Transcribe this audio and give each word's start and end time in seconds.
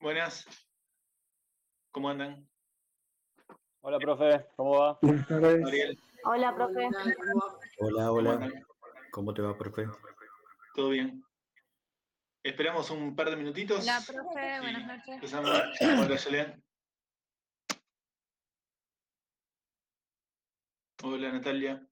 Buenas. 0.00 0.46
¿Cómo 1.90 2.08
andan? 2.08 2.48
Hola, 3.80 3.98
profe, 3.98 4.46
¿cómo 4.56 4.78
va? 4.78 4.98
Ariel, 5.66 5.98
Hola, 6.24 6.54
profe. 6.54 6.88
Hola, 7.78 8.06
¿cómo 8.06 8.12
hola. 8.12 8.64
¿Cómo 9.10 9.34
te 9.34 9.42
va, 9.42 9.58
profe? 9.58 9.86
¿Todo 10.74 10.90
bien? 10.90 11.24
Esperamos 12.44 12.90
un 12.90 13.14
par 13.14 13.30
de 13.30 13.36
minutitos. 13.36 13.82
Hola, 13.82 14.00
profe. 14.06 14.60
Buenas 14.60 14.86
noches. 14.86 15.14
Empezamos. 15.14 15.50
Hola. 15.80 16.58
Hola, 21.02 21.32
Natalia. 21.32 21.86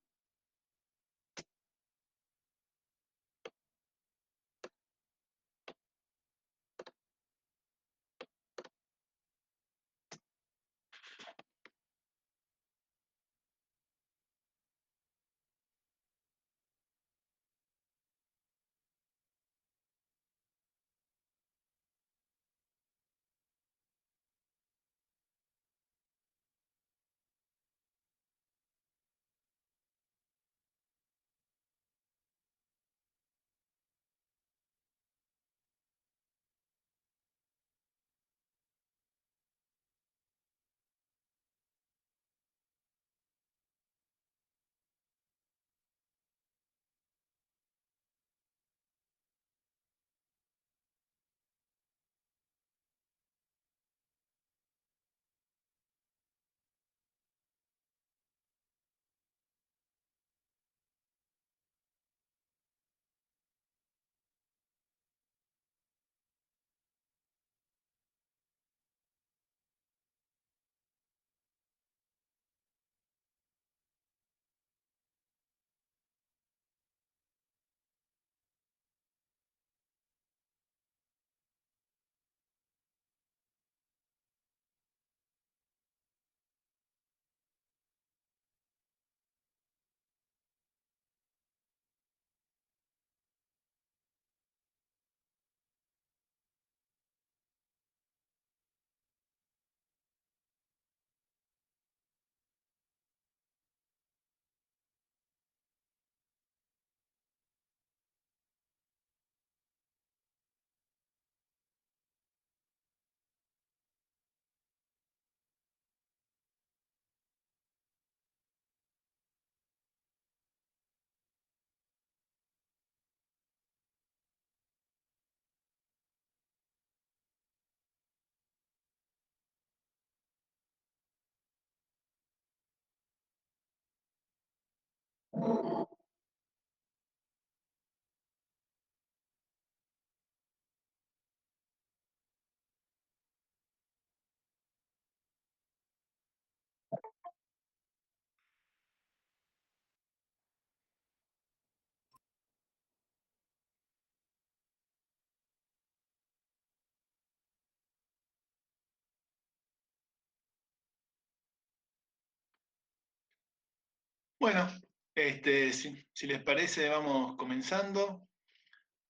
Bueno, 164.41 164.69
este, 165.15 165.71
si, 165.73 166.27
les 166.27 166.43
parece, 166.43 166.89
vamos 166.89 167.37
comenzando. 167.37 168.27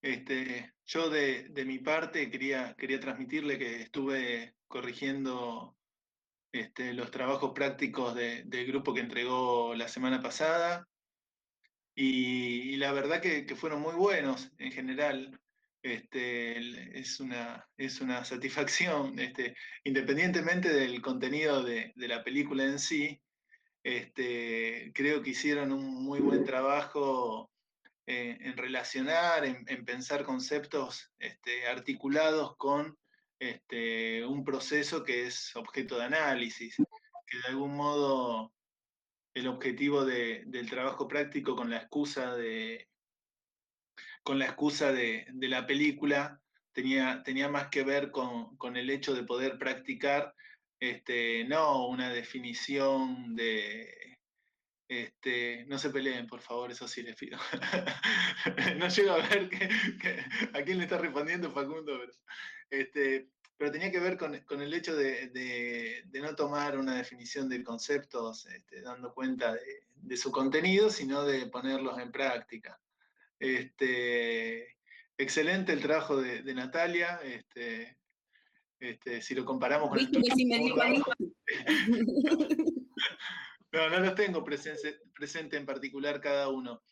Este, 0.03 0.75
yo 0.87 1.11
de, 1.11 1.49
de 1.51 1.65
mi 1.65 1.79
parte 1.79 2.31
quería, 2.31 2.75
quería 2.77 3.01
transmitirle 3.01 3.59
que 3.59 3.83
estuve 3.83 4.57
corrigiendo 4.69 5.79
este, 6.53 6.95
los 6.95 7.11
trabajos 7.13 7.53
prácticos 7.55 8.15
de- 8.17 8.45
del 8.45 8.67
grupo 8.67 8.95
que 8.95 9.01
entregó 9.01 9.75
la 9.77 9.89
semana 9.89 10.21
pasada 10.23 10.89
y, 11.95 12.77
la 12.77 12.93
verdad 12.93 13.21
que, 13.21 13.47
que 13.47 13.57
fueron 13.57 13.81
muy 13.83 13.95
buenos 13.95 14.51
en 14.59 14.73
general. 14.73 15.41
Este, 15.83 16.99
es 16.99 17.21
una, 17.21 17.67
es 17.77 18.01
una 18.03 18.25
satisfacción, 18.25 19.19
este, 19.19 19.55
independientemente 19.85 20.69
del 20.73 21.01
contenido 21.01 21.63
de, 21.63 21.93
de 21.97 22.09
la 22.09 22.23
película 22.23 22.65
en 22.65 22.79
sí, 22.79 23.23
este, 23.83 24.93
creo 24.95 25.23
que 25.23 25.31
hicieron 25.31 25.73
un 25.73 26.05
muy 26.05 26.21
buen 26.21 26.45
trabajo 26.45 27.51
en 28.07 28.57
relacionar, 28.57 29.45
en, 29.45 29.65
en 29.69 29.85
pensar 29.85 30.25
conceptos 30.25 31.13
este, 31.21 31.69
articulados 31.69 32.57
con 32.57 32.99
este, 33.39 34.27
un 34.27 34.43
proceso 34.45 35.05
que 35.05 35.27
es 35.27 35.55
objeto 35.55 35.97
de 35.97 36.05
análisis, 36.07 36.75
que 37.27 37.39
de 37.39 37.49
algún 37.49 37.77
modo 37.77 38.53
el 39.33 39.47
objetivo 39.47 40.05
de- 40.05 40.43
del 40.47 40.69
trabajo 40.69 41.07
práctico 41.07 41.55
con 41.55 41.71
la 41.71 41.77
excusa 41.77 42.35
de, 42.35 42.89
con 44.25 44.41
la 44.41 44.47
excusa 44.47 44.93
de, 44.93 45.27
de 45.33 45.49
la 45.49 45.65
película 45.67 46.41
tenía, 46.73 47.23
tenía 47.23 47.49
más 47.49 47.69
que 47.69 47.85
ver 47.85 48.11
con, 48.11 48.57
con 48.57 48.77
el 48.77 48.91
hecho 48.91 49.15
de 49.15 49.23
poder 49.23 49.57
practicar 49.57 50.35
este, 50.81 51.45
no 51.45 51.89
una 51.89 52.11
definición 52.11 53.37
de, 53.37 54.11
este, 54.91 55.65
no 55.67 55.79
se 55.79 55.91
peleen, 55.91 56.27
por 56.27 56.41
favor, 56.41 56.73
eso 56.73 56.89
sí 56.89 57.03
les 57.03 57.15
pido. 57.15 57.39
no 58.79 58.89
llego 58.89 59.13
a 59.13 59.29
ver 59.29 59.49
a 60.53 60.63
quién 60.63 60.79
le 60.79 60.85
está 60.85 60.99
respondiendo 60.99 61.53
Facundo, 61.53 61.97
pero, 62.01 62.13
este, 62.71 63.29
pero 63.57 63.71
tenía 63.71 63.93
que 63.93 64.01
ver 64.01 64.17
con, 64.17 64.37
con 64.41 64.61
el 64.63 64.75
hecho 64.75 64.97
de, 64.97 66.03
no 66.15 66.35
tomar 66.35 66.77
una 66.77 66.97
definición 66.97 67.49
de 67.49 67.63
conceptos 67.63 68.47
este, 68.47 68.81
dando 68.81 69.15
cuenta 69.15 69.55
de, 69.55 70.17
su 70.17 70.33
contenido, 70.33 70.91
sino 70.91 71.25
de 71.25 71.47
ponerlos 71.47 71.97
en 72.01 72.11
práctica. 72.11 72.81
Excelente 73.39 74.75
el 75.73 75.83
trabajo 75.83 76.21
de, 76.21 76.53
Natalia. 76.53 77.21
Este, 78.81 79.21
si 79.21 79.35
lo 79.35 79.45
comparamos 79.45 79.91
con 79.91 79.99
el 79.99 80.11
no, 83.73 83.91
no 83.91 84.01
los 84.01 84.15
tengo 84.15 84.43
presente, 84.43 85.01
presente 85.15 85.57
en 85.57 85.67
particular 85.67 86.21
cada 86.21 86.49
uno, 86.49 86.83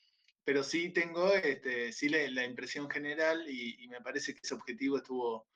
pero 0.45 0.63
sí 0.63 0.91
tengo 0.91 1.33
este, 1.35 1.93
sí 1.93 2.09
la, 2.09 2.19
la 2.31 2.45
impresión 2.45 2.89
general 2.91 3.45
y, 3.49 3.83
y 3.83 3.89
me 3.89 4.01
parece 4.01 4.35
que 4.35 4.41
ese 4.43 4.55
objetivo 4.55 4.99
estuvo, 4.99 5.49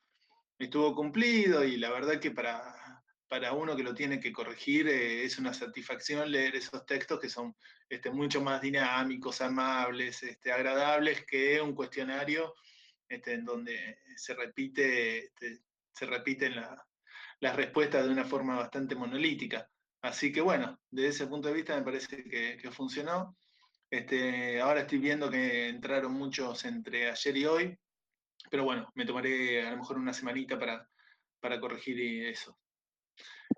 estuvo 0.57 0.95
cumplido 0.95 1.63
y 1.63 1.77
la 1.77 1.91
verdad 1.91 2.19
que 2.19 2.31
para, 2.31 3.03
para 3.27 3.53
uno 3.53 3.75
que 3.75 3.83
lo 3.83 3.95
tiene 3.95 4.19
que 4.19 4.31
corregir 4.31 4.87
eh, 4.87 5.23
es 5.23 5.39
una 5.39 5.53
satisfacción 5.53 6.31
leer 6.31 6.55
esos 6.55 6.85
textos 6.85 7.19
que 7.19 7.29
son 7.29 7.55
este, 7.89 8.11
mucho 8.11 8.41
más 8.41 8.61
dinámicos, 8.61 9.41
amables, 9.41 10.21
este, 10.23 10.51
agradables 10.51 11.25
que 11.25 11.61
un 11.61 11.73
cuestionario 11.73 12.53
este, 13.07 13.33
en 13.33 13.45
donde 13.45 13.99
se 14.15 14.35
repite 14.35 15.25
este, 15.25 15.61
se 15.93 16.05
repiten 16.05 16.55
las 17.39 17.55
respuestas 17.55 18.05
de 18.05 18.11
una 18.11 18.25
forma 18.25 18.57
bastante 18.57 18.95
monolítica. 18.95 19.69
Así 20.01 20.31
que 20.31 20.41
bueno, 20.41 20.79
desde 20.91 21.09
ese 21.09 21.27
punto 21.27 21.47
de 21.47 21.53
vista 21.53 21.75
me 21.77 21.83
parece 21.83 22.23
que, 22.23 22.71
funcionó. 22.71 23.37
Este, 23.89 24.59
ahora 24.59 24.81
estoy 24.81 24.97
viendo 24.97 25.29
que 25.29 25.69
entraron 25.69 26.13
muchos 26.13 26.65
entre 26.65 27.09
ayer 27.11 27.37
y 27.37 27.45
hoy, 27.45 27.79
pero 28.49 28.63
bueno, 28.63 28.91
me 28.95 29.05
tomaré 29.05 29.65
a 29.65 29.71
lo 29.71 29.77
mejor 29.77 29.97
una 29.97 30.13
semanita 30.13 30.57
para, 30.57 30.89
para 31.39 31.59
corregir 31.59 32.25
eso. 32.25 32.57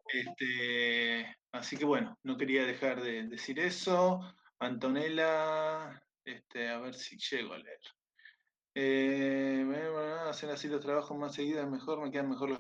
Este, 0.08 1.36
así 1.52 1.78
que 1.78 1.86
bueno, 1.86 2.20
no 2.24 2.38
quería 2.38 2.66
dejar 2.66 3.02
de 3.02 3.24
decir 3.28 3.60
eso. 3.60 4.20
Antonella, 4.60 6.02
este, 6.24 6.70
a 6.70 6.80
ver 6.80 6.96
si 6.96 7.18
llego 7.18 7.54
a 7.54 7.58
leer. 7.58 7.80
Eh, 8.78 9.66
hacer 10.28 10.50
así 10.50 10.68
los 10.68 10.82
trabajos 10.82 11.18
más 11.18 11.34
seguidos 11.34 11.70
mejor, 11.70 12.02
me 12.02 12.12
quedan 12.12 12.30
mejor 12.30 12.50
los... 12.50 12.60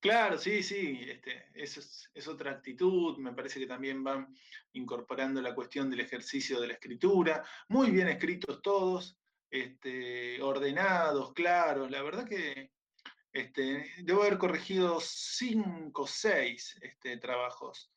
Claro, 0.00 0.38
sí, 0.38 0.62
sí, 0.62 1.00
este, 1.06 1.50
eso 1.54 1.80
es, 1.80 2.28
otra 2.28 2.52
actitud, 2.52 3.18
me 3.18 3.32
parece 3.32 3.60
que 3.60 3.66
también 3.66 4.02
van 4.02 4.34
incorporando 4.72 5.42
la 5.42 5.54
cuestión 5.54 5.90
del 5.90 6.00
ejercicio 6.00 6.60
de 6.60 6.68
la 6.68 6.72
escritura, 6.74 7.44
muy 7.68 7.90
bien 7.90 8.08
escritos 8.08 8.62
todos, 8.62 9.18
este, 9.50 10.40
ordenados, 10.42 11.32
claros, 11.34 11.90
la 11.90 12.02
verdad 12.02 12.26
que 12.26 12.70
este, 13.32 13.92
debo 14.02 14.22
haber 14.22 14.38
corregido 14.38 14.98
cinco 15.00 16.02
o 16.02 16.06
seis 16.06 16.78
trabajos 17.20 17.90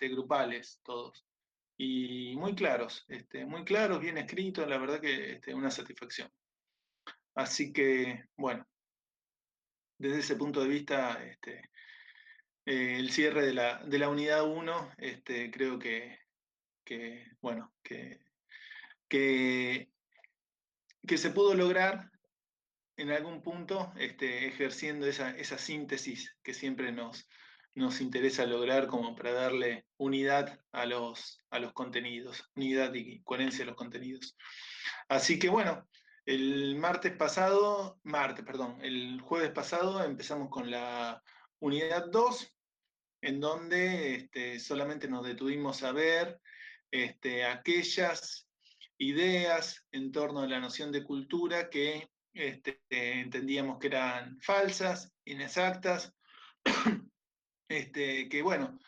grupales, 0.00 0.80
todos. 0.82 1.26
Y 1.76 2.36
muy 2.36 2.54
claros, 2.54 3.06
muy 3.46 3.64
claros, 3.64 4.00
bien 4.00 4.18
escritos, 4.18 4.68
la 4.68 4.78
verdad 4.78 5.00
que 5.00 5.32
este, 5.32 5.54
una 5.54 5.70
satisfacción. 5.70 6.30
Así 7.34 7.72
que, 7.72 8.24
bueno, 8.36 8.66
desde 9.98 10.18
ese 10.18 10.36
punto 10.36 10.62
de 10.62 10.68
vista, 10.68 11.24
este, 11.24 11.70
eh, 12.66 12.96
el 12.98 13.10
cierre 13.10 13.46
de 13.46 13.54
la, 13.54 13.82
de 13.84 13.98
la 13.98 14.08
unidad 14.08 14.44
1, 14.44 14.94
este, 14.98 15.50
creo 15.50 15.78
que, 15.78 16.18
que 16.84 17.26
bueno, 17.40 17.72
que, 17.82 18.20
que, 19.08 19.90
que 21.06 21.18
se 21.18 21.30
pudo 21.30 21.54
lograr 21.54 22.10
en 22.96 23.10
algún 23.10 23.42
punto 23.42 23.92
este, 23.96 24.46
ejerciendo 24.46 25.06
esa, 25.06 25.30
esa, 25.30 25.58
síntesis 25.58 26.36
que 26.42 26.54
siempre 26.54 26.92
nos, 26.92 27.28
nos 27.74 28.00
interesa 28.00 28.46
lograr 28.46 28.86
como 28.86 29.14
para 29.16 29.32
darle 29.32 29.86
unidad 29.96 30.60
a 30.72 30.86
los, 30.86 31.40
a 31.50 31.58
los 31.58 31.72
contenidos, 31.72 32.48
unidad 32.54 32.92
y 32.94 33.22
coherencia 33.22 33.64
a 33.64 33.68
los 33.68 33.76
contenidos. 33.76 34.36
Así 35.08 35.38
que 35.38 35.48
bueno, 35.48 35.88
el 36.24 36.76
martes 36.76 37.12
pasado, 37.16 37.98
martes, 38.04 38.44
perdón, 38.44 38.78
el 38.82 39.20
jueves 39.20 39.50
pasado 39.50 40.02
empezamos 40.04 40.48
con 40.50 40.70
la 40.70 41.22
unidad 41.58 42.06
2, 42.10 42.56
en 43.22 43.40
donde 43.40 44.14
este, 44.14 44.60
solamente 44.60 45.08
nos 45.08 45.26
detuvimos 45.26 45.82
a 45.82 45.92
ver 45.92 46.40
este, 46.90 47.44
aquellas 47.44 48.48
ideas 48.98 49.84
en 49.90 50.12
torno 50.12 50.40
a 50.40 50.46
la 50.46 50.60
noción 50.60 50.92
de 50.92 51.02
cultura 51.02 51.68
que 51.68 52.08
este, 52.32 52.80
entendíamos 52.88 53.78
que 53.78 53.88
eran 53.88 54.40
falsas, 54.40 55.12
inexactas, 55.24 56.14
que 57.68 58.40
bueno, 58.44 58.78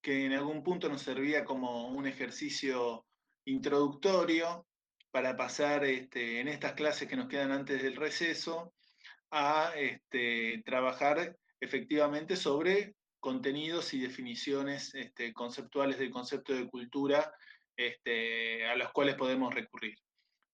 que 0.00 0.26
en 0.26 0.32
algún 0.32 0.62
punto 0.62 0.88
nos 0.88 1.02
servía 1.02 1.44
como 1.44 1.88
un 1.88 2.06
ejercicio 2.06 3.06
introductorio 3.46 4.66
para 5.14 5.36
pasar 5.36 5.84
este, 5.84 6.40
en 6.40 6.48
estas 6.48 6.72
clases 6.72 7.06
que 7.06 7.14
nos 7.14 7.28
quedan 7.28 7.52
antes 7.52 7.80
del 7.80 7.94
receso 7.94 8.74
a 9.30 9.72
este, 9.76 10.60
trabajar 10.66 11.36
efectivamente 11.60 12.34
sobre 12.34 12.96
contenidos 13.20 13.94
y 13.94 14.00
definiciones 14.00 14.92
este, 14.96 15.32
conceptuales 15.32 16.00
del 16.00 16.10
concepto 16.10 16.52
de 16.52 16.68
cultura 16.68 17.32
este, 17.76 18.66
a 18.66 18.74
los 18.74 18.90
cuales 18.90 19.14
podemos 19.14 19.54
recurrir. 19.54 19.96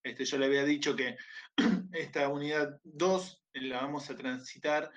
Yo 0.05 0.37
le 0.37 0.45
había 0.45 0.67
dicho 0.67 0.95
que 0.95 1.17
esta 1.93 2.29
unidad 2.29 2.79
2 2.85 3.43
la 3.55 3.81
vamos 3.81 4.11
a 4.11 4.17
transitar 4.17 4.91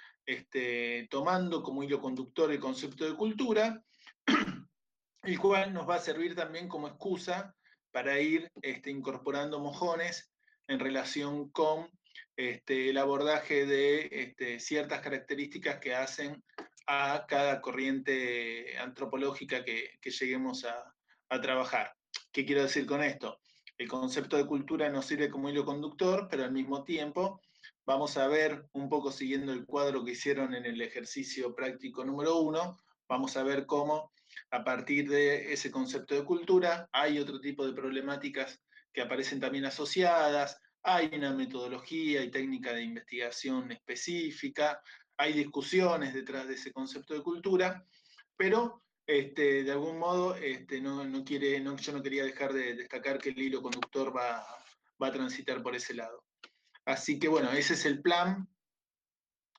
tomando 1.09 1.63
como 1.63 1.83
hilo 1.83 2.01
conductor 2.01 2.51
el 2.51 2.59
concepto 2.59 3.05
de 3.05 3.15
cultura, 3.15 3.81
el 5.23 5.39
cual 5.39 5.73
nos 5.73 5.89
va 5.89 5.95
a 5.95 5.99
servir 5.99 6.35
también 6.35 6.67
como 6.67 6.89
excusa 6.89 7.55
para 7.93 8.19
ir 8.19 8.51
este, 8.63 8.89
incorporando 8.89 9.59
mojones 9.59 10.33
en 10.67 10.79
relación 10.79 11.49
con 11.51 11.87
este, 12.35 12.89
el 12.89 12.97
abordaje 12.97 13.67
de 13.67 14.09
este, 14.11 14.59
ciertas 14.59 15.01
características 15.01 15.79
que 15.79 15.93
hacen 15.93 16.43
a 16.87 17.25
cada 17.27 17.61
corriente 17.61 18.77
antropológica 18.79 19.63
que, 19.63 19.91
lleguemos 20.03 20.65
a, 20.65 20.93
a 21.29 21.39
trabajar. 21.39 21.93
¿Qué 22.31 22.45
quiero 22.45 22.63
decir 22.63 22.87
con 22.87 23.03
esto? 23.03 23.39
El 23.77 23.87
concepto 23.87 24.37
de 24.37 24.47
cultura 24.47 24.89
nos 24.89 25.05
sirve 25.05 25.29
como 25.29 25.49
hilo 25.49 25.63
conductor, 25.63 26.27
pero 26.29 26.43
al 26.43 26.51
mismo 26.51 26.83
tiempo 26.83 27.41
vamos 27.85 28.17
a 28.17 28.27
ver, 28.27 28.65
un 28.73 28.89
poco 28.89 29.11
siguiendo 29.11 29.53
el 29.53 29.65
cuadro 29.65 30.03
que 30.03 30.11
hicieron 30.11 30.55
en 30.55 30.65
el 30.65 30.81
ejercicio 30.81 31.53
práctico 31.53 32.03
número 32.03 32.37
uno, 32.37 32.79
vamos 33.07 33.37
a 33.37 33.43
ver 33.43 33.67
cómo 33.67 34.11
a 34.51 34.63
partir 34.63 35.09
de 35.09 35.53
ese 35.53 35.71
concepto 35.71 36.15
de 36.15 36.25
cultura 36.25 36.89
hay 36.91 37.19
otro 37.19 37.39
tipo 37.39 37.65
de 37.65 37.73
problemáticas 37.73 38.59
que 38.91 39.01
aparecen 39.01 39.39
también 39.39 39.65
asociadas, 39.65 40.59
hay 40.83 41.09
una 41.13 41.33
metodología 41.33 42.21
y 42.23 42.29
técnica 42.29 42.73
de 42.73 42.83
investigación 42.83 43.71
específica, 43.71 44.81
hay 45.17 45.33
discusiones 45.33 46.13
detrás 46.13 46.47
de 46.47 46.55
ese 46.55 46.71
concepto 46.71 47.13
de 47.13 47.23
cultura, 47.23 47.85
pero 48.35 48.83
este, 49.05 49.63
de 49.63 49.71
algún 49.71 49.99
modo, 49.99 50.35
este, 50.35 50.79
no, 50.79 51.23
quiere, 51.25 51.61
yo 51.61 51.93
no 51.93 52.03
quería 52.03 52.23
dejar 52.23 52.53
de 52.53 52.75
destacar 52.75 53.19
que 53.19 53.29
el 53.29 53.39
hilo 53.39 53.61
conductor 53.61 54.15
va, 54.15 54.45
a 54.99 55.11
transitar 55.11 55.61
por 55.61 55.75
ese 55.75 55.93
lado. 55.93 56.23
Así 56.85 57.19
que 57.19 57.27
bueno, 57.27 57.51
ese 57.51 57.73
es 57.73 57.85
el 57.85 58.01
plan 58.01 58.47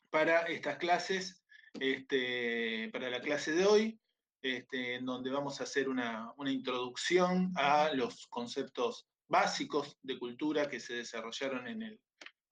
para 0.09 0.43
estas 0.43 0.79
clases, 0.79 1.45
este, 1.75 2.89
para 2.91 3.11
la 3.11 3.21
clase 3.21 3.53
de 3.53 3.67
hoy, 3.67 4.01
en 4.45 5.07
donde 5.07 5.31
vamos 5.31 5.61
a 5.61 5.65
hacer 5.65 5.89
una, 5.89 6.35
introducción 6.47 7.53
a 7.57 7.91
los 7.95 8.27
conceptos 8.27 9.09
básicos 9.27 9.97
de 10.03 10.19
cultura 10.19 10.69
que 10.69 10.81
se 10.81 10.95
desarrollaron 10.95 11.67
en 11.67 11.83
el, 11.83 12.01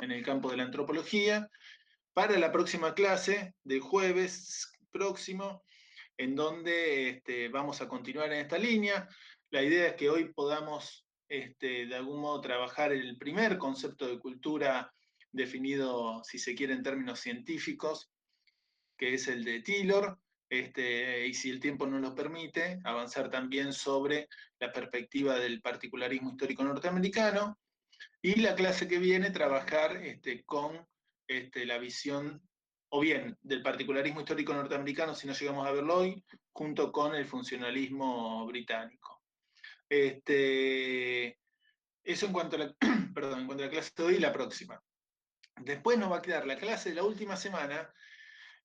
en 0.00 0.10
el 0.10 0.24
campo 0.24 0.50
de 0.50 0.56
la 0.56 0.62
antropología. 0.64 1.48
Para 2.14 2.38
la 2.38 2.50
próxima 2.50 2.94
clase, 2.94 3.54
del 3.62 3.80
jueves 3.80 4.72
próximo, 4.90 5.64
en 6.16 6.34
donde 6.34 7.10
este, 7.10 7.48
vamos 7.48 7.82
a 7.82 7.88
continuar 7.88 8.32
en 8.32 8.40
esta 8.40 8.56
línea. 8.56 9.06
La 9.50 9.62
idea 9.62 9.88
es 9.88 9.94
que 9.94 10.08
hoy 10.08 10.32
podamos, 10.32 11.06
este, 11.28 11.86
de 11.86 11.94
algún 11.94 12.22
modo, 12.22 12.40
trabajar 12.40 12.92
el 12.92 13.18
primer 13.18 13.58
concepto 13.58 14.06
de 14.06 14.18
cultura 14.18 14.90
definido, 15.30 16.22
si 16.24 16.38
se 16.38 16.54
quiere, 16.54 16.72
en 16.72 16.82
términos 16.82 17.20
científicos, 17.20 18.10
que 18.96 19.14
es 19.14 19.28
el 19.28 19.44
de 19.44 19.60
Taylor, 19.60 20.18
este, 20.52 21.26
y 21.26 21.32
si 21.32 21.48
el 21.48 21.60
tiempo 21.60 21.86
nos 21.86 22.02
lo 22.02 22.14
permite, 22.14 22.78
avanzar 22.84 23.30
también 23.30 23.72
sobre 23.72 24.28
la 24.60 24.70
perspectiva 24.70 25.38
del 25.38 25.62
particularismo 25.62 26.32
histórico 26.32 26.62
norteamericano, 26.62 27.58
y 28.20 28.38
la 28.38 28.54
clase 28.54 28.86
que 28.86 28.98
viene 28.98 29.30
trabajar 29.30 29.96
este, 29.96 30.44
con 30.44 30.86
este, 31.26 31.64
la 31.64 31.78
visión 31.78 32.46
o 32.90 33.00
bien 33.00 33.38
del 33.40 33.62
particularismo 33.62 34.20
histórico 34.20 34.52
norteamericano, 34.52 35.14
si 35.14 35.26
no 35.26 35.32
llegamos 35.32 35.66
a 35.66 35.72
verlo 35.72 36.00
hoy, 36.00 36.22
junto 36.52 36.92
con 36.92 37.14
el 37.14 37.24
funcionalismo 37.24 38.46
británico. 38.46 39.22
Eso 39.88 40.26
en 42.26 42.32
cuanto, 42.32 42.56
a 42.56 42.58
la, 42.58 42.76
perdón, 43.14 43.40
en 43.40 43.46
cuanto 43.46 43.64
a 43.64 43.68
la 43.68 43.72
clase 43.72 43.92
de 43.96 44.02
hoy 44.02 44.16
y 44.16 44.20
la 44.20 44.34
próxima. 44.34 44.78
Después 45.62 45.98
nos 45.98 46.12
va 46.12 46.18
a 46.18 46.22
quedar 46.22 46.46
la 46.46 46.58
clase 46.58 46.90
de 46.90 46.96
la 46.96 47.04
última 47.04 47.36
semana, 47.36 47.90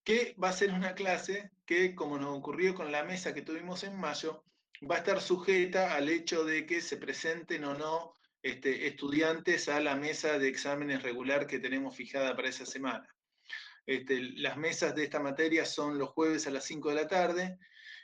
que 0.07 0.33
va 0.41 0.47
a 0.47 0.53
ser 0.53 0.71
una 0.71 0.95
clase 0.95 1.51
que, 1.65 1.93
como 1.93 2.17
nos 2.17 2.37
ocurrió 2.37 2.73
con 2.73 2.93
la 2.93 3.03
mesa 3.03 3.33
que 3.33 3.41
tuvimos 3.41 3.83
en 3.83 3.99
mayo, 3.99 4.41
va 4.89 4.95
a 4.95 4.99
estar 4.99 5.19
sujeta 5.19 5.95
al 5.95 6.07
hecho 6.07 6.45
de 6.45 6.65
que 6.65 6.79
se 6.79 6.95
presenten 6.95 7.65
o 7.65 7.73
no 7.73 8.13
este, 8.41 8.87
estudiantes 8.87 9.67
a 9.67 9.81
la 9.81 9.97
mesa 9.97 10.39
de 10.39 10.47
exámenes 10.47 11.03
regular 11.03 11.45
que 11.45 11.59
tenemos 11.59 11.93
fijada 11.93 12.37
para 12.37 12.47
esa 12.47 12.65
semana. 12.65 13.13
Este, 13.85 14.21
las 14.37 14.55
mesas 14.55 14.95
de 14.95 15.03
esta 15.03 15.19
materia 15.19 15.65
son 15.65 15.97
los 15.97 16.11
jueves 16.11 16.47
a 16.47 16.51
las 16.51 16.63
5 16.63 16.87
de 16.87 16.95
la 16.95 17.07
tarde, 17.09 17.59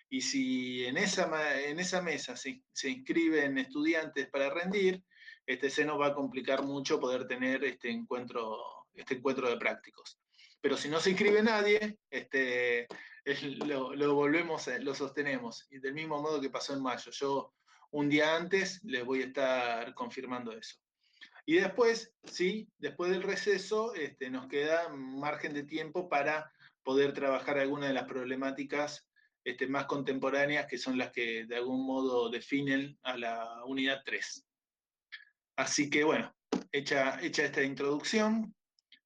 y 0.09 0.19
si 0.19 0.83
en 0.83 0.97
esa, 0.97 1.57
en 1.61 1.79
esa 1.79 2.01
mesa 2.01 2.35
se, 2.35 2.61
inscriben 2.83 3.57
estudiantes 3.57 4.27
para 4.27 4.49
rendir, 4.49 5.01
este, 5.45 5.69
se 5.69 5.85
nos 5.85 5.97
va 6.01 6.07
a 6.07 6.13
complicar 6.13 6.63
mucho 6.63 6.99
poder 6.99 7.27
tener 7.27 7.63
este 7.63 7.89
encuentro, 7.89 8.59
este 8.93 9.13
encuentro 9.13 9.49
de 9.49 9.55
prácticos. 9.55 10.19
Pero 10.63 10.77
si 10.77 10.87
no 10.87 11.01
se 11.01 11.09
inscribe 11.09 11.43
nadie, 11.43 11.97
este, 12.09 12.87
lo, 13.65 14.15
volvemos, 14.15 14.65
lo 14.79 14.95
sostenemos. 14.95 15.67
Y 15.69 15.79
del 15.79 15.93
mismo 15.93 16.21
modo 16.21 16.39
que 16.39 16.49
pasó 16.49 16.73
en 16.73 16.81
mayo. 16.81 17.11
Yo 17.11 17.53
un 17.91 18.07
día 18.07 18.37
antes 18.37 18.81
les 18.85 19.03
voy 19.03 19.23
a 19.23 19.25
estar 19.25 19.93
confirmando 19.93 20.53
eso. 20.53 20.77
Y 21.45 21.55
después, 21.55 22.13
sí, 22.23 22.69
después 22.77 23.11
del 23.11 23.23
receso, 23.23 23.93
este, 23.93 24.29
nos 24.29 24.47
queda 24.47 24.87
margen 24.87 25.53
de 25.53 25.63
tiempo 25.63 26.07
para 26.07 26.49
poder 26.81 27.11
trabajar 27.11 27.59
algunas 27.59 27.89
de 27.89 27.95
las 27.95 28.07
problemáticas 28.07 29.05
este, 29.43 29.67
más 29.67 29.85
contemporáneas 29.85 30.67
que 30.67 30.77
son 30.77 30.97
las 30.97 31.11
que 31.11 31.45
de 31.45 31.57
algún 31.57 31.85
modo 31.85 32.29
definen 32.29 32.97
a 33.03 33.17
la 33.17 33.65
unidad 33.65 34.01
3. 34.05 34.45
Así 35.57 35.89
que 35.89 36.05
bueno, 36.05 36.33
hecha 36.71 37.19
esta 37.19 37.63
introducción, 37.63 38.55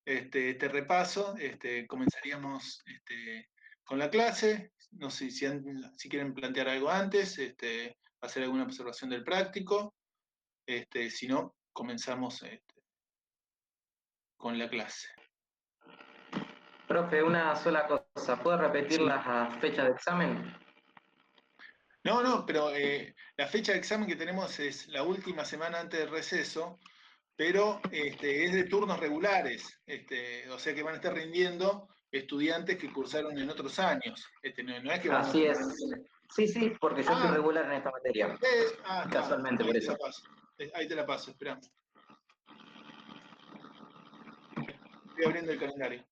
este, 0.08 0.52
este 0.52 0.70
repaso, 0.70 1.36
este, 1.38 1.86
comenzaríamos 1.86 2.82
este, 2.86 3.50
con 3.84 4.00
la 4.00 4.10
clase. 4.10 4.72
No 4.92 5.10
sé 5.10 5.30
si, 5.30 5.46
si 5.98 6.10
quieren 6.10 6.34
plantear 6.34 6.70
algo 6.70 6.90
antes, 6.90 7.38
este, 7.38 7.98
hacer 8.22 8.44
alguna 8.44 8.64
observación 8.64 9.10
del 9.10 9.26
práctico. 9.26 9.96
Este, 10.66 11.10
si 11.12 11.28
no, 11.28 11.58
comenzamos 11.74 12.42
este, 12.44 12.82
con 14.38 14.58
la 14.58 14.70
clase. 14.70 15.10
Profe, 16.88 17.22
una 17.22 17.54
sola 17.58 17.86
cosa, 17.86 18.42
¿puedo 18.42 18.60
repetir 18.60 19.02
la 19.02 19.58
fecha 19.60 19.84
de 19.84 19.92
examen? 19.92 20.56
No, 22.06 22.24
no, 22.24 22.46
pero 22.46 22.74
eh, 22.74 23.14
la 23.36 23.48
fecha 23.48 23.74
de 23.74 23.80
examen 23.80 24.08
que 24.08 24.16
tenemos 24.16 24.58
es 24.62 24.88
la 24.88 25.04
última 25.04 25.44
semana 25.44 25.82
antes 25.82 26.00
del 26.00 26.10
receso, 26.10 26.80
pero 27.38 27.80
este, 27.92 28.46
es 28.46 28.54
de 28.54 28.64
turnos 28.64 29.00
regulares, 29.00 29.80
este, 29.86 30.50
o 30.50 30.58
sea 30.58 30.74
que 30.74 30.82
van 30.82 30.96
a 30.96 30.98
estar 30.98 31.14
rindiendo 31.14 31.88
estudiantes 32.12 32.78
que 32.78 32.92
cursaron 32.92 33.38
en 33.38 33.50
otros 33.50 33.78
años. 33.80 34.26
Este, 34.42 34.64
no, 34.64 34.74
es 34.92 35.00
que 35.00 35.12
Así 35.12 35.46
es. 35.46 35.60
Sí, 36.36 36.48
sí, 36.48 36.74
porque 36.82 37.04
yo 37.04 37.14
soy 37.14 37.28
ah. 37.28 37.32
regular 37.32 37.66
en 37.66 37.74
esta 37.74 37.92
materia. 37.92 38.38
ah, 38.86 39.08
Casualmente, 39.10 39.64
por 39.64 39.78
eso. 39.78 39.96
Ahí 40.74 40.88
te 40.88 40.96
la 40.96 41.06
paso, 41.06 41.32
espera. 41.32 41.60
Estoy 45.10 45.26
abriendo 45.26 45.52
el 45.52 45.60
calendario. 45.60 46.06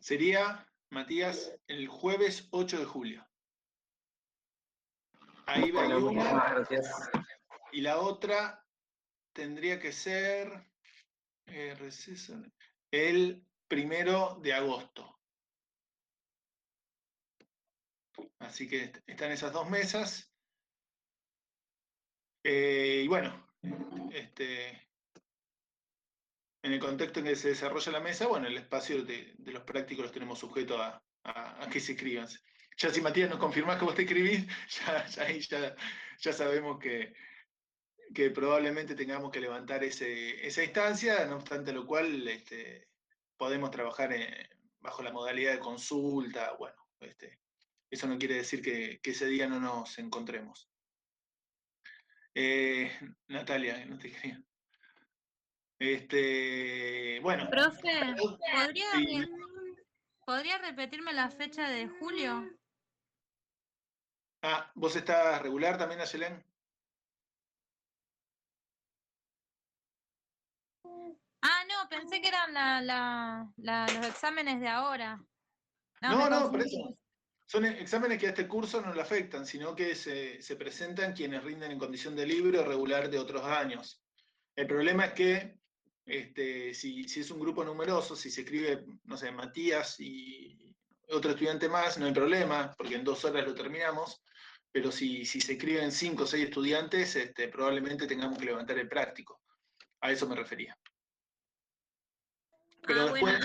Sería, 0.00 0.66
Matías, 0.90 1.54
el 1.66 1.86
jueves 1.86 2.48
8 2.50 2.78
de 2.78 2.84
julio. 2.86 3.28
Ahí 5.46 5.70
va 5.70 5.86
una. 5.98 6.66
Y 7.72 7.82
la 7.82 7.98
otra 7.98 8.64
tendría 9.32 9.78
que 9.78 9.92
ser 9.92 10.66
eh, 11.46 11.76
el 12.90 13.46
primero 13.68 14.38
de 14.40 14.54
agosto. 14.54 15.20
Así 18.38 18.68
que 18.68 18.92
están 19.06 19.32
esas 19.32 19.52
dos 19.52 19.68
mesas. 19.68 20.32
Eh, 22.42 23.02
y 23.04 23.08
bueno, 23.08 23.52
este, 24.12 24.89
en 26.62 26.72
el 26.72 26.78
contexto 26.78 27.20
en 27.20 27.26
que 27.26 27.36
se 27.36 27.48
desarrolla 27.48 27.92
la 27.92 28.00
mesa, 28.00 28.26
bueno, 28.26 28.46
el 28.46 28.56
espacio 28.56 29.02
de, 29.04 29.34
los 29.46 29.62
prácticos 29.62 30.04
los 30.04 30.12
tenemos 30.12 30.38
sujeto 30.38 30.80
a, 30.80 31.02
que 31.70 31.80
se 31.80 31.92
escriban. 31.92 32.28
Ya 32.76 32.90
si 32.90 33.00
Matías 33.00 33.30
nos 33.30 33.38
confirmás 33.38 33.78
que 33.78 33.84
vos 33.84 33.94
te 33.94 34.02
escribís, 34.02 34.46
ya, 35.48 35.76
ya, 36.18 36.32
sabemos 36.32 36.78
que, 36.78 37.14
probablemente 38.34 38.94
tengamos 38.94 39.30
que 39.30 39.40
levantar 39.40 39.84
esa 39.84 40.62
instancia, 40.64 41.24
no 41.26 41.36
obstante 41.36 41.72
lo 41.72 41.86
cual 41.86 42.26
este, 42.28 42.88
podemos 43.36 43.70
trabajar 43.70 44.10
bajo 44.80 45.02
la 45.02 45.12
modalidad 45.12 45.52
de 45.52 45.58
consulta, 45.60 46.52
bueno, 46.58 46.76
este, 47.00 47.40
eso 47.90 48.06
no 48.06 48.18
quiere 48.18 48.36
decir 48.36 48.62
que, 48.62 49.00
ese 49.02 49.26
día 49.26 49.48
no 49.48 49.60
nos 49.60 49.98
encontremos. 49.98 50.68
Eh, 52.34 52.90
Natalia, 53.28 53.84
no 53.86 53.98
te 53.98 54.12
quería. 54.12 54.42
Este, 55.80 57.20
bueno. 57.20 57.48
Profe, 57.48 58.14
¿podría, 60.26 60.58
repetirme 60.58 61.14
la 61.14 61.30
fecha 61.30 61.70
de 61.70 61.88
julio? 61.88 62.46
Ah, 64.42 64.70
¿vos 64.74 64.94
estás 64.94 65.40
regular 65.40 65.78
también, 65.78 66.02
Ayelén? 66.02 66.44
Ah, 70.84 71.64
no, 71.66 71.88
pensé 71.88 72.20
que 72.20 72.28
eran 72.28 73.56
los 73.56 74.06
exámenes 74.06 74.60
de 74.60 74.68
ahora. 74.68 75.18
No, 76.02 76.28
no, 76.28 76.50
por 76.50 76.60
eso. 76.60 76.94
Son 77.46 77.64
exámenes 77.64 78.18
que 78.18 78.26
a 78.26 78.30
este 78.30 78.46
curso 78.46 78.82
no 78.82 78.92
le 78.92 79.00
afectan, 79.00 79.46
sino 79.46 79.74
que 79.74 79.94
se, 79.94 80.42
se 80.42 80.56
presentan 80.56 81.14
quienes 81.14 81.42
rinden 81.42 81.72
en 81.72 81.78
condición 81.78 82.14
de 82.14 82.26
libre 82.26 82.58
o 82.58 82.64
regular 82.66 83.08
de 83.08 83.18
otros 83.18 83.42
años. 83.44 84.04
El 84.54 84.66
problema 84.66 85.06
es 85.06 85.12
que 85.14 85.59
este, 86.10 86.74
si, 86.74 87.02
es 87.02 87.30
un 87.30 87.40
grupo 87.40 87.64
numeroso, 87.64 88.16
si 88.16 88.30
se 88.30 88.40
escribe, 88.42 88.84
no 89.04 89.16
sé, 89.16 89.30
Matías 89.30 90.00
y 90.00 90.74
otro 91.08 91.30
estudiante 91.30 91.68
más, 91.68 91.98
no 91.98 92.06
hay 92.06 92.12
problema, 92.12 92.74
porque 92.76 92.96
en 92.96 93.04
dos 93.04 93.24
horas 93.24 93.46
lo 93.46 93.54
terminamos, 93.54 94.22
pero 94.72 94.90
si, 94.90 95.24
se 95.24 95.52
escriben 95.52 95.92
cinco 95.92 96.24
o 96.24 96.26
seis 96.26 96.44
estudiantes, 96.44 97.14
este, 97.16 97.48
probablemente 97.48 98.06
tengamos 98.06 98.38
que 98.38 98.46
levantar 98.46 98.78
el 98.78 98.88
práctico. 98.88 99.40
A 100.00 100.10
eso 100.10 100.28
me 100.28 100.36
refería. 100.36 100.76
Pero 102.82 103.02
ah, 103.02 103.12
después, 103.12 103.40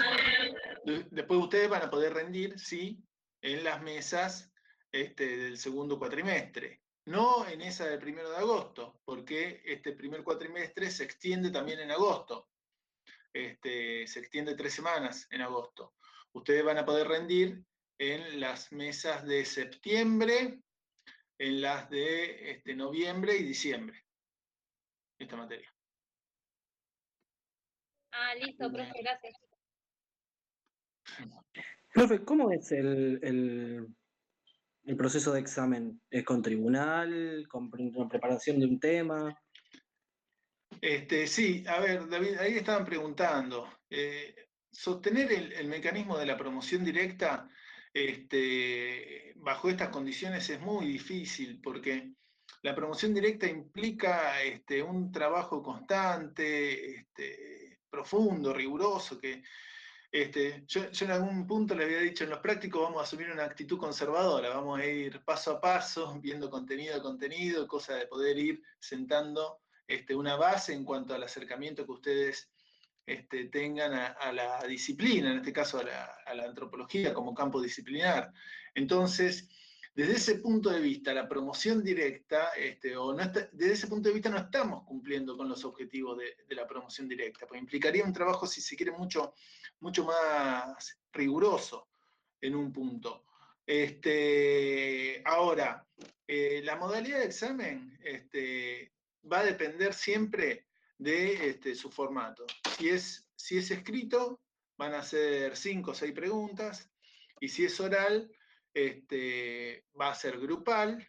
después 1.12 1.40
ustedes 1.40 1.70
van 1.70 1.84
a 1.84 1.90
poder 1.90 2.14
rendir, 2.14 2.58
sí, 2.60 3.04
en 3.42 3.64
las 3.64 3.82
mesas 3.82 4.52
este, 4.92 5.38
del 5.38 5.58
segundo 5.58 6.00
cuatrimestre. 6.00 6.82
No 7.06 7.48
en 7.48 7.62
esa 7.62 7.86
del 7.86 8.00
primero 8.00 8.32
de 8.32 8.38
agosto, 8.38 9.02
porque 9.06 9.62
este 9.64 9.92
primer 9.92 10.24
cuatrimestre 10.24 10.90
se 10.90 11.04
extiende 11.04 11.52
también 11.52 11.80
en 11.80 11.92
agosto. 11.92 12.50
Este, 13.36 14.08
se 14.08 14.20
extiende 14.22 14.56
tres 14.56 14.74
semanas 14.74 15.28
en 15.30 15.42
agosto. 15.42 15.96
Ustedes 16.32 16.64
van 16.64 16.78
a 16.78 16.86
poder 16.86 17.06
rendir 17.06 17.62
en 18.00 18.40
las 18.40 18.72
mesas 18.72 19.26
de 19.26 19.44
septiembre, 19.44 20.62
en 21.38 21.62
las 21.62 21.90
de 21.90 22.52
este, 22.52 22.74
noviembre 22.76 23.36
y 23.36 23.44
diciembre, 23.44 24.06
esta 25.20 25.36
materia. 25.36 25.70
Ah, 28.14 28.36
listo, 28.36 28.72
profe, 28.72 29.02
gracias. 29.02 29.36
Profe, 31.94 32.24
¿cómo 32.24 32.52
es 32.52 32.72
el, 32.72 33.20
el, 34.86 34.96
proceso 34.96 35.34
de 35.34 35.42
examen? 35.42 36.02
¿Es 36.10 36.24
con 36.24 36.42
tribunal, 36.42 37.46
con 37.50 37.70
preparación 38.08 38.62
de 38.62 38.66
un 38.66 38.80
tema? 38.80 39.38
Este, 40.82 41.28
sí, 41.28 41.64
a 41.68 41.80
ver, 41.80 42.08
David, 42.08 42.38
ahí 42.38 42.58
estaban 42.58 42.86
preguntando. 42.86 43.80
Eh, 43.90 44.36
sostener 44.72 45.32
el, 45.32 45.68
mecanismo 45.68 46.18
de 46.18 46.26
la 46.26 46.38
promoción 46.38 46.84
directa 46.84 47.50
este, 47.94 49.34
bajo 49.38 49.70
estas 49.70 49.90
condiciones 49.90 50.50
es 50.50 50.60
muy 50.60 50.86
difícil 50.88 51.62
porque 51.62 52.12
la 52.62 52.76
promoción 52.76 53.14
directa 53.14 53.48
implica 53.48 54.42
este, 54.42 54.82
un 54.84 55.12
trabajo 55.12 55.62
constante, 55.64 57.08
profundo, 57.90 58.54
riguroso, 58.54 59.18
que 59.20 59.44
yo, 60.68 60.90
yo, 60.92 61.06
en 61.06 61.12
algún 61.12 61.46
punto 61.46 61.76
le 61.76 61.84
había 61.84 62.00
dicho, 62.00 62.24
en 62.24 62.30
los 62.30 62.40
prácticos 62.40 62.82
vamos 62.82 63.02
a 63.02 63.04
asumir 63.04 63.30
una 63.30 63.44
actitud 63.44 63.78
conservadora, 63.78 64.50
vamos 64.50 64.80
a 64.80 64.86
ir 64.86 65.22
paso 65.26 65.52
a 65.52 65.62
paso, 65.62 66.20
viendo 66.22 66.50
contenido 66.50 66.96
a 66.96 67.02
contenido, 67.02 67.68
cosa 67.68 67.96
de 67.96 68.08
poder 68.08 68.38
ir 68.38 68.62
sentando 68.80 69.60
este, 69.88 70.16
una 70.16 70.36
base 70.36 70.74
en 70.74 70.84
cuanto 70.84 71.14
al 71.14 71.24
acercamiento 71.24 71.86
que 71.86 71.92
ustedes 71.92 72.50
este, 73.06 73.46
tengan 73.46 73.94
a, 73.94 74.32
la 74.32 74.64
disciplina, 74.68 75.32
en 75.32 75.38
este 75.38 75.54
caso 75.54 75.80
a 75.80 75.84
la, 76.34 76.44
antropología 76.44 77.14
como 77.14 77.36
campo 77.36 77.62
disciplinar. 77.62 78.34
Entonces, 78.74 79.48
desde 79.94 80.14
ese 80.14 80.36
punto 80.40 80.72
de 80.72 80.80
vista, 80.80 81.14
la 81.14 81.28
promoción 81.28 81.84
directa, 81.84 82.50
este, 82.58 82.98
o 82.98 83.14
desde 83.14 83.74
ese 83.74 83.88
punto 83.88 84.10
de 84.10 84.16
vista 84.16 84.30
no 84.30 84.40
estamos 84.40 84.84
cumpliendo 84.86 85.38
con 85.38 85.48
los 85.48 85.64
objetivos 85.66 86.18
de, 86.18 86.56
la 86.56 86.66
promoción 86.66 87.08
directa, 87.08 87.46
pues 87.46 87.62
implicaría 87.62 88.04
un 88.04 88.12
trabajo, 88.12 88.48
si 88.48 88.60
se 88.60 88.76
quiere, 88.76 88.92
mucho, 88.92 89.36
mucho 89.80 90.04
más 90.04 90.98
riguroso 91.14 91.90
en 92.42 92.56
un 92.56 92.74
punto. 92.74 93.24
Ahora, 95.26 95.88
eh, 96.28 96.62
la 96.64 96.76
modalidad 96.76 97.20
de 97.20 97.26
examen 97.26 97.98
este, 98.04 98.95
va 99.32 99.40
a 99.40 99.46
depender 99.46 99.94
siempre 99.94 100.68
de 100.98 101.50
este, 101.50 101.76
su 101.76 101.90
formato. 101.90 102.46
Si 102.78 102.90
es, 102.90 103.28
si 103.36 103.58
es 103.58 103.72
escrito, 103.72 104.42
van 104.78 104.94
a 104.94 105.04
ser 105.04 105.56
cinco 105.56 105.92
o 105.92 105.94
seis 105.94 106.14
preguntas, 106.14 106.90
y 107.40 107.50
si 107.50 107.66
es 107.66 107.80
oral, 107.80 108.32
este, 108.74 109.86
va 110.00 110.10
a 110.10 110.16
ser 110.16 110.40
grupal, 110.40 111.08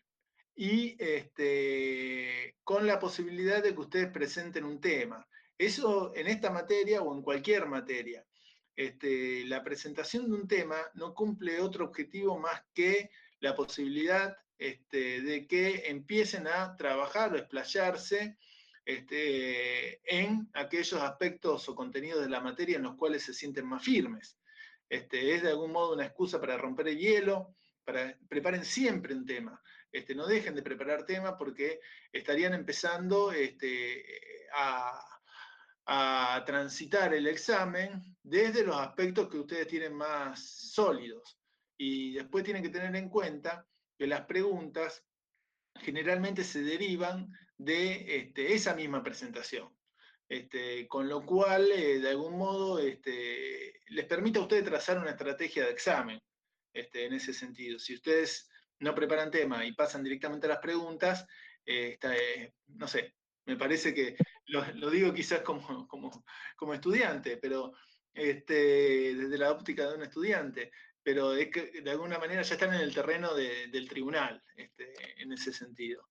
y 0.54 0.96
este, 0.98 2.56
con 2.64 2.86
la 2.86 2.98
posibilidad 2.98 3.62
de 3.62 3.74
que 3.74 3.80
ustedes 3.80 4.10
presenten 4.10 4.64
un 4.64 4.80
tema. 4.80 5.26
Eso 5.58 6.12
en 6.14 6.26
esta 6.26 6.50
materia 6.50 7.02
o 7.02 7.14
en 7.14 7.22
cualquier 7.22 7.66
materia. 7.66 8.24
Este, 8.74 9.44
la 9.46 9.62
presentación 9.62 10.28
de 10.28 10.36
un 10.36 10.48
tema 10.48 10.76
no 10.94 11.14
cumple 11.14 11.60
otro 11.60 11.86
objetivo 11.86 12.38
más 12.38 12.62
que 12.74 13.10
la 13.40 13.54
posibilidad 13.54 14.36
este, 14.58 15.20
de 15.20 15.46
que 15.46 15.88
empiecen 15.88 16.46
a 16.46 16.76
trabajar 16.76 17.32
o 17.32 17.36
explayarse 17.36 18.38
este, 18.84 20.00
en 20.04 20.48
aquellos 20.54 21.00
aspectos 21.02 21.68
o 21.68 21.74
contenidos 21.74 22.22
de 22.22 22.30
la 22.30 22.40
materia 22.40 22.76
en 22.76 22.84
los 22.84 22.96
cuales 22.96 23.24
se 23.24 23.34
sienten 23.34 23.66
más 23.66 23.82
firmes. 23.82 24.38
Este, 24.88 25.34
es 25.34 25.42
de 25.42 25.50
algún 25.50 25.72
modo 25.72 25.94
una 25.94 26.06
excusa 26.06 26.40
para 26.40 26.56
romper 26.56 26.88
el 26.88 26.98
hielo, 26.98 27.56
para 27.84 28.16
preparen 28.28 28.64
siempre 28.64 29.14
un 29.14 29.26
tema. 29.26 29.60
Este, 29.90 30.14
no 30.14 30.26
dejen 30.26 30.54
de 30.54 30.62
preparar 30.62 31.04
temas 31.04 31.34
porque 31.38 31.80
estarían 32.12 32.54
empezando 32.54 33.32
este, 33.32 34.04
a, 34.54 35.04
a 35.86 36.44
transitar 36.44 37.12
el 37.14 37.26
examen 37.26 38.02
desde 38.22 38.64
los 38.64 38.76
aspectos 38.76 39.28
que 39.28 39.38
ustedes 39.38 39.66
tienen 39.66 39.94
más 39.94 40.72
sólidos. 40.72 41.38
Y 41.76 42.14
después 42.14 42.44
tienen 42.44 42.62
que 42.62 42.70
tener 42.70 42.94
en 42.94 43.08
cuenta 43.08 43.66
que 43.98 44.06
las 44.06 44.22
preguntas 44.26 45.04
generalmente 45.74 46.44
se 46.44 46.62
derivan 46.62 47.32
de 47.56 48.18
este, 48.18 48.54
esa 48.54 48.74
misma 48.74 49.02
presentación. 49.02 49.74
Este, 50.28 50.88
con 50.88 51.08
lo 51.08 51.24
cual, 51.24 51.70
eh, 51.70 52.00
de 52.00 52.08
algún 52.08 52.36
modo, 52.36 52.80
este, 52.80 53.80
les 53.88 54.06
permite 54.06 54.38
a 54.38 54.42
ustedes 54.42 54.64
trazar 54.64 54.98
una 54.98 55.10
estrategia 55.10 55.64
de 55.64 55.70
examen 55.70 56.20
en 56.72 57.12
ese 57.12 57.32
sentido. 57.32 57.78
Si 57.78 57.94
ustedes 57.94 58.50
no 58.80 58.94
preparan 58.94 59.30
tema 59.30 59.64
y 59.64 59.72
pasan 59.72 60.02
directamente 60.02 60.46
a 60.46 60.50
las 60.50 60.58
preguntas, 60.58 61.26
eh, 61.64 61.96
eh, 62.02 62.52
no 62.66 62.88
sé, 62.88 63.14
me 63.46 63.56
parece 63.56 63.94
que 63.94 64.16
lo, 64.46 64.90
digo 64.90 65.14
quizás 65.14 65.40
como, 65.40 65.86
como, 65.88 66.74
estudiante, 66.74 67.38
pero 67.38 67.72
desde 68.12 69.38
la 69.38 69.52
óptica 69.52 69.88
de 69.88 69.94
un 69.94 70.02
estudiante, 70.02 70.72
pero 71.06 71.34
es 71.34 71.52
que 71.52 71.82
de 71.82 71.90
alguna 71.92 72.18
manera 72.18 72.42
ya 72.42 72.54
están 72.54 72.74
en 72.74 72.80
el 72.80 72.92
terreno 72.92 73.32
del 73.32 73.88
tribunal, 73.88 74.42
este, 74.56 74.92
en 75.22 75.32
ese 75.32 75.52
sentido. 75.52 76.08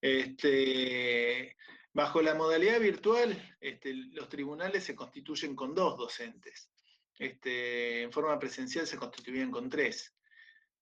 Este, 0.00 1.56
bajo 1.92 2.20
la 2.20 2.34
modalidad 2.34 2.80
virtual, 2.80 3.56
este, 3.60 3.94
los 3.94 4.28
tribunales 4.28 4.82
se 4.82 4.96
constituyen 4.96 5.54
con 5.54 5.76
dos 5.76 5.96
docentes. 5.96 6.72
En 7.20 8.10
forma 8.10 8.36
presencial 8.40 8.84
se 8.84 8.96
constituían 8.96 9.52
con 9.52 9.70
tres. 9.70 10.12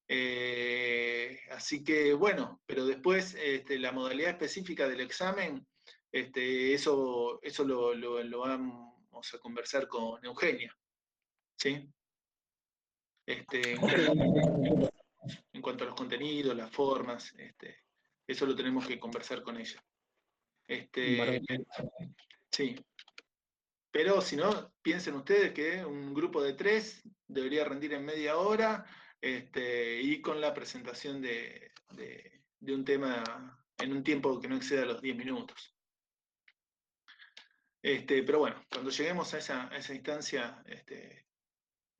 Eh, 0.08 1.40
así 1.50 1.84
que 1.84 2.14
bueno, 2.14 2.62
pero 2.64 2.86
después 2.86 3.36
la 3.68 3.92
modalidad 3.92 4.30
específica 4.30 4.88
del 4.88 5.02
examen, 5.02 5.66
eso, 6.10 7.38
eso 7.42 7.64
lo, 7.64 7.92
lo, 7.92 8.38
vamos 8.38 9.34
a 9.34 9.38
conversar 9.38 9.86
con 9.86 10.24
Eugenia. 10.24 10.74
¿Sí? 11.58 11.92
Este, 13.26 13.74
en, 15.52 15.62
cuanto 15.62 15.84
a 15.84 15.86
los 15.88 15.96
contenidos, 15.96 16.56
las 16.56 16.70
formas, 16.70 17.32
este, 17.38 17.84
eso 18.26 18.46
lo 18.46 18.54
tenemos 18.54 18.86
que 18.86 18.98
conversar 18.98 19.42
con 19.42 19.56
ella. 19.56 19.82
Este, 20.66 21.42
sí. 22.50 22.76
Pero 23.90 24.20
si 24.20 24.36
no, 24.36 24.72
piensen 24.82 25.14
ustedes 25.14 25.52
que 25.52 25.84
un 25.84 26.14
grupo 26.14 26.42
de 26.42 26.54
tres 26.54 27.02
debería 27.26 27.64
rendir 27.64 27.92
en 27.92 28.04
media 28.04 28.36
hora 28.36 28.86
este, 29.20 30.00
y 30.00 30.20
con 30.20 30.40
la 30.40 30.54
presentación 30.54 31.20
de, 31.20 31.72
un 32.60 32.84
tema 32.84 33.58
en 33.78 33.92
un 33.92 34.04
tiempo 34.04 34.40
que 34.40 34.48
no 34.48 34.56
exceda 34.56 34.84
los 34.84 35.02
10 35.02 35.16
minutos. 35.16 35.74
Este, 37.82 38.22
pero 38.22 38.40
bueno, 38.40 38.64
cuando 38.70 38.90
lleguemos 38.90 39.32
a 39.34 39.38
esa, 39.38 39.68
a 39.68 39.76
esa 39.76 39.94
instancia, 39.94 40.62
este, 40.66 41.26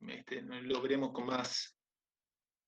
este, 0.09 0.43
lo 0.43 0.81
veremos 0.81 1.13
con 1.13 1.27
más, 1.27 1.77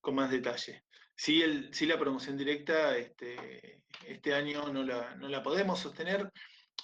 con 0.00 0.14
más 0.14 0.30
detalle. 0.30 0.84
Sí, 1.14 1.42
el, 1.42 1.70
la 1.88 1.98
promoción 1.98 2.36
directa 2.36 2.96
este, 2.96 3.82
este 4.06 4.34
año 4.34 4.72
no 4.72 4.82
la, 4.82 5.14
no 5.16 5.28
la, 5.28 5.42
podemos 5.42 5.78
sostener, 5.78 6.30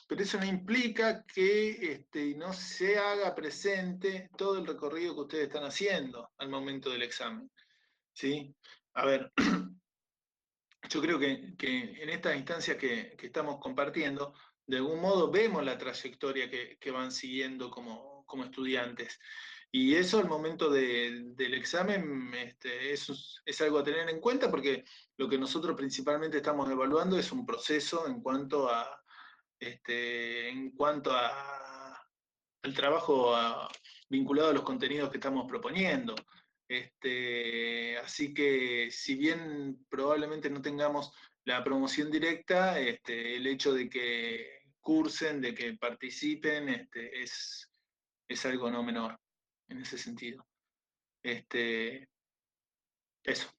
pero 0.07 0.23
eso 0.23 0.39
no 0.39 0.47
implica 0.47 1.25
que 1.25 1.93
este, 1.93 2.35
no 2.37 2.53
se 2.53 2.99
haga 2.99 3.35
presente 3.35 4.31
todo 4.37 4.59
el 4.59 4.67
recorrido 4.67 5.15
que 5.15 5.21
ustedes 5.23 5.47
están 5.49 5.65
haciendo 5.65 6.31
al 6.39 6.49
momento 6.49 6.91
del 6.91 7.03
examen. 7.03 7.51
¿Sí? 8.13 8.55
A 8.95 9.07
ver, 9.07 9.33
yo 10.89 11.01
creo 11.01 11.19
que, 11.19 11.55
en 11.59 12.09
estas 12.09 12.37
instancias 12.37 12.77
que, 12.77 13.17
estamos 13.21 13.59
compartiendo, 13.61 14.35
de 14.67 14.79
algún 14.79 15.01
modo 15.01 15.31
vemos 15.31 15.65
la 15.65 15.79
trayectoria 15.79 16.51
que, 16.51 16.91
van 16.91 17.13
siguiendo 17.13 17.71
como, 17.71 18.25
como 18.27 18.45
estudiantes. 18.45 19.19
Y 19.71 19.95
eso 19.97 20.19
al 20.19 20.29
momento 20.29 20.71
del 20.71 21.55
examen 21.55 22.33
este, 22.35 22.93
es, 22.93 23.61
algo 23.61 23.79
a 23.79 23.85
tener 23.85 24.09
en 24.09 24.21
cuenta 24.21 24.51
porque 24.51 24.85
lo 25.19 25.29
que 25.29 25.37
nosotros 25.37 25.77
principalmente 25.77 26.39
estamos 26.39 26.71
evaluando 26.71 27.19
es 27.19 27.31
un 27.33 27.45
proceso 27.45 28.07
en 28.07 28.23
cuanto 28.23 28.71
a, 28.71 29.03
este, 29.61 30.49
en 30.49 30.71
cuanto 30.71 31.13
a, 31.13 32.03
al 32.63 32.75
trabajo 32.75 33.37
vinculado 34.09 34.51
a 34.51 34.55
los 34.55 34.63
contenidos 34.63 35.11
que 35.11 35.19
estamos 35.19 35.47
proponiendo. 35.47 36.15
Este, 36.67 37.99
así 37.99 38.33
que 38.33 38.91
si 38.91 39.17
bien 39.17 39.87
probablemente 39.91 40.49
no 40.49 40.63
tengamos 40.63 41.13
la 41.45 41.63
promoción 41.63 42.11
directa, 42.11 42.79
este, 42.81 43.37
el 43.37 43.47
hecho 43.47 43.75
de 43.75 43.89
que 43.91 44.63
cursen, 44.81 45.43
de 45.43 45.55
que 45.55 45.75
participen, 45.75 46.71
este, 46.71 47.23
es, 47.23 47.71
es 48.29 48.47
algo 48.47 48.71
no 48.71 48.83
menor 48.83 49.19
en 49.69 49.81
ese 49.83 49.99
sentido. 49.99 50.47
Este, 51.23 52.09
eso. 53.25 53.51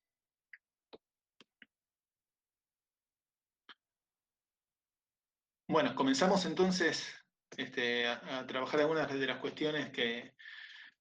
Bueno, 5.68 5.94
comenzamos 5.94 6.46
entonces 6.46 7.08
este, 7.56 8.08
a, 8.08 8.46
trabajar 8.48 8.80
algunas 8.80 9.12
de 9.14 9.28
las 9.28 9.40
cuestiones 9.40 9.92
que, 9.92 10.34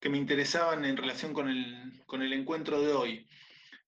me 0.03 0.19
interesaban 0.19 0.85
en 0.85 0.97
relación 0.97 1.33
con 1.33 1.49
el, 1.49 2.03
con 2.07 2.23
el 2.23 2.33
encuentro 2.33 2.81
de 2.81 2.93
hoy. 2.93 3.29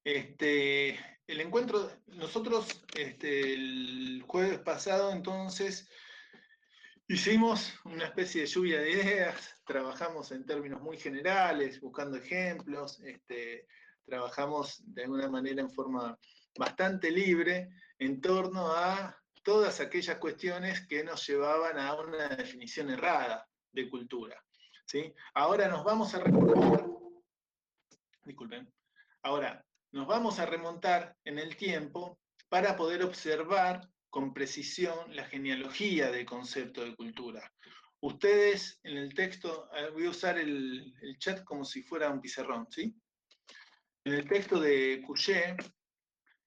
Este, 0.03 0.99
el 1.27 1.41
encuentro, 1.41 1.91
nosotros 2.07 2.83
este, 2.97 3.55
el 3.55 4.25
jueves 4.27 4.59
pasado 4.61 5.13
entonces 5.13 5.89
Hicimos 7.11 7.75
una 7.87 8.05
especie 8.05 8.43
de 8.43 8.47
lluvia 8.47 8.81
de 8.81 8.93
ideas, 8.93 9.61
trabajamos 9.67 10.31
en 10.31 10.47
términos 10.47 10.81
muy 10.81 10.97
generales, 10.97 11.81
buscando 11.81 12.17
ejemplos, 12.17 13.01
este, 13.01 13.67
trabajamos 14.05 14.81
de 14.85 15.03
alguna 15.03 15.29
manera 15.29 15.61
en 15.61 15.73
forma 15.73 16.17
bastante 16.57 17.11
libre 17.11 17.69
en 17.99 18.21
torno 18.21 18.71
a 18.71 19.21
todas 19.43 19.81
aquellas 19.81 20.19
cuestiones 20.19 20.87
que 20.87 21.03
nos 21.03 21.27
llevaban 21.27 21.81
a 21.81 21.95
una 21.95 22.29
definición 22.29 22.91
errada 22.91 23.45
de 23.73 23.91
cultura. 23.91 24.41
¿sí? 24.85 25.13
Ahora 25.35 25.67
nos 25.67 25.83
vamos 25.83 26.15
a 26.15 26.21
remontar, 26.21 26.87
disculpen, 28.23 28.73
ahora 29.23 29.67
nos 29.91 30.07
vamos 30.07 30.39
a 30.39 30.47
remontar 30.47 31.17
en 31.25 31.41
el 31.41 31.57
tiempo 31.57 32.21
para 32.49 32.77
poder 32.77 33.03
observar 33.03 33.91
con 34.11 34.35
precisión 34.35 35.15
la 35.15 35.25
genealogía 35.25 36.11
del 36.11 36.27
concepto 36.27 36.85
de 36.85 36.95
cultura. 36.95 37.53
Ustedes 38.01 38.81
en 38.83 38.97
el 38.97 39.15
texto, 39.15 39.69
voy 39.93 40.07
a 40.07 40.11
usar 40.11 40.39
el, 40.39 40.93
chat 41.19 41.45
como 41.45 41.65
si 41.65 41.83
fuera 41.83 42.11
un 42.11 42.21
pizarrón, 42.21 42.67
¿sí? 42.71 42.95
En 44.05 44.15
el 44.15 44.27
texto 44.27 44.59
de 44.59 45.03
Couchet 45.07 45.63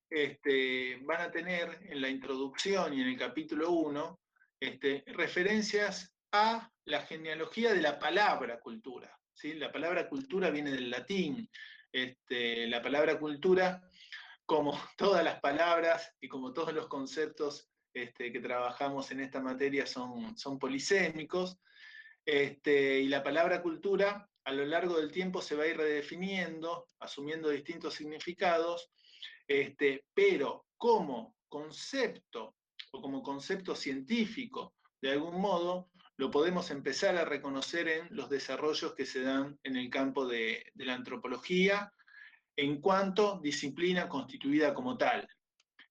este, 0.09 0.97
van 1.03 1.21
a 1.21 1.31
tener 1.31 1.79
en 1.83 2.01
la 2.01 2.09
introducción 2.09 2.93
y 2.93 3.01
en 3.01 3.07
el 3.07 3.17
capítulo 3.17 3.71
1 3.71 4.19
este, 4.59 5.03
referencias 5.07 6.15
a 6.31 6.69
la 6.85 7.01
genealogía 7.03 7.73
de 7.73 7.81
la 7.81 7.99
palabra 7.99 8.59
cultura. 8.59 9.15
¿sí? 9.33 9.53
La 9.53 9.71
palabra 9.71 10.09
cultura 10.09 10.49
viene 10.49 10.71
del 10.71 10.89
latín. 10.89 11.49
Este, 11.91 12.67
la 12.67 12.81
palabra 12.81 13.19
cultura 13.19 13.87
como 14.45 14.73
todas 14.97 15.23
las 15.23 15.39
palabras 15.39 16.13
y 16.21 16.27
como 16.27 16.53
todos 16.53 16.73
los 16.73 16.87
conceptos 16.87 17.69
este, 17.93 18.31
que 18.31 18.39
trabajamos 18.39 19.11
en 19.11 19.19
esta 19.19 19.39
materia 19.39 19.85
son, 19.85 20.35
polisémicos, 20.59 21.59
este, 22.25 23.01
y 23.01 23.07
la 23.07 23.21
palabra 23.21 23.61
cultura 23.61 24.27
a 24.45 24.51
lo 24.51 24.65
largo 24.65 24.97
del 24.97 25.11
tiempo 25.11 25.41
se 25.41 25.55
va 25.55 25.63
a 25.63 25.67
ir 25.67 25.77
redefiniendo, 25.77 26.87
asumiendo 26.99 27.49
distintos 27.49 27.93
significados, 27.93 28.91
este, 29.47 30.05
pero 30.13 30.65
como 30.77 31.35
concepto 31.47 32.55
o 32.91 33.01
como 33.01 33.21
concepto 33.21 33.75
científico, 33.75 34.73
de 35.01 35.11
algún 35.11 35.39
modo, 35.39 35.89
lo 36.17 36.31
podemos 36.31 36.71
empezar 36.71 37.17
a 37.17 37.25
reconocer 37.25 37.87
en 37.87 38.07
los 38.09 38.29
desarrollos 38.29 38.93
que 38.95 39.05
se 39.05 39.21
dan 39.21 39.59
en 39.63 39.75
el 39.75 39.89
campo 39.89 40.25
de 40.25 40.71
la 40.75 40.93
antropología 40.93 41.93
en 42.55 42.79
cuanto 42.81 43.39
disciplina 43.41 44.07
constituida 44.07 44.73
como 44.73 44.97
tal. 44.97 45.27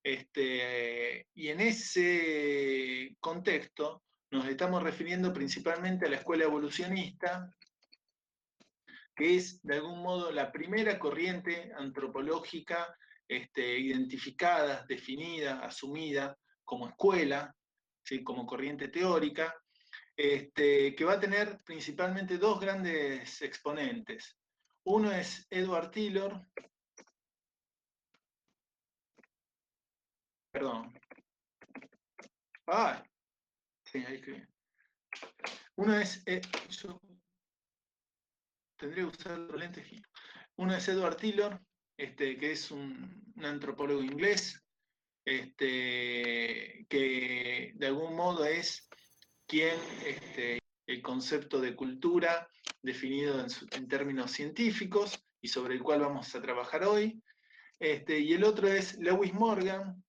Este, 0.03 1.29
y 1.35 1.49
en 1.49 1.61
ese 1.61 3.17
contexto 3.21 4.03
nos 4.31 4.47
estamos 4.49 4.83
refiriendo 4.83 5.33
principalmente 5.33 6.07
a 6.07 6.11
la 6.11 6.17
escuela 6.17 6.45
evolucionista, 6.45 7.51
que 9.15 9.37
es 9.37 9.63
de 9.63 9.77
algún 9.77 10.03
modo 10.03 10.33
la 10.33 10.51
primera 10.51 10.99
corriente 10.99 11.71
antropológica 11.77 12.97
este, 13.29 13.79
identificada, 13.79 14.85
definida, 14.89 15.61
asumida 15.61 16.37
como 16.65 16.89
escuela, 16.89 17.55
¿sí? 18.03 18.25
como 18.25 18.47
corriente 18.47 18.89
teórica, 18.89 19.55
este, 20.17 20.95
que 20.95 21.05
va 21.05 21.15
a 21.15 21.21
tener 21.21 21.59
principalmente 21.65 22.39
dos 22.39 22.61
grandes 22.61 23.41
exponentes. 23.43 24.37
Uno 24.85 25.13
es 25.13 25.47
Edward 25.49 25.91
Taylor, 25.93 26.45
perdón. 30.51 30.93
Ah, 32.67 33.03
sí, 33.85 34.05
ahí 34.05 34.17
escribí. 34.17 34.45
Uno 35.77 35.97
es, 35.97 36.23
eh, 36.27 36.41
tendría 38.77 39.05
que 39.05 39.11
usar 39.11 39.39
los 39.39 39.59
lentes. 39.59 39.87
Uno 40.57 40.75
es 40.75 40.89
Edward 40.89 41.17
Taylor, 41.17 41.61
este, 41.97 42.37
que 42.37 42.53
es 42.53 42.71
un, 42.71 43.23
antropólogo 43.43 44.03
inglés, 44.03 44.63
este, 45.25 46.87
que 46.89 47.73
de 47.75 47.87
algún 47.87 48.15
modo 48.15 48.45
es 48.45 48.89
quien 49.47 49.79
este, 50.05 50.59
el 50.87 51.03
concepto 51.03 51.61
de 51.61 51.75
cultura 51.75 52.49
definido 52.83 53.47
en, 53.73 53.89
términos 53.89 54.31
científicos 54.33 55.25
y 55.41 55.49
sobre 55.49 55.75
el 55.75 55.83
cual 55.83 56.01
vamos 56.01 56.35
a 56.35 56.43
trabajar 56.43 56.85
hoy. 56.85 57.23
Este, 57.79 58.19
y 58.19 58.33
el 58.33 58.45
otro 58.45 58.69
es 58.69 58.99
Lewis 58.99 59.33
Morgan, 59.33 60.03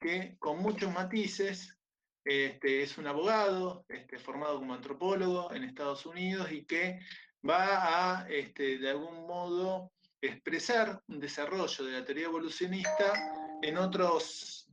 que 0.00 0.36
con 0.38 0.60
muchos 0.60 0.92
matices 0.92 1.76
este, 2.24 2.82
es 2.82 2.98
un 2.98 3.06
abogado 3.06 3.84
este, 3.88 4.18
formado 4.18 4.58
como 4.58 4.74
antropólogo 4.74 5.52
en 5.52 5.64
Estados 5.64 6.04
Unidos 6.06 6.52
y 6.52 6.64
que 6.64 7.00
va 7.48 8.20
a, 8.20 8.28
este, 8.28 8.78
de 8.78 8.90
algún 8.90 9.26
modo, 9.26 9.92
expresar 10.20 11.00
un 11.06 11.20
desarrollo 11.20 11.84
de 11.84 11.92
la 11.92 12.04
teoría 12.04 12.26
evolucionista 12.26 13.12
en 13.62 13.78
otros, 13.78 14.68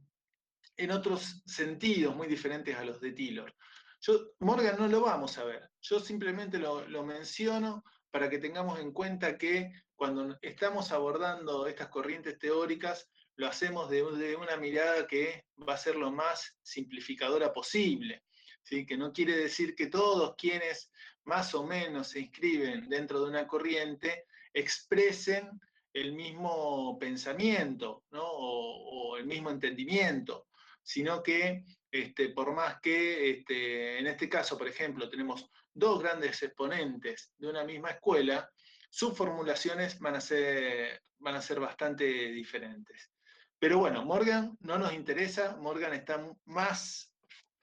en 0.76 0.92
otros 0.92 1.44
sentidos 1.46 2.16
muy 2.16 2.28
diferentes 2.28 2.76
a 2.76 2.84
los 2.84 3.00
de 3.00 3.14
Taylor. 3.14 3.54
Yo, 4.02 4.34
Morgan 4.40 4.76
no 4.78 4.88
lo 4.88 5.02
vamos 5.02 5.38
a 5.38 5.44
ver, 5.44 5.70
yo 5.90 6.00
simplemente 6.00 6.58
lo, 6.58 7.04
menciono 7.04 7.84
para 8.10 8.30
que 8.30 8.40
tengamos 8.40 8.80
en 8.80 8.92
cuenta 8.92 9.38
que 9.38 9.72
cuando 9.96 10.38
estamos 10.42 10.92
abordando 10.92 11.68
estas 11.68 11.90
corrientes 11.90 12.40
teóricas, 12.40 13.08
lo 13.36 13.48
hacemos 13.48 13.90
de, 13.90 14.04
una 14.36 14.58
mirada 14.58 15.06
que 15.06 15.46
va 15.68 15.74
a 15.74 15.78
ser 15.78 15.96
lo 15.96 16.12
más 16.12 16.58
simplificadora 16.64 17.54
posible, 17.54 18.24
¿sí? 18.64 18.86
que 18.86 18.98
no 18.98 19.14
quiere 19.14 19.36
decir 19.38 19.76
que 19.76 19.88
todos 19.88 20.36
quienes 20.38 20.90
más 21.26 21.54
o 21.54 21.64
menos 21.64 22.10
se 22.10 22.22
inscriben 22.22 22.90
dentro 22.90 23.22
de 23.22 23.30
una 23.30 23.48
corriente 23.48 24.26
expresen 24.54 25.60
el 25.94 26.14
mismo 26.14 26.98
pensamiento 27.00 28.04
o, 28.12 29.18
el 29.18 29.26
mismo 29.26 29.50
entendimiento, 29.50 30.48
sino 30.82 31.22
que 31.22 31.64
este, 32.02 32.30
por 32.30 32.54
más 32.54 32.82
que 32.82 33.30
este, 33.30 34.00
en 34.00 34.08
este 34.08 34.28
caso, 34.28 34.58
por 34.58 34.68
ejemplo, 34.68 35.10
tenemos 35.10 35.50
dos 35.74 36.02
grandes 36.02 36.44
exponentes 36.44 37.34
de 37.38 37.48
una 37.48 37.64
misma 37.64 37.92
escuela, 37.92 38.50
sus 38.90 39.16
formulaciones 39.16 39.98
van 40.00 40.16
a 40.16 40.22
ser, 40.22 41.02
van 41.20 41.36
a 41.36 41.42
ser 41.42 41.62
bastante 41.62 42.04
diferentes. 42.04 43.12
Pero 43.58 43.80
bueno, 43.80 44.04
Morgan 44.04 44.58
no 44.60 44.78
nos 44.78 44.94
interesa, 44.94 45.56
Morgan 45.56 45.94
está 45.94 46.22
más 46.44 47.14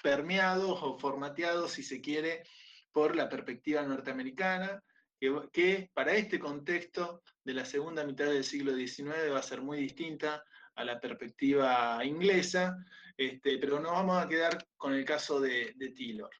permeado 0.02 0.70
o 0.70 0.98
formateado, 0.98 1.68
si 1.68 1.82
se 1.82 2.00
quiere, 2.00 2.42
por 2.90 3.14
la 3.14 3.28
perspectiva 3.28 3.82
norteamericana, 3.82 4.82
que, 5.20 5.42
que, 5.52 5.90
para 5.92 6.14
este 6.14 6.38
contexto 6.38 7.22
de 7.44 7.52
la 7.52 7.66
segunda 7.66 8.02
mitad 8.04 8.26
del 8.26 8.44
siglo 8.44 8.74
XIX 8.74 9.30
va 9.30 9.38
a 9.38 9.42
ser 9.42 9.60
muy 9.60 9.78
distinta 9.78 10.42
a 10.74 10.84
la 10.84 10.98
perspectiva 10.98 12.02
inglesa, 12.02 12.76
este, 13.26 13.58
pero 13.58 13.80
nos 13.80 13.92
vamos 13.92 14.22
a 14.22 14.28
quedar 14.28 14.66
con 14.76 14.94
el 14.94 15.04
caso 15.04 15.40
de, 15.40 15.72
de 15.76 15.90
Taylor. 15.90 16.30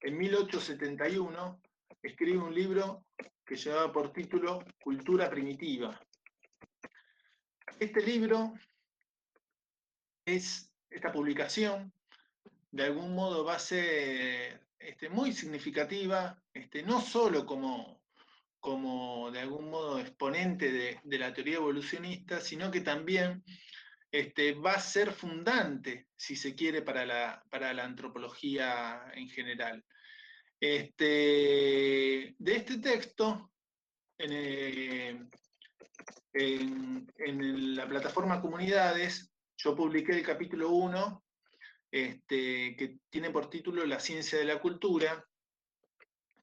En 0.00 0.16
1871, 0.16 1.60
escribe 2.02 2.38
un 2.38 2.54
libro 2.54 3.04
que 3.44 3.56
llevaba 3.56 3.92
por 3.92 4.12
título 4.12 4.64
Cultura 4.80 5.28
Primitiva. 5.28 6.00
Este 7.78 8.00
libro 8.00 8.54
es, 10.24 10.72
esta 10.88 11.12
publicación, 11.12 11.92
de 12.70 12.84
algún 12.84 13.14
modo 13.14 13.44
va 13.44 13.56
a 13.56 13.58
ser 13.58 14.66
este, 14.78 15.08
muy 15.08 15.32
significativa, 15.32 16.40
este, 16.52 16.82
no 16.82 17.00
solo 17.00 17.44
como, 17.44 18.00
como 18.58 19.30
de 19.30 19.40
algún 19.40 19.70
modo 19.70 20.00
exponente 20.00 20.72
de, 20.72 21.18
la 21.18 21.32
teoría 21.32 21.56
evolucionista, 21.56 22.40
sino 22.40 22.70
que 22.70 22.80
también 22.80 23.44
este, 24.10 24.52
va 24.54 24.72
a 24.72 24.80
ser 24.80 25.12
fundante, 25.12 26.08
si 26.16 26.36
se 26.36 26.54
quiere, 26.54 26.82
para 26.82 27.04
la, 27.04 27.44
para 27.50 27.72
la 27.74 27.84
antropología 27.84 29.10
en 29.14 29.28
general. 29.28 29.84
Este, 30.60 32.34
de 32.38 32.56
este 32.56 32.78
texto, 32.78 33.52
en, 34.18 35.30
en, 36.32 37.76
la 37.76 37.86
plataforma 37.86 38.40
Comunidades, 38.40 39.32
yo 39.56 39.74
publiqué 39.74 40.12
el 40.12 40.22
capítulo 40.22 40.70
1, 40.70 41.24
este, 41.90 42.76
que 42.76 42.98
tiene 43.10 43.30
por 43.30 43.50
título 43.50 43.84
La 43.84 44.00
ciencia 44.00 44.38
de 44.38 44.44
la 44.44 44.60
cultura, 44.60 45.24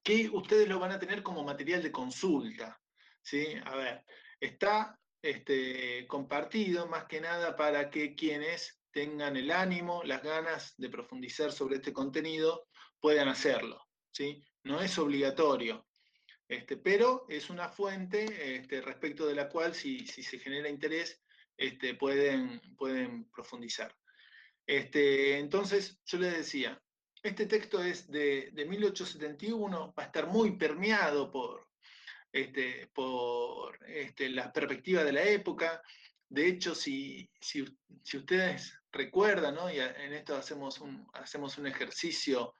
que 0.02 0.28
ustedes 0.28 0.68
lo 0.68 0.78
van 0.78 0.92
a 0.92 0.98
tener 0.98 1.22
como 1.22 1.42
material 1.42 1.82
de 1.82 1.92
consulta. 1.92 2.80
¿sí? 3.22 3.46
A 3.64 3.74
ver, 3.76 4.04
está 4.38 4.98
este, 5.24 6.06
compartido 6.06 6.86
más 6.86 7.06
que 7.06 7.18
nada 7.18 7.56
para 7.56 7.88
que 7.88 8.14
quienes 8.14 8.82
tengan 8.90 9.36
el 9.36 9.50
ánimo, 9.50 10.02
las 10.04 10.22
ganas 10.22 10.74
de 10.76 10.90
profundizar 10.90 11.50
sobre 11.50 11.76
este 11.76 11.94
contenido, 11.94 12.68
puedan 13.00 13.28
hacerlo. 13.28 13.82
¿sí? 14.12 14.44
No 14.64 14.82
es 14.82 14.98
obligatorio, 14.98 15.86
este, 16.46 16.76
pero 16.76 17.24
es 17.30 17.48
una 17.48 17.70
fuente 17.70 18.56
este, 18.56 18.82
respecto 18.82 19.26
de 19.26 19.34
la 19.34 19.48
cual, 19.48 19.74
si, 19.74 20.06
se 20.06 20.38
genera 20.38 20.68
interés, 20.68 21.22
este, 21.56 21.94
pueden, 21.94 22.60
pueden 22.76 23.30
profundizar. 23.30 23.96
Este, 24.66 25.38
entonces, 25.38 26.00
yo 26.04 26.18
les 26.18 26.36
decía, 26.36 26.82
este 27.22 27.46
texto 27.46 27.82
es 27.82 28.10
de, 28.10 28.52
1871, 28.54 29.94
va 29.98 30.02
a 30.02 30.06
estar 30.06 30.26
muy 30.26 30.58
permeado 30.58 31.30
por, 31.30 31.66
este, 32.34 32.90
por 32.92 33.78
este, 33.86 34.28
la 34.28 34.52
perspectiva 34.52 35.04
de 35.04 35.12
la 35.12 35.22
época. 35.22 35.80
De 36.28 36.48
hecho, 36.48 36.74
si, 36.74 37.30
ustedes 38.12 38.76
recuerdan, 38.90 39.56
y 39.72 39.78
en 39.78 40.12
esto 40.12 40.34
hacemos 40.34 40.80
un, 40.80 41.06
hacemos 41.12 41.58
un 41.58 41.68
ejercicio 41.68 42.56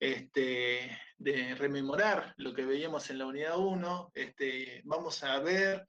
este, 0.00 0.98
de 1.18 1.54
rememorar 1.54 2.34
lo 2.38 2.52
que 2.52 2.64
veíamos 2.64 3.08
en 3.08 3.18
la 3.18 3.26
unidad 3.26 3.56
1, 3.56 4.10
este, 4.12 4.82
vamos 4.84 5.22
a 5.22 5.38
ver 5.38 5.86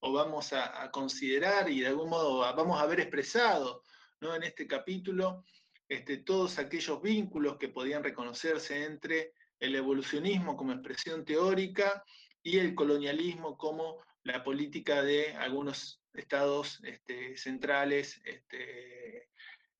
o 0.00 0.14
vamos 0.14 0.54
a, 0.54 0.82
a, 0.82 0.90
considerar 0.90 1.68
y 1.68 1.80
de 1.80 1.88
algún 1.88 2.08
modo 2.08 2.38
vamos 2.38 2.80
a 2.80 2.86
ver 2.86 3.00
expresado 3.00 3.82
¿no? 4.20 4.34
en 4.34 4.42
este 4.42 4.66
capítulo 4.66 5.44
este, 5.86 6.18
todos 6.18 6.58
aquellos 6.58 7.02
vínculos 7.02 7.58
que 7.58 7.68
podían 7.68 8.02
reconocerse 8.02 8.84
entre 8.84 9.34
el 9.60 9.74
evolucionismo 9.76 10.56
como 10.56 10.72
expresión 10.72 11.24
teórica 11.24 12.02
y 12.44 12.58
el 12.58 12.74
colonialismo 12.74 13.56
como 13.56 14.04
la 14.22 14.44
política 14.44 15.02
de 15.02 15.34
algunos 15.34 16.00
estados 16.12 16.78
este, 16.84 17.36
centrales 17.36 18.20
este, 18.24 19.30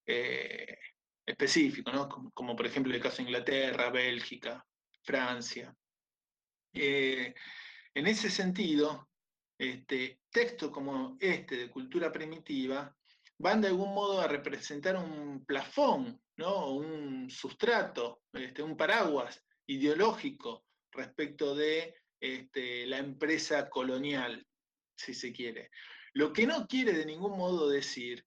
eh, 0.07 0.79
específicos, 1.27 2.09
como, 2.33 2.57
por 2.57 2.67
ejemplo 2.67 2.93
el 2.93 3.01
caso 3.01 3.19
de 3.19 3.25
Inglaterra, 3.25 3.91
Bélgica, 3.91 4.67
Francia. 5.03 5.75
Eh, 6.73 7.35
en 7.95 8.07
ese 8.07 8.31
sentido, 8.31 9.09
este, 9.59 10.21
textos 10.31 10.71
como 10.71 11.17
este 11.21 11.57
de 11.57 11.71
cultura 11.71 12.11
primitiva 12.11 12.97
van 13.39 13.61
de 13.61 13.69
algún 13.69 13.95
modo 13.95 14.21
a 14.21 14.27
representar 14.27 14.97
un 14.97 15.45
plafón, 15.45 16.21
¿no? 16.37 16.71
un 16.71 17.31
sustrato, 17.31 18.23
este, 18.33 18.63
un 18.63 18.77
paraguas 18.77 19.45
ideológico 19.67 20.65
respecto 20.91 21.55
de 21.55 21.95
este, 22.25 22.87
la 22.87 22.97
empresa 22.97 23.69
colonial, 23.69 24.47
si 24.97 25.13
se 25.13 25.31
quiere. 25.31 25.71
Lo 26.15 26.33
que 26.33 26.47
no 26.47 26.67
quiere 26.67 26.95
de 26.95 27.05
ningún 27.05 27.37
modo 27.37 27.69
decir 27.69 28.25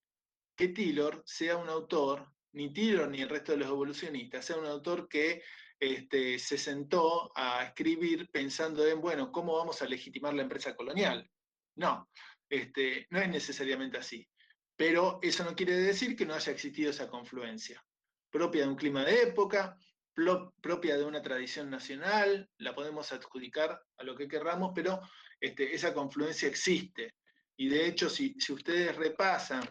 que 0.55 0.67
Taylor 0.67 1.23
sea 1.25 1.57
un 1.57 1.67
autor, 1.67 2.31
ni 2.51 2.71
Taylor 2.71 3.09
ni 3.09 3.21
el 3.21 3.29
resto 3.29 3.53
de 3.53 3.59
los 3.59 3.69
evolucionistas, 3.69 4.45
sea 4.45 4.57
un 4.57 4.67
autor 4.67 5.07
que 5.07 5.41
este, 5.79 6.37
se 6.37 6.59
sentó 6.59 7.31
a 7.35 7.63
escribir 7.63 8.29
pensando 8.31 8.85
en, 8.85 9.01
bueno, 9.01 9.31
¿cómo 9.31 9.57
vamos 9.57 9.81
a 9.81 9.87
legitimar 9.87 10.35
la 10.35 10.43
empresa 10.43 10.75
colonial? 10.75 11.27
No, 11.75 12.07
este, 12.49 13.07
no 13.09 13.19
es 13.19 13.29
necesariamente 13.29 13.97
así. 13.97 14.27
Pero 14.75 15.17
eso 15.23 15.43
no 15.43 15.55
quiere 15.55 15.73
decir 15.75 16.15
que 16.15 16.25
no 16.27 16.35
haya 16.35 16.51
existido 16.51 16.91
esa 16.91 17.07
confluencia, 17.07 17.83
propia 18.29 18.61
de 18.61 18.67
un 18.67 18.75
clima 18.75 19.03
de 19.03 19.23
época, 19.23 19.75
propia 20.61 20.97
de 20.97 21.05
una 21.05 21.21
tradición 21.21 21.69
nacional, 21.69 22.49
la 22.57 22.73
podemos 22.73 23.11
adjudicar 23.11 23.79
a 23.97 24.03
lo 24.03 24.15
que 24.15 24.27
querramos, 24.27 24.71
pero 24.73 24.99
este, 25.39 25.75
esa 25.75 25.93
confluencia 25.93 26.47
existe. 26.47 27.15
y 27.55 27.69
de 27.69 27.87
hecho 27.87 28.09
si, 28.09 28.35
ustedes 28.49 28.95
repasan 28.95 29.63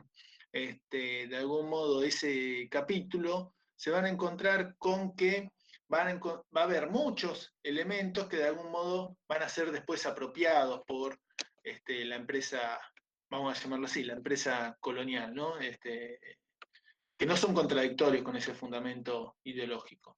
este, 0.52 1.26
de 1.26 1.37
algún 1.37 1.68
modo 1.68 2.02
ese 2.02 2.68
capítulo, 2.70 3.54
se 3.74 3.90
van 3.90 4.04
a 4.04 4.09
encontrar 4.09 4.76
con 4.78 5.14
que 5.14 5.50
van 5.88 6.20
va 6.20 6.61
a 6.61 6.64
haber 6.64 6.90
muchos 6.90 7.54
elementos 7.62 8.28
que 8.28 8.38
de 8.38 8.48
algún 8.48 8.70
modo 8.70 9.18
van 9.28 9.42
a 9.42 9.48
ser 9.48 9.70
después 9.70 10.04
apropiados 10.06 10.82
por 10.87 11.18
este, 11.62 12.04
la 12.04 12.16
empresa, 12.16 12.80
vamos 13.30 13.56
a 13.56 13.62
llamarlo 13.62 13.87
así, 13.87 14.04
la 14.04 14.14
empresa 14.14 14.76
colonial, 14.80 15.35
que 17.18 17.26
no 17.26 17.37
son 17.37 17.54
contradictorios 17.54 18.24
con 18.24 18.37
ese 18.37 18.54
fundamento 18.54 19.37
ideológico. 19.44 20.16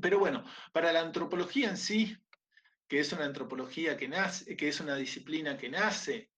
Pero 0.00 0.18
bueno, 0.18 0.44
para 0.72 0.92
la 0.92 1.00
antropología 1.00 1.70
en 1.70 1.76
sí, 1.76 2.16
que 2.88 3.00
es 3.00 3.12
una 3.12 3.24
antropología 3.24 3.96
que 3.96 4.08
nace, 4.08 4.56
que 4.56 4.68
es 4.68 4.80
una 4.80 4.96
disciplina 4.96 5.56
que 5.56 5.68
nace 5.68 6.30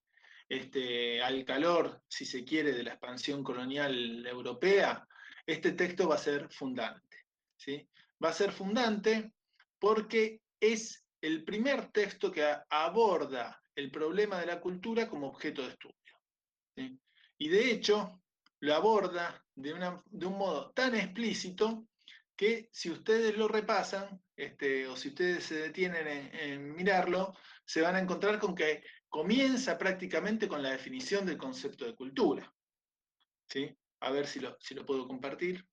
este, 0.49 1.23
al 1.23 1.45
calor, 1.45 2.03
si 2.09 2.25
se 2.25 2.45
quiere, 2.45 2.73
de 2.73 2.83
la 2.83 2.93
expansión 2.93 3.45
colonial 3.45 4.27
europea, 4.27 5.07
este 5.47 5.73
texto 5.73 6.09
va 6.09 6.15
a 6.15 6.19
ser 6.19 6.49
fundante. 6.51 7.25
¿sí? 7.57 7.89
Va 8.23 8.31
a 8.31 8.35
ser 8.35 8.53
fundante 8.53 9.33
porque 9.79 10.41
es 10.61 11.05
el 11.21 11.45
primer 11.45 11.91
texto 11.93 12.31
que 12.31 12.45
aborda 12.71 13.61
el 13.75 13.91
problema 13.91 14.41
de 14.41 14.47
la 14.47 14.61
cultura 14.61 15.09
como 15.09 15.29
objeto 15.29 15.63
de 15.63 15.69
estudio. 15.69 15.95
Y 17.39 17.49
de 17.49 17.71
hecho, 17.71 18.23
lo 18.61 18.75
aborda 18.75 19.45
de, 19.55 19.75
de, 20.07 20.27
un 20.27 20.39
modo 20.39 20.71
tan 20.73 20.95
explícito 20.95 21.87
que 22.39 22.69
si 22.73 22.89
ustedes 22.89 23.37
lo 23.37 23.49
repasan, 23.49 24.23
este, 24.37 24.87
o 24.87 24.95
si 24.95 25.09
ustedes 25.09 25.43
se 25.43 25.57
detienen 25.57 26.07
en, 26.33 26.73
mirarlo, 26.77 27.35
se 27.65 27.83
van 27.83 27.97
a 27.97 27.99
encontrar 27.99 28.39
con 28.39 28.55
que 28.55 28.85
comienza 29.09 29.77
prácticamente 29.77 30.47
con 30.47 30.63
la 30.63 30.71
definición 30.71 31.27
del 31.27 31.37
concepto 31.37 31.85
de 31.85 31.97
cultura. 31.97 32.55
¿Sí? 33.49 33.77
A 34.01 34.13
ver 34.13 34.29
si 34.29 34.39
lo, 34.39 34.57
si 34.61 34.77
lo 34.77 34.87
puedo 34.87 35.09
compartir. 35.09 35.67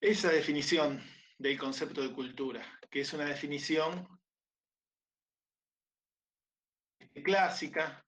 Esa 0.00 0.30
definición 0.30 1.02
del 1.38 1.58
concepto 1.58 2.02
de 2.02 2.12
cultura, 2.12 2.64
que 2.90 3.00
es 3.00 3.12
una 3.12 3.24
definición 3.24 4.08
clásica, 7.24 8.04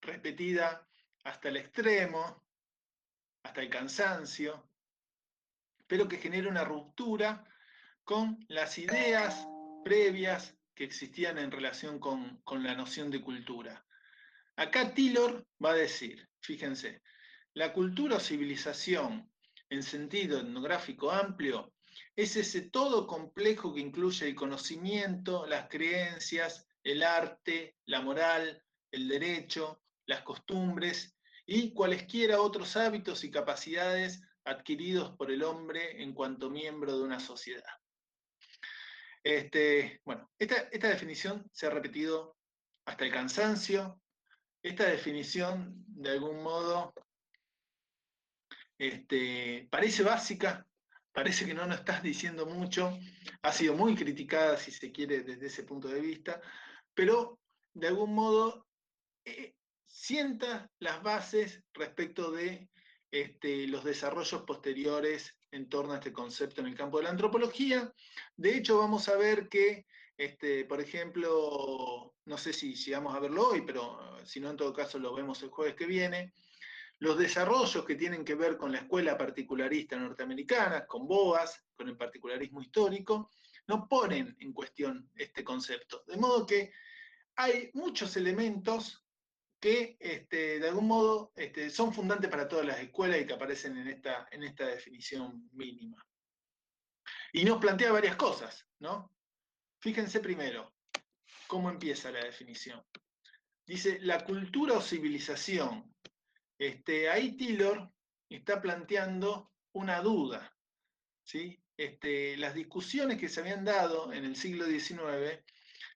repetida 0.00 0.86
hasta 1.24 1.48
el 1.48 1.56
extremo, 1.56 2.44
hasta 3.44 3.62
el 3.62 3.70
cansancio, 3.70 4.68
pero 5.86 6.06
que 6.08 6.18
genera 6.18 6.48
una 6.48 6.64
ruptura 6.64 7.44
con 8.04 8.44
las 8.48 8.78
ideas 8.78 9.46
previas 9.84 10.56
que 10.74 10.84
existían 10.84 11.38
en 11.38 11.50
relación 11.50 11.98
con, 11.98 12.38
con 12.42 12.62
la 12.62 12.74
noción 12.74 13.10
de 13.10 13.20
cultura. 13.20 13.86
Acá 14.56 14.94
Taylor 14.94 15.46
va 15.64 15.70
a 15.70 15.74
decir, 15.74 16.28
fíjense, 16.40 17.02
la 17.54 17.72
cultura 17.72 18.16
o 18.16 18.20
civilización 18.20 19.31
en 19.72 19.82
sentido 19.82 20.38
etnográfico 20.38 21.10
amplio, 21.10 21.72
es 22.14 22.36
ese 22.36 22.60
todo 22.60 23.06
complejo 23.06 23.72
que 23.72 23.80
incluye 23.80 24.28
el 24.28 24.34
conocimiento, 24.34 25.46
las 25.46 25.68
creencias, 25.68 26.66
el 26.84 27.02
arte, 27.02 27.76
la 27.86 28.02
moral, 28.02 28.62
el 28.90 29.08
derecho, 29.08 29.82
las 30.04 30.20
costumbres 30.22 31.16
y 31.46 31.72
cualesquiera 31.72 32.42
otros 32.42 32.76
hábitos 32.76 33.24
y 33.24 33.30
capacidades 33.30 34.20
adquiridos 34.44 35.16
por 35.16 35.30
el 35.30 35.42
hombre 35.42 36.02
en 36.02 36.12
cuanto 36.12 36.50
miembro 36.50 36.98
de 36.98 37.04
una 37.04 37.18
sociedad. 37.18 37.72
Este, 39.24 40.02
bueno, 40.04 40.30
esta, 40.38 40.68
esta 40.70 40.88
definición 40.88 41.48
se 41.50 41.66
ha 41.66 41.70
repetido 41.70 42.36
hasta 42.84 43.04
el 43.06 43.12
cansancio. 43.12 44.02
Esta 44.62 44.84
definición, 44.84 45.82
de 45.86 46.10
algún 46.10 46.42
modo, 46.42 46.92
este, 48.82 49.68
parece 49.70 50.02
básica, 50.02 50.66
parece 51.12 51.46
que 51.46 51.54
no 51.54 51.66
nos 51.66 51.78
estás 51.78 52.02
diciendo 52.02 52.46
mucho, 52.46 52.98
ha 53.42 53.52
sido 53.52 53.74
muy 53.74 53.94
criticada, 53.94 54.56
si 54.56 54.72
se 54.72 54.90
quiere, 54.90 55.22
desde 55.22 55.46
ese 55.46 55.62
punto 55.62 55.86
de 55.86 56.00
vista, 56.00 56.40
pero 56.92 57.38
de 57.74 57.86
algún 57.86 58.12
modo 58.12 58.66
eh, 59.24 59.54
sienta 59.86 60.68
las 60.80 61.00
bases 61.00 61.62
respecto 61.74 62.32
de 62.32 62.68
este, 63.12 63.68
los 63.68 63.84
desarrollos 63.84 64.42
posteriores 64.42 65.38
en 65.52 65.68
torno 65.68 65.92
a 65.92 65.98
este 65.98 66.12
concepto 66.12 66.60
en 66.60 66.66
el 66.66 66.74
campo 66.74 66.98
de 66.98 67.04
la 67.04 67.10
antropología. 67.10 67.92
De 68.36 68.56
hecho, 68.56 68.78
vamos 68.78 69.08
a 69.08 69.16
ver 69.16 69.48
que, 69.48 69.86
este, 70.16 70.64
por 70.64 70.80
ejemplo, 70.80 72.16
no 72.24 72.36
sé 72.36 72.52
si, 72.52 72.90
vamos 72.90 73.14
a 73.14 73.20
verlo 73.20 73.50
hoy, 73.50 73.62
pero 73.64 74.18
si 74.24 74.40
no, 74.40 74.50
en 74.50 74.56
todo 74.56 74.72
caso 74.72 74.98
lo 74.98 75.14
vemos 75.14 75.40
el 75.44 75.50
jueves 75.50 75.76
que 75.76 75.86
viene, 75.86 76.32
los 77.02 77.18
desarrollos 77.18 77.84
que 77.84 77.96
tienen 77.96 78.24
que 78.24 78.36
ver 78.36 78.56
con 78.56 78.70
la 78.70 78.78
escuela 78.78 79.18
particularista 79.18 79.96
norteamericana, 79.96 80.86
con 80.86 81.08
Boas, 81.08 81.64
con 81.74 81.88
el 81.88 81.96
particularismo 81.96 82.62
histórico, 82.62 83.32
no 83.66 83.88
ponen 83.88 84.36
en 84.38 84.52
cuestión 84.52 85.10
este 85.16 85.42
concepto. 85.42 86.04
De 86.06 86.16
modo 86.16 86.46
que 86.46 86.72
hay 87.34 87.70
muchos 87.74 88.16
elementos 88.16 89.04
que 89.58 89.96
este, 89.98 90.60
de 90.60 90.68
algún 90.68 90.86
modo 90.86 91.32
este, 91.34 91.70
son 91.70 91.92
fundantes 91.92 92.30
para 92.30 92.46
todas 92.46 92.66
las 92.66 92.78
escuelas 92.78 93.20
y 93.20 93.26
que 93.26 93.34
aparecen 93.34 93.78
en 93.78 93.88
esta, 93.88 94.28
en 94.30 94.44
esta 94.44 94.66
definición 94.66 95.50
mínima. 95.54 96.06
Y 97.32 97.44
nos 97.44 97.58
plantea 97.58 97.90
varias 97.90 98.14
cosas, 98.14 98.64
¿no? 98.78 99.12
Fíjense 99.80 100.20
primero 100.20 100.72
cómo 101.48 101.68
empieza 101.68 102.12
la 102.12 102.22
definición. 102.22 102.80
Dice, 103.66 103.98
la 104.02 104.24
cultura 104.24 104.74
o 104.74 104.80
civilización 104.80 105.92
este, 106.58 107.08
ahí 107.08 107.36
Taylor 107.36 107.90
está 108.28 108.60
planteando 108.60 109.52
una 109.72 110.00
duda. 110.00 110.54
Este, 111.76 112.36
las 112.36 112.54
discusiones 112.54 113.18
que 113.18 113.28
se 113.28 113.40
habían 113.40 113.64
dado 113.64 114.12
en 114.12 114.24
el 114.24 114.36
siglo 114.36 114.66
XIX, 114.66 115.42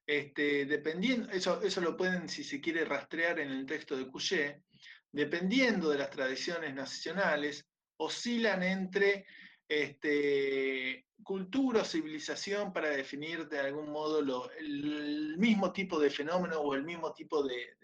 este, 0.07 0.66
dependiendo, 0.66 1.31
eso, 1.31 1.62
eso 1.62 1.81
lo 1.81 1.97
pueden, 1.97 2.29
si 2.29 2.45
se 2.45 2.61
quiere, 2.61 2.85
rastrear 2.85 3.38
en 3.40 3.51
el 3.51 3.66
texto 3.66 3.97
de 3.97 4.11
Couchet, 4.11 4.62
dependiendo 5.12 5.90
de 5.90 5.99
las 5.99 6.11
tradiciones 6.11 6.75
nacionales, 6.75 7.66
oscilan 7.99 8.62
entre 8.62 9.27
este, 9.69 11.07
cultura 11.23 11.83
o 11.83 11.85
civilización 11.85 12.73
para 12.73 12.90
definir 12.90 13.49
de 13.49 13.59
algún 13.59 13.90
modo 13.90 14.51
el 14.59 15.37
mismo 15.38 15.73
tipo 15.73 15.99
de 15.99 16.11
fenómeno 16.11 16.61
o 16.61 16.75
el 16.75 16.85
mismo 16.85 17.12
tipo 17.12 17.42
de, 17.42 17.77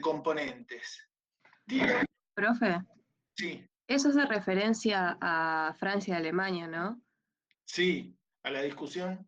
componentes. 0.00 1.08
Profe. 2.34 2.80
Sí. 3.34 3.64
Eso 3.86 4.10
hace 4.10 4.24
referencia 4.26 5.18
a 5.20 5.74
Francia 5.78 6.14
y 6.14 6.16
Alemania, 6.16 6.68
¿no? 6.68 7.00
Sí, 7.64 8.16
a 8.42 8.50
la 8.50 8.62
discusión. 8.62 9.26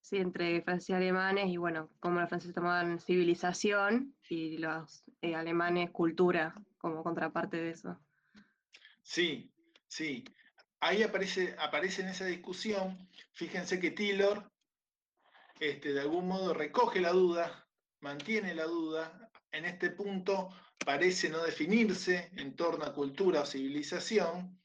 Sí, 0.00 0.16
entre 0.16 0.60
Francia 0.62 0.94
y 0.94 0.96
alemanes, 0.96 1.48
y 1.48 1.56
bueno, 1.56 1.88
cómo 2.00 2.20
los 2.20 2.28
franceses 2.28 2.54
tomaban 2.54 2.98
civilización 2.98 4.14
y 4.28 4.58
los 4.58 5.04
eh, 5.22 5.34
alemanes 5.34 5.90
cultura 5.90 6.54
como 6.78 7.04
contraparte 7.04 7.56
de 7.58 7.70
eso. 7.70 7.98
Sí, 9.02 9.52
sí. 9.86 10.24
Ahí 10.80 11.04
aparece, 11.04 11.54
aparece 11.60 12.02
en 12.02 12.08
esa 12.08 12.26
discusión, 12.26 13.08
fíjense 13.32 13.78
que 13.78 13.92
Taylor 13.92 14.52
este, 15.62 15.92
de 15.92 16.00
algún 16.00 16.26
modo 16.26 16.54
recoge 16.54 17.00
la 17.00 17.12
duda, 17.12 17.68
mantiene 18.00 18.52
la 18.52 18.64
duda, 18.64 19.21
en 19.52 19.64
este 19.66 19.90
punto 19.90 20.50
parece 20.84 21.28
no 21.28 21.42
definirse 21.42 22.30
en 22.36 22.56
torno 22.56 22.84
a 22.84 22.92
cultura 22.92 23.42
o 23.42 23.46
civilización, 23.46 24.58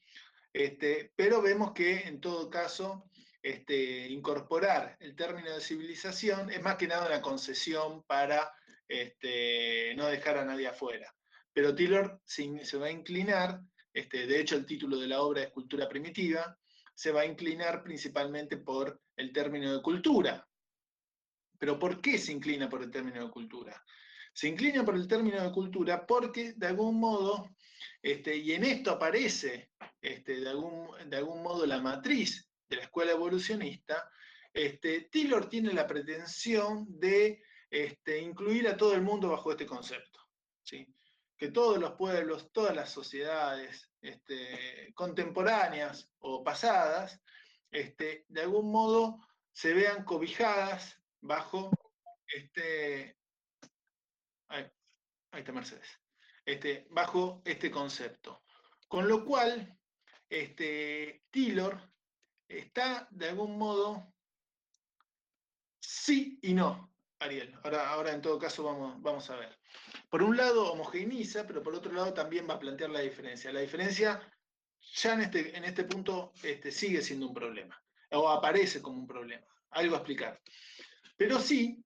este, 0.52 1.12
pero 1.14 1.40
vemos 1.40 1.72
que 1.72 2.00
en 2.00 2.20
todo 2.20 2.50
caso 2.50 3.08
este, 3.42 4.08
incorporar 4.08 4.96
el 5.00 5.14
término 5.14 5.54
de 5.54 5.60
civilización 5.60 6.50
es 6.50 6.62
más 6.62 6.76
que 6.76 6.88
nada 6.88 7.06
una 7.06 7.22
concesión 7.22 8.02
para 8.04 8.52
este, 8.88 9.94
no 9.96 10.06
dejar 10.06 10.38
a 10.38 10.44
nadie 10.44 10.66
afuera. 10.66 11.14
Pero 11.52 11.74
Taylor 11.74 12.20
se, 12.24 12.64
se 12.64 12.78
va 12.78 12.86
a 12.86 12.90
inclinar, 12.90 13.60
de 13.92 14.40
hecho 14.40 14.56
el 14.56 14.66
título 14.66 14.98
de 14.98 15.08
la 15.08 15.20
obra 15.20 15.42
es 15.42 15.50
Cultura 15.50 15.88
Primitiva, 15.88 16.58
se 16.94 17.12
va 17.12 17.20
a 17.20 17.26
inclinar 17.26 17.82
principalmente 17.82 18.56
por 18.56 19.00
el 19.16 19.32
término 19.32 19.72
de 19.72 19.82
cultura. 19.82 20.44
Pero 21.58 21.78
¿por 21.78 22.00
qué 22.00 22.18
se 22.18 22.32
inclina 22.32 22.68
por 22.68 22.82
el 22.82 22.90
término 22.90 23.24
de 23.24 23.30
cultura? 23.30 23.84
Se 24.32 24.48
inclina 24.48 24.84
por 24.84 24.94
el 24.94 25.08
término 25.08 25.42
de 25.42 25.52
cultura 25.52 26.06
porque 26.06 26.54
de 26.56 26.66
algún 26.66 26.98
modo, 26.98 27.50
este, 28.02 28.36
y 28.36 28.52
en 28.52 28.64
esto 28.64 28.92
aparece 28.92 29.70
este, 30.00 30.40
de, 30.40 30.48
algún, 30.48 30.88
de 31.08 31.16
algún 31.16 31.42
modo 31.42 31.66
la 31.66 31.80
matriz 31.80 32.48
de 32.68 32.76
la 32.76 32.82
escuela 32.82 33.12
evolucionista, 33.12 34.08
este, 34.52 35.08
Taylor 35.12 35.48
tiene 35.48 35.72
la 35.72 35.86
pretensión 35.86 36.86
de 36.88 37.42
este, 37.70 38.20
incluir 38.20 38.68
a 38.68 38.76
todo 38.76 38.94
el 38.94 39.02
mundo 39.02 39.30
bajo 39.30 39.50
este 39.50 39.66
concepto. 39.66 40.20
¿sí? 40.62 40.86
Que 41.36 41.50
todos 41.50 41.78
los 41.78 41.92
pueblos, 41.92 42.50
todas 42.52 42.74
las 42.74 42.90
sociedades 42.90 43.90
contemporáneas 44.94 46.10
o 46.18 46.42
pasadas, 46.42 47.20
de 47.70 48.40
algún 48.40 48.70
modo 48.70 49.20
se 49.52 49.74
vean 49.74 50.04
cobijadas 50.04 50.96
bajo 51.20 51.70
este. 52.26 53.17
Ahí, 55.30 55.40
está 55.40 55.52
Mercedes. 55.52 55.88
Este, 56.44 56.86
bajo 56.90 57.42
este 57.44 57.70
concepto. 57.70 58.42
Con 58.86 59.06
lo 59.06 59.24
cual, 59.24 59.78
este, 60.28 61.24
Taylor 61.30 61.80
está 62.48 63.06
de 63.10 63.28
algún 63.28 63.58
modo 63.58 64.14
sí 65.80 66.38
y 66.42 66.54
no, 66.54 66.94
Ariel. 67.18 67.54
Ahora, 67.62 67.90
ahora 67.90 68.12
en 68.12 68.22
todo 68.22 68.38
caso 68.38 68.64
vamos, 68.64 69.00
vamos 69.02 69.28
a 69.30 69.36
ver. 69.36 69.58
Por 70.08 70.22
un 70.22 70.36
lado 70.36 70.72
homogeneiza, 70.72 71.46
pero 71.46 71.62
por 71.62 71.74
otro 71.74 71.92
lado 71.92 72.14
también 72.14 72.48
va 72.48 72.54
a 72.54 72.58
plantear 72.58 72.90
la 72.90 73.00
diferencia. 73.00 73.52
La 73.52 73.60
diferencia 73.60 74.20
ya 74.80 75.14
en 75.14 75.20
este, 75.22 75.56
en 75.56 75.64
este 75.64 75.84
punto 75.84 76.32
este, 76.42 76.70
sigue 76.70 77.02
siendo 77.02 77.28
un 77.28 77.34
problema, 77.34 77.82
o 78.12 78.28
aparece 78.28 78.80
como 78.80 78.98
un 78.98 79.06
problema. 79.06 79.46
Algo 79.70 79.94
a 79.94 79.98
explicar. 79.98 80.40
Pero 81.16 81.38
sí, 81.40 81.82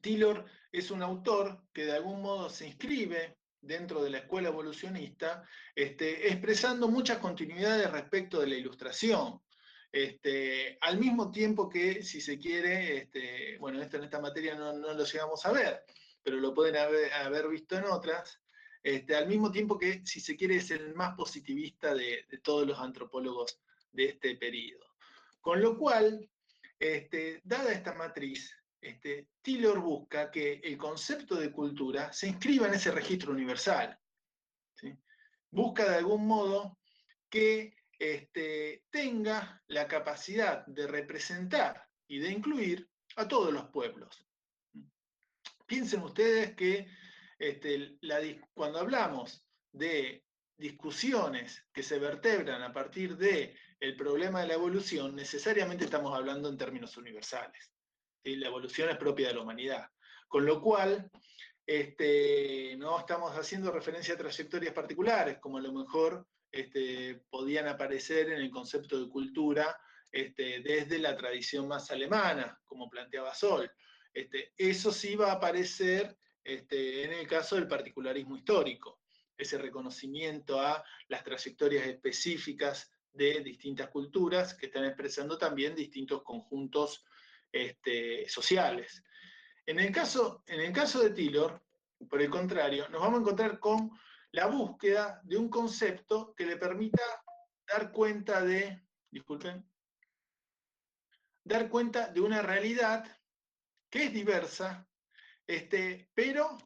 Taylor 0.00 0.44
es 0.78 0.90
un 0.90 1.02
autor 1.02 1.62
que 1.72 1.84
de 1.86 1.92
algún 1.92 2.20
modo 2.22 2.50
se 2.50 2.66
inscribe 2.66 3.38
dentro 3.60 4.02
de 4.02 4.10
la 4.10 4.18
escuela 4.18 4.48
evolucionista, 4.48 5.44
este, 5.74 6.28
expresando 6.28 6.88
muchas 6.88 7.18
continuidades 7.18 7.90
respecto 7.90 8.40
de 8.40 8.46
la 8.46 8.56
ilustración. 8.56 9.40
Este, 9.90 10.76
al 10.80 10.98
mismo 10.98 11.30
tiempo 11.30 11.68
que, 11.68 12.02
si 12.02 12.20
se 12.20 12.38
quiere, 12.38 12.98
este, 12.98 13.56
bueno, 13.58 13.80
esto 13.82 13.96
en 13.96 14.04
esta 14.04 14.20
materia 14.20 14.54
no, 14.54 14.72
lo 14.72 15.04
llegamos 15.04 15.44
a 15.46 15.52
ver, 15.52 15.82
pero 16.22 16.36
lo 16.36 16.52
pueden 16.52 16.76
haber, 16.76 17.48
visto 17.48 17.76
en 17.76 17.84
otras, 17.84 18.40
este, 18.82 19.16
al 19.16 19.26
mismo 19.26 19.50
tiempo 19.50 19.78
que, 19.78 20.04
si 20.04 20.20
se 20.20 20.36
quiere, 20.36 20.56
es 20.56 20.70
el 20.70 20.94
más 20.94 21.14
positivista 21.16 21.94
de, 21.94 22.26
de 22.28 22.38
todos 22.38 22.66
los 22.66 22.78
antropólogos 22.78 23.58
de 23.92 24.04
este 24.06 24.36
periodo. 24.36 24.84
Con 25.40 25.60
lo 25.60 25.78
cual, 25.78 26.28
este, 26.78 27.40
dada 27.44 27.72
esta 27.72 27.94
matriz, 27.94 28.54
este, 28.86 29.30
Taylor 29.42 29.80
busca 29.80 30.30
que 30.30 30.60
el 30.62 30.78
concepto 30.78 31.34
de 31.34 31.50
cultura 31.50 32.12
se 32.12 32.28
inscriba 32.28 32.68
en 32.68 32.74
ese 32.74 32.92
registro 32.92 33.32
universal. 33.32 33.98
Busca 35.50 35.90
de 35.90 35.96
algún 35.96 36.26
modo 36.26 36.78
que 37.28 37.74
este, 37.98 38.84
tenga 38.90 39.60
la 39.66 39.88
capacidad 39.88 40.64
de 40.66 40.86
representar 40.86 41.88
y 42.06 42.20
de 42.20 42.30
incluir 42.30 42.88
a 43.16 43.26
todos 43.26 43.52
los 43.52 43.68
pueblos. 43.70 44.24
Piensen 45.66 46.02
ustedes 46.02 46.54
que 46.54 46.86
este, 47.40 47.98
cuando 48.54 48.78
hablamos 48.78 49.44
de 49.72 50.24
discusiones 50.56 51.66
que 51.72 51.82
se 51.82 51.98
vertebran 51.98 52.62
a 52.62 52.72
partir 52.72 53.16
de 53.16 53.56
el 53.80 53.96
problema 53.96 54.42
de 54.42 54.46
la 54.46 54.54
evolución, 54.54 55.16
necesariamente 55.16 55.84
estamos 55.84 56.16
hablando 56.16 56.48
en 56.48 56.56
términos 56.56 56.96
universales. 56.96 57.75
La 58.34 58.48
evolución 58.48 58.88
es 58.88 58.96
propia 58.96 59.28
de 59.28 59.34
la 59.34 59.42
humanidad. 59.42 59.88
Con 60.26 60.44
lo 60.44 60.60
cual, 60.60 61.08
este, 61.64 62.74
no 62.76 62.98
estamos 62.98 63.32
haciendo 63.32 63.70
referencia 63.70 64.14
a 64.14 64.18
trayectorias 64.18 64.74
particulares, 64.74 65.38
como 65.38 65.58
a 65.58 65.62
lo 65.62 65.72
mejor 65.72 66.26
este, 66.50 67.22
podían 67.30 67.68
aparecer 67.68 68.30
en 68.30 68.40
el 68.40 68.50
concepto 68.50 68.98
de 69.00 69.08
cultura 69.08 69.78
este, 70.10 70.60
desde 70.60 70.98
la 70.98 71.16
tradición 71.16 71.68
más 71.68 71.90
alemana, 71.90 72.58
como 72.64 72.90
planteaba 72.90 73.34
Sol. 73.34 73.70
Eso 74.12 74.90
sí 74.90 75.14
va 75.14 75.30
a 75.30 75.34
aparecer 75.34 76.16
en 76.46 77.12
el 77.12 77.26
caso 77.26 77.56
del 77.56 77.66
particularismo 77.66 78.36
histórico, 78.36 79.00
ese 79.36 79.58
reconocimiento 79.58 80.60
a 80.60 80.82
las 81.08 81.24
trayectorias 81.24 81.86
específicas 81.86 82.90
de 83.12 83.40
distintas 83.40 83.88
culturas 83.88 84.54
que 84.54 84.66
están 84.66 84.84
expresando 84.84 85.36
también 85.36 85.74
distintos 85.74 86.22
conjuntos 86.22 87.04
este, 87.52 88.28
sociales. 88.28 89.02
En 89.66 89.80
el, 89.80 89.92
caso, 89.92 90.44
en 90.46 90.60
el 90.60 90.72
caso 90.72 91.00
de 91.00 91.10
Taylor, 91.10 91.62
por 92.08 92.20
el 92.20 92.30
contrario, 92.30 92.88
nos 92.88 93.00
vamos 93.00 93.18
a 93.18 93.20
encontrar 93.22 93.58
con 93.58 93.90
la 94.32 94.46
búsqueda 94.46 95.20
de 95.24 95.36
un 95.36 95.48
concepto 95.48 96.34
que 96.34 96.46
le 96.46 96.56
permita 96.56 97.02
dar 97.66 97.90
cuenta 97.90 98.42
de, 98.42 98.82
disculpen, 99.10 99.68
dar 101.42 101.68
cuenta 101.68 102.08
de 102.08 102.20
una 102.20 102.42
realidad 102.42 103.04
que 103.88 104.04
es 104.04 104.12
diversa, 104.12 104.86
este, 105.46 106.10
pero 106.14 106.58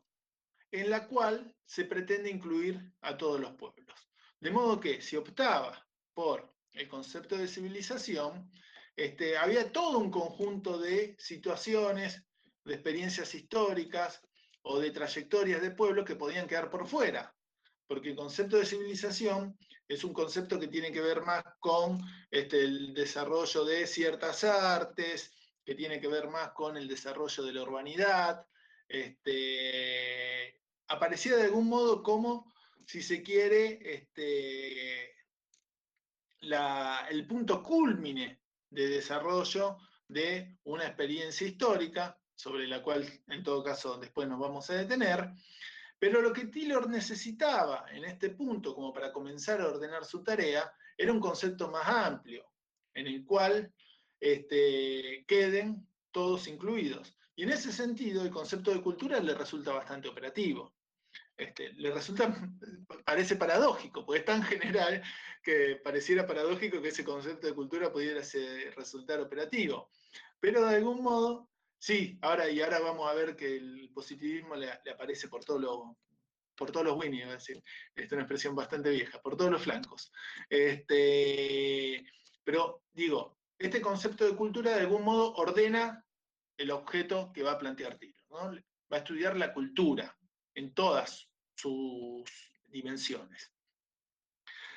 en 0.71 0.91
la 0.91 1.07
cual 1.07 1.55
se 1.65 1.85
pretende 1.85 2.31
incluir 2.31 2.93
a 3.03 3.17
todos 3.17 3.41
los 3.41 3.53
pueblos. 3.55 3.95
De 4.41 4.51
modo 4.51 4.81
que 4.81 5.01
si 5.01 5.17
optaba 5.17 5.87
por 6.15 6.55
el 6.73 6.89
concepto 6.89 7.37
de 7.37 7.49
civilización, 7.49 8.51
este, 8.97 9.37
había 9.37 9.73
todo 9.73 9.99
un 9.99 10.11
conjunto 10.11 10.79
de 10.79 11.17
situaciones, 11.19 12.23
de 12.65 12.75
experiencias 12.75 13.35
históricas 13.35 14.21
o 14.63 14.79
de 14.79 14.91
trayectorias 14.91 15.63
de 15.63 15.71
pueblos 15.71 16.05
que 16.05 16.17
podían 16.17 16.47
quedar 16.47 16.71
por 16.71 16.87
fuera, 16.87 17.35
porque 17.87 18.11
el 18.11 18.17
concepto 18.17 18.57
de 18.57 18.67
civilización 18.67 19.59
es 19.89 20.05
un 20.05 20.13
concepto 20.13 20.61
que 20.61 20.69
tiene 20.69 20.93
que 20.93 21.01
ver 21.01 21.23
más 21.23 21.43
con 21.59 22.01
este, 22.31 22.63
el 22.63 22.95
desarrollo 22.95 23.65
de 23.65 23.87
ciertas 23.87 24.45
artes, 24.45 25.33
que 25.65 25.75
tiene 25.75 26.01
que 26.01 26.09
ver 26.09 26.29
más 26.29 26.51
con 26.53 26.77
el 26.77 26.87
desarrollo 26.87 27.43
de 27.43 27.53
la 27.53 27.63
urbanidad. 27.63 28.47
Este, 28.89 30.61
aparecía 30.89 31.37
de 31.37 31.45
algún 31.45 31.69
modo 31.69 32.03
como, 32.03 32.53
si 32.87 33.03
se 33.03 33.23
quiere, 33.23 34.09
el 37.11 37.27
punto 37.27 37.63
culmine 37.63 38.40
de 38.71 38.89
desarrollo 38.89 39.77
de 40.09 40.57
una 40.65 40.87
experiencia 40.87 41.47
histórica, 41.47 42.19
sobre 42.35 42.67
la 42.67 42.83
cual 42.83 43.07
en 43.29 43.43
todo 43.43 43.63
caso 43.63 43.99
después 43.99 44.27
nos 44.29 44.41
vamos 44.41 44.71
a 44.71 44.75
detener, 44.75 45.31
pero 45.99 46.23
lo 46.23 46.33
que 46.33 46.47
Taylor 46.47 46.89
necesitaba 46.89 47.85
en 47.93 48.05
este 48.05 48.31
punto, 48.31 48.75
como 48.75 48.93
para 48.93 49.13
comenzar 49.13 49.61
a 49.61 49.69
ordenar 49.69 50.05
su 50.05 50.25
tarea, 50.25 50.73
era 50.97 51.13
un 51.13 51.21
concepto 51.21 51.71
más 51.71 51.87
amplio, 51.87 52.47
en 52.95 53.07
el 53.07 53.25
cual 53.25 53.73
este, 54.19 55.25
queden 55.27 55.87
todos 56.11 56.49
incluidos. 56.49 57.15
Y 57.37 57.43
en 57.43 57.51
ese 57.51 57.71
sentido, 57.73 58.23
el 58.23 58.31
concepto 58.31 58.71
de 58.71 58.83
cultura 58.83 59.21
le 59.21 59.35
resulta 59.35 59.73
bastante 59.73 60.09
operativo. 60.09 60.75
Este, 61.41 61.73
le 61.73 61.91
resulta, 61.91 62.37
parece 63.03 63.35
paradójico, 63.37 64.05
porque 64.05 64.21
es 64.21 64.27
tan 64.27 64.43
general 64.75 65.03
que 65.43 65.81
pareciera 65.83 66.27
paradójico 66.27 66.83
que 66.83 66.89
ese 66.89 67.03
concepto 67.03 67.47
de 67.47 67.55
cultura 67.55 67.91
pudiera 67.91 68.21
resultar 68.77 69.21
operativo. 69.21 69.89
Pero 70.39 70.67
de 70.67 70.77
algún 70.77 71.03
modo, 71.03 71.49
sí, 71.79 72.19
ahora 72.21 72.51
y 72.51 72.61
ahora 72.61 72.81
vamos 72.81 73.11
a 73.11 73.15
ver 73.15 73.37
que 73.37 73.57
el 73.57 73.91
positivismo 73.95 74.55
le, 74.55 74.71
aparece 74.71 75.29
por, 75.29 75.43
todo 75.43 75.97
por 76.55 76.71
todos 76.71 76.85
los 76.85 76.99
Winnie, 76.99 77.23
es 77.23 77.31
decir, 77.31 77.63
es 77.95 78.13
una 78.13 78.23
expresión 78.23 78.55
bastante 78.55 78.91
vieja, 78.91 79.23
por 79.23 79.35
todos 79.35 79.51
los 79.51 79.63
flancos. 79.63 80.13
Este, 80.51 82.05
pero 82.45 82.83
digo, 82.93 83.39
este 83.59 83.81
concepto 83.81 84.27
de 84.27 84.37
cultura 84.37 84.73
de 84.73 84.81
algún 84.81 85.05
modo 85.05 85.33
ordena 85.37 86.05
el 86.59 86.71
objeto 86.71 87.33
que 87.33 87.43
va 87.43 87.53
a 87.53 87.59
plantear 87.59 87.97
Tiro, 87.97 88.23
va 88.31 88.53
a 88.91 88.97
estudiar 88.99 89.39
la 89.39 89.55
cultura 89.55 90.15
en 90.55 90.75
todas 90.75 91.30
sus 91.61 92.25
dimensiones. 92.69 93.53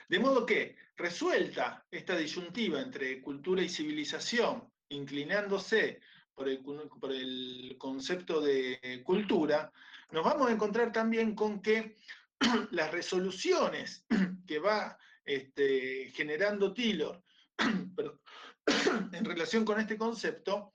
De 0.09 0.19
modo 0.19 0.45
que, 0.45 0.75
resuelta 0.95 1.85
esta 1.89 2.15
disyuntiva 2.15 2.79
entre 2.79 3.21
cultura 3.21 3.61
y 3.63 3.69
civilización, 3.69 4.71
inclinándose 4.89 6.01
por 6.36 6.47
el, 6.49 7.75
concepto 7.77 8.41
de 8.41 9.01
cultura, 9.03 9.71
nos 10.11 10.23
vamos 10.23 10.49
a 10.49 10.51
encontrar 10.51 10.91
también 10.91 11.36
con 11.36 11.61
que 11.61 11.97
las 12.71 12.91
resoluciones 12.91 14.05
que 14.47 14.59
va 14.59 14.97
este, 15.25 16.11
generando 16.13 16.73
Taylor 16.73 17.23
en 17.57 19.25
relación 19.25 19.65
con 19.65 19.79
este 19.79 19.97
concepto, 19.97 20.73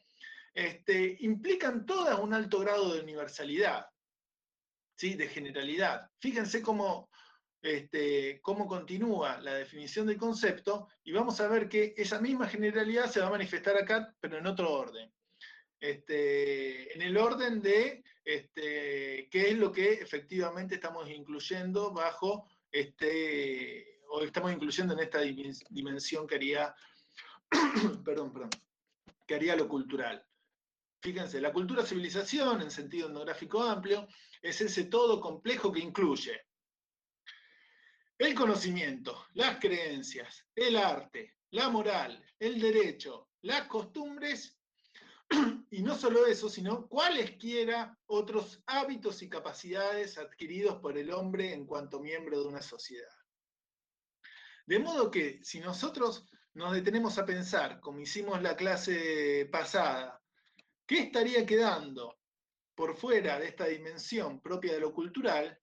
este, 0.55 1.17
implican 1.21 1.87
todas 1.87 2.19
un 2.19 2.35
alto 2.35 2.59
grado 2.59 2.93
de 2.93 3.01
universalidad 3.01 3.87
de 4.99 5.29
generalidad. 5.29 6.11
Fíjense 6.19 6.61
cómo, 6.61 7.09
este, 7.63 8.41
cómo 8.43 8.67
continúa 8.67 9.41
la 9.41 9.55
definición 9.55 10.07
del 10.07 10.17
concepto 10.17 10.89
y 11.05 11.13
vamos 11.13 11.41
a 11.41 11.49
ver 11.49 11.69
que 11.69 11.95
esa 11.97 12.21
misma 12.21 12.49
generalidad 12.49 13.11
se 13.11 13.21
va 13.21 13.29
a 13.29 13.31
manifestar 13.31 13.77
acá, 13.77 14.13
pero 14.21 14.39
en 14.39 14.47
otro 14.47 14.73
orden. 14.73 15.13
Este, 15.81 16.93
en 16.93 17.03
el 17.03 17.17
orden 17.17 17.63
de 17.63 18.03
este, 18.25 19.29
qué 19.31 19.51
es 19.51 19.57
lo 19.57 19.71
que 19.71 19.93
efectivamente 19.93 20.75
estamos 20.75 21.09
incluyendo 21.09 21.93
bajo 21.93 22.49
este, 22.73 24.01
o 24.11 24.23
estamos 24.23 24.53
incluyendo 24.53 24.95
en 24.95 25.01
esta 25.01 25.21
dimensión 25.21 26.27
que 26.27 26.35
haría, 26.35 26.75
perdón, 28.05 28.33
perdón, 28.33 28.51
que 29.27 29.35
haría 29.37 29.55
lo 29.55 29.69
cultural. 29.69 30.25
Fíjense, 31.01 31.41
la 31.41 31.53
cultura 31.53 31.87
civilización, 31.87 32.61
en 32.61 32.73
sentido 32.73 33.07
etnográfico 33.07 33.63
amplio, 33.63 34.09
es 34.43 34.61
ese 34.61 34.85
todo 34.85 35.21
complejo 35.21 35.73
que 35.73 35.81
incluye 35.81 36.41
el 38.19 38.35
conocimiento, 38.35 39.27
las 39.35 39.59
creencias, 39.61 40.45
el 40.55 40.77
arte, 40.77 41.37
la 41.51 41.69
moral, 41.69 42.25
el 42.39 42.61
derecho, 42.61 43.29
las 43.43 43.69
costumbres, 43.69 44.59
y 45.71 45.83
no 45.83 45.97
solo 45.97 46.27
eso, 46.27 46.49
sino 46.49 46.89
cualesquiera 46.89 47.97
otros 48.07 48.61
hábitos 48.67 49.23
y 49.23 49.29
capacidades 49.29 50.19
adquiridos 50.19 50.81
por 50.81 50.99
el 50.99 51.13
hombre 51.13 51.53
en 51.53 51.65
cuanto 51.65 52.01
miembro 52.01 52.41
de 52.41 52.49
una 52.49 52.63
sociedad. 52.63 53.13
De 54.67 54.79
modo 54.81 55.11
que 55.11 55.39
si 55.45 55.61
nosotros 55.61 56.27
nos 56.55 56.73
detenemos 56.73 57.19
a 57.19 57.25
pensar, 57.25 57.81
como 57.81 58.01
hicimos 58.01 58.43
la 58.43 58.57
clase 58.57 59.49
pasada, 59.53 60.21
¿qué 60.87 61.01
estaría 61.01 61.47
quedando 61.47 62.18
por 62.79 62.97
fuera 62.97 63.41
de 63.41 63.49
esta 63.49 63.67
dimensión 63.67 64.41
propia 64.41 64.73
de 64.73 64.81
lo 64.81 64.95
cultural? 64.95 65.61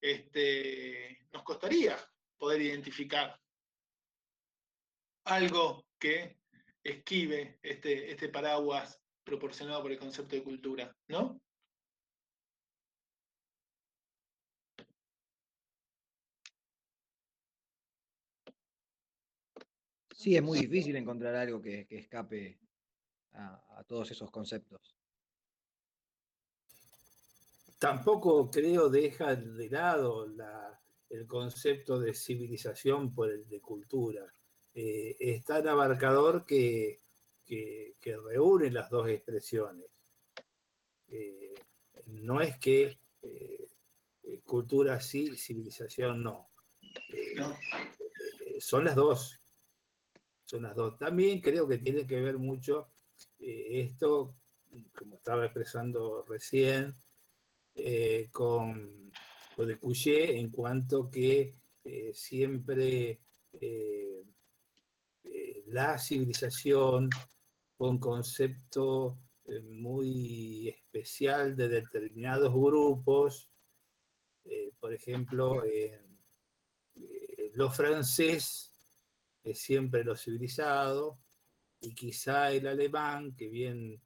este, 0.00 1.26
nos 1.32 1.42
costaría 1.42 1.96
poder 2.36 2.62
identificar 2.62 3.38
algo 5.24 5.86
que 5.98 6.38
esquive 6.82 7.58
este, 7.62 8.10
este 8.10 8.28
paraguas 8.28 9.00
proporcionado 9.24 9.82
por 9.82 9.92
el 9.92 9.98
concepto 9.98 10.36
de 10.36 10.42
cultura, 10.42 10.96
¿no? 11.08 11.40
Sí, 20.14 20.36
es 20.36 20.42
muy 20.42 20.58
difícil 20.58 20.96
encontrar 20.96 21.34
algo 21.36 21.60
que, 21.60 21.86
escape 21.90 22.58
a 23.32 23.84
todos 23.86 24.10
esos 24.10 24.30
conceptos 24.32 24.97
tampoco 27.78 28.50
creo 28.50 28.88
deja 28.88 29.36
de 29.36 29.70
lado 29.70 30.26
la, 30.26 30.80
el 31.10 31.26
concepto 31.26 31.98
de 31.98 32.14
civilización 32.14 33.14
por 33.14 33.30
el 33.30 33.48
de 33.48 33.60
cultura. 33.60 34.32
Eh, 34.74 35.16
es 35.18 35.44
tan 35.44 35.66
abarcador 35.66 36.44
que, 36.44 37.00
que, 37.44 37.94
reúne 38.24 38.70
las 38.70 38.90
dos 38.90 39.08
expresiones. 39.08 39.86
Eh, 41.08 41.54
no 42.06 42.40
es 42.40 42.58
que 42.58 42.98
eh, 43.22 43.68
cultura 44.44 45.00
sí, 45.00 45.36
civilización 45.36 46.22
no. 46.22 46.50
son 48.60 48.84
las 48.84 48.96
dos. 48.96 49.40
Son 50.44 50.62
las 50.62 50.74
dos. 50.74 50.98
También 50.98 51.40
creo 51.40 51.68
que 51.68 51.78
tiene 51.78 52.06
que 52.06 52.20
ver 52.20 52.38
mucho 52.38 52.88
esto, 53.38 54.34
como 54.94 55.16
estaba 55.16 55.44
expresando 55.44 56.24
recién, 56.26 56.94
eh, 57.80 58.28
con 58.32 59.12
lo 59.56 59.64
de 59.64 59.78
Couchet 59.78 60.30
en 60.30 60.50
cuanto 60.50 61.08
que 61.08 61.54
eh, 61.84 62.10
siempre 62.12 63.20
eh, 63.52 64.24
la 65.66 65.96
civilización 65.96 67.08
con 67.76 67.98
concepto 67.98 69.20
muy 69.70 70.68
especial 70.68 71.54
de 71.56 71.68
determinados 71.68 72.52
grupos, 72.52 73.48
por 74.80 74.92
ejemplo, 74.92 75.62
lo 77.54 77.70
francés 77.70 78.72
es 79.42 79.58
siempre 79.58 80.04
lo 80.04 80.16
civilizado 80.16 81.18
y 81.80 81.94
quizá 81.94 82.50
el 82.52 82.66
alemán, 82.66 83.34
que 83.34 83.48
bien 83.48 84.02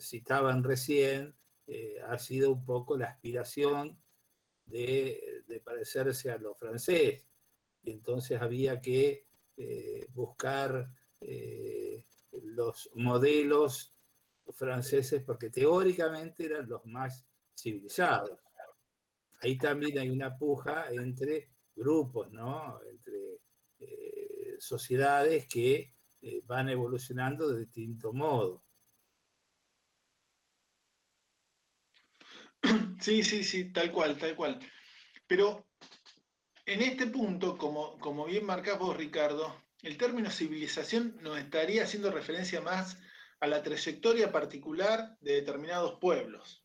citaban 0.00 0.62
recién, 0.64 1.37
eh, 1.70 2.00
ha 2.00 2.18
sido 2.18 2.50
un 2.50 2.64
poco 2.64 2.96
la 2.96 3.08
aspiración 3.08 4.00
de, 4.64 5.44
parecerse 5.62 6.30
a 6.30 6.38
lo 6.38 6.54
francés. 6.54 7.26
Y 7.82 7.90
entonces 7.90 8.40
había 8.40 8.80
que 8.80 9.26
eh, 9.54 10.06
buscar 10.14 10.90
eh, 11.20 12.06
los 12.42 12.90
modelos 12.94 13.94
franceses 14.54 15.22
porque 15.22 15.50
teóricamente 15.50 16.46
eran 16.46 16.66
los 16.66 16.86
más 16.86 17.26
civilizados. 17.54 18.38
Ahí 19.42 19.58
también 19.58 19.98
hay 19.98 20.08
una 20.08 20.38
puja 20.38 20.90
entre 20.90 21.50
grupos, 21.76 22.30
¿no? 22.32 22.80
entre 22.82 23.40
sociedades 24.58 25.46
que 25.46 25.92
van 26.44 26.70
evolucionando 26.70 27.52
de 27.52 27.60
distinto 27.60 28.12
modo. 28.12 28.64
Sí, 33.00 33.22
sí, 33.22 33.44
sí, 33.44 33.72
tal 33.72 33.92
cual, 33.92 34.18
tal 34.18 34.34
cual. 34.34 34.58
Pero 35.26 35.68
en 36.66 36.82
este 36.82 37.06
punto, 37.06 37.56
como, 37.56 38.26
bien 38.26 38.44
marcás 38.44 38.78
vos, 38.78 38.96
Ricardo, 38.96 39.64
el 39.82 39.96
término 39.96 40.30
civilización 40.30 41.16
nos 41.22 41.38
estaría 41.38 41.84
haciendo 41.84 42.10
referencia 42.10 42.60
más 42.60 42.98
a 43.40 43.46
la 43.46 43.62
trayectoria 43.62 44.32
particular 44.32 45.16
de 45.20 45.34
determinados 45.34 45.98
pueblos, 46.00 46.64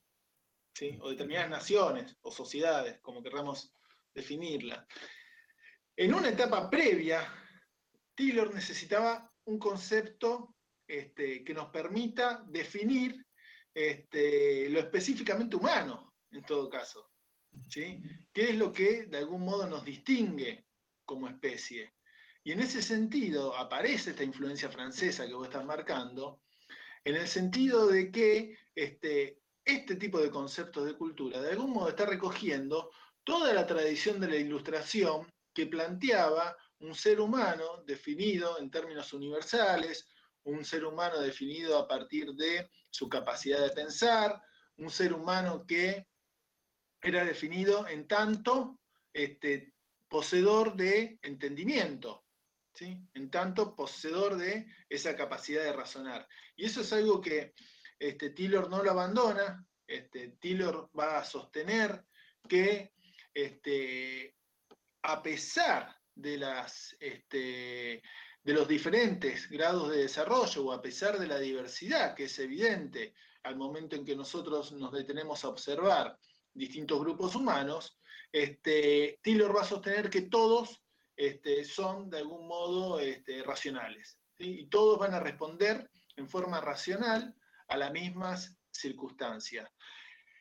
¿sí? 0.73 0.97
o 1.01 1.09
determinadas 1.09 1.49
naciones 1.49 2.17
o 2.21 2.31
sociedades, 2.31 2.99
como 3.01 3.21
querramos 3.21 3.73
definirla. 4.13 4.87
En 5.95 6.13
una 6.13 6.29
etapa 6.29 6.69
previa, 6.69 7.31
Taylor 8.15 8.53
necesitaba 8.53 9.31
un 9.45 9.59
concepto 9.59 10.55
este, 10.87 11.43
que 11.43 11.53
nos 11.53 11.69
permita 11.69 12.43
definir 12.47 13.25
este, 13.73 14.69
lo 14.69 14.79
específicamente 14.79 15.55
humano, 15.55 16.13
en 16.31 16.43
todo 16.43 16.69
caso. 16.69 17.09
¿sí? 17.69 18.01
¿Qué 18.31 18.49
es 18.51 18.55
lo 18.55 18.71
que 18.71 19.05
de 19.05 19.17
algún 19.17 19.43
modo 19.43 19.67
nos 19.67 19.83
distingue 19.83 20.65
como 21.05 21.27
especie? 21.27 21.93
Y 22.43 22.51
en 22.51 22.59
ese 22.59 22.81
sentido 22.81 23.55
aparece 23.55 24.11
esta 24.11 24.23
influencia 24.23 24.69
francesa 24.69 25.25
que 25.25 25.33
vos 25.33 25.47
estás 25.47 25.65
marcando, 25.65 26.41
en 27.05 27.15
el 27.15 27.27
sentido 27.27 27.87
de 27.87 28.11
que 28.11 28.57
este, 28.75 29.39
este 29.63 29.95
tipo 29.95 30.19
de 30.19 30.29
conceptos 30.29 30.85
de 30.85 30.97
cultura 30.97 31.41
de 31.41 31.51
algún 31.51 31.71
modo 31.71 31.89
está 31.89 32.05
recogiendo 32.05 32.91
toda 33.23 33.53
la 33.53 33.65
tradición 33.65 34.19
de 34.19 34.27
la 34.27 34.35
ilustración 34.35 35.27
que 35.53 35.67
planteaba 35.67 36.55
un 36.79 36.95
ser 36.95 37.21
humano 37.21 37.83
definido 37.85 38.59
en 38.59 38.69
términos 38.69 39.13
universales, 39.13 40.07
un 40.45 40.65
ser 40.65 40.85
humano 40.85 41.19
definido 41.19 41.77
a 41.77 41.87
partir 41.87 42.33
de 42.33 42.69
su 42.89 43.07
capacidad 43.09 43.61
de 43.61 43.71
pensar, 43.71 44.41
un 44.77 44.89
ser 44.89 45.13
humano 45.13 45.65
que 45.67 46.07
era 47.01 47.23
definido 47.25 47.87
en 47.87 48.07
tanto 48.07 48.79
este, 49.11 49.73
poseedor 50.07 50.75
de 50.75 51.19
entendimiento, 51.21 52.25
en 52.79 53.29
tanto 53.29 53.75
poseedor 53.75 54.37
de 54.37 54.67
esa 54.89 55.15
capacidad 55.15 55.63
de 55.63 55.73
razonar. 55.73 56.27
Y 56.55 56.65
eso 56.65 56.81
es 56.81 56.91
algo 56.93 57.21
que 57.21 57.53
este, 57.99 58.33
no 58.49 58.83
lo 58.83 58.91
abandona, 58.91 59.65
este, 59.87 60.37
va 60.97 61.19
a 61.19 61.25
sostener 61.25 62.05
que 62.47 62.93
este, 63.33 64.35
a 65.03 65.21
pesar 65.21 65.95
de 66.15 66.37
las 66.37 66.95
este, 66.99 68.01
de 68.43 68.53
los 68.53 68.67
diferentes 68.67 69.49
grados 69.49 69.89
de 69.89 69.99
desarrollo 69.99 70.65
o 70.65 70.71
a 70.73 70.81
pesar 70.81 71.17
de 71.17 71.27
la 71.27 71.39
diversidad 71.39 72.13
que 72.13 72.25
es 72.25 72.39
evidente 72.39 73.13
al 73.43 73.55
momento 73.55 73.95
en 73.95 74.05
que 74.05 74.15
nosotros 74.15 74.73
nos 74.73 74.91
detenemos 74.91 75.43
a 75.43 75.49
observar 75.49 76.17
distintos 76.53 76.99
grupos 76.99 77.35
humanos, 77.35 77.97
este, 78.31 79.19
Taylor 79.23 79.55
va 79.55 79.61
a 79.61 79.65
sostener 79.65 80.09
que 80.09 80.23
todos 80.23 80.81
este, 81.15 81.63
son 81.63 82.09
de 82.09 82.19
algún 82.19 82.47
modo 82.47 82.99
este, 82.99 83.43
racionales 83.43 84.19
y 84.37 84.65
todos 84.67 84.99
van 84.99 85.13
a 85.13 85.19
responder 85.19 85.89
en 86.15 86.27
forma 86.27 86.59
racional 86.59 87.33
a 87.67 87.77
las 87.77 87.91
mismas 87.91 88.57
circunstancias. 88.71 89.69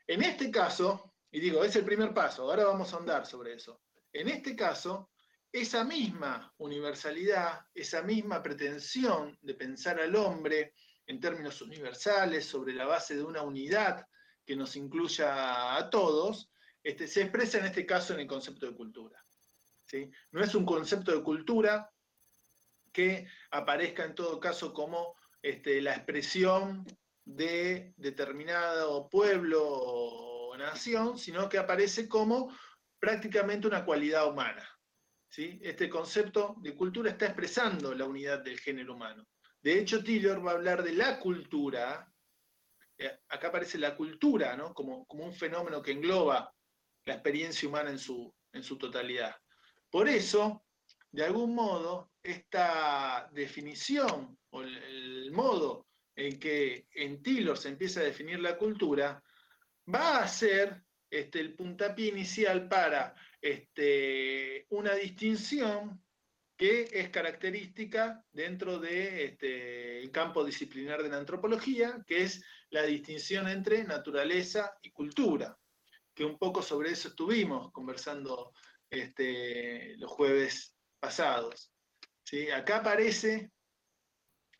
En 0.06 0.22
este 0.22 0.50
caso, 0.50 1.14
y 1.30 1.40
digo, 1.40 1.62
es 1.62 1.76
el 1.76 1.84
primer 1.84 2.12
paso, 2.12 2.42
ahora 2.42 2.64
vamos 2.64 2.92
a 2.92 2.96
andar 2.96 3.26
sobre 3.26 3.54
eso. 3.54 3.80
En 4.12 4.28
este 4.28 4.56
caso, 4.56 5.11
esa 5.52 5.84
misma 5.84 6.52
universalidad, 6.56 7.66
esa 7.74 8.02
misma 8.02 8.42
pretensión 8.42 9.38
de 9.42 9.54
pensar 9.54 10.00
al 10.00 10.16
hombre 10.16 10.74
en 11.06 11.20
términos 11.20 11.60
universales, 11.60 12.46
sobre 12.46 12.72
la 12.72 12.86
base 12.86 13.14
de 13.14 13.22
una 13.22 13.42
unidad 13.42 14.06
que 14.46 14.56
nos 14.56 14.76
incluya 14.76 15.76
a 15.76 15.90
todos, 15.90 16.50
este, 16.82 17.06
se 17.06 17.22
expresa 17.22 17.58
en 17.58 17.66
este 17.66 17.84
caso 17.84 18.14
en 18.14 18.20
el 18.20 18.26
concepto 18.26 18.66
de 18.66 18.74
cultura. 18.74 19.22
¿sí? 19.84 20.10
No 20.30 20.42
es 20.42 20.54
un 20.54 20.64
concepto 20.64 21.14
de 21.14 21.22
cultura 21.22 21.90
que 22.92 23.26
aparezca 23.50 24.04
en 24.04 24.14
todo 24.14 24.40
caso 24.40 24.72
como 24.72 25.16
este, 25.42 25.82
la 25.82 25.94
expresión 25.94 26.84
de 27.24 27.92
determinado 27.96 29.08
pueblo 29.08 29.62
o 29.64 30.56
nación, 30.56 31.18
sino 31.18 31.48
que 31.48 31.58
aparece 31.58 32.08
como 32.08 32.54
prácticamente 32.98 33.66
una 33.66 33.84
cualidad 33.84 34.28
humana. 34.28 34.71
Este 35.34 35.88
concepto 35.88 36.56
de 36.58 36.74
cultura 36.74 37.10
está 37.10 37.26
expresando 37.26 37.94
la 37.94 38.04
unidad 38.04 38.40
del 38.40 38.60
género 38.60 38.94
humano. 38.94 39.26
De 39.62 39.78
hecho, 39.78 40.04
Tiller 40.04 40.44
va 40.44 40.52
a 40.52 40.54
hablar 40.54 40.82
de 40.82 40.92
la 40.92 41.18
cultura. 41.18 42.06
eh, 42.98 43.18
Acá 43.28 43.48
aparece 43.48 43.78
la 43.78 43.96
cultura, 43.96 44.56
¿no? 44.56 44.74
Como, 44.74 45.06
como 45.06 45.24
un 45.24 45.32
fenómeno 45.32 45.80
que 45.80 45.92
engloba 45.92 46.52
la 47.06 47.14
experiencia 47.14 47.66
humana 47.68 47.90
en 47.90 47.98
su, 47.98 48.34
en 48.52 48.62
su 48.62 48.76
totalidad. 48.76 49.34
Por 49.90 50.08
eso, 50.08 50.64
de 51.10 51.24
algún 51.24 51.54
modo, 51.54 52.10
esta 52.22 53.28
definición 53.32 54.38
o 54.50 54.62
el, 54.62 55.30
modo 55.32 55.86
en 56.14 56.38
que 56.38 56.86
en 56.94 57.22
Tiller 57.22 57.56
se 57.56 57.70
empieza 57.70 58.00
a 58.00 58.04
definir 58.04 58.38
la 58.38 58.58
cultura 58.58 59.22
va 59.92 60.18
a 60.18 60.28
ser 60.28 60.82
este, 61.10 61.40
el 61.40 61.54
puntapié 61.54 62.08
inicial 62.08 62.68
para 62.68 63.14
este, 63.42 64.66
una 64.70 64.94
distinción 64.94 66.02
que 66.56 66.88
es 66.92 67.10
característica 67.10 68.24
dentro 68.30 68.78
del 68.78 68.90
de, 68.90 69.24
este, 69.24 70.10
campo 70.12 70.44
disciplinar 70.44 71.02
de 71.02 71.08
la 71.08 71.16
antropología, 71.16 72.04
que 72.06 72.22
es 72.22 72.42
la 72.70 72.84
distinción 72.84 73.48
entre 73.48 73.82
naturaleza 73.82 74.78
y 74.80 74.92
cultura, 74.92 75.58
que 76.14 76.24
un 76.24 76.38
poco 76.38 76.62
sobre 76.62 76.90
eso 76.90 77.08
estuvimos 77.08 77.72
conversando 77.72 78.52
este, 78.88 79.96
los 79.96 80.10
jueves 80.10 80.76
pasados. 81.00 81.72
¿sí? 82.22 82.48
Acá 82.50 82.76
aparece, 82.76 83.50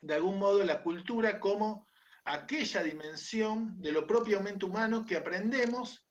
de 0.01 0.14
algún 0.14 0.41
modo, 0.41 0.64
la 0.64 0.83
cultura 0.83 1.39
como 1.39 1.87
aquella 2.24 2.83
dimensión 2.83 3.80
de 3.80 3.93
lo 3.93 4.07
propiamente 4.09 4.66
humano 4.66 5.07
que 5.07 5.16
aprendemos 5.16 6.05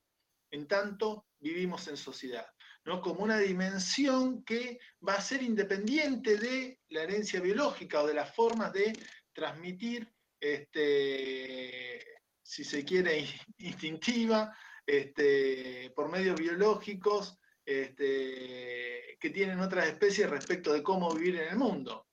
en 0.51 0.67
tanto 0.67 1.27
vivimos 1.39 1.87
en 1.87 1.97
sociedad. 1.97 2.45
¿No? 2.85 3.01
como 3.01 3.23
una 3.23 3.37
dimensión 3.37 4.43
que 4.43 4.79
va 5.07 5.13
a 5.15 5.21
ser 5.21 5.43
independiente 5.43 6.37
de 6.37 6.79
la 6.89 7.03
herencia 7.03 7.39
biológica 7.39 8.01
o 8.01 8.07
de 8.07 8.13
las 8.13 8.33
formas 8.33 8.73
de 8.73 8.93
transmitir, 9.33 10.11
este, 10.39 12.03
si 12.41 12.63
se 12.63 12.83
quiere, 12.83 13.25
instintiva, 13.59 14.55
este, 14.85 15.91
por 15.95 16.09
medios 16.09 16.39
biológicos 16.39 17.37
este, 17.63 19.17
que 19.19 19.29
tienen 19.29 19.59
otras 19.59 19.87
especies 19.87 20.29
respecto 20.29 20.73
de 20.73 20.83
cómo 20.83 21.13
vivir 21.13 21.37
en 21.37 21.49
el 21.49 21.57
mundo. 21.57 22.07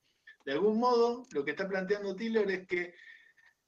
De 0.45 0.53
algún 0.53 0.79
modo, 0.79 1.25
lo 1.31 1.43
que 1.43 1.51
está 1.51 1.67
planteando 1.67 2.15
Tiller 2.15 2.49
es 2.49 2.67
que 2.67 2.93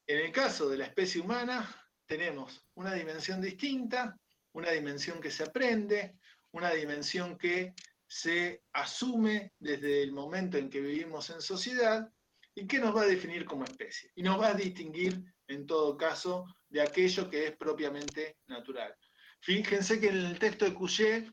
en 0.07 0.19
el 0.19 0.31
caso 0.31 0.69
de 0.69 0.77
la 0.77 0.85
especie 0.85 1.21
humana 1.21 1.69
tenemos 2.05 2.65
una 2.75 2.93
dimensión 2.93 3.41
distinta, 3.41 4.17
una 4.53 4.71
dimensión 4.71 5.19
que 5.19 5.31
se 5.31 5.43
aprende, 5.43 6.17
una 6.51 6.71
dimensión 6.71 7.37
que 7.37 7.73
se 8.07 8.63
asume 8.73 9.53
desde 9.59 10.03
el 10.03 10.11
momento 10.11 10.57
en 10.57 10.69
que 10.69 10.81
vivimos 10.81 11.29
en 11.29 11.41
sociedad 11.41 12.11
y 12.53 12.67
que 12.67 12.79
nos 12.79 12.95
va 12.95 13.03
a 13.03 13.07
definir 13.07 13.45
como 13.45 13.63
especie 13.63 14.11
y 14.15 14.23
nos 14.23 14.39
va 14.39 14.49
a 14.49 14.53
distinguir 14.53 15.23
en 15.47 15.65
todo 15.65 15.95
caso 15.97 16.45
de 16.69 16.81
aquello 16.81 17.29
que 17.29 17.47
es 17.47 17.57
propiamente 17.57 18.37
natural. 18.47 18.95
Fíjense 19.41 19.99
que 19.99 20.09
en 20.09 20.17
el 20.17 20.39
texto 20.39 20.65
de 20.65 20.73
Couchet 20.73 21.31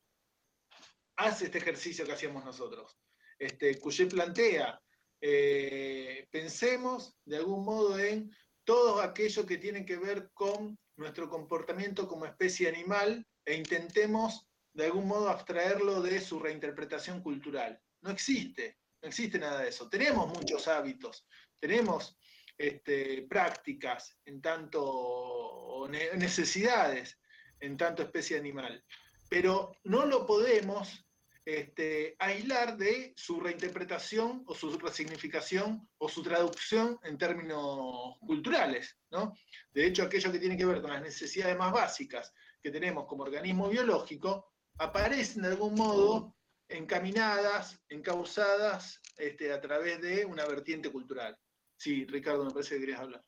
hace 1.17 1.47
este 1.47 1.59
ejercicio 1.59 2.07
que 2.07 2.13
hacíamos 2.13 2.45
nosotros. 2.45 2.97
Este, 3.39 3.79
plantea, 4.09 4.81
eh, 5.21 6.27
pensemos 6.31 7.17
de 7.25 7.37
algún 7.37 7.65
modo 7.65 7.99
en 7.99 8.31
todo 8.65 9.01
aquello 9.01 9.47
que 9.47 9.59
tiene 9.59 9.85
que 9.85 9.97
ver 9.97 10.31
con 10.33 10.79
nuestro 10.97 11.29
comportamiento 11.29 12.07
como 12.09 12.27
especie 12.27 12.69
animal 12.69 13.27
e 13.45 13.55
intentemos 13.55 14.48
de 14.79 14.85
algún 14.85 15.09
modo 15.09 15.29
abstraerlo 15.29 16.01
de 16.01 16.21
su 16.21 16.39
reinterpretación 16.39 17.21
cultural. 17.21 17.83
No 18.01 18.11
existe, 18.11 18.79
no 19.03 19.09
existe 19.09 19.37
nada 19.37 19.63
de 19.63 19.71
eso. 19.71 19.89
Tenemos 19.89 20.29
muchos 20.29 20.69
hábitos, 20.69 21.27
tenemos 21.59 22.17
este, 22.57 23.23
prácticas 23.23 24.17
en 24.25 24.41
tanto 24.41 25.89
necesidades 26.15 27.19
en 27.59 27.77
tanto 27.77 28.05
especie 28.05 28.39
animal, 28.39 28.85
pero 29.29 29.73
no 29.83 30.07
lo 30.07 30.25
podemos 30.25 31.05
este, 31.45 32.15
aislar 32.21 32.77
de 32.77 33.15
su 33.17 33.41
reinterpretación 33.41 34.45
o 34.47 34.55
su 34.55 34.79
resignificación 34.79 35.89
o 35.99 36.09
su 36.09 36.23
traducción 36.23 37.01
en 37.03 37.19
términos 37.19 38.17
culturales. 38.21 38.97
¿no? 39.11 39.35
De 39.73 39.87
hecho, 39.87 40.05
aquello 40.05 40.31
que 40.31 40.39
tiene 40.39 40.57
que 40.57 40.67
ver 40.67 40.81
con 40.81 40.93
las 40.93 41.03
necesidades 41.03 41.59
más 41.59 41.73
básicas 41.73 42.33
que 42.63 42.71
tenemos 42.71 43.07
como 43.07 43.25
organismo 43.25 43.69
biológico, 43.69 44.48
aparecen 44.79 45.43
de 45.43 45.49
algún 45.49 45.75
modo 45.75 46.35
encaminadas, 46.69 47.81
encausadas 47.89 49.01
este, 49.17 49.53
a 49.53 49.61
través 49.61 50.01
de 50.01 50.25
una 50.25 50.47
vertiente 50.47 50.91
cultural. 50.91 51.37
Sí, 51.77 52.05
Ricardo, 52.07 52.45
me 52.45 52.51
parece 52.51 52.75
que 52.75 52.81
querías 52.81 53.01
hablar. 53.01 53.25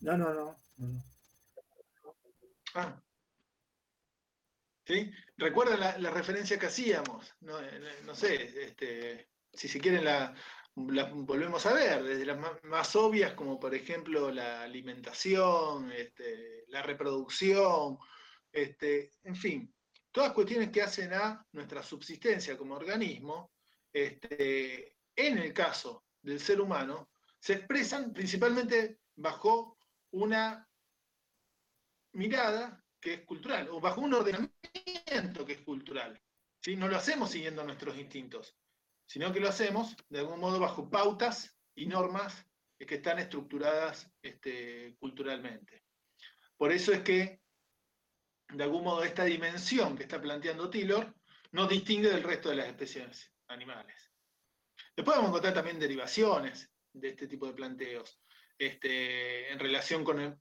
No, 0.00 0.16
no, 0.16 0.34
no. 0.34 0.64
no. 0.76 1.04
Ah. 2.74 3.00
¿Sí? 4.86 5.10
Recuerden 5.36 5.80
la, 5.80 5.96
la, 5.98 6.10
referencia 6.10 6.58
que 6.58 6.66
hacíamos, 6.66 7.34
no, 7.40 7.58
no 8.04 8.14
sé, 8.14 8.64
este, 8.64 9.30
si 9.50 9.66
se 9.66 9.80
quieren 9.80 10.04
la, 10.04 10.34
volvemos 10.74 11.64
a 11.66 11.72
ver, 11.72 12.02
desde 12.02 12.26
las 12.26 12.38
más, 12.38 12.62
más, 12.64 12.94
obvias 12.96 13.32
como 13.32 13.58
por 13.58 13.74
ejemplo 13.74 14.30
la 14.30 14.62
alimentación, 14.62 15.90
este, 15.92 16.64
la 16.68 16.82
reproducción, 16.82 17.98
este, 18.52 19.12
en 19.22 19.36
fin, 19.36 19.73
todas 20.14 20.32
cuestiones 20.32 20.70
que 20.70 20.80
hacen 20.80 21.12
a 21.12 21.44
nuestra 21.50 21.82
subsistencia 21.82 22.56
como 22.56 22.76
organismo, 22.76 23.50
este, 23.92 24.94
en 25.16 25.38
el 25.38 25.52
caso 25.52 26.04
del 26.22 26.38
ser 26.38 26.60
humano, 26.60 27.10
se 27.40 27.54
expresan 27.54 28.12
principalmente 28.12 29.00
bajo 29.16 29.76
una 30.12 30.68
mirada 32.12 32.80
que 33.00 33.14
es 33.14 33.20
cultural, 33.24 33.68
o 33.70 33.80
bajo 33.80 34.02
un 34.02 34.14
ordenamiento 34.14 35.44
que 35.44 35.54
es 35.54 35.62
cultural. 35.62 36.22
¿sí? 36.60 36.76
No 36.76 36.86
lo 36.86 36.96
hacemos 36.96 37.32
siguiendo 37.32 37.64
nuestros 37.64 37.98
instintos, 37.98 38.56
sino 39.04 39.32
que 39.32 39.40
lo 39.40 39.48
hacemos 39.48 39.96
de 40.08 40.20
algún 40.20 40.38
modo 40.38 40.60
bajo 40.60 40.88
pautas 40.88 41.58
y 41.74 41.86
normas 41.86 42.46
que 42.78 42.94
están 42.94 43.18
estructuradas 43.18 44.08
este, 44.22 44.94
culturalmente. 45.00 45.82
Por 46.56 46.70
eso 46.70 46.92
es 46.92 47.00
que 47.00 47.40
de 48.56 48.64
algún 48.64 48.84
modo 48.84 49.02
esta 49.02 49.24
dimensión 49.24 49.96
que 49.96 50.04
está 50.04 50.20
planteando 50.20 50.70
Taylor 50.70 51.14
nos 51.52 51.68
distingue 51.68 52.08
del 52.08 52.22
resto 52.22 52.50
de 52.50 52.56
las 52.56 52.68
especies 52.68 53.32
animales. 53.48 54.10
Después 54.96 55.16
vamos 55.16 55.28
a 55.28 55.30
encontrar 55.30 55.54
también 55.54 55.78
derivaciones 55.78 56.70
de 56.92 57.10
este 57.10 57.26
tipo 57.26 57.46
de 57.46 57.52
planteos 57.52 58.20
este, 58.58 59.52
en 59.52 59.58
relación 59.58 60.04
con, 60.04 60.20
el, 60.20 60.36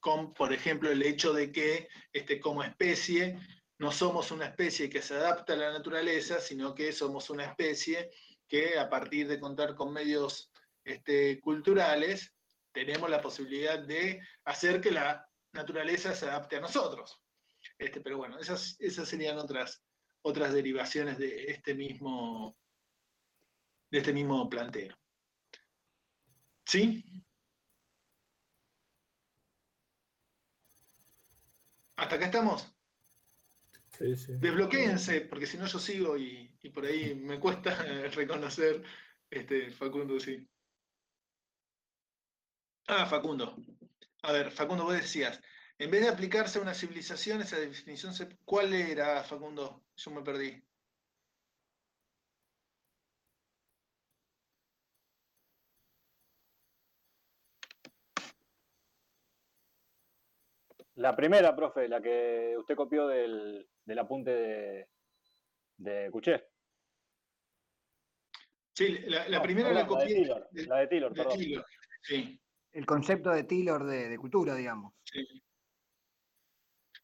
con, 0.00 0.34
por 0.34 0.52
ejemplo, 0.52 0.90
el 0.90 1.02
hecho 1.02 1.32
de 1.32 1.50
que 1.50 1.88
este, 2.12 2.38
como 2.38 2.62
especie 2.62 3.38
no 3.78 3.90
somos 3.92 4.30
una 4.30 4.46
especie 4.46 4.88
que 4.88 5.02
se 5.02 5.14
adapta 5.14 5.54
a 5.54 5.56
la 5.56 5.72
naturaleza, 5.72 6.40
sino 6.40 6.74
que 6.74 6.92
somos 6.92 7.30
una 7.30 7.44
especie 7.44 8.10
que 8.48 8.78
a 8.78 8.88
partir 8.88 9.28
de 9.28 9.40
contar 9.40 9.74
con 9.74 9.92
medios 9.92 10.50
este, 10.84 11.40
culturales, 11.40 12.32
tenemos 12.72 13.10
la 13.10 13.20
posibilidad 13.20 13.78
de 13.78 14.20
hacer 14.44 14.80
que 14.80 14.90
la 14.90 15.28
naturaleza 15.52 16.14
se 16.14 16.26
adapte 16.26 16.56
a 16.56 16.60
nosotros. 16.60 17.20
Este, 17.78 18.00
pero 18.00 18.18
bueno, 18.18 18.38
esas, 18.38 18.76
esas 18.78 19.08
serían 19.08 19.38
otras, 19.38 19.82
otras 20.22 20.52
derivaciones 20.52 21.18
de 21.18 21.44
este 21.50 21.74
mismo, 21.74 22.56
de 23.90 23.98
este 23.98 24.12
mismo 24.12 24.48
planteo. 24.48 24.96
¿Sí? 26.64 27.04
¿Hasta 31.96 32.16
acá 32.16 32.26
estamos? 32.26 32.76
Sí, 33.98 34.16
sí. 34.16 34.32
Desbloquéense, 34.36 35.22
porque 35.22 35.46
si 35.46 35.56
no 35.56 35.66
yo 35.66 35.78
sigo 35.78 36.18
y, 36.18 36.54
y, 36.60 36.70
por 36.70 36.84
ahí 36.84 37.14
me 37.14 37.40
cuesta 37.40 37.70
reconocer 38.14 38.82
este, 39.30 39.70
Facundo, 39.70 40.20
sí. 40.20 40.46
Ah, 42.88 43.06
Facundo. 43.06 43.56
A 44.22 44.32
ver, 44.32 44.50
Facundo, 44.50 44.84
vos 44.84 44.94
decías, 44.94 45.40
en 45.78 45.90
vez 45.90 46.02
de 46.02 46.08
aplicarse 46.08 46.58
a 46.58 46.62
una 46.62 46.74
civilización, 46.74 47.40
esa 47.42 47.58
definición, 47.58 48.12
¿cuál 48.44 48.72
era, 48.72 49.22
Facundo? 49.22 49.84
Yo 49.96 50.10
me 50.10 50.22
perdí. 50.22 50.62
La 60.94 61.14
primera, 61.14 61.54
profe, 61.54 61.88
la 61.88 62.00
que 62.00 62.54
usted 62.58 62.74
copió 62.74 63.06
del, 63.06 63.68
del 63.84 63.98
apunte 63.98 64.30
de, 64.30 64.88
de 65.76 66.10
Cuché. 66.10 66.48
Sí, 68.72 69.00
la, 69.00 69.28
la 69.28 69.42
primera 69.42 69.68
la, 69.72 69.80
la 69.80 69.86
copié. 69.86 70.24
La 70.24 70.38
de 70.38 70.46
Taylor, 70.46 70.68
la 70.68 70.76
de 70.78 70.86
Taylor, 70.86 71.12
de 71.12 71.22
perdón. 71.22 71.38
Taylor, 71.38 71.66
sí. 72.00 72.40
El 72.72 72.86
concepto 72.86 73.30
de 73.30 73.44
Taylor 73.44 73.84
de, 73.84 74.08
de 74.08 74.18
cultura, 74.18 74.54
digamos. 74.54 74.94
Sí. 75.04 75.42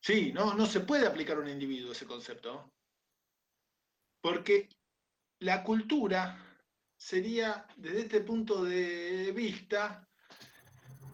Sí, 0.03 0.33
no, 0.33 0.55
no 0.55 0.67
se 0.67 0.81
puede 0.81 1.07
aplicar 1.07 1.37
a 1.37 1.41
un 1.41 1.49
individuo 1.49 1.93
ese 1.93 2.07
concepto. 2.07 2.73
Porque 4.21 4.69
la 5.39 5.63
cultura 5.63 6.61
sería, 6.97 7.67
desde 7.77 8.01
este 8.01 8.21
punto 8.21 8.65
de 8.65 9.31
vista, 9.33 10.09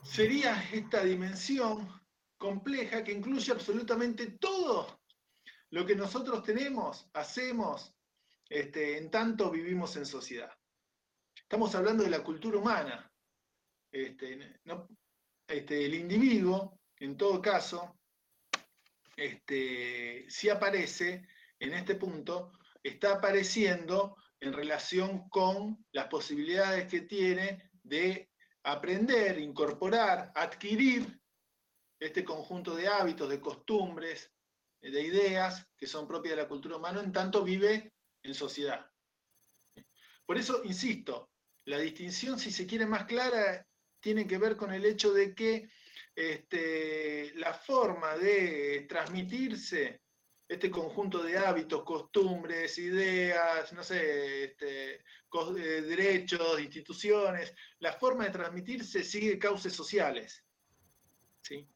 sería 0.03 0.70
esta 0.72 1.05
dimensión 1.05 2.01
compleja 2.39 3.05
que 3.05 3.12
incluye 3.12 3.53
absolutamente 3.53 4.39
todo 4.39 5.01
lo 5.70 5.84
que 5.84 5.95
nosotros 5.95 6.43
tenemos, 6.43 7.11
hacemos, 7.12 7.95
este, 8.49 8.97
en 8.97 9.11
tanto 9.11 9.51
vivimos 9.51 9.97
en 9.97 10.07
sociedad. 10.07 10.53
Estamos 11.36 11.74
hablando 11.74 12.05
de 12.05 12.11
la 12.11 12.22
cultura 12.22 12.57
humana. 12.57 13.12
Este, 13.93 14.61
este, 15.47 15.84
el 15.84 15.95
individuo, 15.95 16.80
en 16.97 17.18
todo 17.18 17.43
caso, 17.43 17.97
este, 19.18 20.26
si 20.30 20.48
aparece 20.48 21.26
en 21.58 21.74
este 21.74 21.96
punto, 21.96 22.52
está 22.82 23.14
apareciendo 23.14 24.16
en 24.40 24.52
relación 24.52 25.28
con 25.28 25.84
las 25.90 26.06
posibilidades 26.06 26.86
que 26.86 27.00
tiene 27.00 27.70
de 27.82 28.30
aprender, 28.62 29.40
incorporar, 29.40 30.30
adquirir 30.36 31.20
este 31.98 32.24
conjunto 32.24 32.76
de 32.76 32.86
hábitos, 32.86 33.28
de 33.28 33.40
costumbres, 33.40 34.32
de 34.80 35.02
ideas 35.02 35.66
que 35.76 35.88
son 35.88 36.06
propias 36.06 36.36
de 36.36 36.42
la 36.42 36.48
cultura 36.48 36.76
humana, 36.76 37.00
en 37.00 37.10
tanto 37.10 37.42
vive 37.42 37.92
en 38.22 38.34
sociedad. 38.34 38.88
Por 40.24 40.38
eso, 40.38 40.62
insisto, 40.64 41.32
la 41.64 41.78
distinción, 41.78 42.38
si 42.38 42.52
se 42.52 42.68
quiere 42.68 42.86
más 42.86 43.04
clara, 43.06 43.66
tiene 43.98 44.28
que 44.28 44.38
ver 44.38 44.56
con 44.56 44.72
el 44.72 44.84
hecho 44.84 45.12
de 45.12 45.34
que 45.34 45.68
este, 46.18 47.32
la 47.36 47.54
forma 47.54 48.16
de 48.16 48.86
transmitirse 48.88 50.00
este 50.48 50.68
conjunto 50.68 51.22
de 51.22 51.38
hábitos, 51.38 51.84
costumbres, 51.84 52.76
ideas, 52.78 53.72
no 53.72 53.84
sé, 53.84 54.44
este, 54.44 54.94
eh, 54.96 55.82
derechos, 55.82 56.60
instituciones, 56.60 57.54
la 57.78 57.92
forma 57.92 58.24
de 58.24 58.30
transmitirse 58.30 59.04
sigue 59.04 59.38
cauces 59.38 59.72
sociales. 59.72 60.42
¿sí? 61.40 61.68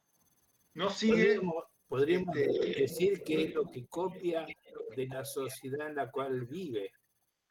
No 0.74 0.90
sigue... 0.90 1.40
Podríamos, 1.86 2.34
este, 2.34 2.80
decir 2.80 3.22
que 3.22 3.44
es 3.44 3.54
lo 3.54 3.70
que 3.70 3.86
copia 3.86 4.44
de 4.96 5.06
la 5.06 5.24
sociedad 5.24 5.88
en 5.88 5.94
la 5.94 6.10
cual 6.10 6.46
vive, 6.46 6.90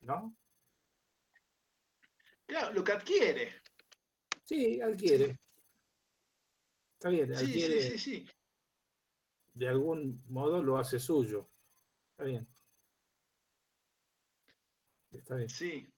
¿no? 0.01 0.35
Claro, 2.47 2.73
lo 2.73 2.83
que 2.83 2.91
adquiere. 2.91 3.61
Sí, 4.43 4.81
adquiere. 4.81 5.37
Está 7.01 7.09
bien, 7.09 7.33
adquiere. 7.33 7.81
Sí, 7.81 7.97
sí, 7.97 7.97
sí 7.97 8.27
de 9.53 9.67
algún 9.67 10.23
modo 10.27 10.61
lo 10.61 10.77
hace 10.77 10.99
suyo. 10.99 11.49
Está 12.11 12.23
bien. 12.25 12.47
Está 15.11 15.35
bien. 15.35 15.49
Sí. 15.49 15.93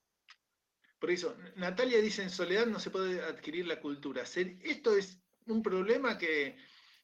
Por 0.99 1.11
eso, 1.11 1.35
Natalia 1.55 2.01
dice, 2.01 2.23
en 2.23 2.29
soledad 2.29 2.65
no 2.65 2.79
se 2.79 2.89
puede 2.89 3.21
adquirir 3.21 3.67
la 3.67 3.79
cultura. 3.79 4.23
Esto 4.23 4.95
es 4.95 5.19
un 5.47 5.61
problema 5.61 6.17
que, 6.17 6.57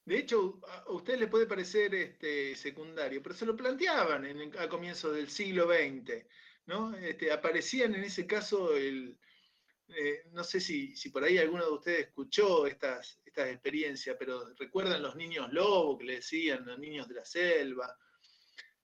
de 0.06 0.18
hecho, 0.18 0.62
a 0.66 0.91
usted 0.91 1.20
le 1.20 1.28
puede 1.28 1.45
parecer 1.45 1.93
este, 1.93 2.56
secundario, 2.56 3.22
pero 3.22 3.36
se 3.36 3.45
lo 3.45 3.56
planteaban 3.56 4.26
en 4.26 4.58
a 4.58 4.70
comienzo 4.70 5.12
del 5.12 5.30
siglo 5.30 5.68
XX. 5.68 6.26
¿no? 6.66 6.95
Este, 6.95 7.32
aparecían 7.32 7.93
en 7.95 8.04
ese 8.04 8.26
caso 8.26 8.76
el, 8.76 9.20
eh, 9.89 10.24
no 10.32 10.43
sé 10.43 10.60
si, 10.60 10.93
por 11.12 11.24
ahí 11.24 11.38
alguno 11.38 11.66
de 11.66 11.72
ustedes 11.72 12.08
escuchó 12.08 12.68
estas, 12.68 13.20
estas 13.39 13.53
experiencias, 13.53 14.15
pero 14.19 14.53
recuerdan 14.57 15.01
los 15.01 15.15
niños 15.15 15.51
lobos 15.53 15.97
que 15.97 16.05
le 16.05 16.15
decían, 16.15 16.65
los 16.65 16.77
niños 16.77 17.07
de 17.07 17.15
la 17.15 17.25
selva, 17.25 17.95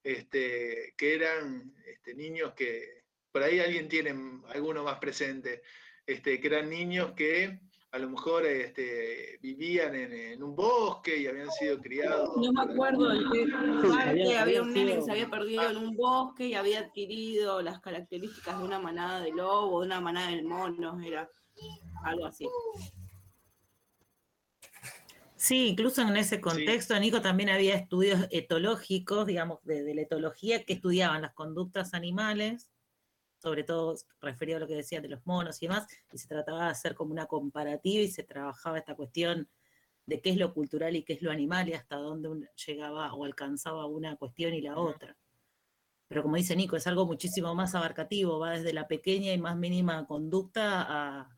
este, 0.01 0.93
que 0.97 1.15
eran 1.15 1.73
este, 1.85 2.15
niños 2.15 2.53
que, 2.53 3.03
por 3.31 3.43
ahí 3.43 3.59
alguien 3.59 3.89
tiene 3.89 4.15
alguno 4.49 4.83
más 4.83 4.99
presente, 4.99 5.61
este, 6.05 6.39
que 6.39 6.47
eran 6.47 6.69
niños 6.69 7.11
que 7.15 7.59
a 7.91 7.99
lo 7.99 8.09
mejor 8.09 8.45
este, 8.45 9.39
vivían 9.41 9.95
en, 9.95 10.43
un 10.43 10.55
bosque 10.55 11.17
y 11.17 11.27
habían 11.27 11.49
sido 11.51 11.79
criados. 11.79 12.29
No 12.37 12.51
me 12.51 12.61
acuerdo 12.73 13.09
del 13.09 13.29
que 13.29 14.37
había, 14.37 14.61
un 14.61 14.73
nene 14.73 14.95
que 14.95 15.01
se 15.01 15.11
había 15.11 15.29
perdido 15.29 15.69
en 15.69 15.77
un 15.77 15.95
bosque 15.95 16.47
y 16.47 16.53
había 16.55 16.79
adquirido 16.79 17.61
las 17.61 17.79
características 17.79 18.57
de 18.57 18.63
una 18.65 18.79
manada 18.79 19.21
de 19.21 19.31
lobo, 19.31 19.81
de 19.81 19.87
una 19.87 20.01
manada 20.01 20.29
de 20.29 20.43
monos, 20.43 21.01
era 21.05 21.29
algo 22.03 22.25
así. 22.25 22.47
Sí, 25.45 25.67
incluso 25.67 26.01
en 26.01 26.17
ese 26.17 26.41
contexto, 26.41 26.99
Nico, 26.99 27.21
también 27.21 27.49
había 27.49 27.75
estudios 27.75 28.27
etológicos, 28.31 29.27
digamos, 29.27 29.59
de 29.63 29.93
la 29.93 30.01
etología 30.01 30.63
que 30.63 30.73
estudiaban 30.73 31.21
las 31.21 31.33
conductas 31.33 31.93
animales 31.93 32.71
sobre 33.45 33.63
todo 33.63 33.95
referido 34.21 34.57
a 34.57 34.59
lo 34.61 34.67
que 34.67 34.73
decían 34.73 35.03
de 35.03 35.09
los 35.09 35.23
monos 35.23 35.61
y 35.61 35.67
demás, 35.67 35.85
y 36.11 36.17
se 36.17 36.27
trataba 36.27 36.63
de 36.63 36.71
hacer 36.71 36.95
como 36.95 37.11
una 37.11 37.27
comparativa 37.27 38.01
y 38.01 38.07
se 38.07 38.23
trabajaba 38.23 38.79
esta 38.79 38.95
cuestión 38.95 39.47
de 40.07 40.19
qué 40.19 40.31
es 40.31 40.37
lo 40.37 40.51
cultural 40.51 40.95
y 40.95 41.03
qué 41.03 41.13
es 41.13 41.21
lo 41.21 41.29
animal 41.29 41.69
y 41.69 41.73
hasta 41.73 41.97
dónde 41.97 42.49
llegaba 42.65 43.13
o 43.13 43.23
alcanzaba 43.23 43.85
una 43.85 44.15
cuestión 44.15 44.55
y 44.55 44.61
la 44.61 44.79
otra. 44.79 45.15
Pero 46.07 46.23
como 46.23 46.37
dice 46.37 46.55
Nico, 46.55 46.75
es 46.75 46.87
algo 46.87 47.05
muchísimo 47.05 47.53
más 47.53 47.75
abarcativo, 47.75 48.39
va 48.39 48.51
desde 48.51 48.73
la 48.73 48.87
pequeña 48.87 49.31
y 49.31 49.37
más 49.37 49.55
mínima 49.55 50.07
conducta 50.07 50.81
a, 50.81 51.37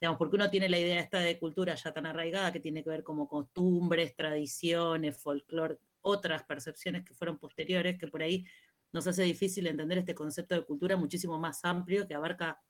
digamos, 0.00 0.18
porque 0.18 0.36
uno 0.36 0.50
tiene 0.50 0.68
la 0.68 0.78
idea 0.78 1.00
esta 1.00 1.20
de 1.20 1.38
cultura 1.38 1.74
ya 1.74 1.92
tan 1.92 2.06
arraigada 2.06 2.52
que 2.52 2.60
tiene 2.60 2.82
que 2.82 2.90
ver 2.90 3.02
como 3.02 3.28
costumbres, 3.28 4.14
tradiciones, 4.14 5.16
folclore, 5.16 5.78
otras 6.02 6.44
percepciones 6.44 7.04
que 7.04 7.14
fueron 7.14 7.38
posteriores, 7.38 7.98
que 7.98 8.06
por 8.06 8.22
ahí 8.22 8.44
nos 8.92 9.06
hace 9.06 9.22
difícil 9.22 9.66
entender 9.66 9.98
este 9.98 10.14
concepto 10.14 10.54
de 10.54 10.64
cultura 10.64 10.96
muchísimo 10.96 11.38
más 11.38 11.64
amplio 11.64 12.06
que 12.06 12.14
abarca 12.14 12.60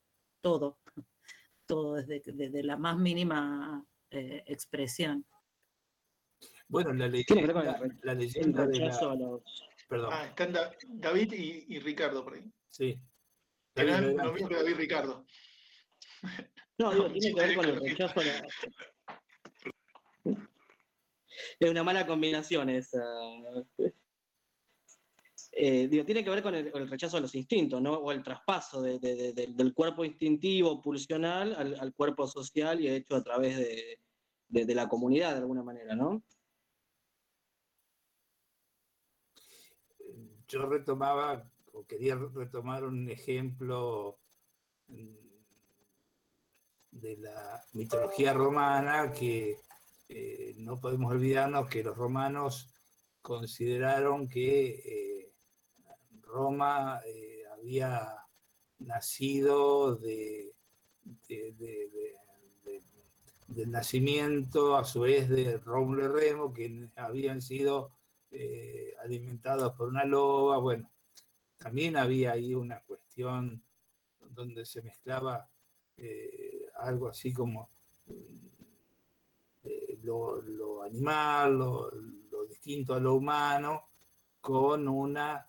todo, 0.41 0.79
todo 1.67 1.95
desde, 1.97 2.63
la 2.63 2.77
más 2.77 2.97
mínima 2.97 3.85
eh, 4.11 4.43
expresión. 4.47 5.27
Bueno, 6.69 6.93
la 6.93 7.09
leyenda, 7.09 7.89
la, 8.03 8.15
leyenda 8.15 8.67
de 8.67 8.79
la... 8.81 9.41
Perdón. 9.89 10.11
Ah, 10.13 10.27
están 10.27 10.53
David 10.89 11.33
y, 11.33 11.79
Ricardo 11.79 12.25
por 12.25 12.35
ahí. 12.35 12.53
Sí. 12.71 13.01
David, 13.75 14.17
lo 14.17 14.33
mismo 14.33 14.49
que 14.49 14.57
David 14.57 14.71
y 14.71 14.75
Ricardo. 14.75 15.27
No, 16.79 16.93
digo, 16.93 17.11
tiene 17.13 17.35
que 17.35 17.41
ver 17.41 17.57
con 17.57 17.65
el 17.65 17.81
rechazo 17.81 18.21
a 18.21 18.25
la... 18.25 18.49
Es 21.61 21.71
una 21.71 21.83
mala 21.83 22.07
combinación 22.07 22.71
esa. 22.71 23.03
Eh, 25.53 25.89
tiene 25.89 26.23
que 26.25 26.31
ver 26.31 26.43
con 26.43 26.55
el, 26.55 26.89
rechazo 26.89 27.17
a 27.17 27.21
los 27.21 27.35
instintos, 27.35 27.81
¿no? 27.81 27.95
O 27.95 28.13
el 28.13 28.23
traspaso 28.23 28.83
del 28.83 29.73
cuerpo 29.75 30.05
instintivo, 30.05 30.83
pulsional, 30.83 31.55
al, 31.55 31.95
cuerpo 31.95 32.27
social 32.27 32.81
y 32.81 32.89
hecho 32.89 33.17
a 33.17 33.23
través 33.23 33.57
de, 33.57 34.75
la 34.75 34.89
comunidad, 34.89 35.33
de 35.33 35.39
alguna 35.39 35.63
manera, 35.63 35.95
¿no? 35.95 36.23
Yo 40.49 40.67
retomaba, 40.67 41.51
o 41.73 41.87
quería 41.87 42.17
retomar 42.17 42.85
un 42.85 43.09
ejemplo 43.11 44.19
de 47.01 47.17
la 47.19 47.63
mitología 47.73 48.33
romana 48.33 49.13
que 49.13 49.61
eh, 50.09 50.55
no 50.59 50.81
podemos 50.81 51.13
olvidarnos 51.13 51.69
que 51.69 51.83
los 51.83 51.97
romanos 51.97 52.73
consideraron 53.21 54.29
que 54.29 54.69
eh, 54.69 55.33
Roma 56.23 57.01
eh, 57.05 57.43
había 57.53 58.17
nacido 58.79 59.97
de, 59.97 60.55
del 63.49 63.71
nacimiento 63.71 64.77
a 64.77 64.85
su 64.85 65.01
vez 65.01 65.29
de 65.29 65.59
Rómulo 65.59 66.05
y 66.05 66.09
Remo, 66.09 66.53
que 66.53 66.89
habían 66.97 67.41
sido 67.41 67.93
alimentados 69.03 69.73
por 69.75 69.89
una 69.89 70.05
loba. 70.05 70.59
Bueno, 70.59 70.91
también 71.57 71.97
había 71.97 72.33
ahí 72.33 72.55
una 72.55 72.81
cuestión 72.81 73.65
donde 74.21 74.67
se 74.67 74.83
mezclaba 74.83 75.49
algo 76.79 77.09
así 77.09 77.33
como 77.33 77.71
lo, 80.03 80.83
animal, 80.83 81.59
lo, 81.59 81.91
distinto 82.49 82.95
a 82.95 83.01
lo 83.01 83.15
humano, 83.15 83.89
con 84.41 84.87
una 84.89 85.47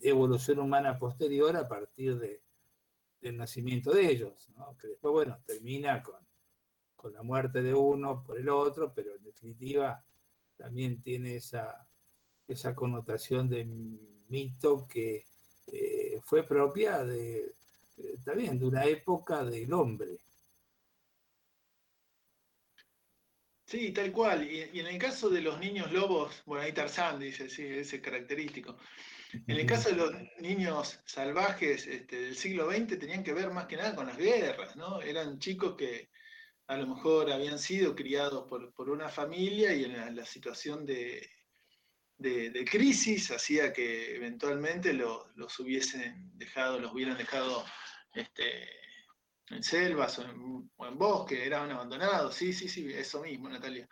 evolución 0.00 0.58
humana 0.58 0.98
posterior 0.98 1.56
a 1.56 1.66
partir 1.66 2.18
de, 2.18 2.42
del 3.20 3.36
nacimiento 3.36 3.92
de 3.92 4.10
ellos, 4.10 4.48
que 4.80 4.88
después, 4.88 5.12
bueno, 5.12 5.38
termina 5.46 6.02
con, 6.02 6.16
la 7.12 7.22
muerte 7.22 7.62
de 7.62 7.72
uno 7.72 8.22
por 8.22 8.38
el 8.38 8.48
otro, 8.48 8.92
pero 8.92 9.14
en 9.14 9.22
definitiva 9.22 10.04
también 10.56 11.00
tiene 11.00 11.36
esa, 11.36 11.88
esa 12.46 12.74
connotación 12.74 13.48
de 13.48 13.64
mito 14.28 14.86
que 14.86 15.24
eh, 15.68 16.20
fue 16.22 16.42
propia 16.42 17.04
de, 17.04 17.54
eh, 17.98 18.16
también 18.24 18.58
de 18.58 18.66
una 18.66 18.84
época 18.84 19.44
del 19.44 19.72
hombre. 19.72 20.18
Sí, 23.68 23.92
tal 23.92 24.10
cual. 24.12 24.50
Y, 24.50 24.80
en 24.80 24.86
el 24.86 24.98
caso 24.98 25.28
de 25.28 25.42
los 25.42 25.60
niños 25.60 25.92
lobos, 25.92 26.42
bueno, 26.46 26.64
ahí 26.64 26.72
Tarzán 26.72 27.18
dice, 27.18 27.50
sí, 27.50 27.66
ese 27.66 27.96
es 27.96 28.02
característico. 28.02 28.78
En 29.46 29.58
el 29.58 29.66
caso 29.66 29.90
de 29.90 29.96
los 29.96 30.10
niños 30.40 31.00
salvajes 31.04 31.86
este, 31.86 32.16
del 32.16 32.34
siglo 32.34 32.70
XX 32.70 32.98
tenían 32.98 33.22
que 33.22 33.34
ver 33.34 33.50
más 33.50 33.66
que 33.66 33.76
nada 33.76 33.94
con 33.94 34.06
las 34.06 34.16
guerras, 34.16 34.74
¿no? 34.76 35.02
Eran 35.02 35.38
chicos 35.38 35.76
que 35.76 36.08
a 36.66 36.78
lo 36.78 36.86
mejor 36.86 37.30
habían 37.30 37.58
sido 37.58 37.94
criados 37.94 38.48
por, 38.48 38.88
una 38.88 39.10
familia 39.10 39.74
y 39.74 39.84
en 39.84 40.16
la, 40.16 40.24
situación 40.24 40.86
de, 40.86 41.28
de, 42.16 42.64
crisis 42.64 43.30
hacía 43.30 43.70
que 43.72 44.16
eventualmente 44.16 44.94
los 44.94 45.60
hubiesen 45.60 46.30
dejado, 46.38 46.78
los 46.78 46.92
hubieran 46.94 47.18
dejado 47.18 47.66
este, 48.18 48.68
en 49.50 49.62
selvas 49.62 50.18
o 50.18 50.22
en, 50.22 50.70
o 50.76 50.86
en 50.86 50.98
bosque, 50.98 51.44
eran 51.44 51.70
abandonados, 51.70 52.34
sí, 52.34 52.52
sí, 52.52 52.68
sí, 52.68 52.90
eso 52.92 53.22
mismo, 53.22 53.48
Natalia, 53.48 53.88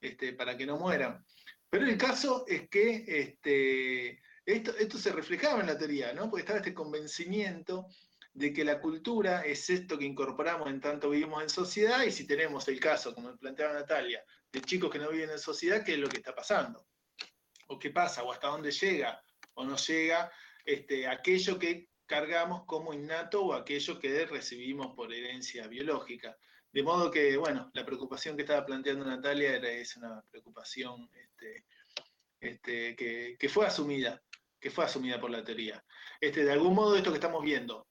este, 0.00 0.32
para 0.32 0.56
que 0.56 0.66
no 0.66 0.76
mueran. 0.76 1.24
Pero 1.68 1.86
el 1.86 1.96
caso 1.96 2.44
es 2.46 2.68
que 2.68 3.04
este, 3.06 4.22
esto, 4.44 4.76
esto 4.76 4.98
se 4.98 5.12
reflejaba 5.12 5.60
en 5.60 5.66
la 5.66 5.78
teoría, 5.78 6.12
¿no? 6.12 6.30
Porque 6.30 6.42
estaba 6.42 6.58
este 6.58 6.74
convencimiento 6.74 7.86
de 8.32 8.52
que 8.52 8.64
la 8.64 8.80
cultura 8.80 9.42
es 9.42 9.70
esto 9.70 9.98
que 9.98 10.04
incorporamos 10.04 10.68
en 10.68 10.80
tanto 10.80 11.10
vivimos 11.10 11.42
en 11.42 11.48
sociedad 11.48 12.02
y 12.04 12.12
si 12.12 12.26
tenemos 12.26 12.68
el 12.68 12.78
caso, 12.78 13.14
como 13.14 13.36
planteaba 13.36 13.72
Natalia, 13.72 14.22
de 14.52 14.60
chicos 14.60 14.90
que 14.90 14.98
no 14.98 15.10
viven 15.10 15.30
en 15.30 15.38
sociedad, 15.38 15.82
¿qué 15.82 15.94
es 15.94 15.98
lo 15.98 16.08
que 16.08 16.18
está 16.18 16.34
pasando? 16.34 16.86
¿O 17.68 17.78
qué 17.78 17.90
pasa? 17.90 18.22
¿O 18.22 18.32
hasta 18.32 18.48
dónde 18.48 18.70
llega? 18.70 19.20
¿O 19.54 19.64
no 19.64 19.76
llega 19.76 20.30
este, 20.64 21.08
aquello 21.08 21.58
que 21.58 21.88
cargamos 22.06 22.64
como 22.64 22.94
innato 22.94 23.44
o 23.44 23.52
aquello 23.52 23.98
que 23.98 24.24
recibimos 24.26 24.94
por 24.94 25.12
herencia 25.12 25.66
biológica? 25.66 26.36
De 26.72 26.82
modo 26.82 27.10
que, 27.10 27.36
bueno, 27.36 27.70
la 27.74 27.86
preocupación 27.86 28.36
que 28.36 28.42
estaba 28.42 28.66
planteando 28.66 29.04
Natalia 29.04 29.56
era, 29.56 29.70
es 29.70 29.96
una 29.96 30.22
preocupación 30.30 31.08
este, 31.14 31.64
este, 32.40 32.94
que, 32.96 33.48
fue 33.48 33.66
asumida, 33.66 34.22
que 34.60 34.70
fue 34.70 34.84
asumida 34.84 35.20
por 35.20 35.30
la 35.30 35.42
teoría. 35.42 35.82
Este, 36.20 36.44
de 36.44 36.52
algún 36.52 36.74
modo, 36.74 36.96
esto 36.96 37.10
que 37.10 37.16
estamos 37.16 37.42
viendo 37.42 37.88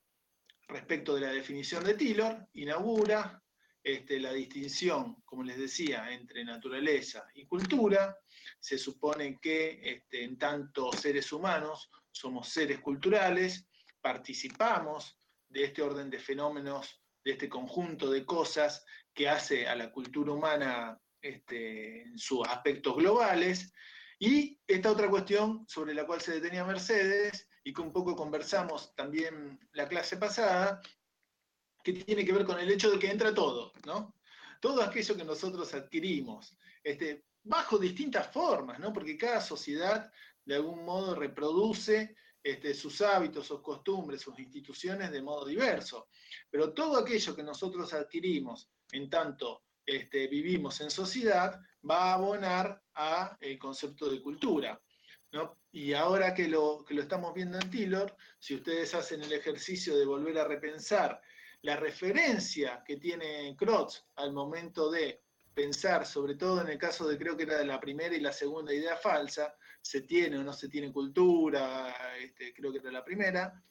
respecto 0.68 1.14
de 1.14 1.22
la 1.22 1.32
definición 1.32 1.84
de 1.84 1.94
Taylor 1.94 2.48
inaugura 2.54 3.42
este, 3.82 4.18
la 4.18 4.32
distinción, 4.32 5.22
como 5.24 5.42
les 5.42 5.58
decía, 5.58 6.10
entre 6.12 6.44
naturaleza 6.44 7.26
y 7.34 7.46
cultura. 7.46 8.16
Se 8.58 8.78
supone 8.78 9.38
que 9.40 10.04
en 10.10 10.38
tanto 10.38 10.92
seres 10.92 11.32
humanos 11.32 11.90
somos 12.10 12.48
seres 12.48 12.80
culturales, 12.80 13.66
participamos 14.06 15.18
de 15.48 15.64
este 15.64 15.82
orden 15.82 16.08
de 16.08 16.20
fenómenos 16.20 17.02
de 17.24 17.32
este 17.32 17.48
conjunto 17.48 18.08
de 18.08 18.24
cosas 18.24 18.84
que 19.12 19.28
hace 19.28 19.66
a 19.66 19.74
la 19.74 19.90
cultura 19.90 20.30
humana 20.30 20.96
este, 21.20 22.02
en 22.02 22.16
sus 22.16 22.46
aspectos 22.46 22.94
globales. 22.94 23.72
Y 24.20 24.60
esta 24.64 24.92
otra 24.92 25.10
cuestión 25.10 25.66
sobre 25.66 25.92
la 25.92 26.06
cual 26.06 26.20
se 26.20 26.34
detenía 26.34 26.64
Mercedes 26.64 27.48
y 27.64 27.72
que 27.72 27.82
un 27.82 27.92
poco 27.92 28.14
conversamos 28.14 28.94
también 28.94 29.58
la 29.72 29.88
clase 29.88 30.16
pasada, 30.18 30.80
que 31.82 31.92
tiene 31.94 32.24
que 32.24 32.32
ver 32.32 32.44
con 32.44 32.60
el 32.60 32.70
hecho 32.70 32.92
de 32.92 33.00
que 33.00 33.10
entra 33.10 33.34
todo, 33.34 33.72
¿no? 33.84 34.14
Todo 34.60 34.84
aquello 34.84 35.16
que 35.16 35.24
nosotros 35.24 35.74
adquirimos, 35.74 36.56
este, 36.84 37.24
bajo 37.42 37.76
distintas 37.76 38.28
formas, 38.32 38.78
¿no? 38.78 38.92
Porque 38.92 39.18
cada 39.18 39.40
sociedad 39.40 40.12
de 40.44 40.54
algún 40.54 40.84
modo 40.84 41.16
reproduce 41.16 42.14
este, 42.46 42.74
sus 42.74 43.02
hábitos, 43.02 43.44
sus 43.44 43.60
costumbres, 43.60 44.20
sus 44.20 44.38
instituciones 44.38 45.10
de 45.10 45.20
modo 45.20 45.44
diverso. 45.44 46.06
Pero 46.48 46.72
todo 46.72 46.96
aquello 46.96 47.34
que 47.34 47.42
nosotros 47.42 47.92
adquirimos 47.92 48.70
en 48.92 49.10
tanto 49.10 49.64
este, 49.84 50.28
vivimos 50.28 50.80
en 50.80 50.88
sociedad 50.88 51.60
va 51.88 52.04
a 52.04 52.14
abonar 52.14 52.80
al 52.94 53.58
concepto 53.58 54.08
de 54.08 54.22
cultura. 54.22 54.80
Y 55.72 55.92
ahora 55.92 56.32
que 56.32 56.46
lo, 56.46 56.84
que 56.86 56.94
lo 56.94 57.02
estamos 57.02 57.34
viendo 57.34 57.58
en 57.58 57.68
Taylor, 57.68 58.16
si 58.38 58.54
ustedes 58.54 58.94
hacen 58.94 59.24
el 59.24 59.32
ejercicio 59.32 59.96
de 59.96 60.06
volver 60.06 60.38
a 60.38 60.46
repensar 60.46 61.20
la 61.62 61.74
referencia 61.74 62.80
que 62.86 62.96
tiene 62.96 63.56
Crotz 63.58 64.04
al 64.14 64.32
momento 64.32 64.88
de 64.88 65.20
pensar, 65.52 66.06
sobre 66.06 66.36
todo 66.36 66.60
en 66.60 66.68
el 66.68 66.78
caso 66.78 67.08
de 67.08 67.18
creo 67.18 67.36
que 67.36 67.42
era 67.42 67.58
de 67.58 67.66
la 67.66 67.80
primera 67.80 68.14
y 68.14 68.20
la 68.20 68.32
segunda 68.32 68.72
idea 68.72 68.96
falsa, 68.96 69.52
se 69.86 70.02
tiene 70.02 70.38
o 70.38 70.42
no 70.42 70.52
se 70.52 70.68
tiene 70.68 70.92
cultura, 70.92 72.16
este, 72.18 72.52
creo 72.52 72.72
que 72.72 72.78
era 72.78 72.90
la 72.90 73.04
primera. 73.04 73.62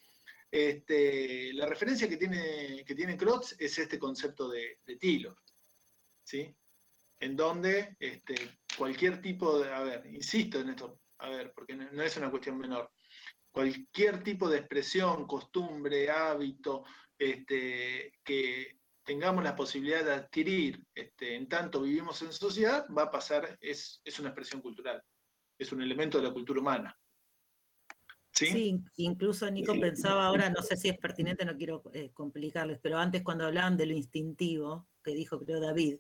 Este, 0.49 1.51
la 1.53 1.65
referencia 1.65 2.07
que 2.07 2.15
tiene, 2.15 2.83
que 2.85 2.95
tiene 2.95 3.17
es 3.59 3.77
este 3.77 3.99
concepto 3.99 4.47
de, 4.49 4.79
de 4.85 4.95
Tilo, 4.95 5.37
¿sí? 6.23 6.55
En 7.19 7.35
donde 7.35 7.97
este, 7.99 8.59
cualquier 8.77 9.21
tipo 9.21 9.59
de, 9.59 9.73
a 9.73 9.81
ver, 9.81 10.05
insisto 10.07 10.59
en 10.61 10.69
esto, 10.69 11.01
a 11.17 11.29
ver, 11.29 11.51
porque 11.53 11.75
no, 11.75 12.01
es 12.01 12.15
una 12.15 12.31
cuestión 12.31 12.57
menor, 12.57 12.91
cualquier 13.51 14.23
tipo 14.23 14.49
de 14.49 14.59
expresión, 14.59 15.27
costumbre, 15.27 16.09
hábito, 16.09 16.85
que 17.17 18.79
tengamos 19.03 19.43
la 19.43 19.55
posibilidad 19.55 20.03
de 20.03 20.13
adquirir 20.13 20.85
en 20.95 21.47
tanto 21.49 21.81
vivimos 21.81 22.21
en 22.21 22.31
sociedad, 22.31 22.87
va 22.97 23.03
a 23.03 23.11
pasar, 23.11 23.57
es, 23.59 24.01
es 24.03 24.19
una 24.19 24.29
expresión 24.29 24.61
cultural 24.61 25.03
es 25.57 25.71
un 25.71 25.81
elemento 25.81 26.17
de 26.17 26.25
la 26.25 26.33
cultura 26.33 26.59
humana. 26.59 26.97
¿Sí? 28.31 28.83
incluso 28.97 29.49
Nico 29.49 29.79
pensaba 29.79 30.25
ahora, 30.25 30.49
no 30.49 30.61
sé 30.61 30.75
si 30.75 30.89
es 30.89 30.97
pertinente, 30.97 31.45
no 31.45 31.55
quiero 31.55 31.81
eh, 31.93 32.11
complicarles, 32.13 32.79
pero 32.81 32.97
antes 32.97 33.23
cuando 33.23 33.45
hablaban 33.45 33.77
de 33.77 33.85
lo 33.85 33.93
instintivo, 33.93 34.89
que 35.01 35.13
dijo 35.13 35.39
creo 35.39 35.61
David, 35.61 35.99